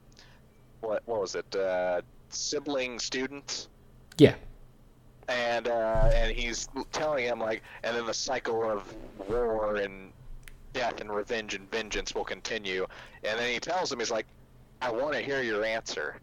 what 0.82 1.04
what 1.06 1.22
was 1.22 1.36
it? 1.36 1.56
Uh, 1.56 2.02
sibling 2.30 2.98
students. 2.98 3.68
Yeah. 4.18 4.34
And 5.30 5.68
uh, 5.68 6.10
and 6.14 6.36
he's 6.36 6.68
telling 6.92 7.26
him 7.26 7.40
like, 7.40 7.62
and 7.84 7.96
then 7.96 8.06
the 8.06 8.14
cycle 8.14 8.64
of 8.64 8.96
war 9.30 9.76
and 9.76 10.12
death 10.74 11.02
and 11.02 11.12
revenge 11.12 11.54
and 11.54 11.70
vengeance 11.72 12.16
will 12.16 12.24
continue. 12.24 12.86
And 13.24 13.40
then 13.40 13.52
he 13.52 13.60
tells 13.60 13.92
him, 13.92 14.00
he's 14.00 14.12
like, 14.12 14.26
I 14.82 14.92
want 14.92 15.14
to 15.14 15.22
hear 15.22 15.42
your 15.42 15.64
answer. 15.64 16.20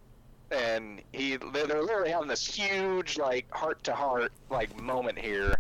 And 0.51 1.03
he, 1.13 1.37
they're 1.37 1.83
literally 1.83 2.11
having 2.11 2.29
this 2.29 2.47
huge, 2.47 3.19
like, 3.19 3.47
heart 3.53 3.83
to 3.85 3.93
heart, 3.93 4.33
like, 4.51 4.81
moment 4.81 5.19
here 5.19 5.55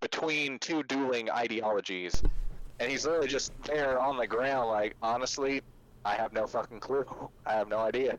between 0.00 0.58
two 0.58 0.82
dueling 0.82 1.30
ideologies. 1.30 2.22
And 2.78 2.90
he's 2.90 3.06
literally 3.06 3.28
just 3.28 3.52
there 3.64 3.98
on 3.98 4.16
the 4.16 4.26
ground, 4.26 4.68
like, 4.68 4.96
honestly, 5.02 5.62
I 6.04 6.14
have 6.14 6.32
no 6.32 6.46
fucking 6.46 6.80
clue. 6.80 7.06
I 7.46 7.54
have 7.54 7.68
no 7.68 7.78
idea. 7.78 8.18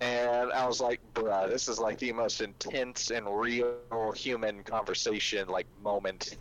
And 0.00 0.52
I 0.52 0.66
was 0.66 0.80
like, 0.80 1.00
bruh, 1.14 1.48
this 1.48 1.68
is 1.68 1.78
like 1.78 1.98
the 1.98 2.12
most 2.12 2.40
intense 2.40 3.10
and 3.10 3.26
real 3.28 3.76
human 4.14 4.62
conversation, 4.62 5.48
like, 5.48 5.66
moment. 5.82 6.36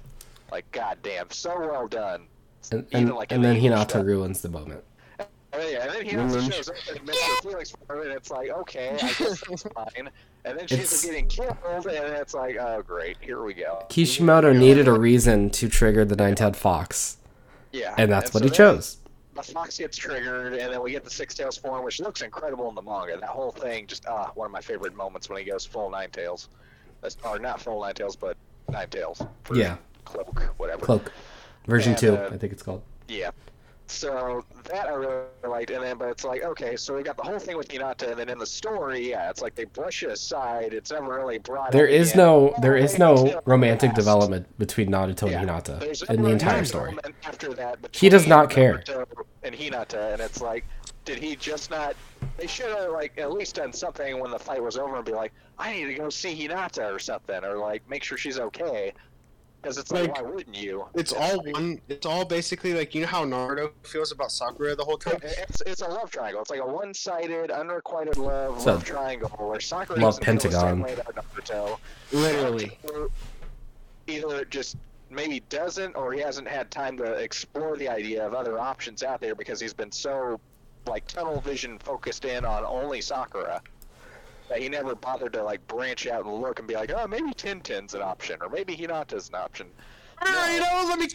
Like, 0.51 0.69
goddamn, 0.71 1.27
so 1.31 1.57
well 1.57 1.87
done. 1.87 2.27
And, 2.71 2.85
and, 2.91 3.13
like, 3.13 3.31
and 3.31 3.43
then 3.43 3.59
Hinata 3.59 3.89
stuff. 3.91 4.05
ruins 4.05 4.41
the 4.41 4.49
moment. 4.49 4.83
And, 5.19 5.27
yeah, 5.71 5.85
and 5.85 5.91
then 5.95 6.05
he 6.05 6.15
Women. 6.17 6.31
Mm-hmm. 6.31 6.39
also 6.43 6.51
shows 6.51 6.69
up 6.69 6.75
and 6.89 6.97
admits 6.97 7.21
her 7.23 7.41
feelings 7.49 7.71
for 7.71 7.95
her, 7.95 8.01
and 8.03 8.11
it's 8.11 8.29
like, 8.29 8.49
okay, 8.49 8.89
I 8.89 8.97
guess 8.97 9.17
that's 9.49 9.63
fine. 9.63 10.09
And 10.43 10.59
then 10.59 10.67
she's 10.67 10.79
It's- 10.79 11.05
getting 11.05 11.27
killed, 11.27 11.55
and 11.65 12.13
it's 12.15 12.33
like, 12.33 12.57
oh, 12.59 12.83
great, 12.85 13.17
here 13.21 13.41
we 13.43 13.53
go. 13.53 13.85
Kishimoto 13.89 14.51
needed 14.51 14.87
a 14.89 14.93
reason 14.93 15.49
to 15.51 15.69
trigger 15.69 16.03
the 16.03 16.15
nine-tailed 16.17 16.57
fox, 16.57 17.17
Yeah. 17.71 17.95
and 17.97 18.11
that's 18.11 18.33
what 18.33 18.43
so 18.43 18.49
he 18.49 18.53
chose. 18.53 18.97
The 19.35 19.43
fox 19.43 19.77
gets 19.77 19.97
triggered, 19.97 20.53
and 20.53 20.73
then 20.73 20.81
we 20.81 20.91
get 20.91 21.03
the 21.03 21.09
Six 21.09 21.35
Tails 21.35 21.57
form, 21.57 21.83
which 21.83 21.99
looks 21.99 22.21
incredible 22.21 22.69
in 22.69 22.75
the 22.75 22.81
manga. 22.81 23.17
That 23.19 23.29
whole 23.29 23.51
thing, 23.51 23.85
just 23.85 24.05
ah, 24.07 24.31
one 24.35 24.45
of 24.45 24.51
my 24.51 24.61
favorite 24.61 24.95
moments 24.95 25.29
when 25.29 25.39
he 25.39 25.45
goes 25.45 25.65
full 25.65 25.89
Nine 25.89 26.09
Tails. 26.09 26.47
That's, 27.01 27.17
or 27.25 27.37
not 27.37 27.59
full 27.59 27.81
Nine 27.81 27.95
Tails, 27.95 28.15
but 28.15 28.37
Nine 28.69 28.89
Tails. 28.89 29.21
Yeah. 29.53 29.75
Cloak, 30.05 30.39
whatever. 30.57 30.85
Cloak. 30.85 31.11
Version 31.67 31.91
And, 31.93 31.99
2, 31.99 32.15
uh, 32.15 32.29
I 32.31 32.37
think 32.37 32.53
it's 32.53 32.63
called. 32.63 32.81
Yeah. 33.09 33.31
So 33.87 34.43
that 34.63 34.87
I 34.87 34.93
really 34.93 35.25
liked, 35.47 35.69
and 35.69 35.83
then 35.83 35.97
but 35.97 36.09
it's 36.09 36.23
like 36.23 36.43
okay, 36.43 36.75
so 36.75 36.95
we 36.95 37.03
got 37.03 37.17
the 37.17 37.23
whole 37.23 37.37
thing 37.37 37.55
with 37.55 37.67
Hinata, 37.67 38.09
and 38.09 38.19
then 38.19 38.29
in 38.29 38.39
the 38.39 38.45
story, 38.45 39.09
yeah, 39.11 39.29
it's 39.29 39.41
like 39.41 39.53
they 39.53 39.65
brush 39.65 40.01
it 40.01 40.09
aside. 40.09 40.73
It's 40.73 40.91
never 40.91 41.15
really 41.15 41.37
brought. 41.37 41.71
There 41.71 41.85
is 41.85 42.15
no 42.15 42.55
there 42.61 42.75
is 42.75 42.97
no 42.97 43.41
romantic 43.45 43.89
last. 43.89 43.97
development 43.97 44.57
between 44.57 44.89
Naruto 44.89 45.29
Yeah. 45.29 45.41
and 45.41 45.49
Hinata 45.49 45.79
There's 45.79 46.01
in 46.03 46.23
the 46.23 46.29
entire 46.29 46.65
story. 46.65 46.95
After 47.23 47.53
that, 47.53 47.77
He 47.91 48.09
does 48.09 48.25
not 48.27 48.49
care. 48.49 48.83
And 49.43 49.53
Hinata, 49.53 50.13
and 50.13 50.21
it's 50.21 50.41
like, 50.41 50.65
did 51.05 51.19
he 51.19 51.35
just 51.35 51.69
not? 51.69 51.95
They 52.37 52.47
should 52.47 52.75
have 52.75 52.91
like 52.91 53.17
at 53.19 53.31
least 53.31 53.55
done 53.55 53.71
something 53.71 54.19
when 54.19 54.31
the 54.31 54.39
fight 54.39 54.63
was 54.63 54.77
over 54.77 54.95
and 54.95 55.05
be 55.05 55.11
like, 55.11 55.31
I 55.59 55.71
need 55.73 55.85
to 55.85 55.93
go 55.93 56.09
see 56.09 56.35
Hinata 56.35 56.91
or 56.91 56.97
something, 56.97 57.43
or 57.43 57.57
like 57.57 57.87
make 57.87 58.03
sure 58.03 58.17
she's 58.17 58.39
okay. 58.39 58.93
Because 59.65 59.79
it's 59.79 59.91
like, 59.91 60.09
Like, 60.09 60.21
why 60.21 60.29
wouldn't 60.29 60.55
you? 60.55 60.85
It's 60.93 61.11
all 61.11 61.41
one. 61.41 61.81
It's 61.89 62.05
all 62.05 62.23
basically 62.23 62.75
like 62.75 62.93
you 62.93 63.01
know 63.01 63.07
how 63.07 63.25
Naruto 63.25 63.71
feels 63.81 64.11
about 64.11 64.31
Sakura 64.31 64.75
the 64.75 64.83
whole 64.85 64.99
time. 64.99 65.17
It's, 65.23 65.63
it's 65.65 65.81
a 65.81 65.87
love 65.87 66.11
triangle. 66.11 66.39
It's 66.41 66.51
like 66.51 66.59
a 66.59 66.67
one-sided, 66.67 67.49
unrequited 67.49 68.17
love 68.17 68.57
It's 68.57 68.67
a 68.67 68.73
love 68.73 68.85
triangle 68.85 69.29
where 69.29 69.59
Sakura 69.59 69.99
love 69.99 70.19
doesn't 70.19 70.23
feel 70.23 70.51
the 70.51 70.55
same 70.55 70.61
pentagon. 70.61 70.81
way 70.83 70.93
about 70.93 71.15
Naruto. 71.15 71.79
Literally. 72.11 72.77
Naruto 72.85 73.09
Either 74.05 74.45
just 74.45 74.77
maybe 75.09 75.39
doesn't, 75.49 75.95
or 75.95 76.13
he 76.13 76.19
hasn't 76.19 76.47
had 76.47 76.69
time 76.69 76.95
to 76.97 77.13
explore 77.13 77.75
the 77.75 77.89
idea 77.89 78.23
of 78.23 78.35
other 78.35 78.59
options 78.59 79.01
out 79.01 79.19
there 79.19 79.33
because 79.33 79.59
he's 79.59 79.73
been 79.73 79.91
so 79.91 80.39
like 80.85 81.07
tunnel 81.07 81.41
vision 81.41 81.79
focused 81.79 82.25
in 82.25 82.45
on 82.45 82.63
only 82.65 83.01
Sakura 83.01 83.63
that 84.49 84.59
he 84.61 84.69
never 84.69 84.95
bothered 84.95 85.33
to 85.33 85.43
like 85.43 85.65
branch 85.67 86.07
out 86.07 86.25
and 86.25 86.33
look 86.33 86.59
and 86.59 86.67
be 86.67 86.75
like, 86.75 86.91
oh, 86.95 87.07
maybe 87.07 87.33
Tenten's 87.33 87.93
an 87.93 88.01
option, 88.01 88.37
or 88.41 88.49
maybe 88.49 88.75
Hinata's 88.75 89.29
an 89.29 89.35
option. 89.35 89.67
Ah, 90.21 90.53
you 90.53 90.59
know, 90.59 90.85
let 90.89 90.99
me. 90.99 91.07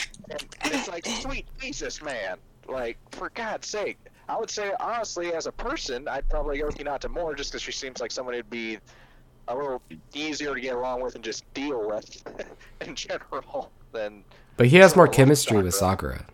And 0.60 0.74
it's 0.74 0.88
like, 0.88 1.06
sweet 1.06 1.46
Jesus, 1.60 2.02
man. 2.02 2.36
Like, 2.68 2.98
for 3.12 3.30
God's 3.34 3.66
sake. 3.66 3.98
I 4.28 4.38
would 4.38 4.50
say, 4.50 4.72
honestly, 4.78 5.32
as 5.32 5.46
a 5.46 5.52
person, 5.52 6.06
I'd 6.06 6.28
probably 6.28 6.58
go 6.58 6.66
with 6.66 6.76
Hinata 6.76 7.08
more 7.10 7.34
just 7.34 7.50
because 7.50 7.62
she 7.62 7.72
seems 7.72 8.00
like 8.00 8.12
someone 8.12 8.34
who'd 8.34 8.48
be 8.50 8.78
a 9.48 9.56
little 9.56 9.82
easier 10.14 10.54
to 10.54 10.60
get 10.60 10.76
along 10.76 11.02
with 11.02 11.16
and 11.16 11.24
just 11.24 11.52
deal 11.54 11.88
with 11.88 12.22
in 12.86 12.94
general 12.94 13.72
than. 13.92 14.22
But 14.56 14.66
he 14.68 14.76
has 14.76 14.94
more 14.94 15.08
chemistry 15.08 15.56
likes 15.56 15.64
with 15.64 15.74
Sakura. 15.74 16.18
Sakura. 16.18 16.26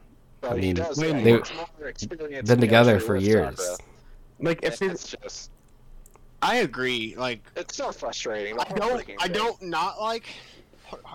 But 0.42 0.52
I 0.52 0.54
he 0.56 0.60
mean, 0.66 0.74
does. 0.76 0.96
they- 0.96 1.08
yeah, 1.12 1.24
they- 1.24 1.30
has 1.38 1.52
more 1.78 1.88
experience 1.88 2.48
Been 2.48 2.60
together 2.60 3.00
for 3.00 3.16
years. 3.16 3.56
Sakura. 3.58 3.76
Like 4.40 4.60
if 4.62 4.80
And 4.82 4.90
it's, 4.92 5.14
it's 5.14 5.22
just, 5.22 5.50
I 6.42 6.56
agree. 6.56 7.14
Like 7.16 7.40
it's 7.56 7.76
so 7.76 7.92
frustrating. 7.92 8.58
I 8.58 8.64
don't, 8.64 9.00
I 9.20 9.24
thing. 9.24 9.32
don't 9.32 9.62
not 9.62 10.00
like 10.00 10.26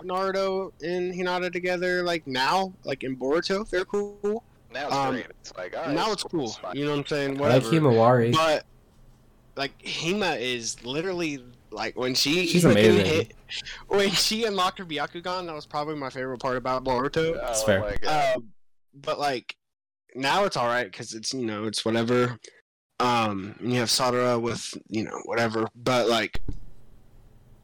Naruto 0.02 0.72
and 0.82 1.14
Hinata 1.14 1.52
together. 1.52 2.02
Like 2.02 2.26
now, 2.26 2.72
like 2.84 3.04
in 3.04 3.16
Boruto, 3.16 3.68
they're 3.68 3.84
cool. 3.84 4.42
Now 4.72 4.86
it's 4.86 4.94
um, 4.94 5.14
great. 5.14 5.26
It's 5.40 5.56
like, 5.56 5.76
all 5.76 5.84
right, 5.84 5.94
now 5.94 6.12
it's 6.12 6.22
cool. 6.22 6.48
fine. 6.48 6.76
You 6.76 6.84
know 6.86 6.92
what 6.92 6.98
I'm 7.00 7.06
saying? 7.06 7.30
I 7.30 7.32
like 7.32 7.62
Whatever. 7.62 7.70
Himawari. 7.70 8.32
But 8.34 8.64
like 9.56 9.78
Hima 9.82 10.40
is 10.40 10.82
literally 10.84 11.44
like 11.70 11.96
when 11.96 12.14
she 12.14 12.46
She's 12.46 12.64
amazing. 12.64 13.06
hit- 13.06 13.34
when 13.88 14.10
she 14.10 14.44
unlocked 14.44 14.78
her 14.78 14.84
Byakugan, 14.84 15.46
that 15.46 15.54
was 15.54 15.66
probably 15.66 15.94
my 15.96 16.10
favorite 16.10 16.38
part 16.38 16.56
about 16.56 16.84
Boruto. 16.84 17.38
Oh, 17.42 17.66
fair. 17.66 18.34
Um, 18.34 18.48
but 18.94 19.18
like 19.18 19.56
now 20.14 20.44
it's 20.44 20.56
all 20.56 20.66
right 20.66 20.90
because 20.90 21.14
it's 21.14 21.32
you 21.32 21.46
know 21.46 21.64
it's 21.64 21.84
whatever. 21.84 22.38
Um, 23.02 23.56
and 23.58 23.72
you 23.72 23.80
have 23.80 23.88
Sadara 23.88 24.40
with 24.40 24.74
you 24.88 25.02
know 25.02 25.20
whatever, 25.24 25.66
but 25.74 26.08
like 26.08 26.40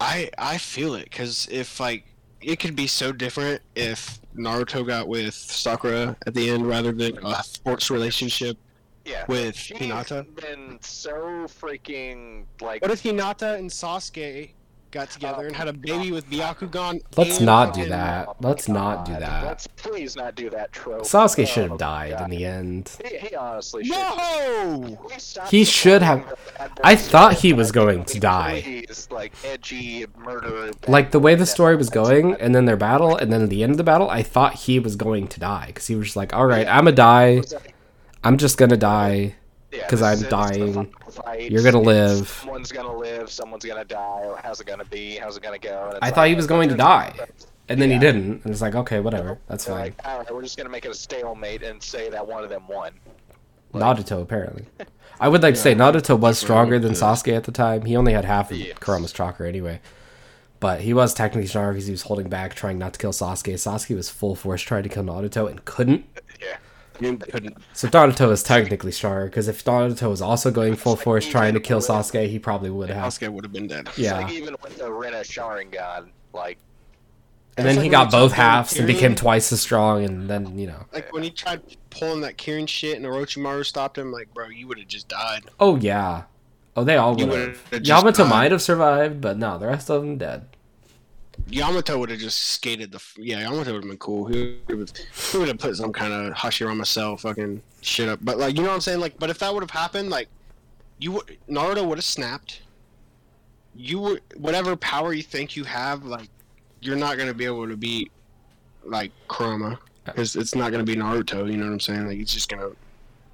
I 0.00 0.30
I 0.36 0.58
feel 0.58 0.94
it 0.94 1.04
because 1.04 1.46
if 1.50 1.78
like 1.78 2.04
it 2.40 2.58
could 2.58 2.74
be 2.74 2.88
so 2.88 3.12
different 3.12 3.62
if 3.76 4.20
Naruto 4.36 4.84
got 4.86 5.06
with 5.06 5.34
Sakura 5.34 6.16
at 6.26 6.34
the 6.34 6.50
end 6.50 6.66
rather 6.66 6.92
than 6.92 7.24
a 7.24 7.42
sports 7.44 7.90
relationship 7.90 8.56
yeah. 9.04 9.24
with 9.28 9.56
She's 9.56 9.78
Hinata. 9.78 10.26
been 10.36 10.78
so 10.80 11.12
freaking 11.46 12.44
like. 12.60 12.82
What 12.82 12.90
if 12.90 13.02
Hinata 13.02 13.58
and 13.58 13.70
Sasuke 13.70 14.50
got 14.90 15.10
together 15.10 15.46
and 15.46 15.54
had 15.54 15.68
a 15.68 15.72
baby 15.72 16.12
with 16.12 16.28
Byakugan? 16.30 17.00
Let's 17.16 17.40
not 17.40 17.74
do 17.74 17.86
that. 17.88 18.28
Oh 18.28 18.36
Let's 18.40 18.68
my 18.68 18.74
not 18.74 19.04
do 19.04 19.12
that. 19.12 19.44
Let's 19.44 19.66
please 19.66 20.16
not 20.16 20.34
do 20.34 20.50
that 20.50 20.72
trope. 20.72 21.02
Sasuke 21.02 21.42
Oh 21.42 21.44
should 21.44 21.62
have 21.62 21.70
my 21.72 21.76
died 21.76 22.10
God. 22.12 22.24
in 22.24 22.30
the 22.30 22.44
end. 22.44 22.96
He, 23.08 23.18
he 23.18 23.34
honestly 23.36 23.84
should. 23.84 23.92
No. 23.92 24.98
He 25.50 25.64
should 25.64 26.02
have- 26.02 26.20
supporting 26.20 26.44
the 26.46 26.58
bad 26.58 26.70
I 26.84 26.96
thought 26.96 27.32
he 27.34 27.52
was 27.52 27.72
going 27.72 28.04
to 28.04 28.20
die. 28.20 28.84
Like 29.10 29.32
edgy 29.44 30.06
murder. 30.18 30.70
Like 30.86 31.10
the 31.10 31.20
way 31.20 31.34
the 31.34 31.46
story 31.46 31.76
was 31.76 31.90
going, 31.90 32.34
and 32.34 32.54
then 32.54 32.64
their 32.64 32.76
battle, 32.76 33.16
and 33.16 33.32
then 33.32 33.42
at 33.42 33.50
the 33.50 33.62
end 33.62 33.72
of 33.72 33.76
the 33.78 33.84
battle, 33.84 34.08
I 34.10 34.22
thought 34.22 34.54
he 34.54 34.78
was 34.78 34.96
going 34.96 35.28
to 35.28 35.40
die 35.40 35.66
because 35.68 35.86
he 35.86 35.94
was 35.94 36.06
just 36.08 36.16
like, 36.16 36.34
"All 36.34 36.46
right, 36.46 36.66
I'm 36.66 36.84
gonna 36.84 36.92
die. 36.92 37.26
It 37.28 37.40
was 37.40 37.52
like, 37.54 37.74
I'm 38.24 38.36
just 38.38 38.58
gonna 38.58 38.76
die." 38.76 39.34
Yeah, 39.70 39.86
'Cause 39.86 40.00
this 40.00 40.02
I'm 40.02 40.14
is 40.14 40.22
dying. 40.22 40.94
You're 41.50 41.62
gonna 41.62 41.80
live. 41.80 42.26
Someone's 42.28 42.72
gonna 42.72 42.96
live. 42.96 43.30
Someone's 43.30 43.64
gonna 43.64 43.84
die. 43.84 44.32
How's 44.42 44.60
it 44.60 44.66
gonna 44.66 44.84
be? 44.86 45.16
How's 45.16 45.36
it 45.36 45.42
gonna 45.42 45.58
go? 45.58 45.98
I 46.00 46.06
like, 46.06 46.14
thought 46.14 46.28
he 46.28 46.34
was 46.34 46.46
going 46.46 46.68
to 46.70 46.74
die. 46.74 47.12
And 47.68 47.80
then 47.82 47.90
he 47.90 47.98
didn't. 47.98 48.44
And 48.44 48.46
it's 48.52 48.62
like, 48.62 48.74
okay, 48.74 49.00
whatever. 49.00 49.38
That's 49.46 49.66
They're 49.66 49.74
fine. 49.74 49.84
Like, 49.84 50.06
all 50.06 50.18
right, 50.20 50.34
we're 50.34 50.42
just 50.42 50.56
gonna 50.56 50.70
make 50.70 50.86
it 50.86 50.90
a 50.90 50.94
stalemate 50.94 51.62
and 51.62 51.82
say 51.82 52.08
that 52.08 52.26
one 52.26 52.42
of 52.42 52.48
them 52.48 52.66
won. 52.66 52.92
Naruto, 53.74 54.22
apparently. 54.22 54.64
I 55.20 55.28
would 55.28 55.42
like 55.42 55.54
to 55.54 55.60
say 55.60 55.74
Naruto 55.74 56.18
was 56.18 56.38
stronger 56.38 56.78
than 56.78 56.92
Sasuke 56.92 57.36
at 57.36 57.44
the 57.44 57.52
time. 57.52 57.84
He 57.84 57.94
only 57.96 58.14
had 58.14 58.24
half 58.24 58.50
of 58.50 58.56
Yes. 58.56 58.78
Kurama's 58.78 59.12
chakra 59.12 59.46
anyway. 59.46 59.80
But 60.60 60.80
he 60.80 60.94
was 60.94 61.12
technically 61.12 61.46
stronger 61.46 61.72
because 61.72 61.86
he 61.86 61.92
was 61.92 62.02
holding 62.02 62.28
back, 62.30 62.54
trying 62.54 62.78
not 62.78 62.94
to 62.94 62.98
kill 62.98 63.12
Sasuke. 63.12 63.52
Sasuke 63.54 63.94
was 63.94 64.08
full 64.08 64.34
force 64.34 64.62
trying 64.62 64.84
to 64.84 64.88
kill 64.88 65.04
Naruto 65.04 65.48
and 65.50 65.62
couldn't. 65.66 66.06
Yeah. 67.00 67.10
You 67.10 67.16
couldn't. 67.18 67.56
So 67.72 67.88
Naruto 67.88 68.30
is 68.32 68.42
technically 68.42 68.92
stronger 68.92 69.26
because 69.26 69.48
if 69.48 69.64
Naruto 69.64 70.10
was 70.10 70.20
also 70.22 70.50
going 70.50 70.76
full 70.76 70.96
force 70.96 71.26
trying 71.28 71.54
to 71.54 71.60
kill 71.60 71.80
Sasuke, 71.80 72.28
he 72.28 72.38
probably 72.38 72.70
would 72.70 72.90
have. 72.90 73.12
Sasuke 73.12 73.28
would 73.30 73.44
have 73.44 73.52
been 73.52 73.66
dead. 73.68 73.88
Yeah. 73.96 74.18
like 74.18 74.32
even 74.32 74.56
with 74.62 74.76
the 74.78 74.84
Rinne 74.84 75.12
Sharingan, 75.22 76.08
like 76.32 76.58
And 77.56 77.66
then 77.66 77.76
It's 77.76 77.84
he 77.84 77.88
got 77.88 78.06
he 78.06 78.10
both 78.12 78.30
took 78.30 78.36
down 78.38 78.46
halves 78.46 78.76
and 78.78 78.86
became 78.86 79.14
twice 79.14 79.52
as 79.52 79.60
strong, 79.60 80.04
and 80.04 80.28
then 80.28 80.58
you 80.58 80.66
know. 80.66 80.86
Like 80.92 81.12
when 81.12 81.22
he 81.22 81.30
tried 81.30 81.62
pulling 81.90 82.20
that 82.22 82.36
Kirin 82.36 82.68
shit 82.68 82.96
and 82.96 83.06
Orochimaru 83.06 83.64
stopped 83.64 83.98
him, 83.98 84.12
like, 84.12 84.32
bro, 84.34 84.48
you 84.48 84.66
would 84.68 84.78
have 84.78 84.88
just 84.88 85.08
died. 85.08 85.42
Oh 85.58 85.76
yeah. 85.76 86.24
Oh, 86.76 86.84
they 86.84 86.96
all 86.96 87.16
would 87.16 87.28
would've 87.28 87.80
Yamato 87.82 88.22
died. 88.22 88.30
might 88.30 88.52
have 88.52 88.62
survived, 88.62 89.20
but 89.20 89.36
no, 89.38 89.58
the 89.58 89.66
rest 89.66 89.90
of 89.90 90.02
them 90.02 90.16
dead. 90.16 90.46
Yamato 91.48 91.98
would 91.98 92.10
have 92.10 92.18
just 92.18 92.38
skated 92.38 92.92
the. 92.92 93.00
Yeah, 93.16 93.40
Yamato 93.40 93.72
would 93.72 93.82
have 93.82 93.90
been 93.90 93.98
cool. 93.98 94.26
He 94.26 94.58
would 94.68 95.48
have 95.48 95.58
put 95.58 95.76
some 95.76 95.92
kind 95.92 96.12
of 96.12 96.34
Hashirama 96.34 96.86
cell 96.86 97.16
fucking 97.16 97.62
shit 97.80 98.08
up. 98.08 98.18
But 98.22 98.38
like, 98.38 98.56
you 98.56 98.62
know 98.62 98.68
what 98.68 98.74
I'm 98.74 98.80
saying? 98.80 99.00
Like, 99.00 99.18
but 99.18 99.30
if 99.30 99.38
that 99.38 99.52
would 99.52 99.62
have 99.62 99.70
happened, 99.70 100.10
like, 100.10 100.28
you 100.98 101.12
would 101.12 101.38
Naruto 101.48 101.86
would 101.86 101.98
have 101.98 102.04
snapped. 102.04 102.62
You 103.74 104.00
would 104.00 104.22
whatever 104.36 104.76
power 104.76 105.12
you 105.12 105.22
think 105.22 105.56
you 105.56 105.64
have, 105.64 106.04
like, 106.04 106.28
you're 106.80 106.96
not 106.96 107.16
gonna 107.16 107.34
be 107.34 107.44
able 107.44 107.68
to 107.68 107.76
beat 107.76 108.10
like 108.84 109.12
Kurama 109.28 109.78
because 110.04 110.36
it's 110.36 110.54
not 110.54 110.72
gonna 110.72 110.84
be 110.84 110.96
Naruto. 110.96 111.50
You 111.50 111.56
know 111.56 111.66
what 111.66 111.72
I'm 111.72 111.80
saying? 111.80 112.06
Like, 112.06 112.18
he's 112.18 112.32
just 112.32 112.48
gonna 112.48 112.70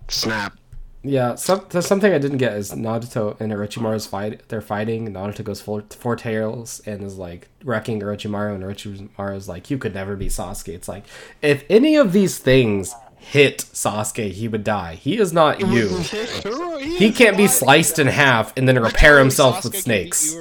snap. 0.08 0.56
Yeah, 1.06 1.34
some, 1.34 1.66
something 1.70 2.14
I 2.14 2.18
didn't 2.18 2.38
get 2.38 2.54
is 2.54 2.70
Naruto 2.70 3.38
and 3.38 3.52
Orochimaru's 3.52 4.06
fight. 4.06 4.48
They're 4.48 4.62
fighting. 4.62 5.12
Naruto 5.12 5.44
goes 5.44 5.60
four, 5.60 5.84
four 5.90 6.16
tails 6.16 6.80
and 6.86 7.02
is 7.02 7.18
like 7.18 7.48
wrecking 7.62 8.00
Orochimaru, 8.00 8.54
and 8.54 8.64
Orochimaru 8.64 9.36
is 9.36 9.46
like, 9.46 9.70
"You 9.70 9.76
could 9.76 9.92
never 9.92 10.16
be 10.16 10.28
Sasuke." 10.28 10.72
It's 10.72 10.88
like 10.88 11.04
if 11.42 11.64
any 11.68 11.96
of 11.96 12.12
these 12.12 12.38
things 12.38 12.94
hit 13.24 13.58
Sasuke, 13.58 14.30
he 14.30 14.48
would 14.48 14.64
die. 14.64 14.94
He 14.94 15.18
is 15.18 15.32
not 15.32 15.60
you. 15.60 15.88
He 16.78 17.10
can't 17.12 17.36
be 17.36 17.46
sliced 17.46 17.98
in 17.98 18.06
half 18.06 18.56
and 18.56 18.68
then 18.68 18.78
repair 18.78 19.18
himself 19.18 19.64
with 19.64 19.76
snakes. 19.76 20.34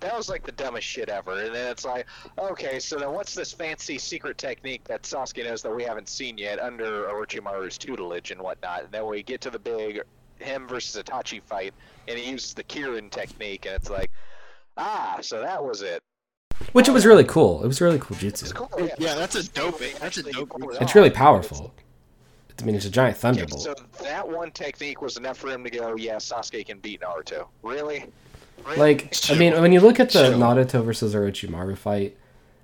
That 0.00 0.16
was 0.16 0.28
like 0.28 0.42
the 0.42 0.52
dumbest 0.52 0.86
shit 0.86 1.08
ever. 1.08 1.32
And 1.40 1.54
then 1.54 1.70
it's 1.70 1.84
like, 1.84 2.06
okay, 2.38 2.78
so 2.78 2.98
then 2.98 3.12
what's 3.12 3.34
this 3.34 3.52
fancy 3.52 3.98
secret 3.98 4.36
technique 4.36 4.84
that 4.84 5.02
Sasuke 5.02 5.44
knows 5.44 5.62
that 5.62 5.74
we 5.74 5.84
haven't 5.84 6.08
seen 6.08 6.36
yet 6.36 6.58
under 6.58 7.04
Orochimaru's 7.04 7.78
tutelage 7.78 8.30
and 8.30 8.40
whatnot? 8.40 8.84
And 8.84 8.92
then 8.92 9.06
we 9.06 9.22
get 9.22 9.40
to 9.42 9.50
the 9.50 9.58
big 9.58 10.02
him 10.38 10.68
versus 10.68 11.02
Itachi 11.02 11.42
fight, 11.42 11.74
and 12.08 12.18
he 12.18 12.30
uses 12.30 12.54
the 12.54 12.64
Kirin 12.64 13.10
technique, 13.10 13.66
and 13.66 13.74
it's 13.74 13.90
like, 13.90 14.10
ah, 14.76 15.18
so 15.20 15.40
that 15.40 15.64
was 15.64 15.82
it. 15.82 16.02
Which 16.72 16.88
it 16.88 16.92
was 16.92 17.04
really 17.06 17.24
cool. 17.24 17.62
It 17.62 17.66
was 17.66 17.80
really 17.80 17.98
cool 17.98 18.16
It's 18.20 18.42
jutsu. 18.42 18.54
cool. 18.54 18.88
Yeah, 18.98 19.14
that's 19.14 19.34
a 19.36 19.48
dope- 19.50 19.80
eh? 19.82 19.92
that's 20.00 20.16
a 20.18 20.22
dope 20.24 20.50
pulled 20.50 20.76
It's 20.80 20.94
really 20.94 21.10
powerful. 21.10 21.72
I 22.60 22.64
mean, 22.64 22.74
it's 22.76 22.84
a 22.86 22.90
giant 22.90 23.14
Okay, 23.16 23.20
thunderbolt. 23.20 23.62
so 23.62 23.74
that 24.02 24.28
one 24.28 24.50
technique 24.52 25.02
was 25.02 25.16
enough 25.16 25.38
for 25.38 25.50
him 25.50 25.64
to 25.64 25.70
go, 25.70 25.96
yeah, 25.96 26.16
Sasuke 26.16 26.64
can 26.64 26.78
beat 26.78 27.00
Naruto. 27.00 27.48
Really? 27.62 28.06
Really? 28.64 28.78
Like, 28.78 29.16
I 29.28 29.34
mean, 29.34 29.60
when 29.60 29.72
you 29.72 29.80
look 29.80 29.98
at 29.98 30.10
the 30.10 30.30
Chill. 30.30 30.38
Naruto 30.38 30.84
versus 30.84 31.14
Orochimaru 31.14 31.76
fight, 31.76 32.16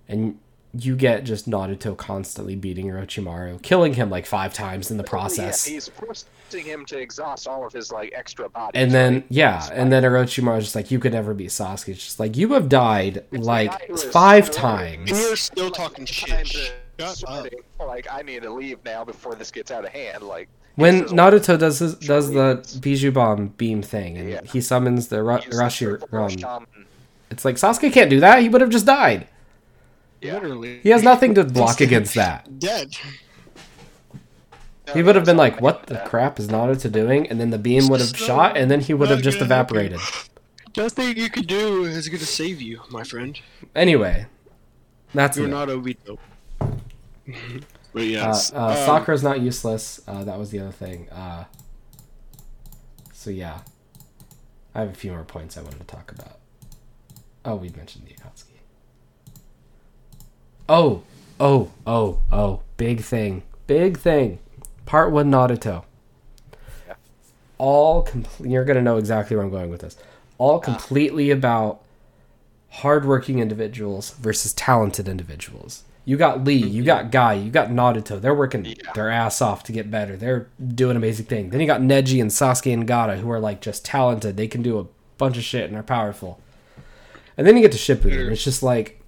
and 0.08 0.38
you 0.72 0.94
get 0.94 1.24
just 1.24 1.48
Naruto 1.50 1.96
constantly 1.96 2.54
beating 2.54 2.86
Orochimaru, 2.86 3.60
killing 3.62 3.94
him 3.94 4.08
like 4.10 4.26
five 4.26 4.54
times 4.54 4.90
in 4.90 4.96
the 4.98 5.04
oh, 5.04 5.06
process. 5.06 5.66
Yeah, 5.66 5.74
he's 5.74 5.88
forcing 5.88 6.64
him 6.64 6.84
to 6.86 6.98
exhaust 6.98 7.48
all 7.48 7.66
of 7.66 7.72
his 7.72 7.90
like 7.90 8.12
extra 8.14 8.48
body. 8.48 8.78
and 8.78 8.92
then, 8.92 9.24
yeah, 9.28 9.68
and 9.72 9.90
then 9.92 10.04
Orochimaru's 10.04 10.64
just 10.64 10.76
like, 10.76 10.90
you 10.90 10.98
could 11.00 11.12
never 11.12 11.34
be 11.34 11.46
Sasuke. 11.46 11.88
It's 11.88 12.04
just 12.04 12.20
like, 12.20 12.36
you 12.36 12.52
have 12.52 12.68
died 12.68 13.24
It's 13.32 13.44
like 13.46 13.70
like 13.72 13.88
I 13.88 13.92
was 13.92 14.04
five 14.04 14.46
sweating. 14.46 15.00
And 15.00 15.08
times. 15.08 15.20
you're 15.20 15.36
still 15.36 15.70
talking 15.70 16.06
shit. 16.06 16.72
Shut 16.98 17.24
up. 17.26 17.46
Like 17.80 18.06
I 18.12 18.22
need 18.22 18.42
to 18.42 18.50
leave 18.52 18.78
now 18.84 19.04
before 19.04 19.34
this 19.34 19.50
gets 19.50 19.70
out 19.70 19.84
of 19.84 19.90
hand. 19.90 20.22
Like 20.22 20.48
When 20.76 21.02
this 21.02 21.12
Naruto 21.12 21.58
does 21.58 21.78
his, 21.80 21.94
does 21.96 22.30
the 22.30 22.60
Bijuu 22.80 23.12
Bomb 23.12 23.48
beam 23.48 23.82
thing, 23.82 24.18
and 24.18 24.30
Yeah. 24.30 24.40
he 24.44 24.60
summons 24.60 25.08
the 25.08 25.22
Ra- 25.22 25.40
Rashi 25.40 25.88
triple 25.88 26.08
Run, 26.12 26.66
it's 27.30 27.44
like, 27.44 27.56
Sasuke 27.56 27.92
can't 27.92 28.10
do 28.10 28.20
that. 28.20 28.40
He 28.42 28.48
would 28.48 28.60
have 28.60 28.70
just 28.70 28.86
died. 28.86 29.26
Yeah. 30.20 30.34
Literally. 30.34 30.80
He 30.82 30.90
has 30.90 31.02
nothing 31.02 31.34
to 31.34 31.44
block 31.44 31.80
against 31.80 32.14
that. 32.14 32.58
Dead. 32.58 32.94
No, 34.86 34.92
He 34.94 35.02
would 35.02 35.14
have 35.16 35.24
been 35.24 35.36
like, 35.36 35.60
"What 35.60 35.86
the 35.86 35.94
that. 35.94 36.06
crap 36.06 36.38
is 36.38 36.48
Naruto 36.48 36.80
to 36.82 36.90
doing?" 36.90 37.28
And 37.28 37.40
then 37.40 37.50
the 37.50 37.58
beam 37.58 37.88
would 37.88 38.00
have 38.00 38.16
shot, 38.16 38.56
and 38.56 38.70
then 38.70 38.80
he 38.80 38.92
would 38.94 39.08
have 39.08 39.22
just 39.22 39.38
gonna 39.38 39.54
help 39.54 39.70
you. 39.72 39.78
evaporated. 39.78 40.00
Nothing 40.76 41.16
you 41.16 41.30
could 41.30 41.46
do 41.46 41.84
is 41.84 42.08
going 42.08 42.20
to 42.20 42.26
save 42.26 42.60
you, 42.62 42.80
my 42.90 43.02
friend. 43.02 43.38
Anyway, 43.74 44.26
that's 45.12 45.36
You're 45.36 45.46
it. 45.48 45.50
not 45.50 45.68
Obito. 45.68 46.16
but 46.60 46.72
Uh, 47.96 48.00
yes. 48.00 48.52
uh, 48.52 48.66
um, 48.66 48.76
Sakura's 48.76 49.22
not 49.24 49.40
useless. 49.40 50.00
Uh, 50.06 50.22
that 50.24 50.38
was 50.38 50.50
the 50.50 50.60
other 50.60 50.70
thing. 50.70 51.08
Uh, 51.10 51.44
so 53.12 53.30
yeah, 53.30 53.60
I 54.74 54.80
have 54.80 54.90
a 54.90 54.94
few 54.94 55.10
more 55.10 55.24
points 55.24 55.56
I 55.58 55.62
wanted 55.62 55.80
to 55.80 55.86
talk 55.86 56.12
about. 56.12 56.38
Oh, 57.44 57.56
we 57.56 57.70
mentioned 57.70 58.04
the 58.06 58.14
Akatsuki. 58.14 58.49
Oh, 60.72 61.02
oh, 61.40 61.72
oh, 61.84 62.20
oh! 62.30 62.60
Big 62.76 63.00
thing, 63.00 63.42
big 63.66 63.98
thing. 63.98 64.38
Part 64.86 65.10
one 65.10 65.28
Naruto. 65.28 65.82
Yeah. 66.86 66.94
All 67.58 68.02
complete. 68.02 68.52
You're 68.52 68.64
gonna 68.64 68.80
know 68.80 68.96
exactly 68.96 69.34
where 69.34 69.44
I'm 69.44 69.50
going 69.50 69.68
with 69.68 69.80
this. 69.80 69.96
All 70.38 70.58
ah. 70.58 70.58
completely 70.60 71.32
about 71.32 71.80
hardworking 72.70 73.40
individuals 73.40 74.10
versus 74.10 74.52
talented 74.52 75.08
individuals. 75.08 75.82
You 76.04 76.16
got 76.16 76.44
Lee, 76.44 76.54
you 76.54 76.82
mm-hmm. 76.82 76.86
got 76.86 77.10
Guy, 77.10 77.32
you 77.32 77.50
got 77.50 77.70
Naruto. 77.70 78.20
They're 78.20 78.32
working 78.32 78.64
Yeah. 78.64 78.92
their 78.94 79.10
ass 79.10 79.42
off 79.42 79.64
to 79.64 79.72
get 79.72 79.90
better. 79.90 80.16
They're 80.16 80.46
doing 80.64 80.96
amazing 80.96 81.26
things. 81.26 81.50
Then 81.50 81.60
you 81.60 81.66
got 81.66 81.80
Neji 81.80 82.20
and 82.20 82.30
Sasuke 82.30 82.72
and 82.72 82.86
Gaara, 82.86 83.18
who 83.18 83.28
are 83.32 83.40
like 83.40 83.60
just 83.60 83.84
talented. 83.84 84.36
They 84.36 84.46
can 84.46 84.62
do 84.62 84.78
a 84.78 84.86
bunch 85.18 85.36
of 85.36 85.42
shit 85.42 85.68
and 85.68 85.76
are 85.76 85.82
powerful. 85.82 86.38
And 87.36 87.44
then 87.44 87.56
you 87.56 87.62
get 87.62 87.72
to 87.72 87.78
Shippuden. 87.78 88.30
It's 88.30 88.44
just 88.44 88.62
like 88.62 88.99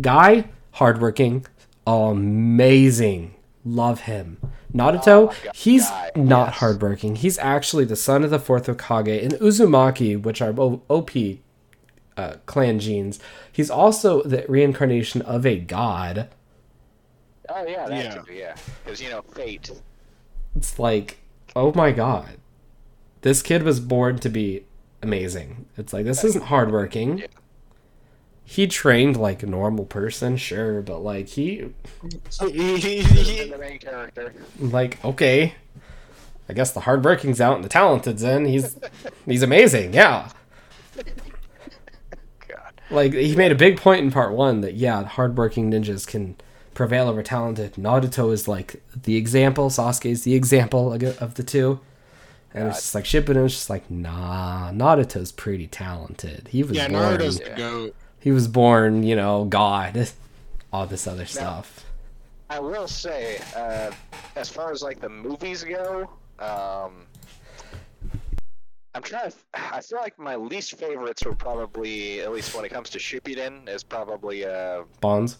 Guy, 0.00 0.48
hardworking, 0.72 1.46
amazing. 1.86 3.34
Love 3.64 4.00
him. 4.02 4.38
Naruto, 4.74 5.06
Oh 5.06 5.26
my 5.44 5.50
he's 5.54 5.88
Guy, 5.88 6.10
not 6.14 6.48
yes. 6.48 6.56
hardworking. 6.58 7.16
He's 7.16 7.38
actually 7.38 7.84
the 7.84 7.96
son 7.96 8.22
of 8.24 8.30
the 8.30 8.38
fourth 8.38 8.66
Hokage. 8.66 9.22
And 9.22 9.32
Uzumaki, 9.34 10.20
which 10.20 10.42
are 10.42 10.52
OP 10.58 11.10
uh, 12.16 12.34
clan 12.46 12.78
genes, 12.78 13.18
he's 13.50 13.70
also 13.70 14.22
the 14.22 14.44
reincarnation 14.48 15.22
of 15.22 15.44
a 15.46 15.58
god. 15.58 16.28
Oh 17.48 17.64
yeah, 17.66 17.86
that 17.88 18.04
Yeah. 18.04 18.14
too, 18.22 18.32
yeah. 18.34 18.54
Because 18.84 19.00
you 19.00 19.08
know, 19.10 19.22
fate. 19.22 19.70
It's 20.54 20.78
like, 20.78 21.18
oh 21.54 21.72
my 21.74 21.90
god. 21.92 22.36
This 23.22 23.42
kid 23.42 23.62
was 23.62 23.80
born 23.80 24.18
to 24.18 24.28
be 24.28 24.64
amazing. 25.02 25.66
It's 25.76 25.92
like, 25.92 26.04
this 26.04 26.22
isn't 26.22 26.44
hardworking. 26.44 27.18
Yeah. 27.18 27.26
He 28.48 28.68
trained 28.68 29.16
like 29.16 29.42
a 29.42 29.46
normal 29.46 29.84
person, 29.84 30.36
sure, 30.36 30.80
but 30.80 31.00
like, 31.00 31.26
he, 31.28 31.56
Been 32.00 32.20
the 32.40 33.56
main 33.58 33.78
character. 33.80 34.32
like, 34.60 35.04
okay. 35.04 35.54
I 36.48 36.52
guess 36.52 36.70
the 36.70 36.80
hardworking's 36.80 37.40
out 37.40 37.56
and 37.56 37.64
the 37.64 37.68
talented's 37.68 38.22
in. 38.22 38.44
He's, 38.44 38.78
he's 39.26 39.42
amazing, 39.42 39.94
yeah. 39.94 40.30
God. 42.46 42.80
Like, 42.88 43.14
he 43.14 43.34
made 43.34 43.50
a 43.50 43.56
big 43.56 43.78
point 43.78 44.02
in 44.02 44.12
part 44.12 44.32
one 44.32 44.60
that, 44.60 44.74
yeah, 44.74 45.02
hardworking 45.04 45.72
ninjas 45.72 46.06
can 46.06 46.36
prevail 46.72 47.08
over 47.08 47.24
talented. 47.24 47.74
Naruto 47.74 48.32
is 48.32 48.46
like 48.46 48.80
the 48.94 49.16
example, 49.16 49.70
Sasuke 49.70 50.10
is 50.10 50.22
the 50.22 50.34
example 50.34 50.92
of 50.92 51.02
of 51.20 51.34
the 51.34 51.42
two. 51.42 51.80
And 52.54 52.68
it's 52.68 52.78
just 52.78 52.94
like 52.94 53.04
Shippuden 53.04 53.44
is 53.44 53.52
just 53.52 53.68
like, 53.68 53.90
nah, 53.90 54.70
Naruto's 54.70 55.32
pretty 55.32 55.66
talented. 55.66 56.48
He 56.48 56.62
was 56.62 56.76
yeah, 56.76 56.88
born, 56.88 57.18
Naruto's 57.18 57.38
the 57.38 57.50
goat. 57.50 57.96
He 58.26 58.32
was 58.32 58.48
born, 58.48 59.04
you 59.04 59.14
know, 59.14 59.44
God, 59.44 60.08
all 60.72 60.84
this 60.84 61.06
other 61.06 61.26
stuff. 61.26 61.86
I 62.50 62.58
will 62.58 62.88
say, 62.88 63.40
uh, 63.54 63.92
as 64.34 64.48
far 64.48 64.72
as 64.72 64.82
like 64.82 64.98
the 64.98 65.08
movies 65.08 65.62
go, 65.62 66.10
um, 66.40 67.06
I'm 68.96 69.02
trying. 69.02 69.30
To, 69.30 69.36
I 69.54 69.80
feel 69.80 70.00
like 70.00 70.18
my 70.18 70.34
least 70.34 70.76
favorites 70.76 71.24
were 71.24 71.36
probably, 71.36 72.20
at 72.20 72.32
least 72.32 72.52
when 72.52 72.64
it 72.64 72.72
comes 72.72 72.90
to 72.90 72.98
Shippuden, 72.98 73.68
is 73.68 73.84
probably. 73.84 74.44
Uh, 74.44 74.82
Bonds. 75.00 75.38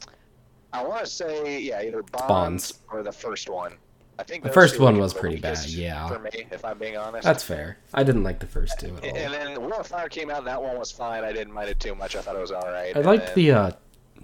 I 0.73 0.85
want 0.85 1.07
to 1.07 1.11
say, 1.11 1.61
yeah, 1.63 1.81
either 1.81 2.05
Bonds, 2.05 2.29
Bonds. 2.29 2.79
or 2.93 3.03
the 3.03 3.11
first 3.11 3.51
one. 3.51 3.73
I 4.19 4.23
think 4.23 4.45
The 4.45 4.51
first 4.51 4.81
one 4.81 4.99
was 4.99 5.13
pretty 5.13 5.39
bad, 5.39 5.65
yeah. 5.67 6.09
For 6.09 6.19
me, 6.19 6.31
if 6.51 6.65
I'm 6.65 6.79
being 6.79 6.97
honest. 6.97 7.25
That's 7.25 7.43
fair. 7.43 7.77
I 7.93 8.03
didn't 8.03 8.25
like 8.25 8.39
the 8.41 8.47
first 8.47 8.79
two 8.81 8.97
at 8.97 9.05
all. 9.05 9.17
And 9.17 9.35
then 9.35 9.63
Will 9.63 9.75
of 9.75 9.87
Fire 9.87 10.09
came 10.09 10.31
out, 10.31 10.39
and 10.39 10.47
that 10.47 10.63
one 10.63 10.79
was 10.79 10.91
fine. 10.91 11.23
I 11.23 11.33
didn't 11.33 11.53
mind 11.53 11.69
it 11.69 11.81
too 11.81 11.95
much. 11.95 12.17
I 12.17 12.23
thought 12.23 12.37
it 12.37 12.41
was 12.41 12.53
all 12.53 12.67
right. 12.71 12.97
I 12.97 13.01
liked 13.01 13.27
then- 13.27 13.35
the 13.35 13.51
uh, 13.53 13.71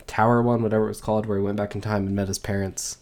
tower 0.06 0.43
one, 0.43 0.62
whatever 0.62 0.85
it 0.86 0.89
was 0.89 1.01
called, 1.01 1.27
where 1.27 1.39
he 1.39 1.44
went 1.44 1.56
back 1.56 1.74
in 1.74 1.81
time 1.81 2.06
and 2.06 2.16
met 2.16 2.28
his 2.28 2.39
parents. 2.39 2.98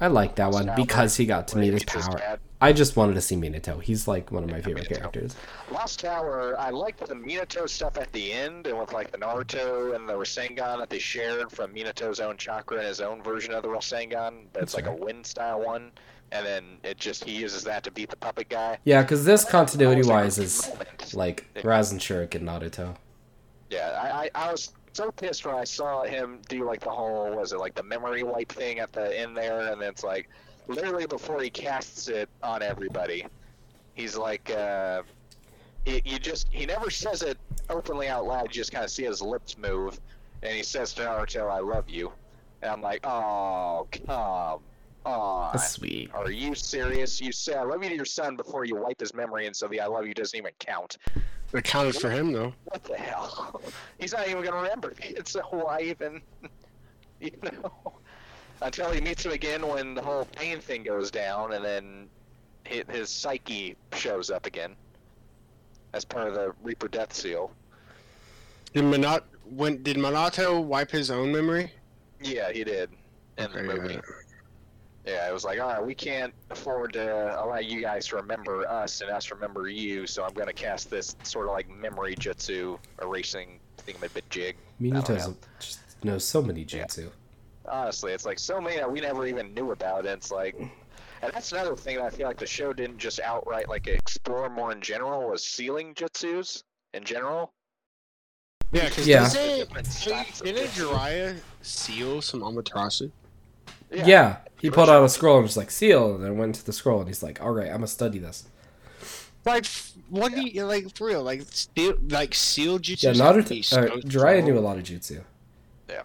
I 0.00 0.06
liked 0.06 0.36
that 0.36 0.52
one 0.52 0.70
because 0.76 1.16
he 1.16 1.26
got 1.26 1.48
to 1.48 1.58
meet 1.58 1.72
his 1.72 1.82
power. 1.84 2.38
I 2.60 2.72
just 2.72 2.96
wanted 2.96 3.14
to 3.14 3.20
see 3.20 3.36
Minato. 3.36 3.80
He's 3.80 4.08
like 4.08 4.32
one 4.32 4.42
of 4.42 4.50
my 4.50 4.60
favorite 4.60 4.88
Minato. 4.88 4.98
characters. 4.98 5.36
Lost 5.70 6.00
Tower. 6.00 6.56
I 6.58 6.70
liked 6.70 6.98
the 7.06 7.14
Minato 7.14 7.68
stuff 7.68 7.96
at 7.96 8.12
the 8.12 8.32
end, 8.32 8.66
and 8.66 8.78
with 8.78 8.92
like 8.92 9.10
the 9.12 9.18
Naruto 9.18 9.94
and 9.94 10.08
the 10.08 10.14
Rasengan 10.14 10.78
that 10.78 10.90
they 10.90 10.98
shared 10.98 11.52
from 11.52 11.72
Minato's 11.72 12.18
own 12.20 12.36
chakra 12.36 12.78
and 12.78 12.86
his 12.86 13.00
own 13.00 13.22
version 13.22 13.54
of 13.54 13.62
the 13.62 13.68
Rasengan. 13.68 14.46
That's 14.52 14.74
like 14.74 14.86
a 14.86 14.92
wind 14.92 15.24
style 15.26 15.64
one, 15.64 15.92
and 16.32 16.44
then 16.44 16.64
it 16.82 16.98
just 16.98 17.24
he 17.24 17.32
uses 17.32 17.64
that 17.64 17.82
to 17.84 17.90
beat 17.90 18.10
the 18.10 18.16
puppet 18.16 18.48
guy. 18.48 18.78
Yeah, 18.84 19.02
because 19.02 19.24
this 19.24 19.44
continuity 19.44 20.08
wise 20.08 20.38
is 20.38 20.70
like 21.14 21.46
Rasen 21.56 21.98
Shuriken 21.98 22.42
Naruto. 22.42 22.96
Yeah, 23.70 23.98
I, 24.02 24.30
I, 24.34 24.46
I 24.48 24.52
was 24.52 24.72
so 24.92 25.10
pissed 25.10 25.46
when 25.46 25.54
I 25.54 25.64
saw 25.64 26.02
him 26.04 26.40
do 26.48 26.64
like 26.64 26.80
the 26.80 26.90
whole 26.90 27.34
was 27.36 27.52
it 27.52 27.58
like 27.58 27.74
the 27.74 27.82
memory 27.82 28.22
wipe 28.22 28.50
thing 28.50 28.78
at 28.78 28.92
the 28.92 29.18
end 29.18 29.36
there, 29.36 29.72
and 29.72 29.82
it's 29.82 30.04
like 30.04 30.28
literally 30.66 31.06
before 31.06 31.40
he 31.40 31.50
casts 31.50 32.08
it 32.08 32.28
on 32.42 32.62
everybody, 32.62 33.26
he's 33.94 34.16
like, 34.16 34.50
uh, 34.50 35.02
he, 35.84 36.02
you 36.04 36.18
just 36.18 36.48
he 36.50 36.66
never 36.66 36.90
says 36.90 37.22
it 37.22 37.38
openly 37.70 38.08
out 38.08 38.26
loud. 38.26 38.44
You 38.48 38.52
just 38.52 38.72
kind 38.72 38.84
of 38.84 38.90
see 38.90 39.04
his 39.04 39.22
lips 39.22 39.56
move, 39.56 39.98
and 40.42 40.52
he 40.52 40.62
says 40.62 40.92
to 40.94 41.02
Naruto, 41.02 41.50
"I 41.50 41.60
love 41.60 41.88
you," 41.88 42.12
and 42.62 42.70
I'm 42.70 42.82
like, 42.82 43.06
oh 43.06 43.86
come 44.06 44.60
on. 45.08 45.50
That's 45.52 45.70
sweet. 45.72 46.10
Are 46.14 46.30
you 46.30 46.54
serious? 46.54 47.20
You 47.20 47.32
say 47.32 47.54
I 47.54 47.62
love 47.62 47.82
you 47.82 47.88
to 47.90 47.96
your 47.96 48.04
son 48.04 48.36
before 48.36 48.64
you 48.64 48.76
wipe 48.76 49.00
his 49.00 49.14
memory, 49.14 49.46
and 49.46 49.54
so 49.56 49.66
the 49.68 49.80
I 49.80 49.86
love 49.86 50.06
you 50.06 50.14
doesn't 50.14 50.36
even 50.36 50.52
count. 50.58 50.96
It 51.52 51.64
counted 51.64 51.96
for 51.96 52.10
him 52.10 52.32
though. 52.32 52.52
What 52.64 52.84
the 52.84 52.96
hell? 52.96 53.60
He's 53.98 54.12
not 54.12 54.28
even 54.28 54.44
gonna 54.44 54.56
remember 54.62 54.88
me. 55.00 55.14
It's 55.16 55.32
so 55.32 55.40
why 55.50 55.80
even, 55.82 56.20
you 57.20 57.30
know, 57.42 57.72
until 58.62 58.90
he 58.90 59.00
meets 59.00 59.24
him 59.24 59.32
again 59.32 59.66
when 59.66 59.94
the 59.94 60.02
whole 60.02 60.26
pain 60.26 60.60
thing 60.60 60.82
goes 60.82 61.10
down, 61.10 61.52
and 61.54 61.64
then 61.64 62.08
his 62.64 63.08
psyche 63.08 63.76
shows 63.94 64.30
up 64.30 64.44
again 64.44 64.76
as 65.94 66.04
part 66.04 66.28
of 66.28 66.34
the 66.34 66.52
Reaper 66.62 66.88
Death 66.88 67.14
Seal. 67.14 67.50
Did 68.74 68.84
Monat 68.84 69.22
when 69.44 69.82
did 69.82 69.96
Minato 69.96 70.62
wipe 70.62 70.90
his 70.90 71.10
own 71.10 71.32
memory? 71.32 71.72
Yeah, 72.20 72.52
he 72.52 72.62
did 72.64 72.90
in 73.38 73.44
Okay, 73.46 73.54
the 73.54 73.62
movie. 73.62 73.94
yeah. 73.94 74.00
Yeah, 75.08 75.26
it 75.26 75.32
was 75.32 75.42
like, 75.44 75.58
all 75.58 75.68
right, 75.68 75.84
we 75.84 75.94
can't 75.94 76.34
afford 76.50 76.92
to 76.92 77.42
allow 77.42 77.58
you 77.58 77.80
guys 77.80 78.08
to 78.08 78.16
remember 78.16 78.68
us 78.68 79.00
and 79.00 79.10
us 79.10 79.30
remember 79.30 79.66
you, 79.68 80.06
so 80.06 80.22
I'm 80.22 80.34
gonna 80.34 80.52
cast 80.52 80.90
this 80.90 81.16
sort 81.22 81.46
of 81.46 81.52
like 81.52 81.66
memory 81.70 82.14
jutsu 82.14 82.78
erasing 83.00 83.58
thingamajig. 83.86 84.56
Minato 84.78 85.16
know. 85.16 85.34
just 85.60 85.80
knows 86.04 86.24
so 86.24 86.42
many 86.42 86.62
jutsu. 86.64 87.10
Honestly, 87.66 88.12
it's 88.12 88.26
like 88.26 88.38
so 88.38 88.60
many 88.60 88.76
that 88.76 88.90
we 88.90 89.00
never 89.00 89.26
even 89.26 89.54
knew 89.54 89.70
about. 89.72 90.00
And 90.00 90.08
it's 90.08 90.30
like, 90.30 90.56
and 91.22 91.32
that's 91.32 91.52
another 91.52 91.74
thing 91.74 91.96
that 91.96 92.04
I 92.04 92.10
feel 92.10 92.26
like 92.26 92.38
the 92.38 92.46
show 92.46 92.74
didn't 92.74 92.98
just 92.98 93.18
outright 93.20 93.68
like 93.68 93.86
explore 93.86 94.50
more 94.50 94.72
in 94.72 94.80
general 94.82 95.30
was 95.30 95.42
sealing 95.42 95.94
jutsus 95.94 96.62
in 96.92 97.04
general. 97.04 97.52
Yeah, 98.72 98.88
because 98.90 99.06
Yeah. 99.06 99.20
doesn't 99.20 99.56
Different 99.58 99.86
styles 99.86 100.40
didn't. 100.42 100.68
Jiraiya 100.68 101.40
seal 101.62 102.20
some 102.20 102.40
Amaterasu? 102.42 103.10
Yeah. 103.90 104.36
he 104.60 104.70
pulled 104.70 104.90
out 104.90 105.04
a 105.04 105.08
scroll 105.08 105.36
and 105.36 105.44
was 105.44 105.56
like, 105.56 105.70
seal, 105.70 106.14
and 106.14 106.24
then 106.24 106.36
went 106.36 106.56
to 106.56 106.66
the 106.66 106.72
scroll 106.72 107.00
and 107.00 107.08
he's 107.08 107.22
like, 107.22 107.40
all 107.40 107.52
right, 107.52 107.68
I'm 107.68 107.76
gonna 107.76 107.86
study 107.86 108.18
this. 108.18 108.44
Like, 109.44 109.66
what 110.10 110.34
do 110.34 110.42
you 110.42 110.64
like 110.64 110.94
for 110.94 111.06
real? 111.06 111.22
Like, 111.22 111.42
seal, 111.50 111.94
like 112.08 112.34
seal 112.34 112.78
jutsu. 112.78 113.04
Yeah, 113.04 113.12
Naruto, 113.12 113.72
uh, 113.72 113.96
Jiraiya 114.02 114.44
knew 114.44 114.58
a 114.58 114.60
lot 114.60 114.76
of 114.76 114.84
jutsu. 114.84 115.22
Yeah. 115.88 116.02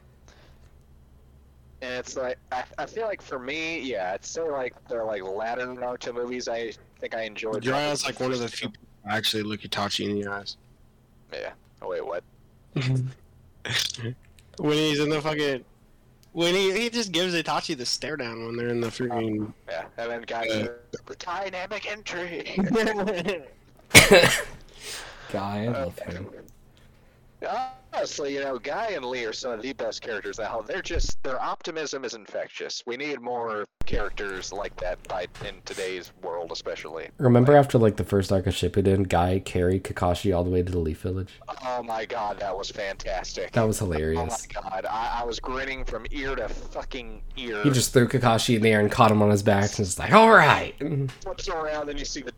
And 1.81 1.93
it's 1.93 2.15
like 2.15 2.37
I, 2.51 2.63
I 2.77 2.85
feel 2.85 3.05
like 3.05 3.21
for 3.21 3.39
me, 3.39 3.79
yeah, 3.81 4.13
I'd 4.13 4.23
say 4.23 4.49
like 4.49 4.73
they're, 4.87 5.03
like 5.03 5.23
latter 5.23 5.67
Naruto 5.67 6.13
movies. 6.13 6.47
I 6.47 6.71
think 6.99 7.15
I 7.15 7.23
enjoyed. 7.23 7.63
Jiraiya's 7.63 8.05
like 8.05 8.19
one 8.19 8.31
of 8.31 8.39
the 8.39 8.47
few 8.47 8.69
people 8.69 8.87
who 9.03 9.09
actually 9.09 9.43
look 9.43 9.61
Itachi 9.61 10.09
in 10.09 10.21
the 10.21 10.31
eyes. 10.31 10.55
Yeah. 11.33 11.51
Oh 11.81 11.89
wait, 11.89 12.05
what? 12.05 12.23
when 12.75 14.73
he's 14.73 14.99
in 14.99 15.09
the 15.09 15.21
fucking. 15.21 15.65
When 16.33 16.55
he, 16.55 16.71
he 16.71 16.89
just 16.89 17.11
gives 17.11 17.33
Itachi 17.35 17.77
the 17.77 17.85
stare 17.85 18.17
down 18.17 18.43
when 18.45 18.57
they're 18.57 18.69
in 18.69 18.81
the 18.81 18.87
freaking. 18.87 19.53
Yeah, 19.69 19.85
and 19.97 20.11
then 20.11 20.21
guys, 20.23 20.51
Uh, 20.51 20.67
the 21.05 21.15
dynamic 21.15 21.89
entry. 21.89 22.55
Guy, 25.31 25.65
I 25.65 25.67
love 25.67 25.97
him. 25.99 26.27
Honestly, 27.95 28.33
you 28.33 28.41
know, 28.41 28.57
Guy 28.57 28.91
and 28.91 29.05
Lee 29.05 29.25
are 29.25 29.33
some 29.33 29.51
of 29.51 29.61
the 29.61 29.73
best 29.73 30.01
characters. 30.01 30.39
Now 30.39 30.61
they're 30.61 30.81
just 30.81 31.21
their 31.23 31.41
optimism 31.41 32.03
is 32.03 32.13
infectious. 32.13 32.83
We 32.85 32.97
need 32.97 33.21
more 33.21 33.65
characters 33.85 34.51
like 34.51 34.75
that 34.77 35.05
by 35.07 35.27
in 35.45 35.61
today's 35.65 36.11
world, 36.21 36.51
especially. 36.51 37.09
Remember 37.17 37.55
after 37.55 37.77
like 37.77 37.97
the 37.97 38.03
first 38.03 38.31
arc 38.31 38.47
of 38.47 38.53
Shippuden, 38.53 39.07
Guy 39.07 39.39
carried 39.39 39.83
Kakashi 39.83 40.35
all 40.35 40.43
the 40.43 40.49
way 40.49 40.63
to 40.63 40.71
the 40.71 40.79
Leaf 40.79 41.01
Village? 41.01 41.39
Oh 41.63 41.83
my 41.83 42.05
god, 42.05 42.39
that 42.39 42.57
was 42.57 42.71
fantastic. 42.71 43.51
That 43.51 43.67
was 43.67 43.79
hilarious. 43.79 44.47
Oh 44.55 44.61
my 44.61 44.71
god, 44.71 44.85
I, 44.85 45.21
I 45.21 45.23
was 45.23 45.39
grinning 45.39 45.85
from 45.85 46.05
ear 46.11 46.35
to 46.35 46.49
fucking 46.49 47.21
ear. 47.37 47.61
He 47.63 47.69
just 47.69 47.93
threw 47.93 48.07
Kakashi 48.07 48.55
in 48.55 48.61
the 48.61 48.71
air 48.71 48.79
and 48.79 48.91
caught 48.91 49.11
him 49.11 49.21
on 49.21 49.29
his 49.29 49.43
back 49.43 49.69
and 49.69 49.79
was 49.79 49.99
like, 49.99 50.13
all 50.13 50.31
right. 50.31 50.73
flips 51.21 51.47
around 51.47 51.89
and 51.89 51.99
you 51.99 52.05
see 52.05 52.21
the. 52.21 52.33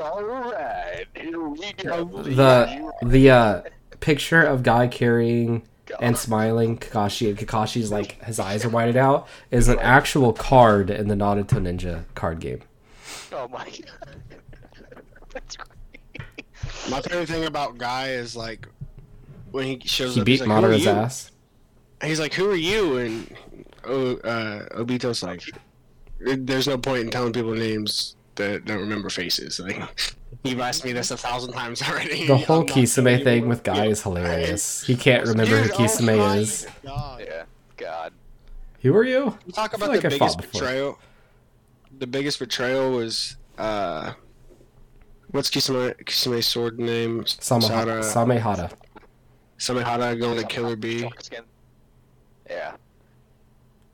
All 0.00 0.22
right, 0.22 1.04
here 1.14 1.40
we 1.40 1.72
go. 1.74 2.04
The 2.22 2.92
the 3.02 3.30
uh, 3.30 3.62
picture 4.00 4.42
of 4.42 4.62
Guy 4.62 4.86
carrying 4.88 5.62
God. 5.86 5.98
and 6.00 6.16
smiling 6.18 6.78
Kakashi 6.78 7.28
and 7.28 7.38
Kakashi's 7.38 7.90
like 7.90 8.22
his 8.24 8.38
eyes 8.40 8.64
are 8.64 8.68
whited 8.68 8.96
out 8.96 9.26
is 9.50 9.68
an 9.68 9.78
actual 9.80 10.32
card 10.32 10.90
in 10.90 11.08
the 11.08 11.14
Naruto 11.14 11.58
Ninja 11.60 12.04
card 12.14 12.40
game. 12.40 12.60
Oh 13.32 13.48
my 13.48 13.64
god. 13.64 14.16
That's 15.32 15.56
great. 15.56 16.46
My 16.90 17.00
favorite 17.00 17.28
thing 17.28 17.44
about 17.44 17.78
Guy 17.78 18.10
is 18.10 18.36
like 18.36 18.68
when 19.50 19.66
he 19.66 19.80
shows 19.86 20.14
He 20.14 20.20
up. 20.20 20.26
beat 20.26 20.40
like, 20.40 20.48
Madara's 20.48 20.86
ass. 20.86 21.30
He's 22.02 22.18
like, 22.20 22.34
"Who 22.34 22.50
are 22.50 22.54
you?" 22.56 22.96
And 22.98 23.36
oh, 23.84 24.16
uh, 24.16 24.66
Obito's 24.76 25.22
like, 25.22 25.42
"There's 26.20 26.66
no 26.66 26.76
point 26.78 27.02
in 27.04 27.10
telling 27.10 27.32
people 27.32 27.54
names 27.54 28.16
that 28.36 28.64
don't 28.64 28.80
remember 28.80 29.10
faces." 29.10 29.60
Like, 29.60 29.80
you've 30.44 30.60
asked 30.60 30.84
me 30.84 30.92
this 30.92 31.10
a 31.10 31.16
thousand 31.16 31.52
times 31.52 31.82
already. 31.82 32.26
The 32.26 32.36
whole 32.36 32.60
I'm 32.60 32.66
not 32.66 32.68
telling 32.74 32.84
Kisame 32.84 33.24
thing 33.24 33.48
with 33.48 33.62
Guy 33.62 33.84
Yeah. 33.84 33.90
is 33.90 34.02
hilarious. 34.02 34.82
He 34.86 34.96
can't 34.96 35.26
remember 35.26 35.56
who 35.56 35.62
Dude, 35.68 35.72
oh 35.72 35.78
Kisame 35.78 36.18
my 36.18 36.36
is. 36.38 36.66
God. 36.84 37.22
Yeah, 37.26 37.44
God. 37.76 38.12
Who 38.82 38.94
are 38.96 39.04
you? 39.04 39.36
You 39.46 39.52
talk 39.52 39.72
I 39.74 39.76
about 39.76 39.88
like 39.90 40.00
the 40.02 40.08
I 40.08 40.10
biggest 40.10 40.38
betrayal. 40.52 40.98
The 41.98 42.06
biggest 42.06 42.38
betrayal 42.40 42.90
was 42.92 43.36
uh, 43.58 44.12
what's 45.30 45.50
Kisame 45.50 45.94
Kisame's 46.04 46.46
sword 46.46 46.78
name? 46.80 47.22
Samehada. 47.24 48.02
Sada- 48.02 48.40
Samehada. 48.40 48.72
Samehada 49.58 50.18
going 50.18 50.38
to 50.38 50.44
Killer 50.46 50.74
B. 50.74 51.08
Skin. 51.20 51.44
Yeah. 52.50 52.72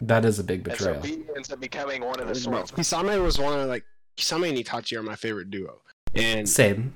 That 0.00 0.24
is 0.24 0.38
a 0.38 0.44
big 0.44 0.66
And 0.66 0.78
so 0.78 0.94
betrayal. 0.94 1.02
B 1.18 1.24
ends 1.36 1.52
up 1.52 1.60
becoming 1.60 2.02
one 2.04 2.18
of 2.20 2.28
the 2.28 2.34
swords. 2.34 2.70
Kisame 2.70 3.22
was 3.22 3.38
one 3.38 3.58
of 3.58 3.68
like 3.68 3.84
Kisame 4.18 4.48
and 4.50 4.58
Itachi 4.58 4.96
are 4.98 5.02
my 5.02 5.14
favorite 5.16 5.50
duo, 5.50 5.80
and 6.14 6.48
Same. 6.48 6.92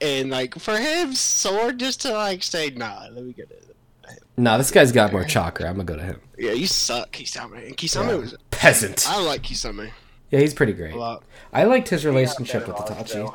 and 0.00 0.30
like 0.30 0.54
for 0.58 0.76
him, 0.78 1.12
sword 1.14 1.78
just 1.78 2.00
to 2.02 2.12
like 2.12 2.42
say 2.42 2.70
nah, 2.70 3.06
let 3.12 3.24
me 3.24 3.32
get 3.32 3.50
it. 3.50 3.68
No, 4.36 4.56
this 4.56 4.70
guy's 4.70 4.92
got 4.92 5.12
more 5.12 5.24
chakra. 5.24 5.66
I'm 5.68 5.74
gonna 5.74 5.84
go 5.84 5.96
to 5.96 6.02
him. 6.02 6.20
Yeah, 6.38 6.52
you 6.52 6.66
suck, 6.66 7.12
Kisame. 7.12 7.66
And 7.66 7.76
Kisame 7.76 8.08
Yeah. 8.08 8.14
was 8.16 8.34
Peasant. 8.50 9.06
I 9.08 9.20
like 9.22 9.42
Kisame 9.42 9.90
Yeah, 10.30 10.40
he's 10.40 10.54
pretty 10.54 10.72
great. 10.72 10.94
a 10.94 10.98
lot. 10.98 11.24
I 11.52 11.64
liked 11.64 11.88
his 11.88 12.04
relationship 12.06 12.66
with 12.66 12.76
Itachi. 12.76 13.34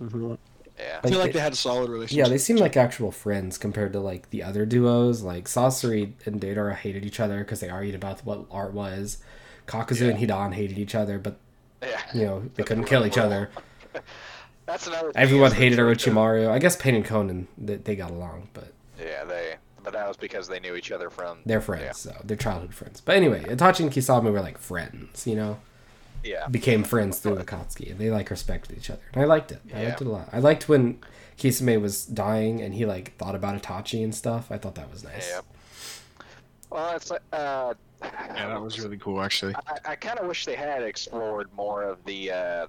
Mm-hmm. 0.00 0.34
Yeah. 0.78 1.00
I 1.02 1.08
feel 1.08 1.18
Like, 1.18 1.18
like 1.18 1.26
they- 1.26 1.32
they 1.32 1.40
had 1.40 1.52
a 1.52 1.56
solid 1.56 1.88
relationship. 1.90 2.24
Yeah, 2.26 2.28
they 2.30 2.38
seem 2.38 2.56
like 2.56 2.76
actual 2.76 3.10
friends 3.10 3.58
compared 3.58 3.92
to 3.94 4.00
like 4.00 4.30
the 4.30 4.42
other 4.42 4.64
duos. 4.66 5.22
Like 5.22 5.46
Sasori 5.46 6.12
and 6.26 6.40
Deidara 6.40 6.74
hated 6.76 7.04
each 7.04 7.20
other 7.20 7.38
because 7.40 7.60
they 7.60 7.68
argued 7.68 7.94
about 7.94 8.24
what 8.24 8.46
art 8.50 8.72
was. 8.72 9.18
Kakuzu 9.66 10.10
and 10.10 10.18
Hidan 10.18 10.52
hated 10.54 10.78
each 10.78 10.94
other, 10.94 11.18
but 11.18 11.38
Yeah. 11.86 12.00
you 12.14 12.24
know 12.26 12.42
they 12.54 12.62
couldn't 12.62 12.84
kill 12.84 13.04
each 13.06 13.18
other. 13.18 13.50
That's 14.66 14.86
another. 14.86 15.12
thing 15.12 15.22
Everyone 15.22 15.52
hated 15.52 15.78
Orochimaru. 15.78 16.48
I 16.50 16.58
guess 16.58 16.74
Pain 16.76 16.94
and 16.94 17.04
Konan 17.04 17.46
they, 17.58 17.76
they 17.76 17.96
got 17.96 18.10
along, 18.10 18.48
but 18.54 18.72
Yeah, 18.98 19.24
they. 19.24 19.56
But 19.82 19.92
that 19.92 20.08
was 20.08 20.16
because 20.16 20.48
they 20.48 20.60
knew 20.60 20.74
each 20.76 20.90
other 20.90 21.10
from. 21.10 21.38
they're 21.44 21.60
friends, 21.60 21.98
so 21.98 22.16
they're 22.24 22.38
childhood 22.38 22.72
friends. 22.72 23.02
But 23.02 23.16
anyway, 23.16 23.42
Itachi 23.44 23.80
and 23.80 23.92
Kisame 23.92 24.32
were 24.32 24.40
like 24.40 24.56
friends, 24.56 25.26
you 25.26 25.34
know, 25.36 25.58
Yeah. 26.22 26.46
became 26.48 26.84
friends 26.84 27.18
through 27.18 27.36
Akatsuki, 27.44 27.90
and 27.90 28.00
they 28.00 28.10
like 28.10 28.30
respected 28.30 28.78
each 28.78 28.88
other, 28.88 29.02
and 29.12 29.20
I 29.22 29.26
liked 29.26 29.52
it. 29.52 29.60
I 29.74 29.84
liked 29.84 30.00
it 30.00 30.06
a 30.06 30.10
lot. 30.10 30.30
I 30.32 30.38
liked 30.38 30.70
when 30.70 31.00
Kisame 31.38 31.78
was 31.78 32.06
dying 32.06 32.62
and 32.62 32.72
he 32.74 32.86
like 32.86 33.14
thought 33.18 33.34
about 33.34 33.60
Itachi 33.60 34.02
and 34.02 34.14
stuff. 34.14 34.50
I 34.50 34.56
thought 34.56 34.76
that 34.76 34.90
was 34.90 35.04
nice. 35.04 35.28
Yeah. 35.30 35.40
Well, 36.74 36.96
it's 36.96 37.08
like 37.10 37.22
uh, 37.32 37.74
Yeah, 38.02 38.48
that 38.48 38.60
was 38.60 38.80
really 38.80 38.98
cool, 38.98 39.22
actually. 39.22 39.54
I, 39.54 39.92
I 39.92 39.94
kind 39.94 40.18
of 40.18 40.26
wish 40.26 40.44
they 40.44 40.56
had 40.56 40.82
explored 40.82 41.48
more 41.56 41.84
of 41.84 42.04
the 42.04 42.32
uh, 42.32 42.66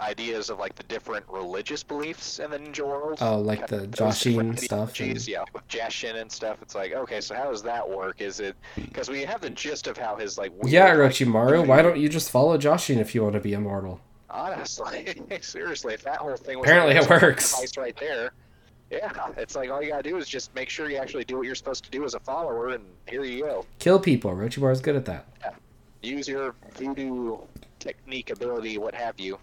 ideas 0.00 0.48
of 0.48 0.58
like 0.58 0.74
the 0.76 0.82
different 0.84 1.26
religious 1.28 1.82
beliefs 1.82 2.38
in 2.38 2.50
the 2.50 2.58
ninja 2.58 2.86
world. 2.86 3.18
Oh, 3.20 3.38
like 3.40 3.66
the 3.66 3.80
Kind 3.80 3.82
of 3.84 3.90
those 3.92 4.14
Jashin 4.14 4.58
stuff. 4.58 4.98
and- 4.98 5.28
yeah, 5.28 5.44
with 5.52 5.68
Jashin 5.68 6.16
and 6.20 6.32
stuff. 6.32 6.62
It's 6.62 6.74
like, 6.74 6.94
okay, 6.94 7.20
so 7.20 7.34
how 7.34 7.50
does 7.50 7.62
that 7.64 7.86
work? 7.88 8.22
Is 8.22 8.40
it 8.40 8.56
because 8.76 9.10
we 9.10 9.20
have 9.24 9.42
the 9.42 9.50
gist 9.50 9.88
of 9.88 9.98
how 9.98 10.16
his 10.16 10.38
like 10.38 10.50
weird, 10.52 10.72
Yeah, 10.72 10.94
like, 10.94 11.12
Orochimaru, 11.12 11.66
why 11.66 11.82
don't 11.82 11.98
you 11.98 12.08
just 12.08 12.30
follow 12.30 12.56
Jashin 12.56 12.96
if 12.96 13.14
you 13.14 13.22
want 13.22 13.34
to 13.34 13.40
be 13.40 13.52
immortal? 13.52 14.00
Honestly, 14.30 15.14
seriously, 15.42 15.92
if 15.92 16.02
that 16.04 16.16
whole 16.16 16.34
thing 16.36 16.58
was 16.58 16.66
Apparently 16.66 16.94
like 16.94 17.04
it 17.04 17.10
works. 17.22 17.52
device 17.54 17.76
right 17.76 17.96
there. 18.00 18.32
Yeah, 18.90 19.10
it's 19.36 19.56
like 19.56 19.70
all 19.70 19.82
you 19.82 19.88
gotta 19.90 20.02
do 20.08 20.16
is 20.18 20.28
just 20.28 20.54
make 20.54 20.68
sure 20.68 20.88
you 20.90 20.96
actually 20.98 21.24
do 21.24 21.36
what 21.38 21.46
you're 21.46 21.54
supposed 21.54 21.84
to 21.84 21.90
do 21.90 22.04
as 22.04 22.14
a 22.14 22.20
follower, 22.20 22.68
and 22.68 22.84
here 23.08 23.24
you 23.24 23.42
go. 23.44 23.66
Kill 23.78 23.98
people. 23.98 24.30
Orochimaru's 24.30 24.80
good 24.80 24.94
at 24.96 25.04
that. 25.06 25.26
Yeah. 25.40 25.50
Use 26.02 26.28
your 26.28 26.54
voodoo 26.76 27.38
technique, 27.80 28.30
ability, 28.30 28.78
what 28.78 28.94
have 28.94 29.18
you. 29.18 29.38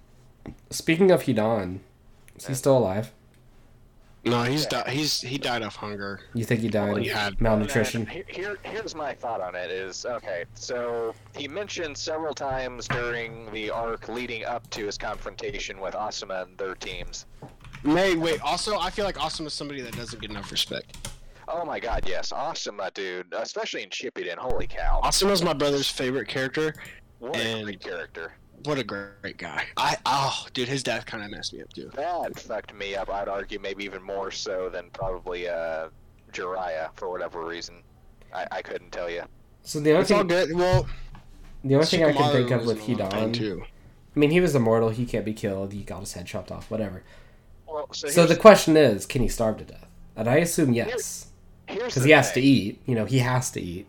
Speaking 0.70 1.12
of 1.12 1.24
Hidan, 1.24 1.80
is 2.38 2.48
he 2.48 2.54
still 2.54 2.78
alive? 2.78 3.12
No, 4.24 4.44
he's 4.44 4.68
di- 4.68 4.88
he's 4.92 5.20
he 5.22 5.40
died 5.40 5.64
of 5.64 5.76
hunger. 5.76 6.20
You 6.36 6.46
think 6.46 6.62
he 6.62 6.70
died 6.70 6.98
he 7.02 7.10
of 7.10 7.16
had- 7.16 7.42
malnutrition? 7.42 8.06
Here, 8.06 8.24
here, 8.28 8.58
here's 8.62 8.94
my 8.94 9.14
thought 9.16 9.42
on 9.42 9.56
it. 9.56 9.72
Is 9.72 10.06
okay. 10.06 10.46
So 10.54 11.16
he 11.36 11.48
mentioned 11.48 11.98
several 11.98 12.36
times 12.36 12.88
during 12.88 13.52
the 13.52 13.72
arc 13.72 14.08
leading 14.08 14.46
up 14.46 14.70
to 14.72 14.86
his 14.86 14.96
confrontation 15.00 15.80
with 15.82 15.96
Asuma 15.96 16.44
and 16.44 16.56
their 16.60 16.76
teams. 16.76 17.26
May 17.84 18.16
wait. 18.16 18.42
Also, 18.42 18.78
I 18.78 18.90
feel 18.90 19.06
like 19.06 19.16
Asuma 19.16 19.48
is 19.48 19.54
somebody 19.54 19.82
that 19.82 19.96
doesn't 19.96 20.22
get 20.22 20.30
enough 20.30 20.52
respect. 20.52 20.98
Oh 21.48 21.66
my 21.66 21.80
God, 21.80 22.04
yes, 22.08 22.32
Asuma, 22.32 22.78
my 22.78 22.90
dude, 22.92 23.34
especially 23.34 23.84
in 23.84 23.90
Shippuden. 23.90 24.38
Holy 24.38 24.68
cow, 24.68 25.02
Asuma 25.04 25.32
is 25.32 25.44
my 25.44 25.54
brother's 25.54 25.90
favorite 25.90 26.28
character. 26.28 26.74
what 27.20 27.36
a 27.36 27.64
great 27.64 27.82
character. 27.82 28.34
What 28.66 28.78
a 28.78 28.84
great 28.84 29.38
guy. 29.38 29.66
I 29.76 29.98
oh, 30.06 30.46
dude, 30.54 30.68
his 30.68 30.84
death 30.84 31.06
kind 31.06 31.24
of 31.24 31.32
messed 31.32 31.54
me 31.54 31.62
up 31.62 31.74
too. 31.74 31.90
That 31.96 32.40
fucked 32.40 32.74
me 32.76 32.96
up. 32.96 33.10
I'd 33.10 33.28
argue 33.28 33.60
maybe 33.60 33.84
even 33.84 34.04
more 34.04 34.30
so 34.30 34.70
than 34.70 34.90
probably 34.92 35.50
uh, 35.50 35.88
Jiraiya 36.32 36.92
for 36.96 37.10
whatever 37.10 37.44
reason. 37.44 37.82
I, 38.34 38.48
I 38.52 38.62
couldn't 38.62 38.92
tell 38.92 39.10
you. 39.10 39.24
So 39.64 39.80
the 39.80 39.92
only 39.92 40.02
It's 40.02 40.12
all 40.12 40.20
thing, 40.20 40.28
good. 40.28 40.56
Well, 40.56 40.88
the 41.64 41.76
only 41.76 41.88
thing 41.88 42.04
I 42.04 42.14
can 42.14 42.32
think 42.32 42.52
of 42.52 42.66
with 42.66 42.88
in 42.88 42.96
a 42.96 43.04
lot 43.04 43.14
of 43.14 43.20
pain, 43.20 43.30
Hidan, 43.30 43.34
too. 43.34 43.64
I 44.16 44.20
mean, 44.20 44.32
he 44.32 44.40
was 44.40 44.56
immortal. 44.56 44.90
He 44.90 45.06
can't 45.06 45.26
be 45.26 45.34
killed. 45.34 45.74
He 45.74 45.84
got 45.84 46.02
his 46.02 46.14
head 46.14 46.26
chopped 46.28 46.52
off. 46.52 46.70
Whatever. 46.70 47.04
Well, 47.72 47.88
so, 47.94 48.08
So 48.10 48.26
the 48.26 48.36
question 48.36 48.76
is, 48.78 49.06
can 49.06 49.22
he 49.22 49.28
starve 49.28 49.58
to 49.58 49.64
death? 49.64 49.88
And 50.16 50.28
I 50.28 50.38
assume 50.38 50.74
yes, 50.74 51.28
because 51.68 51.96
the 51.96 52.02
he 52.06 52.12
has 52.12 52.32
to 52.34 52.42
eat. 52.42 52.82
You 52.86 52.96
know, 52.96 53.06
he 53.06 53.20
has 53.20 53.50
to 53.52 53.62
eat. 53.62 53.88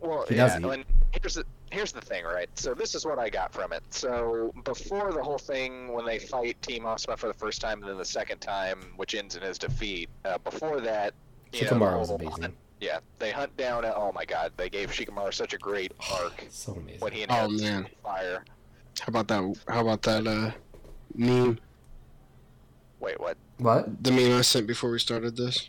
Well, 0.00 0.26
He 0.28 0.34
yeah, 0.36 0.48
does 0.48 0.60
eat. 0.60 0.64
and 0.66 0.84
here's 1.12 1.34
the 1.34 1.44
here's 1.70 1.92
the 1.92 2.00
thing, 2.02 2.24
right? 2.24 2.48
So 2.54 2.74
this 2.74 2.94
is 2.94 3.06
what 3.06 3.18
I 3.18 3.30
got 3.30 3.52
from 3.54 3.72
it. 3.72 3.82
So 3.90 4.52
before 4.64 5.12
the 5.12 5.22
whole 5.22 5.38
thing, 5.38 5.92
when 5.92 6.04
they 6.04 6.18
fight 6.18 6.60
Team 6.60 6.82
Asuma 6.84 7.16
for 7.18 7.28
the 7.28 7.34
first 7.34 7.60
time 7.62 7.80
and 7.80 7.88
then 7.90 7.96
the 7.96 8.04
second 8.04 8.40
time, 8.40 8.78
which 8.96 9.14
ends 9.14 9.34
in 9.36 9.42
his 9.42 9.56
defeat. 9.58 10.10
Uh, 10.26 10.36
before 10.38 10.80
that, 10.80 11.14
you 11.52 11.62
know, 11.64 11.70
Shikamaru 11.70 11.98
was 12.00 12.08
whole 12.08 12.16
amazing. 12.20 12.42
hunt- 12.42 12.54
yeah, 12.80 12.98
they 13.18 13.30
hunt 13.30 13.56
down. 13.56 13.84
A, 13.86 13.94
oh 13.94 14.12
my 14.12 14.24
God, 14.26 14.52
they 14.58 14.68
gave 14.68 14.90
Shikamaru 14.90 15.32
such 15.32 15.54
a 15.54 15.58
great 15.58 15.92
arc 16.12 16.44
So 16.50 16.72
amazing. 16.74 17.00
when 17.00 17.12
he 17.12 17.24
Oh, 17.30 17.48
man. 17.48 17.86
fire. 18.02 18.44
How 19.00 19.06
about 19.08 19.28
that? 19.28 19.56
How 19.68 19.80
about 19.80 20.02
that 20.02 20.26
uh, 20.26 20.50
meme? 21.14 21.58
Wait, 23.02 23.18
what? 23.18 23.36
What? 23.58 24.04
The 24.04 24.12
meme 24.12 24.38
I 24.38 24.42
sent 24.42 24.68
before 24.68 24.92
we 24.92 25.00
started 25.00 25.36
this. 25.36 25.68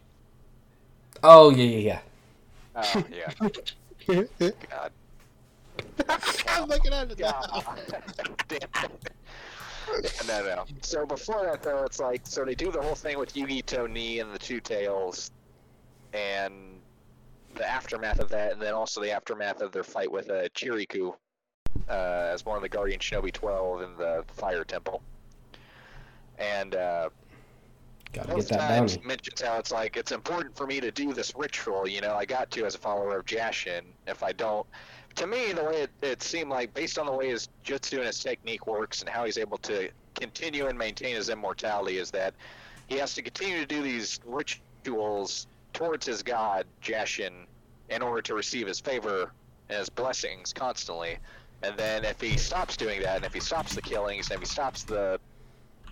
Oh 1.23 1.49
yeah, 1.49 1.65
yeah, 1.65 1.79
yeah. 1.79 1.99
Oh 2.75 3.03
yeah, 4.07 4.19
God. 4.69 4.91
I'm 6.47 6.67
looking 6.67 6.93
at 6.93 7.11
it 7.11 7.17
now. 7.19 7.41
God. 7.41 7.65
Damn. 8.47 8.69
no, 10.27 10.43
no. 10.43 10.65
So 10.81 11.07
before 11.07 11.43
that, 11.45 11.63
though, 11.63 11.83
it's 11.83 11.99
like 11.99 12.21
so 12.23 12.45
they 12.45 12.53
do 12.53 12.71
the 12.71 12.81
whole 12.81 12.93
thing 12.93 13.17
with 13.17 13.33
Yugito 13.33 13.87
Nii 13.87 14.21
and 14.21 14.31
the 14.31 14.39
Two 14.39 14.59
Tails, 14.59 15.31
and 16.13 16.53
the 17.55 17.67
aftermath 17.67 18.19
of 18.19 18.29
that, 18.29 18.53
and 18.53 18.61
then 18.61 18.75
also 18.75 19.01
the 19.01 19.11
aftermath 19.11 19.61
of 19.61 19.71
their 19.71 19.83
fight 19.83 20.11
with 20.11 20.29
uh, 20.29 20.49
Chiriku 20.49 21.15
uh, 21.89 22.29
as 22.31 22.45
one 22.45 22.57
of 22.57 22.61
the 22.61 22.69
Guardian 22.69 22.99
Shinobi 22.99 23.31
Twelve 23.31 23.81
in 23.81 23.95
the 23.97 24.23
Fire 24.27 24.63
Temple. 24.63 25.01
And 26.39 26.75
uh, 26.75 27.09
Gotta 28.13 28.35
get 28.35 28.47
that 28.49 28.59
times 28.59 28.93
bounty. 28.93 29.01
he 29.01 29.07
mentions 29.07 29.41
how 29.41 29.57
it's 29.57 29.71
like 29.71 29.97
it's 29.97 30.11
important 30.11 30.55
for 30.55 30.67
me 30.67 30.79
to 30.79 30.91
do 30.91 31.13
this 31.13 31.33
ritual. 31.35 31.87
You 31.87 32.01
know, 32.01 32.13
I 32.15 32.25
got 32.25 32.51
to 32.51 32.65
as 32.65 32.75
a 32.75 32.77
follower 32.77 33.17
of 33.17 33.25
Jashin. 33.25 33.81
If 34.07 34.21
I 34.21 34.31
don't, 34.31 34.67
to 35.15 35.27
me, 35.27 35.51
the 35.53 35.63
way 35.63 35.81
it, 35.81 35.89
it 36.01 36.23
seemed 36.23 36.49
like, 36.49 36.73
based 36.73 36.97
on 36.97 37.05
the 37.05 37.11
way 37.11 37.29
his 37.29 37.49
jutsu 37.65 37.97
and 37.97 38.07
his 38.07 38.19
technique 38.19 38.67
works 38.67 39.01
and 39.01 39.09
how 39.09 39.25
he's 39.25 39.37
able 39.37 39.57
to 39.59 39.89
continue 40.15 40.67
and 40.67 40.77
maintain 40.77 41.15
his 41.15 41.29
immortality, 41.29 41.97
is 41.97 42.11
that 42.11 42.33
he 42.87 42.97
has 42.97 43.13
to 43.15 43.21
continue 43.21 43.59
to 43.59 43.65
do 43.65 43.81
these 43.81 44.19
rituals 44.25 45.47
towards 45.73 46.05
his 46.05 46.21
god 46.21 46.65
Jashin 46.81 47.45
in 47.89 48.01
order 48.01 48.21
to 48.21 48.35
receive 48.35 48.67
his 48.67 48.79
favor 48.79 49.31
and 49.69 49.79
his 49.79 49.89
blessings 49.89 50.53
constantly. 50.53 51.17
And 51.63 51.77
then 51.77 52.03
if 52.03 52.19
he 52.19 52.37
stops 52.37 52.75
doing 52.75 53.01
that, 53.01 53.17
and 53.17 53.25
if 53.25 53.33
he 53.33 53.39
stops 53.39 53.73
the 53.73 53.81
killings, 53.81 54.29
and 54.29 54.35
if 54.35 54.41
he 54.41 54.51
stops 54.51 54.83
the 54.83 55.19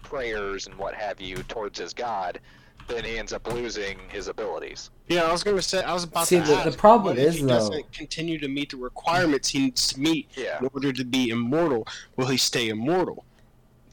prayers 0.03 0.67
and 0.67 0.75
what 0.77 0.93
have 0.93 1.19
you 1.21 1.37
towards 1.43 1.79
his 1.79 1.93
god, 1.93 2.39
then 2.87 3.03
he 3.03 3.17
ends 3.17 3.31
up 3.33 3.51
losing 3.51 3.97
his 4.09 4.27
abilities. 4.27 4.89
Yeah, 5.07 5.23
I 5.23 5.31
was 5.31 5.43
gonna 5.43 5.61
say. 5.61 5.83
I 5.83 5.93
was 5.93 6.03
about 6.03 6.27
See, 6.27 6.37
to 6.39 6.43
the- 6.43 6.53
ask, 6.55 6.71
the 6.71 6.77
problem 6.77 7.15
what 7.15 7.23
if 7.23 7.29
is, 7.29 7.35
he 7.35 7.41
though- 7.41 7.47
doesn't 7.49 7.91
continue 7.93 8.39
to 8.39 8.47
meet 8.47 8.71
the 8.71 8.77
requirements 8.77 9.49
he 9.49 9.59
needs 9.59 9.87
to 9.93 9.99
meet 9.99 10.29
Yeah. 10.35 10.59
in 10.59 10.69
order 10.73 10.91
to 10.91 11.03
be 11.05 11.29
immortal. 11.29 11.87
Will 12.17 12.27
he 12.27 12.37
stay 12.37 12.69
immortal? 12.69 13.25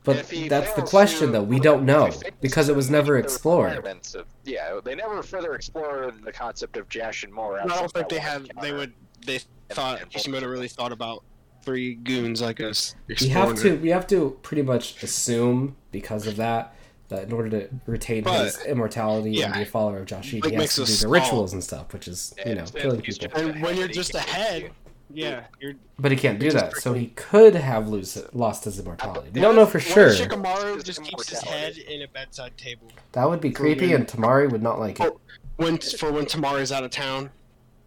But 0.04 0.26
that's 0.48 0.72
the 0.72 0.82
question, 0.82 1.26
to- 1.26 1.32
though. 1.34 1.42
We 1.42 1.60
don't 1.60 1.84
know 1.84 2.06
if 2.06 2.14
he 2.14 2.20
fails 2.20 2.32
because 2.40 2.68
it 2.70 2.76
was 2.76 2.88
never 2.88 3.18
explored. 3.18 3.84
Of, 3.84 4.24
yeah, 4.44 4.80
they 4.82 4.94
never 4.94 5.22
further 5.22 5.54
explored 5.54 6.24
the 6.24 6.32
concept 6.32 6.78
of 6.78 6.88
Jash 6.88 7.24
and 7.24 7.32
more. 7.32 7.60
I 7.60 7.66
don't 7.66 7.78
think 7.78 7.92
that 7.92 8.08
they 8.08 8.16
one 8.16 8.24
had. 8.24 8.50
They 8.62 8.72
would. 8.72 8.94
They 9.26 9.40
thought 9.68 10.00
and- 10.00 10.10
Kishimoto 10.10 10.46
really 10.46 10.68
thought 10.68 10.92
about 10.92 11.24
three 11.68 11.94
goons 11.94 12.40
like 12.40 12.60
us. 12.60 12.94
We 13.20 13.28
have 13.28 13.54
to 13.56 13.76
we 13.76 13.90
have 13.90 14.06
to 14.08 14.38
pretty 14.42 14.62
much 14.62 15.02
assume 15.02 15.76
because 15.92 16.26
of 16.26 16.36
that 16.36 16.74
that 17.08 17.24
in 17.24 17.32
order 17.32 17.48
to 17.50 17.68
retain 17.86 18.24
But- 18.24 18.44
his 18.46 18.64
immortality 18.64 19.40
and 19.42 19.52
be 19.54 19.62
a 19.62 19.66
follower 19.66 19.98
of 19.98 20.06
Joshi, 20.06 20.42
Like, 20.42 20.50
he 20.50 20.54
has 20.54 20.60
makes 20.62 20.74
to 20.74 20.80
do 20.80 20.82
us 20.84 20.88
the 20.90 20.96
small. 20.96 21.12
rituals 21.12 21.52
and 21.52 21.62
stuff, 21.64 21.92
which 21.92 22.08
is 22.08 22.34
you 22.46 22.54
know 22.54 22.64
killing 22.64 23.00
people. 23.02 23.28
And 23.34 23.62
when 23.62 23.76
you're 23.76 23.88
just 23.88 24.12
can- 24.12 24.20
ahead, 24.20 24.70
Yeah, 25.10 25.44
you're. 25.60 25.72
But 25.98 26.12
he 26.12 26.18
can't 26.18 26.38
do 26.38 26.46
Which 26.46 26.54
is 26.54 26.60
that, 26.60 26.76
so 26.76 26.92
he 26.92 27.06
could 27.08 27.54
have 27.54 27.88
lose, 27.88 28.22
lost 28.34 28.64
his 28.64 28.78
immortality. 28.78 29.30
We 29.32 29.40
don't 29.40 29.56
know 29.56 29.64
for 29.64 29.80
sure. 29.80 30.10
Shikamaru 30.10 30.84
just 30.84 31.02
keeps 31.02 31.28
his 31.30 31.40
head 31.40 31.78
in 31.78 32.02
a 32.02 32.08
bedside 32.08 32.56
table 32.58 32.88
That 33.12 33.28
would 33.28 33.40
be 33.40 33.50
creepy, 33.50 33.92
and 33.94 34.06
Temari 34.06 34.50
would 34.50 34.62
not 34.62 34.78
like 34.78 35.00
it. 35.00 35.10
Oh. 35.12 35.18
when 35.56 35.78
for 35.78 36.12
when 36.12 36.26
Temari's 36.26 36.72
out 36.72 36.84
of 36.84 36.90
town. 36.90 37.30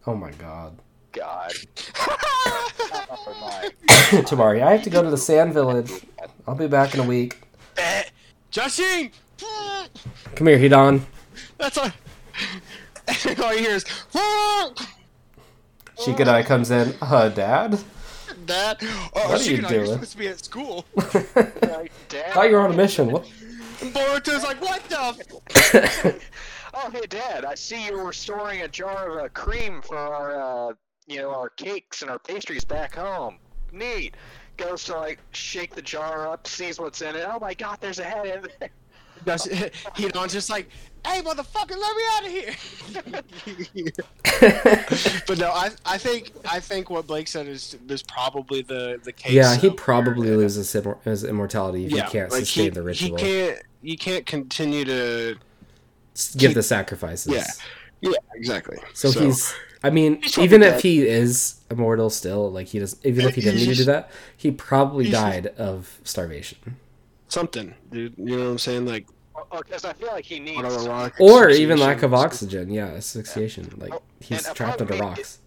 Oh 0.08 0.16
my 0.16 0.32
god. 0.32 0.78
God. 1.12 1.52
Oh 2.00 3.38
my. 3.42 3.70
Temari, 4.22 4.62
I 4.62 4.74
have 4.74 4.84
to 4.84 4.90
go 4.90 5.02
to 5.02 5.10
the 5.10 5.18
Sand 5.18 5.54
Village. 5.54 5.92
I'll 6.48 6.56
be 6.56 6.68
back 6.68 6.94
in 6.94 7.00
a 7.00 7.04
week. 7.04 7.42
Eh, 7.78 8.04
Justin, 8.50 9.12
Come 10.36 10.48
here, 10.48 10.58
Hidan. 10.58 11.02
that's 11.58 11.78
all. 11.78 11.90
all 13.44 13.54
you 13.54 13.60
hear 13.60 13.72
is 13.76 13.86
Shikadai 15.98 16.46
comes 16.46 16.72
in. 16.72 16.94
Uh, 17.02 17.30
Dad? 17.30 17.80
that. 18.46 18.82
Oh, 18.84 19.30
What 19.30 19.42
are 19.42 19.44
you 19.52 19.58
Shikadai, 19.60 19.68
doing? 19.70 19.86
You're 19.86 19.94
supposed 19.94 20.12
to 20.14 20.18
be 20.18 20.28
at 20.28 20.44
school. 20.44 20.86
Dad. 22.10 22.34
Thought 22.34 22.50
you 22.50 22.56
were 22.56 22.62
on 22.62 22.72
a 22.72 22.76
mission. 22.76 23.12
What? 23.12 23.24
Boruto's 23.80 24.44
like, 24.44 24.62
what 24.62 24.84
the? 24.90 26.20
Oh, 26.74 26.90
hey, 26.92 27.06
Dad. 27.08 27.46
I 27.46 27.56
see 27.56 27.86
you 27.86 27.98
were 28.00 28.14
storing 28.14 28.62
a 28.62 28.68
jar 28.68 29.20
of 29.20 29.26
uh, 29.26 29.30
cream 29.30 29.82
for 29.82 29.98
our, 29.98 30.70
uh, 30.70 30.74
you 31.08 31.18
know, 31.18 31.30
our 31.32 31.50
cakes 31.50 32.02
and 32.02 32.12
our 32.12 32.20
pastries 32.20 32.64
back 32.64 32.96
home. 32.96 33.38
Neat. 33.72 34.16
Goes 34.58 34.84
to 34.86 34.98
like 34.98 35.20
shake 35.32 35.74
the 35.76 35.82
jar 35.82 36.28
up, 36.28 36.46
sees 36.48 36.80
what's 36.80 37.02
in 37.02 37.16
it. 37.16 37.26
Oh 37.28 37.40
my 37.40 37.54
God, 37.54 37.78
there's 37.82 38.00
a 38.00 38.04
head 38.04 38.26
in 38.26 38.48
there. 38.60 38.70
That's, 39.26 39.46
Hidan's 39.46 40.34
just 40.34 40.50
like, 40.50 40.68
hey, 41.06 41.22
motherfucker, 41.22 41.78
let 41.78 41.96
me 41.96 42.04
out 42.12 42.26
of 42.26 42.32
here. 42.32 43.92
but 45.28 45.38
no, 45.38 45.50
I, 45.52 45.70
I 45.86 45.98
think, 46.00 46.32
I 46.50 46.60
think 46.60 46.90
what 46.90 47.06
Blake 47.06 47.28
said 47.28 47.48
is, 47.48 47.78
is 47.88 48.02
probably 48.02 48.64
the 48.64 49.00
the 49.04 49.12
case. 49.12 49.32
yeah, 49.34 49.56
he'd 49.58 49.78
probably 49.78 50.30
where- 50.30 50.38
lose 50.38 50.56
his, 50.56 50.74
immor- 50.74 51.02
his 51.04 51.24
immortality 51.24 51.86
if 51.86 51.92
Yeah, 51.92 52.06
he 52.06 52.12
can't 52.12 52.32
like, 52.32 52.40
sustain 52.42 52.64
he, 52.66 52.70
the 52.72 52.82
ritual. 52.82 53.18
He 53.18 53.24
can't. 53.24 53.60
You 53.84 53.98
can't 53.98 54.26
continue 54.26 54.86
to. 54.86 55.36
Give 56.38 56.50
keep- 56.50 56.56
the 56.56 56.64
sacrifices. 56.64 57.32
Yeah. 57.32 57.46
Yeah, 58.02 58.18
exactly. 58.34 58.78
So, 58.94 59.12
he's. 59.12 59.54
I 59.84 59.90
mean, 59.90 60.22
even 60.38 60.62
if 60.62 60.74
dead. 60.76 60.82
he 60.82 61.08
is 61.08 61.56
immortal 61.72 62.10
still, 62.10 62.52
like 62.52 62.68
he 62.68 62.80
does, 62.80 62.98
even 63.04 63.26
if 63.28 63.36
he 63.36 63.42
didn't 63.42 63.60
need 63.62 63.70
to 63.70 63.76
do 63.76 63.84
that, 63.86 64.12
he 64.38 64.52
probably 64.52 65.10
died 65.10 65.48
of 65.58 66.00
starvation, 66.04 66.78
something, 67.30 67.74
dude. 67.92 68.14
You 68.18 68.38
know 68.38 68.44
what 68.46 68.52
I'm 68.52 68.58
saying? 68.60 68.86
Like, 68.86 69.08
Because 69.52 69.84
I 69.86 69.94
feel 69.94 70.10
like 70.10 70.26
he 70.26 70.40
needs. 70.40 70.60
on 70.60 70.66
a 70.66 70.90
rock. 70.90 71.16
or 71.20 71.50
even 71.50 71.80
lack 71.80 72.04
of 72.04 72.14
oxygen. 72.14 72.70
Yeah, 72.70 72.88
asphyxiation. 72.88 73.74
Like 73.78 73.94
Oh, 73.94 74.02
he's 74.20 74.46
and 74.46 74.56
trapped 74.56 74.82
under 74.82 74.94
of 74.94 75.00
me- 75.00 75.06
rocks. 75.06 75.40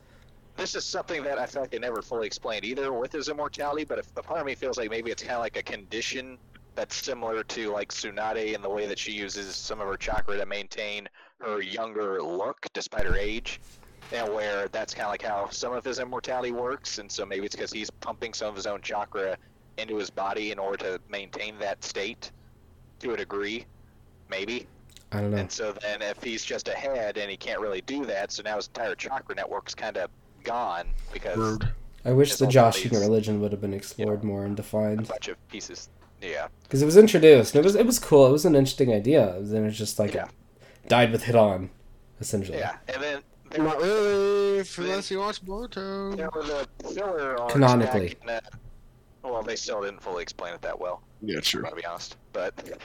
this 0.56 0.74
is 0.74 0.84
something 0.84 1.22
that 1.24 1.38
I 1.38 1.46
feel 1.46 1.62
like 1.62 1.70
they 1.70 1.78
never 1.78 2.02
fully 2.02 2.26
explained 2.26 2.64
either 2.64 2.92
with 2.92 3.12
his 3.12 3.28
immortality. 3.28 3.84
But 3.84 4.00
if 4.00 4.06
a 4.16 4.22
part 4.22 4.40
of 4.40 4.46
me 4.46 4.54
feels 4.56 4.78
like 4.78 4.90
maybe 4.90 5.10
it's 5.12 5.22
kind 5.22 5.34
of 5.36 5.40
like 5.40 5.56
a 5.56 5.62
condition 5.62 6.38
that's 6.74 6.96
similar 6.96 7.44
to 7.44 7.70
like 7.70 7.92
Tsunade 7.92 8.52
in 8.54 8.62
the 8.62 8.68
way 8.68 8.86
that 8.86 8.98
she 8.98 9.12
uses 9.12 9.54
some 9.54 9.80
of 9.80 9.86
her 9.86 9.96
chakra 9.96 10.36
to 10.38 10.44
maintain 10.46 11.08
her 11.40 11.60
younger 11.62 12.20
look 12.20 12.66
despite 12.72 13.04
her 13.06 13.16
age. 13.16 13.60
And 14.12 14.32
where 14.32 14.68
that's 14.68 14.94
kind 14.94 15.06
of 15.06 15.10
like 15.10 15.22
how 15.22 15.48
some 15.50 15.72
of 15.72 15.84
his 15.84 15.98
immortality 15.98 16.52
works, 16.52 16.98
and 16.98 17.10
so 17.10 17.24
maybe 17.26 17.46
it's 17.46 17.56
because 17.56 17.72
he's 17.72 17.90
pumping 17.90 18.32
some 18.32 18.48
of 18.48 18.54
his 18.56 18.66
own 18.66 18.80
chakra 18.80 19.36
into 19.78 19.96
his 19.96 20.10
body 20.10 20.52
in 20.52 20.58
order 20.58 20.76
to 20.76 21.00
maintain 21.08 21.58
that 21.58 21.82
state 21.82 22.30
to 23.00 23.12
a 23.14 23.16
degree, 23.16 23.64
maybe. 24.28 24.66
I 25.10 25.20
don't 25.20 25.30
know. 25.30 25.38
And 25.38 25.50
so 25.50 25.72
then 25.72 26.02
if 26.02 26.22
he's 26.22 26.44
just 26.44 26.68
ahead 26.68 27.18
and 27.18 27.30
he 27.30 27.36
can't 27.36 27.60
really 27.60 27.80
do 27.82 28.04
that, 28.06 28.30
so 28.30 28.42
now 28.42 28.56
his 28.56 28.68
entire 28.68 28.94
chakra 28.94 29.34
network's 29.34 29.74
kind 29.74 29.96
of 29.96 30.10
gone 30.44 30.86
because 31.12 31.36
Rude. 31.38 31.68
I 32.04 32.12
wish 32.12 32.36
the 32.36 32.44
whole 32.44 32.52
Jashin 32.52 32.92
religion 32.92 33.40
would 33.40 33.50
have 33.52 33.60
been 33.60 33.74
explored 33.74 34.22
more 34.22 34.44
and 34.44 34.54
defined. 34.56 35.00
a 35.00 35.02
bunch 35.04 35.28
of 35.28 35.48
pieces. 35.48 35.88
Yeah. 36.20 36.48
because 36.62 36.80
it 36.80 36.86
was 36.86 36.96
introduced. 36.96 37.54
And 37.54 37.64
it 37.64 37.66
was 37.66 37.74
it 37.74 37.84
was 37.84 37.98
cool. 37.98 38.26
It 38.26 38.32
was 38.32 38.44
an 38.44 38.54
interesting 38.54 38.92
idea. 38.92 39.36
Then 39.40 39.64
it's 39.64 39.76
just 39.76 39.98
like 39.98 40.14
Yeah. 40.14 40.26
it 40.82 40.88
died 40.88 41.12
with 41.12 41.24
Hidan, 41.24 41.68
essentially. 42.20 42.58
Yeah. 42.58 42.76
And 42.88 43.02
then 43.02 43.12
there 43.12 43.22
Not 43.58 43.78
really, 43.78 44.58
if 44.58 44.78
unless 44.78 45.10
you 45.10 45.18
watch 45.18 45.44
Boruto. 45.44 46.16
there 46.16 46.30
were 46.34 46.42
the 46.42 46.68
filler 46.92 47.40
arcs 47.40 47.52
Canonically. 47.52 48.16
back 48.26 48.42
in, 48.44 48.50
uh, 49.24 49.30
well, 49.30 49.42
they 49.42 49.56
still 49.56 49.82
didn't 49.82 50.02
fully 50.02 50.22
explain 50.22 50.54
it 50.54 50.62
that 50.62 50.78
well. 50.78 51.02
Yeah, 51.22 51.36
I'm 51.36 51.42
true. 51.42 51.62
gonna 51.62 51.76
be 51.76 51.84
honest, 51.84 52.16
but 52.32 52.78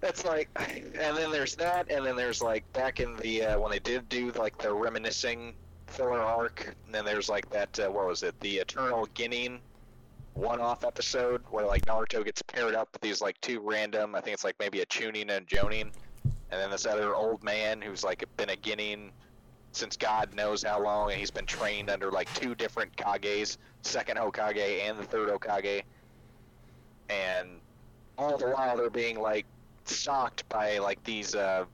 that's 0.00 0.24
like, 0.24 0.48
and 0.56 1.16
then 1.16 1.30
there's 1.30 1.54
that, 1.56 1.90
and 1.90 2.04
then 2.04 2.16
there's 2.16 2.42
like 2.42 2.70
back 2.72 3.00
in 3.00 3.16
the 3.16 3.44
uh, 3.44 3.58
when 3.58 3.70
they 3.70 3.78
did 3.78 4.08
do 4.08 4.30
like 4.32 4.58
the 4.58 4.72
reminiscing 4.72 5.54
filler 5.86 6.20
arc, 6.20 6.74
and 6.86 6.94
then 6.94 7.04
there's 7.04 7.28
like 7.28 7.48
that 7.50 7.78
uh, 7.80 7.88
what 7.88 8.06
was 8.06 8.22
it, 8.22 8.38
the 8.40 8.58
Eternal 8.58 9.06
Genin 9.14 9.58
one-off 10.34 10.84
episode 10.84 11.42
where 11.50 11.66
like 11.66 11.84
Naruto 11.86 12.24
gets 12.24 12.42
paired 12.42 12.74
up 12.74 12.88
with 12.92 13.02
these 13.02 13.20
like 13.20 13.40
two 13.40 13.60
random, 13.60 14.14
I 14.14 14.20
think 14.20 14.34
it's 14.34 14.44
like 14.44 14.54
maybe 14.60 14.80
a 14.80 14.86
Chunin 14.86 15.22
and 15.22 15.30
a 15.30 15.40
Jonin, 15.40 15.90
and 16.24 16.60
then 16.60 16.70
this 16.70 16.86
other 16.86 17.14
old 17.14 17.42
man 17.42 17.80
who's 17.80 18.04
like 18.04 18.24
been 18.36 18.50
a 18.50 18.56
Genin 18.56 19.10
since 19.78 19.96
God 19.96 20.34
knows 20.34 20.62
how 20.62 20.82
long, 20.82 21.10
and 21.10 21.18
he's 21.18 21.30
been 21.30 21.46
trained 21.46 21.88
under 21.88 22.10
like 22.10 22.32
two 22.34 22.54
different 22.54 22.94
Kages, 22.96 23.56
second 23.82 24.16
Hokage 24.18 24.80
and 24.82 24.98
the 24.98 25.04
third 25.04 25.28
Hokage, 25.28 25.82
and 27.08 27.48
all 28.18 28.36
the 28.36 28.48
while 28.48 28.76
they're 28.76 28.90
being 28.90 29.20
like 29.20 29.46
stalked 29.84 30.46
by 30.48 30.78
like 30.78 31.02
these 31.04 31.34
uh, 31.34 31.64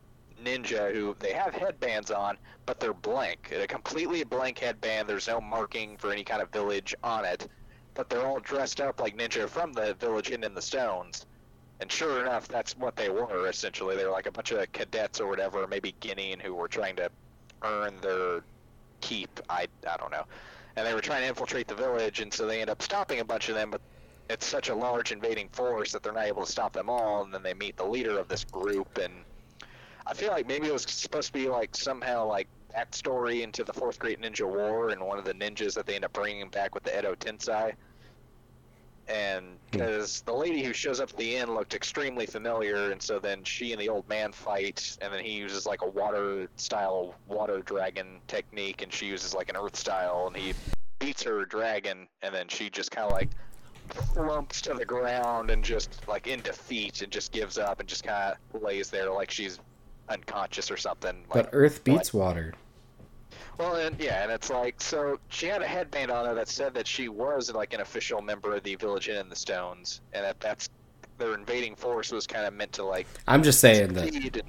ninja 0.42 0.92
who 0.92 1.16
they 1.18 1.32
have 1.32 1.54
headbands 1.54 2.10
on, 2.10 2.36
but 2.66 2.78
they're 2.78 2.92
blank. 2.92 3.52
A 3.52 3.66
completely 3.66 4.22
blank 4.22 4.58
headband. 4.58 5.08
There's 5.08 5.28
no 5.28 5.40
marking 5.40 5.96
for 5.96 6.12
any 6.12 6.24
kind 6.24 6.42
of 6.42 6.50
village 6.50 6.94
on 7.02 7.24
it, 7.24 7.48
but 7.94 8.08
they're 8.08 8.26
all 8.26 8.40
dressed 8.40 8.80
up 8.80 9.00
like 9.00 9.16
ninja 9.16 9.48
from 9.48 9.72
the 9.72 9.94
village 9.94 10.30
in 10.30 10.44
in 10.44 10.54
the 10.54 10.62
stones. 10.62 11.26
And 11.80 11.90
sure 11.90 12.20
enough, 12.20 12.46
that's 12.46 12.76
what 12.76 12.94
they 12.96 13.08
were 13.08 13.48
essentially. 13.48 13.96
They 13.96 14.04
were 14.04 14.12
like 14.12 14.26
a 14.26 14.32
bunch 14.32 14.52
of 14.52 14.70
cadets 14.72 15.20
or 15.20 15.26
whatever, 15.26 15.66
maybe 15.66 15.94
Genin, 16.00 16.40
who 16.40 16.54
were 16.54 16.68
trying 16.68 16.96
to 16.96 17.10
earn 17.62 17.94
their 18.00 18.42
keep. 19.00 19.40
I 19.48 19.66
I 19.88 19.96
don't 19.96 20.10
know. 20.10 20.24
And 20.76 20.86
they 20.86 20.94
were 20.94 21.00
trying 21.00 21.22
to 21.22 21.28
infiltrate 21.28 21.68
the 21.68 21.74
village, 21.74 22.20
and 22.20 22.32
so 22.32 22.46
they 22.46 22.60
end 22.60 22.70
up 22.70 22.82
stopping 22.82 23.20
a 23.20 23.24
bunch 23.24 23.48
of 23.48 23.54
them, 23.54 23.70
but 23.70 23.80
it's 24.28 24.46
such 24.46 24.70
a 24.70 24.74
large 24.74 25.12
invading 25.12 25.48
force 25.50 25.92
that 25.92 26.02
they're 26.02 26.12
not 26.12 26.26
able 26.26 26.44
to 26.44 26.50
stop 26.50 26.72
them 26.72 26.90
all. 26.90 27.22
And 27.22 27.32
then 27.32 27.42
they 27.42 27.54
meet 27.54 27.76
the 27.76 27.84
leader 27.84 28.18
of 28.18 28.28
this 28.28 28.44
group, 28.44 28.98
and 28.98 29.12
I 30.06 30.14
feel 30.14 30.30
like 30.30 30.46
maybe 30.46 30.68
it 30.68 30.72
was 30.72 30.82
supposed 30.82 31.28
to 31.28 31.32
be 31.32 31.48
like 31.48 31.76
somehow 31.76 32.26
like 32.26 32.48
backstory 32.74 33.42
into 33.42 33.64
the 33.64 33.72
Fourth 33.72 33.98
Great 33.98 34.20
Ninja 34.20 34.46
War 34.46 34.90
and 34.90 35.00
one 35.00 35.18
of 35.18 35.24
the 35.24 35.34
ninjas 35.34 35.74
that 35.74 35.86
they 35.86 35.94
end 35.94 36.04
up 36.04 36.12
bringing 36.12 36.48
back 36.48 36.74
with 36.74 36.82
the 36.82 36.98
Edo 36.98 37.14
Tensei. 37.14 37.72
And 39.08 39.44
hmm. 39.44 39.54
because 39.72 40.22
the 40.22 40.32
lady 40.32 40.62
who 40.62 40.72
shows 40.72 41.00
up 41.00 41.10
at 41.10 41.16
the 41.16 41.36
end 41.36 41.54
looked 41.54 41.74
extremely 41.74 42.26
familiar, 42.26 42.90
and 42.90 43.02
so 43.02 43.18
then 43.18 43.44
she 43.44 43.72
and 43.72 43.80
the 43.80 43.88
old 43.88 44.08
man 44.08 44.32
fight, 44.32 44.96
and 45.00 45.12
then 45.12 45.24
he 45.24 45.32
uses 45.32 45.66
like 45.66 45.82
a 45.82 45.88
water 45.88 46.48
style 46.56 47.14
water 47.26 47.60
dragon 47.60 48.20
technique, 48.26 48.82
and 48.82 48.92
she 48.92 49.06
uses 49.06 49.34
like 49.34 49.48
an 49.48 49.56
earth 49.56 49.76
style, 49.76 50.26
and 50.26 50.36
he 50.36 50.54
beats 50.98 51.22
her 51.22 51.44
dragon, 51.44 52.08
and 52.22 52.34
then 52.34 52.48
she 52.48 52.70
just 52.70 52.90
kind 52.90 53.06
of 53.06 53.12
like 53.12 53.30
flumps 54.14 54.62
to 54.62 54.74
the 54.74 54.84
ground 54.84 55.50
and 55.50 55.62
just 55.62 56.06
like 56.08 56.26
in 56.26 56.40
defeat 56.40 57.02
and 57.02 57.12
just 57.12 57.32
gives 57.32 57.58
up 57.58 57.80
and 57.80 57.88
just 57.88 58.02
kind 58.02 58.34
of 58.54 58.62
lays 58.62 58.88
there 58.90 59.10
like 59.10 59.30
she's 59.30 59.60
unconscious 60.08 60.70
or 60.70 60.76
something. 60.76 61.16
Like, 61.28 61.44
But 61.44 61.50
Earth 61.52 61.84
beats 61.84 62.12
water. 62.12 62.54
Well, 63.58 63.76
and 63.76 63.98
yeah, 64.00 64.22
and 64.22 64.32
it's 64.32 64.50
like 64.50 64.80
so 64.80 65.18
she 65.28 65.46
had 65.46 65.62
a 65.62 65.66
headband 65.66 66.10
on 66.10 66.26
her 66.26 66.34
that 66.34 66.48
said 66.48 66.74
that 66.74 66.86
she 66.86 67.08
was 67.08 67.52
like 67.52 67.72
an 67.74 67.80
official 67.80 68.20
member 68.20 68.54
of 68.54 68.62
the 68.62 68.74
Village 68.76 69.08
Inn 69.08 69.16
in 69.16 69.28
the 69.28 69.36
Stones, 69.36 70.00
and 70.12 70.24
that 70.24 70.40
that's 70.40 70.68
their 71.18 71.34
invading 71.34 71.76
force 71.76 72.10
was 72.10 72.26
kind 72.26 72.46
of 72.46 72.54
meant 72.54 72.72
to 72.72 72.84
like 72.84 73.06
I'm 73.28 73.42
just 73.42 73.60
saying 73.60 73.94
that 73.94 74.14
and 74.14 74.42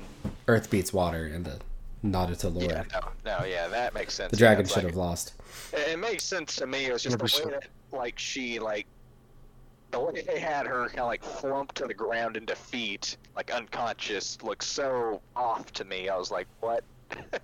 Earth 0.47 0.69
beats 0.69 0.91
water 0.91 1.25
and 1.27 1.45
the 1.45 1.59
Naruto 2.03 2.53
lore. 2.53 2.63
yeah, 2.63 2.83
no, 2.93 3.39
no, 3.39 3.45
yeah, 3.45 3.67
that 3.67 3.93
makes 3.93 4.13
sense. 4.13 4.31
The 4.31 4.37
dragon 4.37 4.63
it's 4.65 4.73
should 4.73 4.83
like- 4.83 4.91
have 4.93 4.97
lost. 4.97 5.33
It, 5.73 5.89
it 5.93 5.99
makes 5.99 6.23
sense 6.23 6.55
to 6.57 6.67
me. 6.67 6.85
It 6.85 6.93
was 6.93 7.03
just 7.03 7.17
the 7.17 7.23
100%. 7.25 7.45
way 7.45 7.51
that 7.51 7.67
like 7.91 8.19
she 8.19 8.59
like 8.59 8.85
the 9.91 9.99
way 9.99 10.21
they 10.21 10.39
had 10.39 10.67
her 10.67 10.87
kind 10.87 10.99
of 10.99 11.07
like 11.07 11.23
flump 11.23 11.73
to 11.73 11.85
the 11.85 11.93
ground 11.93 12.37
in 12.37 12.45
defeat, 12.45 13.17
like 13.35 13.51
unconscious, 13.51 14.37
looked 14.43 14.63
so 14.63 15.21
off 15.35 15.71
to 15.73 15.85
me. 15.85 16.09
I 16.09 16.17
was 16.17 16.31
like, 16.31 16.47
what? 16.59 16.83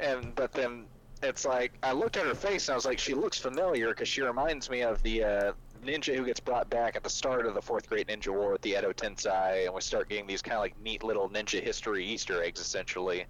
and 0.00 0.34
but 0.34 0.52
then 0.52 0.84
it's 1.22 1.44
like 1.44 1.72
I 1.82 1.92
looked 1.92 2.16
at 2.16 2.26
her 2.26 2.34
face 2.34 2.68
and 2.68 2.74
I 2.74 2.76
was 2.76 2.86
like, 2.86 2.98
she 2.98 3.14
looks 3.14 3.38
familiar 3.38 3.88
because 3.88 4.08
she 4.08 4.22
reminds 4.22 4.70
me 4.70 4.82
of 4.82 5.02
the 5.02 5.24
uh, 5.24 5.52
ninja 5.84 6.14
who 6.16 6.24
gets 6.24 6.40
brought 6.40 6.70
back 6.70 6.96
at 6.96 7.02
the 7.02 7.10
start 7.10 7.46
of 7.46 7.54
the 7.54 7.62
Fourth 7.62 7.88
Great 7.88 8.06
Ninja 8.06 8.28
War 8.28 8.52
with 8.52 8.62
the 8.62 8.70
Edo 8.78 8.92
Tensei, 8.92 9.66
and 9.66 9.74
we 9.74 9.80
start 9.80 10.08
getting 10.08 10.26
these 10.26 10.42
kind 10.42 10.54
of 10.54 10.60
like 10.60 10.80
neat 10.80 11.02
little 11.02 11.28
ninja 11.28 11.62
history 11.62 12.04
Easter 12.04 12.42
eggs 12.42 12.60
essentially 12.60 13.24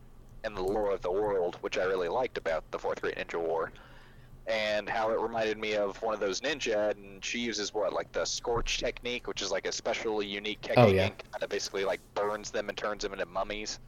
and 0.44 0.56
the 0.56 0.62
lore 0.62 0.92
of 0.92 1.00
the 1.00 1.10
world, 1.10 1.56
which 1.62 1.78
I 1.78 1.84
really 1.84 2.08
liked 2.08 2.38
about 2.38 2.70
the 2.70 2.78
Fourth 2.78 3.00
Great 3.00 3.16
Ninja 3.16 3.40
War 3.40 3.72
and 4.46 4.88
how 4.88 5.10
it 5.10 5.20
reminded 5.20 5.58
me 5.58 5.74
of 5.74 6.00
one 6.02 6.14
of 6.14 6.20
those 6.20 6.40
ninja 6.40 6.90
and 6.92 7.22
she 7.22 7.38
uses 7.38 7.74
what 7.74 7.92
like 7.92 8.10
the 8.12 8.24
scorch 8.24 8.78
technique 8.78 9.26
which 9.28 9.42
is 9.42 9.50
like 9.50 9.66
a 9.66 9.72
specially 9.72 10.26
unique 10.26 10.60
technique 10.62 10.86
Oh, 10.86 10.90
yeah. 10.90 11.10
that 11.38 11.50
basically 11.50 11.84
like 11.84 12.00
burns 12.14 12.50
them 12.50 12.70
and 12.70 12.78
turns 12.78 13.02
them 13.02 13.12
into 13.12 13.26
mummies 13.26 13.78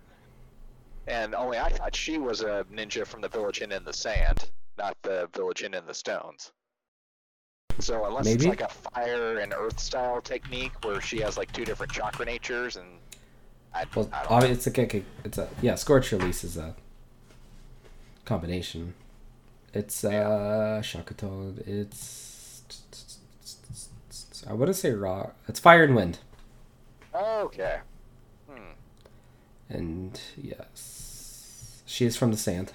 and 1.06 1.34
only 1.34 1.58
i 1.58 1.68
thought 1.68 1.94
she 1.94 2.18
was 2.18 2.42
a 2.42 2.64
ninja 2.72 3.06
from 3.06 3.20
the 3.20 3.28
village 3.28 3.60
inn 3.62 3.72
in 3.72 3.84
the 3.84 3.92
sand 3.92 4.50
not 4.78 4.96
the 5.02 5.28
village 5.34 5.62
inn 5.62 5.74
in 5.74 5.86
the 5.86 5.94
stones 5.94 6.52
so 7.78 8.04
unless 8.04 8.26
it's 8.26 8.44
like 8.44 8.60
a 8.60 8.68
fire 8.68 9.38
and 9.38 9.52
earth 9.54 9.78
style 9.80 10.20
technique 10.20 10.72
where 10.84 11.00
she 11.00 11.18
has 11.20 11.38
like 11.38 11.50
two 11.52 11.64
different 11.64 11.90
chakra 11.92 12.26
natures 12.26 12.76
and 12.76 12.86
I, 13.72 13.84
Well, 13.94 14.08
I 14.12 14.24
don't 14.24 14.32
obvi- 14.32 14.40
know. 14.46 14.50
it's 14.50 14.66
a 14.66 14.70
kick. 14.72 15.04
It's 15.24 15.38
a 15.38 15.48
yeah. 15.62 15.76
Scorch 15.76 16.10
release 16.10 16.42
is 16.42 16.56
a 16.56 16.74
combination. 18.24 18.94
It's 19.72 20.02
uh 20.04 20.80
Shakuton. 20.82 21.66
It's 21.68 22.62
I 24.48 24.56
to 24.56 24.74
say 24.74 24.90
raw. 24.92 25.30
It's 25.48 25.60
fire 25.60 25.84
and 25.84 25.94
wind, 25.94 26.18
okay. 27.14 27.78
And 29.70 30.20
yes, 30.36 31.82
she 31.86 32.04
is 32.04 32.16
from 32.16 32.30
the 32.30 32.36
sand. 32.36 32.72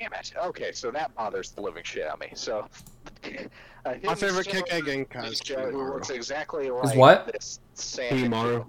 Damn 0.00 0.12
it. 0.14 0.32
Okay, 0.36 0.72
so 0.72 0.90
that 0.90 1.14
bothers 1.14 1.50
the 1.52 1.60
living 1.60 1.84
shit 1.84 2.06
out 2.06 2.14
of 2.14 2.20
me. 2.20 2.28
So, 2.34 2.66
a 3.84 3.98
My 4.02 4.14
favorite 4.14 4.46
hidden 4.46 4.64
Kekkei 4.64 5.12
silver 5.12 5.26
is 5.28 5.40
ninja 5.40 5.70
who 5.70 5.78
Kimimaro. 5.78 5.94
looks 5.94 6.10
exactly 6.10 6.70
like 6.70 6.96
what? 6.96 7.30
this 7.32 7.60
sand 7.74 8.16
ninja. 8.18 8.28
Kimimaro. 8.30 8.66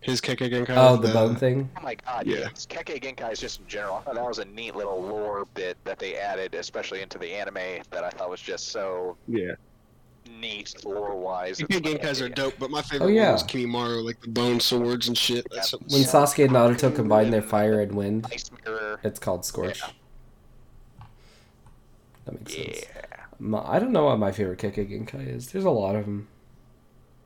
His 0.00 0.20
Kekkei 0.20 0.50
Genkai. 0.52 0.74
Oh, 0.76 0.96
is 0.96 1.00
the 1.00 1.14
bone 1.14 1.34
thing. 1.34 1.70
Oh 1.78 1.82
my 1.82 1.94
god, 1.94 2.26
Yeah. 2.26 2.36
yeah. 2.40 2.48
Kekkei 2.48 3.02
Genkai 3.02 3.32
is 3.32 3.40
just 3.40 3.60
in 3.60 3.66
general. 3.66 3.96
I 3.96 4.00
thought 4.02 4.16
that 4.16 4.26
was 4.26 4.38
a 4.38 4.44
neat 4.44 4.76
little 4.76 5.00
lore 5.00 5.46
bit 5.54 5.78
that 5.84 5.98
they 5.98 6.16
added, 6.16 6.54
especially 6.54 7.00
into 7.00 7.16
the 7.16 7.32
anime, 7.32 7.82
that 7.90 8.04
I 8.04 8.10
thought 8.10 8.28
was 8.28 8.40
just 8.42 8.68
so 8.68 9.16
Yeah. 9.28 9.52
Neat 10.28 10.74
lore 10.84 11.14
wise. 11.16 11.58
Kekkei 11.58 11.80
Genkais 11.98 12.20
are 12.22 12.28
dope, 12.28 12.54
but 12.58 12.70
my 12.70 12.82
favorite 12.82 13.06
Oh, 13.06 13.08
yeah. 13.10 13.24
one 13.24 13.32
was 13.34 13.42
Kimimaro, 13.44 14.04
like 14.04 14.20
the 14.20 14.28
bone 14.28 14.60
swords 14.60 15.08
and 15.08 15.16
shit. 15.16 15.46
That's 15.52 15.72
Yeah. 15.72 15.78
When 15.88 16.02
Sasuke 16.02 16.44
and 16.44 16.52
Naruto 16.54 16.94
combine 16.94 17.30
their 17.30 17.42
fire 17.42 17.80
and 17.80 17.92
wind, 17.92 18.26
it's 19.02 19.18
called 19.18 19.44
Scorch. 19.44 19.80
Yeah. 19.80 19.90
That 22.26 22.34
makes 22.38 22.54
sense. 22.54 22.84
My, 23.38 23.62
I 23.66 23.78
don't 23.78 23.92
know 23.92 24.04
what 24.04 24.18
my 24.18 24.32
favorite 24.32 24.58
Kekkei 24.58 24.88
Genkai 24.90 25.34
is. 25.34 25.48
There's 25.52 25.64
a 25.64 25.70
lot 25.70 25.96
of 25.96 26.04
them. 26.06 26.28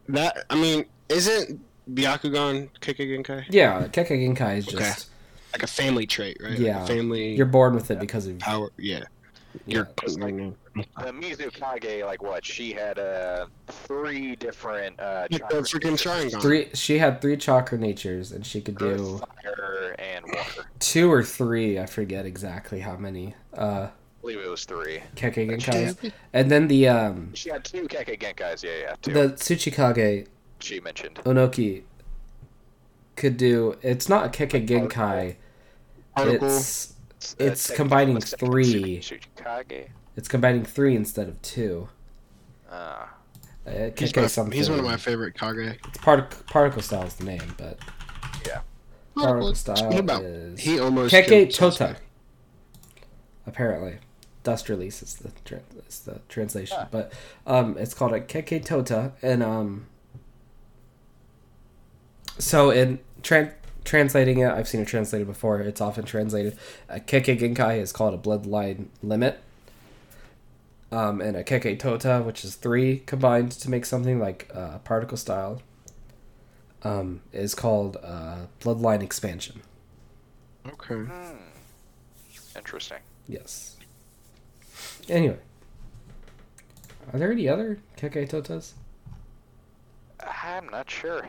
that. 0.09 0.45
I 0.51 0.55
mean, 0.57 0.85
isn't 1.09 1.61
Byakugan 1.93 2.71
Kekkei 2.81 3.09
Genkai 3.25 3.45
Yeah, 3.51 3.87
Kekkei 3.89 4.27
Genkai 4.27 4.59
is 4.59 4.69
Okay. 4.69 4.79
just 4.79 5.09
like 5.53 5.63
a 5.63 5.67
family 5.67 6.07
trait, 6.07 6.37
right? 6.41 6.51
Like 6.51 6.59
a 6.59 6.63
Yeah. 6.63 6.85
family 6.87 7.35
you're 7.35 7.47
born 7.47 7.75
with 7.75 7.91
it 7.91 8.01
because 8.01 8.27
of 8.27 8.39
power. 8.39 8.71
Yeah. 8.79 9.05
Yeah. 9.67 9.77
You're 9.77 9.89
It's 10.03 10.17
like- 10.19 10.35
The 10.35 11.13
Mizukage, 11.13 12.05
like 12.05 12.23
what? 12.23 12.45
She 12.45 12.73
had 12.73 12.99
uh, 12.99 13.47
three 13.67 14.37
different 14.37 14.99
uh, 15.01 15.27
Like 15.31 15.49
the 15.49 15.63
chakra 15.63 15.63
freaking 15.63 15.91
natures. 16.23 16.43
Three. 16.43 16.69
She 16.75 16.99
had 16.99 17.21
three 17.21 17.37
chakra 17.37 17.79
natures, 17.79 18.31
and 18.33 18.47
she 18.47 18.61
could 18.61 18.79
do 18.79 19.19
fire, 19.19 19.97
and 19.99 20.25
water. 20.27 20.67
two 20.79 21.11
or 21.11 21.23
three. 21.25 21.79
I 21.81 21.87
forget 21.87 22.27
exactly 22.27 22.81
how 22.81 22.97
many. 22.97 23.35
Uh, 23.55 23.89
believe 24.21 24.39
it 24.39 24.49
was 24.49 24.65
three. 24.65 25.01
Kekkei 25.17 25.49
Genkais. 25.51 26.13
And 26.33 26.51
then 26.51 26.69
the 26.69 26.87
um 26.89 27.35
She 27.35 27.51
had 27.51 27.65
two 27.65 27.89
Kekkei 27.89 28.19
Genkais. 28.21 28.63
Yeah, 28.63 28.71
yeah, 28.81 28.95
two. 29.03 29.13
the 29.13 29.29
Tsuchikage 29.31 30.27
she 30.61 30.81
mentioned. 30.81 31.17
Onoki 31.25 31.83
could 33.17 33.37
do 33.37 33.77
it's 33.83 34.09
not 34.09 34.27
a 34.27 34.29
Kekkei 34.29 34.67
Genkai. 34.67 35.37
Particle. 36.15 36.49
It's 36.49 36.95
It's 37.39 37.71
Tekken 37.71 37.75
combining 37.77 38.21
three. 38.21 39.03
It's 40.17 40.29
combining 40.29 40.65
three 40.65 40.95
instead 40.97 41.29
of 41.29 41.41
two. 41.43 41.89
Uh, 42.71 43.07
Uh, 43.67 43.91
He's, 43.99 44.17
my, 44.17 44.49
he's 44.51 44.71
one 44.71 44.79
of 44.79 44.85
my 44.85 44.97
favorite 44.97 45.35
Kage. 45.35 45.79
It's 45.89 45.99
part 45.99 46.47
particle 46.47 46.81
style 46.81 47.05
is 47.05 47.15
the 47.17 47.25
name, 47.25 47.55
but 47.59 47.79
yeah, 48.47 48.61
particle 49.15 49.55
style 49.55 49.89
What 49.89 49.99
about 49.99 50.23
is 50.23 50.61
he 50.61 50.79
almost 50.79 51.13
Kekkei 51.15 51.53
killed 51.53 51.75
Tota. 51.75 51.97
Apparently, 53.47 53.99
dust 54.43 54.69
release 54.71 55.03
is 55.03 55.17
the 55.17 55.33
tra- 55.45 55.61
is 55.87 56.01
the 56.01 56.21
translation, 56.31 56.79
Ah. 56.81 56.89
but 56.91 57.13
um, 57.47 57.77
it's 57.79 57.93
called 57.93 58.13
a 58.15 58.21
Kekkei 58.21 58.65
Tota, 58.65 59.13
and 59.21 59.43
um, 59.43 59.87
so 62.39 62.71
in 62.71 63.01
tran 63.23 63.53
translating 63.89 64.41
it, 64.41 64.51
I've 64.51 64.69
seen 64.69 64.83
it 64.83 64.87
translated 64.87 65.27
before. 65.27 65.61
It's 65.61 65.81
often 65.81 66.05
translated. 66.05 66.57
A 66.91 67.01
Kekkei 67.01 67.41
Genkai 67.41 67.79
is 67.79 67.91
called 67.91 68.15
a 68.15 68.19
bloodline 68.19 68.89
limit. 69.03 69.41
Um, 70.93 71.21
and 71.21 71.37
a 71.37 71.43
Kekkei 71.43 71.79
Tota, 71.79 72.23
which 72.23 72.45
is 72.45 72.55
three 72.55 72.99
combined 73.07 73.51
to 73.53 73.71
make 73.71 73.87
something 73.87 74.21
like 74.21 74.51
uh, 74.55 74.79
particle 74.79 75.17
style, 75.17 75.63
um, 76.83 77.23
is 77.33 77.55
called 77.55 77.97
uh, 78.03 78.47
bloodline 78.61 79.03
expansion. 79.03 79.63
Okay. 80.67 80.95
hmm. 80.95 81.37
Interesting. 82.57 82.99
Yes. 83.27 83.77
Anyway, 85.09 85.39
are 87.13 87.19
there 87.19 87.33
any 87.33 87.49
other 87.49 87.79
Kekkei 87.97 88.29
Totas? 88.29 88.73
I'm 90.21 90.69
not 90.69 90.91
sure. 90.91 91.29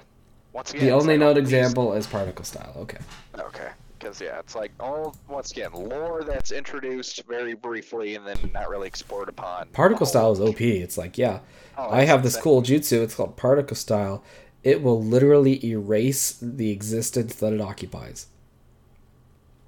Once 0.54 0.72
again, 0.72 0.86
The 0.86 0.92
only 0.92 1.14
like 1.16 1.20
known 1.20 1.38
example 1.38 1.94
is 1.94 2.08
particle 2.08 2.46
style. 2.46 2.74
Okay. 2.78 2.98
Okay. 3.38 3.70
Because 3.98 4.22
yeah, 4.22 4.40
it's 4.40 4.56
like 4.56 4.72
all 4.80 5.16
once 5.28 5.52
again 5.52 5.72
lore 5.74 6.24
that's 6.24 6.52
introduced 6.52 7.24
very 7.28 7.54
briefly 7.54 8.16
and 8.16 8.26
then 8.26 8.38
not 8.54 8.70
really 8.70 8.88
explored 8.88 9.28
upon. 9.28 9.68
Particle 9.70 10.06
style 10.06 10.32
is 10.32 10.40
OP. 10.40 10.62
It's 10.62 10.98
like, 10.98 11.18
yeah, 11.18 11.40
oh, 11.78 11.90
I 11.90 12.06
have 12.06 12.24
this 12.24 12.34
insane. 12.34 12.44
cool 12.44 12.62
jutsu. 12.62 13.04
It's 13.04 13.16
called 13.16 13.36
particle 13.36 13.76
style. 13.76 14.24
It 14.64 14.82
will 14.82 15.04
literally 15.04 15.64
erase 15.66 16.38
the 16.42 16.72
existence 16.72 17.36
that 17.36 17.54
it 17.54 17.62
occupies. 17.62 18.28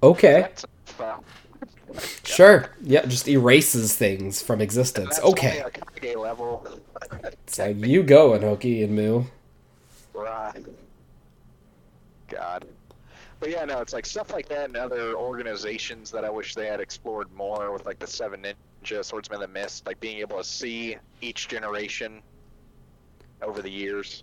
Okay, 0.02 0.48
sure. 2.24 2.70
Yeah, 2.82 3.04
just 3.06 3.28
erases 3.28 3.96
things 3.96 4.42
from 4.42 4.60
existence. 4.60 5.20
Okay. 5.20 5.62
a 6.02 6.16
level. 6.16 6.66
It's 7.22 7.58
like, 7.58 7.76
you 7.84 8.02
go, 8.02 8.30
Onoki 8.30 8.82
and 8.82 8.94
Mu. 8.96 9.24
Right. 10.14 10.64
God. 12.28 12.66
But 13.40 13.50
yeah, 13.50 13.64
no, 13.64 13.80
it's 13.80 13.92
like 13.92 14.06
stuff 14.06 14.32
like 14.32 14.48
that 14.48 14.66
and 14.66 14.76
other 14.76 15.14
organizations 15.14 16.10
that 16.12 16.24
I 16.24 16.30
wish 16.30 16.54
they 16.54 16.66
had 16.66 16.80
explored 16.80 17.32
more 17.32 17.72
with 17.72 17.84
like 17.84 17.98
the 17.98 18.06
Seven 18.06 18.42
Ninja 18.42 19.04
Swordsman 19.04 19.42
of 19.42 19.48
the 19.48 19.52
Mist, 19.52 19.84
like 19.86 19.98
being 19.98 20.18
able 20.18 20.38
to 20.38 20.44
see 20.44 20.96
each 21.20 21.48
generation 21.48 22.22
over 23.42 23.60
the 23.60 23.70
years. 23.70 24.22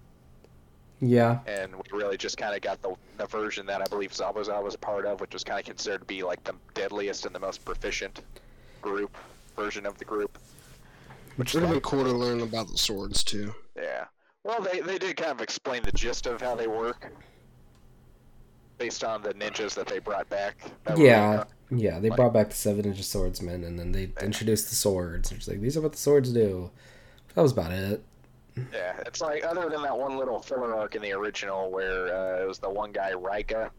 Yeah. 1.02 1.40
And 1.48 1.76
we 1.76 1.98
really 1.98 2.18
just 2.18 2.38
kind 2.38 2.56
of 2.56 2.61
got 2.61 2.82
the, 2.82 2.95
the 3.18 3.26
version 3.26 3.66
that 3.66 3.82
I 3.82 3.86
believe 3.86 4.11
Zabuza 4.11 4.61
was 4.64 4.76
a 4.76 4.80
part 4.80 5.06
of, 5.06 5.22
which 5.22 5.34
was 5.34 5.44
kind 5.44 5.60
of 5.60 5.66
considered 5.66 5.99
to 5.99 6.06
be 6.06 6.24
like 6.24 6.44
the 6.44 6.56
deadliest 6.74 7.26
and 7.26 7.34
the 7.34 7.40
most 7.40 7.64
proficient 7.64 8.22
group 8.82 9.16
version 9.56 9.86
of 9.86 9.98
the 9.98 10.06
group. 10.06 10.38
Which 11.36 11.53
would 11.53 11.64
have 11.64 11.72
been 11.72 11.82
cool 11.82 12.03
to 12.03 12.11
learn 12.11 12.41
about 12.41 12.70
the 12.70 12.78
swords 12.78 13.24
too. 13.24 13.53
Yeah. 13.76 14.06
Well, 14.44 14.61
they, 14.61 14.80
they 14.82 14.98
did 14.98 15.18
kind 15.18 15.32
of 15.32 15.41
explain 15.41 15.84
the 15.84 15.91
gist 15.91 16.26
of 16.26 16.41
how 16.41 16.56
they 16.56 16.68
work 16.68 17.11
based 18.78 19.03
on 19.03 19.22
the 19.22 19.34
ninjas 19.34 19.76
that 19.76 19.88
they 19.88 19.99
brought 19.99 20.30
back. 20.30 20.57
that 20.86 20.98
were 20.98 21.03
Yeah. 21.06 21.44
Yeah, 21.72 21.99
they 21.99 22.10
Like- 22.10 22.18
brought 22.18 22.34
back 22.34 22.49
the 22.49 22.56
Seven 22.56 22.86
Ninja 22.86 23.03
Swordsmen, 23.03 23.64
and 23.64 23.78
then 23.78 23.91
they 23.91 24.11
introduced 24.22 24.70
the 24.70 24.76
swords. 24.76 25.32
It's 25.32 25.48
like, 25.48 25.61
these 25.61 25.78
are 25.78 25.82
what 25.82 25.91
the 25.91 25.98
swords 25.99 26.32
do. 26.34 26.72
That 27.36 27.41
was 27.44 27.52
about 27.52 27.72
it. 27.72 28.03
Yeah, 28.74 28.94
it's 29.06 29.22
like 29.22 29.45
other 29.45 29.70
than 29.70 29.84
that 29.84 29.95
one 29.98 30.18
little 30.18 30.40
filler 30.41 30.74
arc 30.76 30.95
in 30.95 31.02
the 31.03 31.11
original 31.11 31.70
where 31.70 32.07
uh, 32.14 32.41
it 32.44 32.48
was 32.48 32.57
the 32.60 32.70
one 32.70 32.91
guy 32.91 33.11
Raiga, 33.14 33.70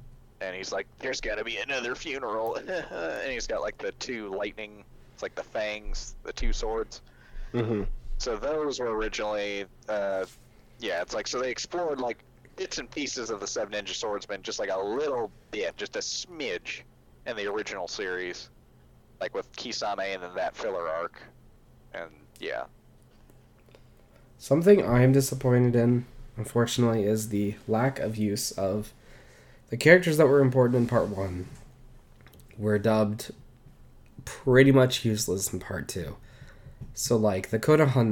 and 0.40 0.54
he's 0.56 0.72
like, 0.72 0.86
"There's 1.00 1.20
got 1.20 1.34
to 1.34 1.44
be 1.44 1.56
another 1.58 1.94
funeral," 1.94 2.54
and 2.56 3.30
he's 3.32 3.46
got 3.48 3.60
like 3.60 3.76
the 3.76 3.92
two 3.92 4.28
lightning, 4.30 4.84
it's 5.12 5.22
like 5.22 5.34
the 5.34 5.42
fangs, 5.42 6.14
the 6.22 6.32
two 6.32 6.52
swords. 6.52 7.02
Mm-hmm. 7.52 7.82
So 8.18 8.36
those 8.36 8.78
were 8.80 8.94
originally, 8.96 9.66
uh, 9.88 10.24
yeah, 10.80 11.02
it's 11.02 11.14
like 11.14 11.26
so 11.26 11.40
they 11.40 11.50
explored 11.50 12.00
like 12.00 12.18
bits 12.56 12.78
and 12.78 12.90
pieces 12.90 13.30
of 13.30 13.40
the 13.40 13.46
Seven 13.46 13.72
Ninja 13.72 13.94
Swordsman, 13.94 14.42
just 14.42 14.58
like 14.58 14.70
a 14.70 14.78
little 14.78 15.30
bit, 15.50 15.76
just 15.76 15.96
a 15.96 16.00
smidge, 16.00 16.82
in 17.26 17.36
the 17.36 17.46
original 17.46 17.86
series, 17.86 18.50
like 19.20 19.34
with 19.34 19.50
Kisame 19.52 20.14
and 20.14 20.22
then 20.22 20.34
that 20.34 20.56
filler 20.56 20.88
arc, 20.88 21.20
and 21.94 22.10
yeah, 22.38 22.64
Something 24.40 24.82
I'm 24.82 25.12
disappointed 25.12 25.76
in, 25.76 26.06
unfortunately, 26.34 27.04
is 27.04 27.28
the 27.28 27.56
lack 27.68 27.98
of 27.98 28.16
use 28.16 28.52
of 28.52 28.94
the 29.68 29.76
characters 29.76 30.16
that 30.16 30.28
were 30.28 30.40
important 30.40 30.76
in 30.76 30.86
part 30.86 31.08
one. 31.08 31.46
Were 32.56 32.78
dubbed 32.78 33.34
pretty 34.24 34.72
much 34.72 35.04
useless 35.04 35.52
in 35.52 35.60
part 35.60 35.88
two. 35.88 36.16
So, 36.94 37.18
like, 37.18 37.50
the 37.50 37.58
Konoha 37.58 38.02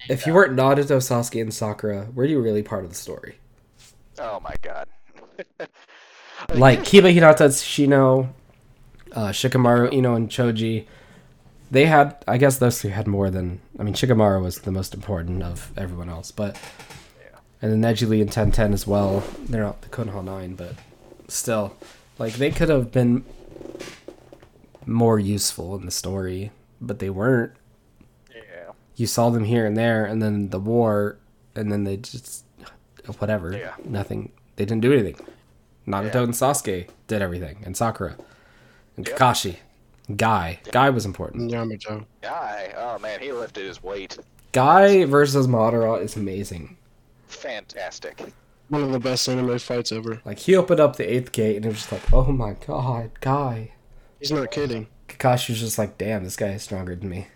9. 0.00 0.06
If 0.08 0.26
you 0.26 0.34
weren't 0.34 0.56
Naruto, 0.56 0.98
Sasuke, 0.98 1.40
and 1.40 1.52
Sakura, 1.52 2.08
were 2.14 2.24
you 2.24 2.40
really 2.40 2.62
part 2.62 2.84
of 2.84 2.90
the 2.90 2.96
story? 2.96 3.38
oh 4.20 4.40
my 4.40 4.54
god. 4.62 4.88
Like, 6.54 6.80
Kiba 6.80 7.12
Hinata, 7.12 7.48
Shino, 7.48 8.28
uh, 9.12 9.28
Shikamaru, 9.30 9.92
Ino, 9.92 10.14
and 10.14 10.28
Choji. 10.28 10.86
They 11.70 11.86
had, 11.86 12.16
I 12.28 12.38
guess 12.38 12.58
those 12.58 12.80
three 12.80 12.90
had 12.90 13.08
more 13.08 13.28
than. 13.28 13.60
I 13.78 13.82
mean, 13.82 13.92
Shikamaru 13.94 14.40
was 14.42 14.60
the 14.60 14.70
most 14.70 14.94
important 14.94 15.42
of 15.42 15.72
everyone 15.76 16.08
else, 16.08 16.30
but. 16.30 16.56
yeah. 17.20 17.38
And 17.60 17.72
then 17.82 17.94
Neji 17.94 18.08
Lee 18.08 18.20
and 18.20 18.30
Tenten 18.30 18.72
as 18.72 18.86
well. 18.86 19.24
They're 19.48 19.64
not 19.64 19.82
the 19.82 19.88
Konoha 19.88 20.24
9, 20.24 20.54
but 20.54 20.74
still. 21.26 21.76
Like, 22.18 22.34
they 22.34 22.52
could 22.52 22.68
have 22.68 22.92
been 22.92 23.24
more 24.86 25.18
useful 25.18 25.74
in 25.76 25.84
the 25.84 25.90
story, 25.90 26.52
but 26.80 27.00
they 27.00 27.10
weren't. 27.10 27.52
Yeah. 28.98 29.02
You 29.02 29.06
saw 29.06 29.30
them 29.30 29.44
here 29.44 29.64
and 29.64 29.76
there, 29.76 30.04
and 30.04 30.20
then 30.20 30.50
the 30.50 30.58
war, 30.60 31.18
and 31.54 31.70
then 31.72 31.84
they 31.84 31.96
just. 31.98 32.44
Whatever. 33.18 33.56
Yeah. 33.56 33.74
Nothing. 33.84 34.32
They 34.56 34.66
didn't 34.66 34.82
do 34.82 34.92
anything. 34.92 35.16
Naruto 35.86 36.14
Yeah. 36.14 36.22
and 36.24 36.34
Sasuke 36.34 36.88
did 37.06 37.22
everything, 37.22 37.62
and 37.64 37.74
Sakura. 37.76 38.16
And 38.96 39.06
Yep. 39.08 39.16
Kakashi. 39.18 39.56
Guy. 40.14 40.60
Guy 40.72 40.90
was 40.90 41.06
important. 41.06 41.50
Yamato. 41.50 42.04
Guy, 42.22 42.72
oh 42.76 42.98
man, 42.98 43.20
he 43.20 43.32
lifted 43.32 43.64
his 43.66 43.82
weight. 43.82 44.18
Guy 44.52 45.04
versus 45.04 45.46
Madara 45.46 46.02
is 46.02 46.16
amazing. 46.16 46.76
Fantastic. 47.28 48.22
One 48.68 48.82
of 48.82 48.92
the 48.92 48.98
best 48.98 49.28
anime 49.28 49.58
fights 49.58 49.92
ever. 49.92 50.20
Like 50.24 50.38
he 50.40 50.56
opened 50.56 50.80
up 50.80 50.96
the 50.96 51.10
eighth 51.10 51.32
gate 51.32 51.56
and 51.56 51.64
it 51.64 51.68
was 51.68 51.78
just 51.78 51.92
like, 51.92 52.12
oh 52.12 52.32
my 52.32 52.56
god, 52.66 53.10
Guy. 53.20 53.72
He's 54.18 54.32
not 54.32 54.50
kidding. 54.50 54.88
Kakashi 55.08 55.50
was 55.50 55.60
just 55.60 55.78
like, 55.78 55.96
damn, 55.98 56.24
this 56.24 56.36
guy 56.36 56.48
is 56.48 56.62
stronger 56.62 56.94
than 56.96 57.08
me. 57.08 57.28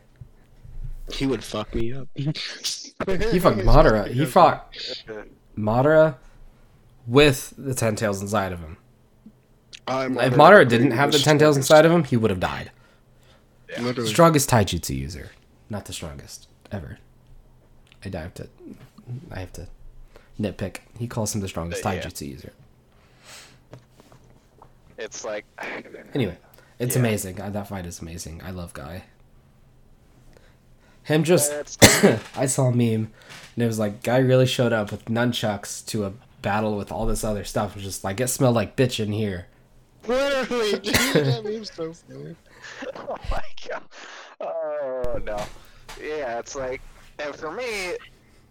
He 1.12 1.26
would 1.26 1.44
fuck 1.44 1.74
me 1.74 1.92
up. 1.92 2.08
He 2.14 2.24
fucked 2.32 3.58
Madara. 3.60 4.08
He 4.10 4.24
fought 4.24 4.72
Madara 5.56 6.16
with 7.06 7.52
the 7.58 7.74
ten 7.74 7.96
tails 7.96 8.20
inside 8.22 8.52
of 8.52 8.60
him. 8.60 8.76
I'm 9.86 10.18
If 10.18 10.34
Madara 10.34 10.68
didn't 10.68 10.92
have 10.92 11.12
the 11.12 11.18
ten 11.18 11.38
tails 11.38 11.56
inside 11.56 11.84
of 11.84 11.92
him, 11.92 12.04
he 12.04 12.16
would 12.16 12.30
have 12.30 12.40
died. 12.40 12.70
Literally. 13.78 14.08
Strongest 14.08 14.50
taijutsu 14.50 14.96
user, 14.96 15.32
not 15.70 15.86
the 15.86 15.92
strongest 15.92 16.48
ever. 16.70 16.98
I 18.04 18.08
have 18.08 18.34
to, 18.34 18.48
I 19.30 19.40
have 19.40 19.52
to 19.54 19.68
nitpick. 20.40 20.78
He 20.98 21.06
calls 21.06 21.34
him 21.34 21.40
the 21.40 21.48
strongest 21.48 21.84
Yeah. 21.84 21.92
taijutsu 21.94 22.28
user. 22.28 22.52
It's 24.98 25.24
like 25.24 25.44
Anyway, 26.14 26.36
it's 26.78 26.94
Yeah. 26.96 27.00
amazing. 27.00 27.40
Uh, 27.40 27.50
That 27.50 27.68
fight 27.68 27.86
is 27.86 28.00
amazing. 28.00 28.40
I 28.44 28.50
love 28.50 28.72
Guy. 28.72 29.04
Him 31.04 31.24
just, 31.24 31.82
I 32.36 32.46
saw 32.46 32.66
a 32.66 32.72
meme, 32.72 33.10
and 33.54 33.64
it 33.64 33.66
was 33.66 33.78
like 33.78 34.02
Guy 34.02 34.18
really 34.18 34.46
showed 34.46 34.72
up 34.72 34.90
with 34.90 35.06
nunchucks 35.06 35.84
to 35.86 36.04
a 36.04 36.12
battle 36.42 36.76
with 36.76 36.92
all 36.92 37.06
this 37.06 37.24
other 37.24 37.44
stuff. 37.44 37.70
It 37.70 37.76
was 37.76 37.84
just 37.84 38.04
like 38.04 38.20
it 38.20 38.28
smelled 38.28 38.54
like 38.54 38.76
bitch 38.76 39.00
in 39.00 39.12
here. 39.12 39.46
Literally, 40.06 40.72
dude, 40.72 40.94
that 40.94 41.44
meme's 41.44 41.72
so 41.72 41.92
funny. 41.92 42.36
oh 42.96 43.16
my 43.30 43.42
god. 43.68 43.82
Oh 44.40 45.20
no. 45.24 45.44
Yeah, 46.00 46.38
it's 46.38 46.54
like, 46.54 46.80
and 47.18 47.34
for 47.34 47.50
me, 47.50 47.96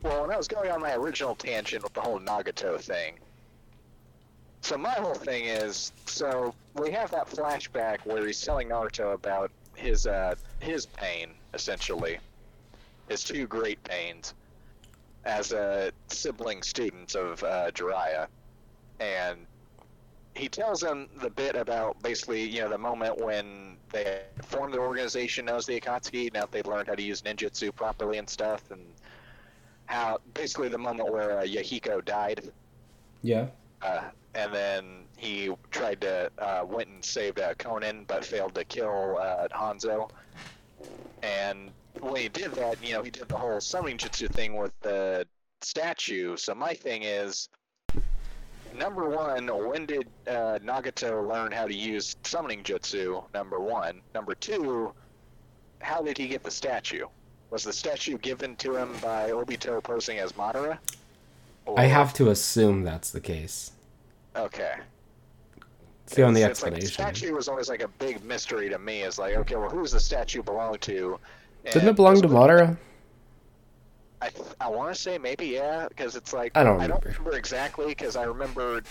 well, 0.04 0.22
when 0.22 0.32
I 0.32 0.38
was 0.38 0.48
going 0.48 0.72
on 0.72 0.82
my 0.82 0.96
original 0.96 1.36
tangent 1.36 1.84
with 1.84 1.94
the 1.94 2.02
whole 2.02 2.20
Nagato 2.20 2.80
thing, 2.80 3.16
so 4.62 4.78
my 4.78 4.92
whole 4.92 5.16
thing 5.16 5.46
is, 5.46 5.92
so 6.06 6.54
we 6.76 6.92
have 6.92 7.12
that 7.12 7.28
flashback 7.28 8.06
where 8.06 8.26
he's 8.26 8.42
telling 8.42 8.70
Naruto 8.70 9.14
about 9.14 9.52
his 9.76 10.06
uh 10.06 10.36
his 10.60 10.86
pain 10.86 11.30
essentially, 11.54 12.20
his 13.12 13.24
two 13.24 13.48
great 13.48 13.82
pains, 13.84 14.34
as 15.26 15.52
a 15.52 15.92
sibling 16.08 16.64
student 16.64 17.16
of 17.16 17.44
uh, 17.44 17.72
Jiraiya, 17.72 18.28
and 19.00 19.48
he 20.36 20.48
tells 20.50 20.82
him 20.82 21.10
the 21.22 21.30
bit 21.30 21.56
about 21.56 22.02
basically 22.02 22.44
you 22.44 22.62
know 22.62 22.70
the 22.70 22.78
moment 22.78 23.18
when 23.20 23.78
they 23.92 24.22
formed 24.44 24.74
the 24.74 24.80
organization 24.80 25.46
known 25.46 25.58
as 25.58 25.66
the 25.66 25.80
Akatsuki. 25.80 26.34
Now 26.34 26.46
they've 26.50 26.66
learned 26.66 26.88
how 26.88 26.96
to 26.96 27.04
use 27.04 27.22
ninjutsu 27.22 27.76
properly 27.76 28.18
and 28.18 28.30
stuff, 28.30 28.72
and 28.72 28.82
how 29.88 30.20
basically 30.34 30.70
the 30.70 30.78
moment 30.78 31.12
where 31.12 31.40
uh, 31.40 31.44
Yahiko 31.44 32.04
died 32.06 32.52
Yeah. 33.22 33.48
uh, 33.82 34.10
and 34.34 34.54
then 34.54 35.06
he 35.18 35.52
tried 35.72 36.02
to 36.02 36.32
uh, 36.40 36.64
went 36.66 36.90
and 36.90 37.04
saved 37.04 37.40
uh, 37.40 37.54
Konan, 37.56 38.08
but 38.08 38.24
failed 38.26 38.56
to 38.56 38.64
kill 38.64 39.18
uh, 39.20 39.48
Hanzo. 39.54 40.10
And 41.22 41.72
when 42.00 42.16
he 42.22 42.30
did 42.30 42.52
that, 42.54 42.84
you 42.84 42.94
know, 42.94 43.04
he 43.04 43.12
did 43.12 43.28
the 43.28 43.38
whole 43.38 43.60
summoning 43.60 43.98
jutsu 43.98 44.30
thing 44.30 44.56
with 44.56 44.72
the 44.82 45.28
statue. 45.62 46.38
So 46.38 46.56
my 46.56 46.74
thing 46.74 47.04
is, 47.04 47.50
number 48.76 49.10
one, 49.10 49.48
when 49.48 49.86
did 49.86 50.08
uh, 50.28 50.60
Nagato 50.64 51.28
learn 51.28 51.52
how 51.52 51.68
to 51.68 51.74
use 51.74 52.16
summoning 52.24 52.64
jutsu? 52.64 53.24
Number 53.34 53.60
one. 53.60 54.02
Number 54.14 54.36
two, 54.36 54.94
how 55.80 56.02
did 56.02 56.18
he 56.18 56.28
get 56.28 56.44
the 56.44 56.52
statue? 56.52 57.06
Was 57.50 57.64
the 57.64 57.74
statue 57.74 58.18
given 58.18 58.56
to 58.58 58.76
him 58.78 58.90
by 59.02 59.32
Obito 59.32 59.84
posing 59.84 60.20
as 60.20 60.32
Madara? 60.34 60.78
I 61.76 61.86
have 61.86 62.14
to 62.14 62.30
assume 62.30 62.84
that's 62.84 63.12
the 63.12 63.20
case. 63.20 63.72
Okay. 64.36 64.76
It's 66.06 66.16
the 66.16 66.24
only 66.24 66.42
It's 66.42 66.64
like 66.64 66.72
the 66.74 66.78
explanation. 66.80 67.16
statue 67.22 67.36
was 67.36 67.48
always 67.48 67.70
like 67.70 67.82
a 67.84 67.88
big 67.88 68.24
mystery 68.24 68.70
to 68.70 68.80
me. 68.80 69.02
Is 69.04 69.20
like, 69.20 69.36
okay, 69.36 69.56
well, 69.56 69.70
who's 69.70 69.92
the 69.92 70.00
statue 70.00 70.42
belong 70.42 70.78
to? 70.80 71.20
Didn't 71.66 71.90
it 71.90 71.96
belong 71.96 72.16
to 72.16 72.22
basically- 72.28 72.38
Madara? 72.38 72.78
I, 74.22 74.30
I 74.60 74.68
want 74.70 74.94
to 74.94 75.02
say 75.02 75.18
maybe 75.18 75.48
yeah, 75.48 75.88
because 75.88 76.16
it's 76.16 76.32
like 76.32 76.52
I 76.56 76.64
don't 76.64 76.80
I 76.80 76.86
don't 76.88 77.00
remember. 77.04 77.18
remember 77.20 77.38
exactly 77.38 77.88
because 77.88 78.16
I 78.16 78.24
remember 78.26 78.84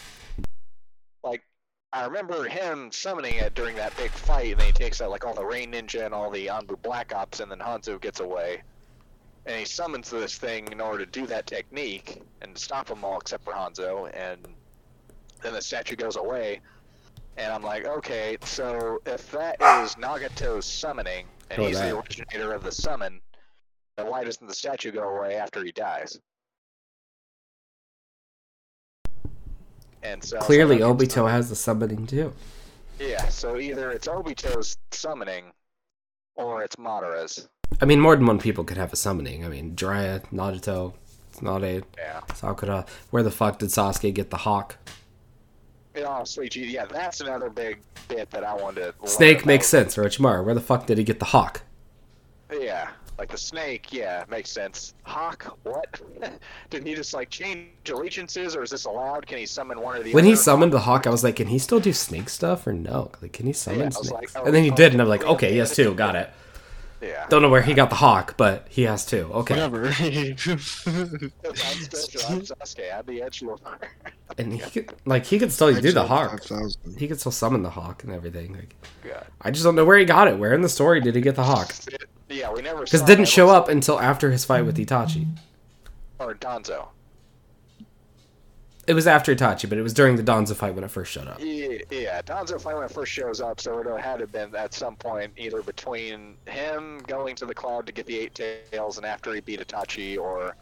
like 1.23 1.43
I 1.93 2.05
remember 2.05 2.45
him 2.49 2.91
summoning 2.91 3.35
it 3.37 3.55
during 3.55 3.77
that 3.77 3.97
big 3.97 4.11
fight, 4.11 4.51
and 4.53 4.59
then 4.61 4.67
he 4.67 4.73
takes 4.73 5.01
out 5.01 5.11
like 5.11 5.25
all 5.25 5.35
the 5.35 5.45
Rain 5.45 5.73
Ninja 5.73 6.05
and 6.05 6.13
all 6.15 6.31
the 6.31 6.47
Anbu 6.49 6.81
Black 6.83 7.15
Ops, 7.15 7.39
and 7.41 7.51
then 7.51 7.59
Hanzo 7.61 8.01
gets 8.01 8.19
away, 8.21 8.63
and 9.47 9.57
he 9.57 9.65
summons 9.65 10.11
this 10.11 10.37
thing 10.37 10.67
in 10.73 10.81
order 10.81 11.05
to 11.05 11.11
do 11.11 11.27
that 11.29 11.47
technique 11.47 12.23
and 12.43 12.57
stop 12.59 12.87
them 12.89 13.05
all 13.05 13.19
except 13.19 13.45
for 13.45 13.53
Hanzo, 13.53 14.11
and 14.15 14.49
then 15.43 15.53
the 15.53 15.63
statue 15.63 15.95
goes 15.97 16.17
away, 16.17 16.61
and 17.37 17.53
I'm 17.53 17.63
like, 17.63 17.87
okay, 17.87 18.37
so 18.45 19.01
if 19.07 19.31
that 19.31 19.61
is 19.83 19.95
Nagato's 19.95 20.67
summoning, 20.67 21.27
and 21.51 21.63
he's 21.63 21.79
the 21.79 21.97
originator 21.97 22.53
of 22.53 22.63
the 22.63 22.73
summon, 22.73 23.21
then 23.97 24.07
why 24.07 24.25
doesn't 24.25 24.47
the 24.47 24.55
statue 24.55 24.93
go 24.93 25.03
away 25.17 25.37
after 25.37 25.65
he 25.65 25.73
dies? 25.73 26.19
And 30.03 30.23
so 30.25 30.39
Clearly, 30.39 30.79
so- 30.79 30.95
Obito 30.95 31.31
has 31.31 31.49
the 31.51 31.57
summoning 31.57 32.07
too. 32.07 32.33
Yeah, 32.99 33.29
so 33.29 33.57
either 33.59 33.91
it's 33.91 34.07
Obito's 34.09 34.77
summoning, 34.93 35.45
or 36.37 36.63
it's 36.63 36.77
Madara's. 36.79 37.49
I 37.81 37.85
mean, 37.87 38.01
more 38.01 38.15
than 38.17 38.27
one 38.27 38.39
people 38.39 38.63
could 38.65 38.77
have 38.77 38.93
a 38.93 38.97
summoning. 38.97 39.45
I 39.45 39.49
mean, 39.49 39.75
Jiraiya, 39.75 40.27
Naruto, 40.31 40.95
Tsunade, 41.33 41.85
Yeah. 41.97 42.21
Sakura. 42.35 42.85
Where 43.11 43.23
the 43.23 43.31
fuck 43.31 43.59
did 43.59 43.71
Sasuke 43.71 44.13
get 44.13 44.31
the 44.31 44.39
hawk? 44.39 44.77
Oh, 45.97 46.25
sweet 46.25 46.53
G. 46.53 46.67
Yeah, 46.67 46.87
that's 46.87 47.21
another 47.21 47.51
big 47.51 47.81
bit 48.09 48.31
that 48.31 48.45
I 48.45 48.55
wanted 48.55 48.95
to. 49.01 49.09
Snake 49.09 49.45
makes 49.45 49.67
sense. 49.67 49.97
Orochimaru. 49.97 50.45
Where 50.45 50.55
the 50.55 50.61
fuck 50.61 50.87
did 50.87 50.99
he 50.99 51.05
get 51.05 51.19
the 51.19 51.25
hawk? 51.27 51.63
Yeah, 52.53 52.91
like 53.19 53.31
the 53.31 53.39
snake. 53.39 53.93
Yeah, 53.93 54.25
makes 54.29 54.51
sense. 54.51 54.95
Hawk, 55.05 55.57
what? 55.63 56.01
Didn't 56.71 56.87
he 56.87 56.95
just 56.95 57.15
like 57.15 57.31
change 57.31 57.69
allegiances, 57.89 58.57
or 58.57 58.63
is 58.63 58.71
this 58.71 58.85
allowed? 58.87 59.27
Can 59.27 59.39
he 59.39 59.47
summon 59.47 59.81
one 59.81 59.97
or 59.97 60.03
the 60.03 60.13
When 60.13 60.25
other? 60.25 60.31
he 60.31 60.37
summoned 60.37 60.73
the 60.73 60.81
hawk, 60.81 61.07
I 61.07 61.11
was 61.11 61.23
like, 61.23 61.37
can 61.37 61.47
he 61.49 61.59
still 61.59 61.81
do 61.81 61.93
snake 61.93 62.29
stuff 62.29 62.67
or 62.67 62.73
no? 62.73 63.11
Like, 63.23 63.33
can 63.33 63.47
he 63.47 63.53
summon 63.53 63.87
was 63.87 64.09
snakes? 64.09 64.11
like, 64.11 64.31
oh, 64.37 64.45
and 64.47 64.55
then 64.55 64.65
he 64.65 64.71
oh, 64.71 64.75
did, 64.75 64.93
and 64.93 65.01
I'm 65.01 65.09
like, 65.09 65.25
okay, 65.25 65.55
yes, 65.55 65.75
too. 65.77 65.95
Got 65.95 66.17
it. 66.17 66.31
Yeah. 67.01 67.27
Don't 67.31 67.41
know 67.41 67.49
where 67.49 67.63
he 67.63 67.73
got 67.73 67.89
the 67.89 67.97
hawk, 67.97 68.37
but 68.37 68.67
he 68.69 68.83
has 68.83 69.07
two. 69.07 69.31
Okay. 69.33 69.55
Whatever. 69.55 69.87
I'm 69.87 69.95
still 70.37 70.67
I'm 72.29 72.43
Sasuke. 72.43 72.95
I'm 72.95 73.07
the 73.07 73.23
edge 73.23 73.43
lord. 73.43 73.61
And 74.37 74.53
he 74.53 74.59
could, 74.59 74.93
like, 75.07 75.25
he 75.25 75.39
could 75.39 75.51
still 75.51 75.75
do 75.75 75.93
the 75.93 76.07
hawk. 76.07 76.43
He 76.99 77.09
could 77.09 77.19
still 77.19 77.33
summon 77.33 77.63
the 77.63 77.71
hawk 77.71 78.05
and 78.05 78.13
everything. 78.13 78.53
Like, 78.55 78.77
God. 79.03 79.27
I 79.41 79.51
just 79.51 79.65
don't 79.65 79.77
know 79.77 79.85
where 79.85 79.99
he 79.99 80.05
got 80.05 80.29
it. 80.29 80.39
Where 80.39 80.53
in 80.53 80.61
the 80.61 80.69
story 80.69 81.01
did 81.01 81.15
he 81.15 81.21
get 81.21 81.37
the 81.37 81.45
hawk? 81.45 81.75
Yeah, 82.29 82.53
we 82.53 82.61
never. 82.63 82.85
Because 82.85 83.03
didn't 83.03 83.29
show 83.29 83.49
up 83.49 83.69
until 83.69 83.99
after 83.99 84.31
his 84.31 84.45
fight 84.45 84.67
with 84.67 84.77
Itachi. 84.77 85.27
Or 86.19 86.35
Danzo. 86.35 86.89
It 88.91 88.95
was 88.95 89.07
after 89.07 89.33
Itachi, 89.33 89.69
but 89.69 89.79
it 89.79 89.83
was 89.83 89.95
during 89.95 90.17
the 90.17 90.23
Danzo 90.25 90.57
fight 90.57 90.75
when 90.75 90.83
it 90.83 90.91
first 90.91 91.13
showed 91.13 91.29
up. 91.29 91.39
Yeah, 91.39 92.23
Danzo 92.23 92.61
finally 92.61 92.89
first 92.89 93.13
shows 93.13 93.41
up, 93.41 93.61
so 93.61 93.79
it 93.79 94.01
had 94.01 94.19
to 94.19 94.27
been 94.27 94.53
at 94.57 94.75
some 94.75 94.97
point 94.97 95.33
either 95.37 95.63
between 95.63 96.35
him 96.47 96.99
going 97.07 97.37
to 97.37 97.47
the 97.47 97.55
cloud 97.55 97.87
to 97.87 97.93
get 97.93 98.07
the 98.07 98.19
eight 98.19 98.35
tails 98.35 98.97
and 98.97 99.07
after 99.07 99.33
he 99.33 99.41
beat 99.43 99.61
Itachi, 99.61 100.19
or 100.19 100.57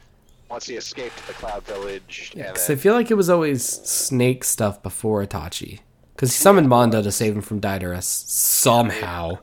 once 0.50 0.66
he 0.66 0.74
escaped 0.76 1.26
the 1.26 1.32
Cloud 1.32 1.64
Village. 1.64 2.32
Yeah, 2.36 2.52
because 2.52 2.68
I 2.68 2.74
feel 2.74 2.92
like 2.92 3.10
it 3.10 3.14
was 3.14 3.30
always 3.30 3.64
snake 3.64 4.44
stuff 4.44 4.82
before 4.82 5.24
Itachi. 5.24 5.80
Because 6.14 6.30
he 6.30 6.36
summoned 6.36 6.68
Manda 6.68 7.02
to 7.02 7.10
save 7.10 7.34
him 7.34 7.40
from 7.40 7.60
Deidara's 7.60 8.04
somehow. 8.04 9.38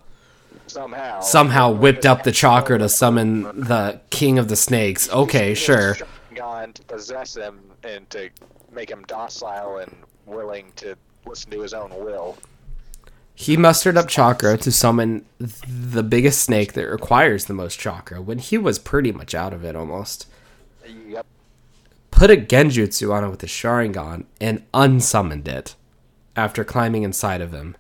somehow 0.68 1.22
Somehow 1.22 1.72
whipped 1.72 2.06
up 2.06 2.22
the 2.22 2.32
chakra 2.44 2.78
to 2.78 2.90
summon 2.90 3.44
the 3.62 4.00
king 4.12 4.38
of 4.38 4.48
the 4.48 4.56
snakes. 4.56 5.10
Okay, 5.10 5.56
sure. 5.56 5.96
Sharingan 5.96 6.76
to 6.76 6.84
possess 6.84 7.36
him 7.36 7.60
and 7.84 8.08
to 8.12 8.30
make 8.76 8.92
him 8.92 9.04
docile 9.08 9.78
and 9.78 9.96
willing 10.26 10.72
to 10.76 10.96
listen 11.26 11.50
to 11.52 11.62
his 11.62 11.74
own 11.74 11.90
will. 11.90 12.38
He 13.34 13.58
mustered 13.58 13.98
up 13.98 14.08
chakra 14.08 14.58
to 14.60 14.72
summon 14.72 15.26
the 15.40 16.04
biggest 16.04 16.42
snake 16.44 16.74
that 16.74 16.88
requires 16.88 17.46
the 17.46 17.54
most 17.54 17.80
chakra 17.80 18.22
when 18.22 18.40
he 18.40 18.58
was 18.58 18.80
pretty 18.80 19.12
much 19.12 19.36
out 19.36 19.54
of 19.54 19.66
it 19.66 19.76
almost. 19.76 20.28
Yep. 21.08 21.26
Put 22.12 22.32
a 22.32 22.38
genjutsu 22.38 23.14
on 23.14 23.26
it 23.26 23.30
with 23.30 23.42
his 23.42 23.50
Sharingan 23.50 24.26
and 24.40 24.64
unsummoned 24.74 25.50
it 25.50 25.76
after 26.36 26.64
climbing 26.64 27.04
inside 27.04 27.42
of 27.42 27.54
him. 27.54 27.76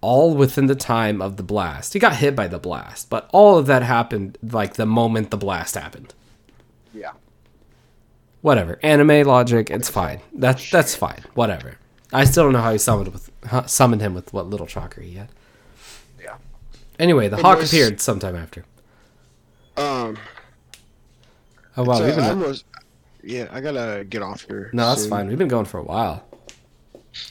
All 0.00 0.34
within 0.34 0.66
the 0.66 0.74
time 0.74 1.20
of 1.20 1.36
the 1.36 1.42
blast. 1.42 1.92
He 1.92 1.98
got 1.98 2.16
hit 2.16 2.34
by 2.34 2.48
the 2.48 2.58
blast, 2.58 3.10
but 3.10 3.28
all 3.34 3.58
of 3.58 3.66
that 3.66 3.82
happened 3.82 4.38
like 4.42 4.74
the 4.74 4.86
moment 4.86 5.30
the 5.30 5.36
blast 5.36 5.74
happened. 5.74 6.14
Yeah. 6.94 7.12
Whatever. 8.42 8.78
Anime 8.82 9.26
logic, 9.26 9.70
it's 9.70 9.88
fine. 9.90 10.20
That's 10.32 10.70
that's 10.70 10.94
fine. 10.94 11.22
Whatever. 11.34 11.76
I 12.12 12.24
still 12.24 12.44
don't 12.44 12.52
know 12.54 12.60
how 12.62 12.72
he 12.72 12.78
summoned 12.78 13.12
with 13.12 13.30
huh, 13.46 13.66
summoned 13.66 14.00
him 14.02 14.14
with 14.14 14.32
what 14.32 14.46
little 14.48 14.66
chakra 14.66 15.02
he 15.04 15.14
had. 15.14 15.28
Yeah. 16.20 16.36
Anyway, 16.98 17.28
the 17.28 17.36
It 17.38 17.42
hawk 17.42 17.58
was- 17.58 17.70
appeared 17.72 18.00
sometime 18.00 18.36
after. 18.36 18.64
Um, 19.76 20.16
Oh 21.76 21.84
wow, 21.84 22.02
we've 22.02 22.12
I 22.12 22.16
been 22.16 22.24
almost, 22.24 22.64
yeah, 23.22 23.46
I 23.52 23.60
gotta 23.60 24.04
get 24.04 24.22
off 24.22 24.42
here. 24.42 24.70
no, 24.72 24.86
that's 24.88 25.02
soon. 25.02 25.10
fine. 25.10 25.28
We've 25.28 25.38
been 25.38 25.46
going 25.48 25.64
for 25.66 25.78
a 25.78 25.82
while. 25.84 26.24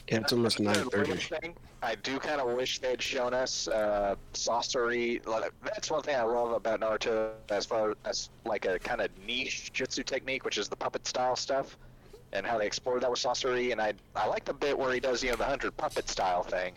Yeah, 0.08 0.18
it's 0.20 0.32
almost 0.32 0.56
Kind 0.56 0.68
nine 0.68 0.78
of 0.78 0.92
thirty. 0.92 1.54
I 1.82 1.94
do 1.94 2.18
kind 2.18 2.40
of 2.40 2.54
wish 2.54 2.78
they'd 2.78 3.00
shown 3.00 3.32
us 3.32 3.66
uh, 3.66 4.14
Sasori. 4.34 5.22
That's 5.64 5.90
one 5.90 6.02
thing 6.02 6.14
I 6.14 6.22
love 6.22 6.52
about 6.52 6.80
Naruto, 6.80 7.32
as 7.48 7.64
far 7.64 7.94
as 8.04 8.28
like 8.44 8.66
a 8.66 8.78
kind 8.78 9.00
of 9.00 9.08
niche 9.26 9.70
jutsu 9.72 10.04
technique, 10.04 10.44
which 10.44 10.58
is 10.58 10.68
the 10.68 10.76
puppet 10.76 11.06
style 11.06 11.36
stuff, 11.36 11.78
and 12.32 12.44
how 12.44 12.58
they 12.58 12.66
explored 12.66 13.02
that 13.02 13.10
with 13.10 13.20
Sasori. 13.20 13.72
And 13.72 13.80
I 13.80 13.94
I 14.14 14.26
like 14.26 14.44
the 14.44 14.52
bit 14.52 14.78
where 14.78 14.92
he 14.92 15.00
does 15.00 15.22
you 15.22 15.30
know 15.30 15.36
the 15.36 15.44
hundred 15.44 15.74
puppet 15.76 16.08
style 16.08 16.42
thing. 16.42 16.74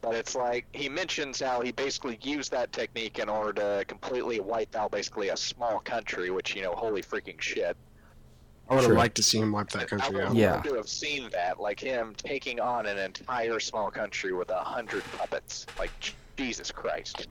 But 0.00 0.14
it's 0.14 0.34
like 0.34 0.66
he 0.72 0.88
mentions 0.88 1.40
how 1.40 1.60
he 1.60 1.72
basically 1.72 2.18
used 2.22 2.52
that 2.52 2.72
technique 2.72 3.18
in 3.18 3.28
order 3.28 3.52
to 3.78 3.84
completely 3.86 4.40
wipe 4.40 4.74
out 4.76 4.92
basically 4.92 5.28
a 5.28 5.36
small 5.36 5.80
country, 5.80 6.30
which 6.30 6.54
you 6.54 6.62
know, 6.62 6.72
holy 6.72 7.02
freaking 7.02 7.40
shit. 7.40 7.76
I 8.68 8.74
would 8.74 8.80
have 8.80 8.88
True. 8.90 8.96
liked 8.96 9.14
to 9.16 9.22
see 9.22 9.38
him 9.38 9.52
wipe 9.52 9.68
that 9.70 9.82
I 9.82 9.84
country 9.84 10.16
would 10.16 10.24
out. 10.24 10.34
Yeah. 10.34 10.54
love 10.54 10.64
to 10.64 10.74
have 10.74 10.88
seen 10.88 11.30
that, 11.30 11.60
like 11.60 11.78
him 11.78 12.14
taking 12.16 12.58
on 12.58 12.86
an 12.86 12.98
entire 12.98 13.60
small 13.60 13.90
country 13.90 14.32
with 14.32 14.50
a 14.50 14.58
hundred 14.58 15.04
puppets. 15.16 15.66
Like 15.78 15.90
Jesus 16.36 16.70
Christ. 16.72 17.28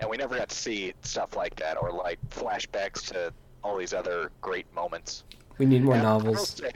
And 0.00 0.10
we 0.10 0.16
never 0.16 0.36
got 0.36 0.48
to 0.48 0.56
see 0.56 0.92
stuff 1.02 1.36
like 1.36 1.54
that, 1.56 1.80
or 1.80 1.92
like 1.92 2.18
flashbacks 2.30 3.06
to 3.12 3.32
all 3.62 3.76
these 3.78 3.92
other 3.94 4.32
great 4.40 4.66
moments. 4.74 5.22
We 5.58 5.66
need 5.66 5.84
more 5.84 5.94
And 5.94 6.02
novels. 6.02 6.48
say, 6.50 6.72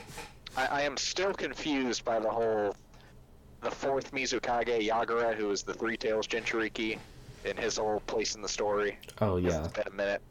I, 0.56 0.66
I 0.66 0.82
am 0.82 0.96
still 0.96 1.34
confused 1.34 2.04
by 2.04 2.20
the 2.20 2.30
whole, 2.30 2.76
the 3.62 3.70
fourth 3.72 4.12
Mizukage 4.12 4.86
Yagura, 4.88 5.34
who 5.34 5.50
is 5.50 5.62
the 5.64 5.74
Three 5.74 5.96
Tails 5.96 6.28
Jinchuriki, 6.28 6.98
in 7.44 7.56
his 7.56 7.76
whole 7.78 8.00
place 8.06 8.36
in 8.36 8.42
the 8.42 8.48
story. 8.48 8.96
Oh 9.20 9.40
This 9.40 9.52
yeah. 9.52 9.58
has 9.62 9.72
been 9.72 9.88
a 9.88 9.94
minute. 9.94 10.22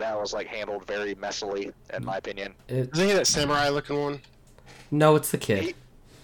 That 0.00 0.18
was 0.18 0.32
like 0.32 0.46
handled 0.48 0.86
very 0.86 1.14
messily, 1.14 1.72
in 1.94 2.04
my 2.04 2.16
opinion. 2.16 2.54
It, 2.68 2.90
Isn't 2.94 3.08
he 3.08 3.12
that 3.14 3.26
samurai 3.26 3.68
looking 3.68 4.00
one? 4.00 4.20
no, 4.90 5.14
it's 5.14 5.30
the 5.30 5.38
kid. 5.38 5.62
He- 5.64 5.74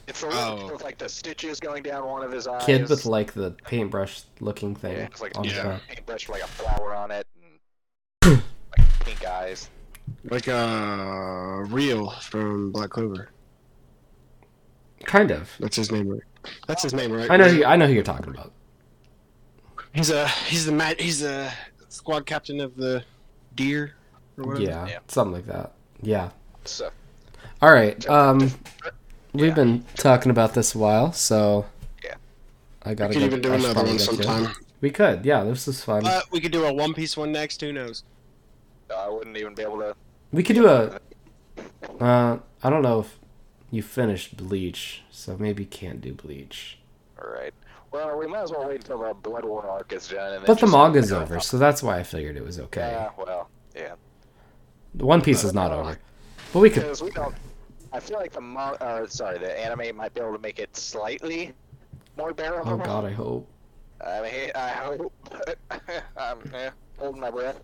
It's 0.08 0.20
the 0.20 0.28
Oh. 0.28 0.56
kid 0.62 0.72
with 0.72 0.82
like 0.84 0.98
the 0.98 1.08
stitches 1.08 1.60
going 1.60 1.82
down 1.82 2.06
one 2.06 2.22
of 2.22 2.30
his 2.32 2.46
eyes. 2.46 2.64
Kid 2.64 2.88
with 2.88 3.06
like 3.06 3.32
the 3.32 3.50
paintbrush 3.64 4.22
looking 4.40 4.74
thing 4.74 4.92
yeah, 4.96 5.04
it's 5.06 5.20
like 5.20 5.36
on 5.38 5.44
a 5.46 5.48
yeah. 5.48 5.62
back. 5.64 5.82
paintbrush 5.88 6.28
with 6.28 6.40
like 6.40 6.44
a 6.48 6.52
flower 6.52 6.94
on 6.94 7.10
it 7.10 7.26
and 8.24 8.42
like 8.78 8.86
pink 9.00 9.24
eyes. 9.26 9.68
Like 10.24 10.46
uh, 10.48 11.64
Real 11.68 12.10
from 12.10 12.70
Black 12.72 12.90
Clover. 12.90 13.30
Kind 15.04 15.30
of. 15.32 15.50
That's 15.60 15.76
his 15.76 15.90
name, 15.92 16.08
right? 16.08 16.22
That's 16.68 16.82
his 16.82 16.94
name, 16.94 17.10
right? 17.12 17.30
I 17.30 17.36
know. 17.36 17.48
Who, 17.48 17.64
I 17.64 17.76
know 17.76 17.86
who 17.88 17.92
you're 17.92 18.02
talking 18.04 18.32
about. 18.32 18.52
He's 19.92 20.10
a 20.10 20.28
he's 20.28 20.66
the 20.66 20.72
mat 20.72 21.00
he's 21.00 21.20
the 21.20 21.52
squad 21.88 22.26
captain 22.26 22.60
of 22.60 22.76
the 22.76 23.04
deer. 23.56 23.94
Or 24.38 24.44
whatever. 24.44 24.64
Yeah, 24.64 24.86
Yeah. 24.86 24.98
something 25.08 25.32
like 25.34 25.46
that. 25.46 25.72
Yeah. 26.02 26.30
So 26.64 26.90
All 27.62 27.72
right. 27.72 28.06
Um, 28.08 28.52
we've 29.32 29.46
Yeah. 29.46 29.54
been 29.54 29.84
talking 29.96 30.30
about 30.30 30.52
this 30.54 30.74
a 30.74 30.78
while, 30.78 31.12
so 31.12 31.64
Yeah. 32.04 32.14
I 32.82 32.92
gotta 32.94 33.14
could 33.14 33.20
get- 33.20 33.26
even 33.26 33.40
do 33.40 33.52
another 33.54 33.74
one 33.82 33.86
get 33.92 33.98
to 34.00 34.04
sometime. 34.04 34.54
We 34.82 34.90
could. 34.90 35.24
Yeah, 35.24 35.42
this 35.44 35.66
is 35.66 35.82
fun. 35.82 36.02
But 36.02 36.30
we 36.30 36.40
could 36.40 36.52
do 36.52 36.64
a 36.66 36.72
One 36.72 36.92
Piece 36.92 37.16
one 37.16 37.32
next. 37.32 37.60
Who 37.62 37.72
knows? 37.72 38.04
I 38.94 39.08
wouldn't 39.08 39.36
even 39.36 39.54
be 39.54 39.62
able 39.62 39.78
to. 39.78 39.96
we 40.32 40.42
could 40.42 40.54
do 40.56 40.68
a. 40.68 41.00
Uh, 41.98 42.38
I 42.62 42.68
don't 42.70 42.82
know 42.82 43.00
if 43.00 43.18
you 43.70 43.82
finished 43.82 44.36
Bleach, 44.36 45.02
so 45.10 45.36
maybe 45.38 45.64
can't 45.64 46.00
do 46.02 46.12
Bleach. 46.12 46.78
All 47.20 47.30
right. 47.32 47.54
Well, 47.96 48.18
we 48.18 48.26
might 48.26 48.42
as 48.42 48.50
well 48.50 48.68
wait 48.68 48.76
until 48.76 48.98
the 48.98 49.14
Blood 49.14 49.46
War 49.46 49.66
arc 49.66 49.90
is 49.90 50.08
done. 50.08 50.34
And 50.34 50.34
then 50.34 50.46
But 50.46 50.60
the 50.60 50.66
manga's 50.66 51.12
over, 51.12 51.40
so 51.40 51.56
that's 51.56 51.82
why 51.82 51.98
I 51.98 52.02
figured 52.02 52.36
it 52.36 52.44
was 52.44 52.60
okay. 52.60 52.90
Yeah. 52.92 53.10
Well. 53.16 53.48
Yeah. 53.74 53.94
One 54.92 55.22
Piece 55.22 55.44
is 55.44 55.54
not 55.54 55.72
over, 55.72 55.98
but 56.52 56.60
we 56.60 56.68
could. 56.68 56.82
Because 56.82 57.02
we 57.02 57.10
don't. 57.10 57.34
I 57.94 58.00
feel 58.00 58.18
like 58.18 58.32
the 58.32 58.42
mon- 58.42 58.76
or 58.82 59.08
sorry, 59.08 59.38
the 59.38 59.58
anime 59.58 59.96
might 59.96 60.12
be 60.12 60.20
able 60.20 60.34
to 60.34 60.38
make 60.38 60.58
it 60.58 60.76
slightly 60.76 61.54
more 62.18 62.34
bearable. 62.34 62.72
Oh 62.72 62.76
God, 62.76 63.06
I 63.06 63.12
hope. 63.12 63.48
I 64.06 64.20
mean, 64.20 64.50
I 64.54 64.68
hope. 64.68 65.12
But 65.30 65.58
I'm 66.18 66.38
eh, 66.52 66.70
holding 66.98 67.20
my 67.22 67.30
breath. 67.30 67.62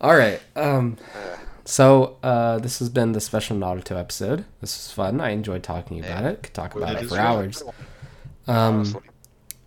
All 0.00 0.16
right. 0.16 0.40
Um. 0.56 0.96
Uh, 1.14 1.36
So 1.64 2.18
uh, 2.24 2.58
this 2.58 2.80
has 2.80 2.88
been 2.88 3.12
the 3.12 3.20
special 3.20 3.56
Naruto 3.56 3.96
episode. 3.96 4.46
This 4.60 4.76
was 4.76 4.90
fun. 4.90 5.20
I 5.20 5.30
enjoyed 5.30 5.62
talking 5.62 6.00
about 6.04 6.24
it. 6.24 6.42
Could 6.42 6.54
talk 6.54 6.74
about 6.74 6.96
it 6.96 6.98
it 6.98 7.02
is 7.04 7.10
for 7.10 7.16
fun. 7.18 7.24
hours. 7.24 7.62
Um, 8.46 8.98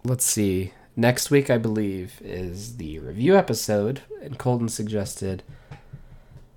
let's 0.03 0.26
see. 0.26 0.73
Next 0.95 1.30
week, 1.30 1.49
I 1.49 1.57
believe, 1.57 2.22
is 2.23 2.77
the 2.77 2.99
review 2.99 3.35
episode, 3.35 4.02
and 4.22 4.38
Colton 4.38 4.69
suggested 4.69 5.43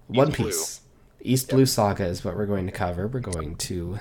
One 0.07 0.31
Blue. 0.31 0.47
Piece. 0.47 0.81
East 1.21 1.49
Blue 1.49 1.67
Saga 1.67 2.05
is 2.05 2.25
what 2.25 2.37
we're 2.37 2.47
going 2.47 2.67
to 2.67 2.73
cover. 2.73 3.09
We're 3.09 3.19
going 3.19 3.57
to 3.57 3.99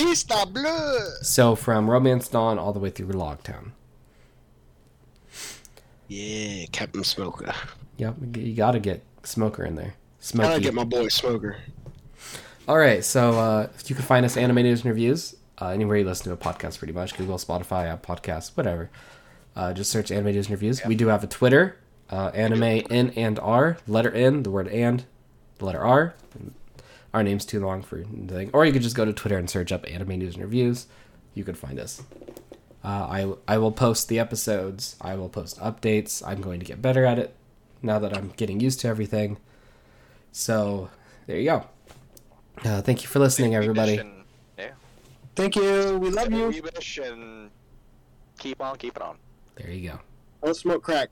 East 0.00 0.32
Blue. 0.52 1.06
so 1.22 1.56
from 1.56 1.90
Romance 1.90 2.28
Dawn 2.28 2.58
all 2.58 2.72
the 2.72 2.78
way 2.78 2.90
through 2.90 3.08
Loguetown. 3.08 3.72
Yeah, 6.06 6.66
Captain 6.70 7.02
Smoker. 7.02 7.52
Yep, 7.96 8.36
you 8.36 8.54
got 8.54 8.72
to 8.72 8.78
get 8.78 9.02
Smoker 9.24 9.64
in 9.64 9.74
there. 9.74 9.94
Gotta 10.34 10.60
get 10.60 10.74
my 10.74 10.84
boy 10.84 11.08
Smoker. 11.08 11.56
All 12.68 12.78
right, 12.78 13.04
so 13.04 13.32
uh, 13.32 13.68
you 13.86 13.96
can 13.96 14.04
find 14.04 14.24
us 14.24 14.36
anime 14.36 14.62
news 14.62 14.82
and 14.82 14.90
reviews 14.90 15.34
uh, 15.62 15.68
anywhere 15.68 15.96
you 15.96 16.04
listen 16.04 16.24
to 16.24 16.32
a 16.32 16.36
podcast, 16.36 16.78
pretty 16.78 16.92
much 16.92 17.16
Google, 17.16 17.36
Spotify, 17.36 17.86
app 17.86 18.04
podcasts, 18.04 18.56
whatever. 18.56 18.90
Uh, 19.54 19.72
just 19.72 19.90
search 19.90 20.10
anime 20.10 20.32
news 20.32 20.46
and 20.46 20.52
reviews. 20.52 20.84
We 20.84 20.96
do 20.96 21.06
have 21.06 21.22
a 21.22 21.28
Twitter, 21.28 21.76
uh, 22.10 22.32
anime 22.34 22.84
N 22.90 23.12
and 23.14 23.38
R, 23.38 23.76
letter 23.86 24.10
N, 24.10 24.42
the 24.42 24.50
word 24.50 24.66
and, 24.66 25.04
the 25.58 25.66
letter 25.66 25.80
R. 25.80 26.14
Our 27.14 27.22
name's 27.22 27.44
too 27.44 27.60
long 27.60 27.82
for 27.82 27.98
the 27.98 28.34
thing. 28.34 28.50
Or 28.52 28.66
you 28.66 28.72
could 28.72 28.82
just 28.82 28.96
go 28.96 29.04
to 29.04 29.12
Twitter 29.12 29.38
and 29.38 29.48
search 29.48 29.70
up 29.70 29.84
anime 29.88 30.18
news 30.18 30.34
and 30.34 30.42
reviews. 30.42 30.86
You 31.34 31.44
could 31.44 31.56
find 31.56 31.78
us. 31.78 32.02
Uh, 32.82 32.88
I 32.88 33.32
I 33.46 33.58
will 33.58 33.70
post 33.70 34.08
the 34.08 34.18
episodes. 34.18 34.96
I 35.00 35.14
will 35.14 35.28
post 35.28 35.60
updates. 35.60 36.26
I'm 36.26 36.40
going 36.40 36.58
to 36.58 36.66
get 36.66 36.82
better 36.82 37.04
at 37.04 37.20
it 37.20 37.36
now 37.82 38.00
that 38.00 38.16
I'm 38.16 38.32
getting 38.36 38.58
used 38.58 38.80
to 38.80 38.88
everything. 38.88 39.36
So 40.32 40.90
there 41.26 41.36
you 41.36 41.44
go. 41.44 41.66
Uh, 42.64 42.82
thank 42.82 43.02
you 43.02 43.08
for 43.08 43.20
listening, 43.20 43.54
everybody. 43.54 44.00
And, 45.36 45.54
yeah. 45.54 45.60
Thank 45.62 45.92
you. 45.92 45.98
We 45.98 46.10
love 46.10 46.32
you. 46.32 46.62
Weebish 46.62 47.10
and 47.10 47.50
keep 48.38 48.60
on 48.60 48.76
keeping 48.76 49.02
on. 49.02 49.16
There 49.56 49.70
you 49.70 49.90
go. 49.90 50.00
Don't 50.42 50.56
smoke 50.56 50.82
crack. 50.82 51.10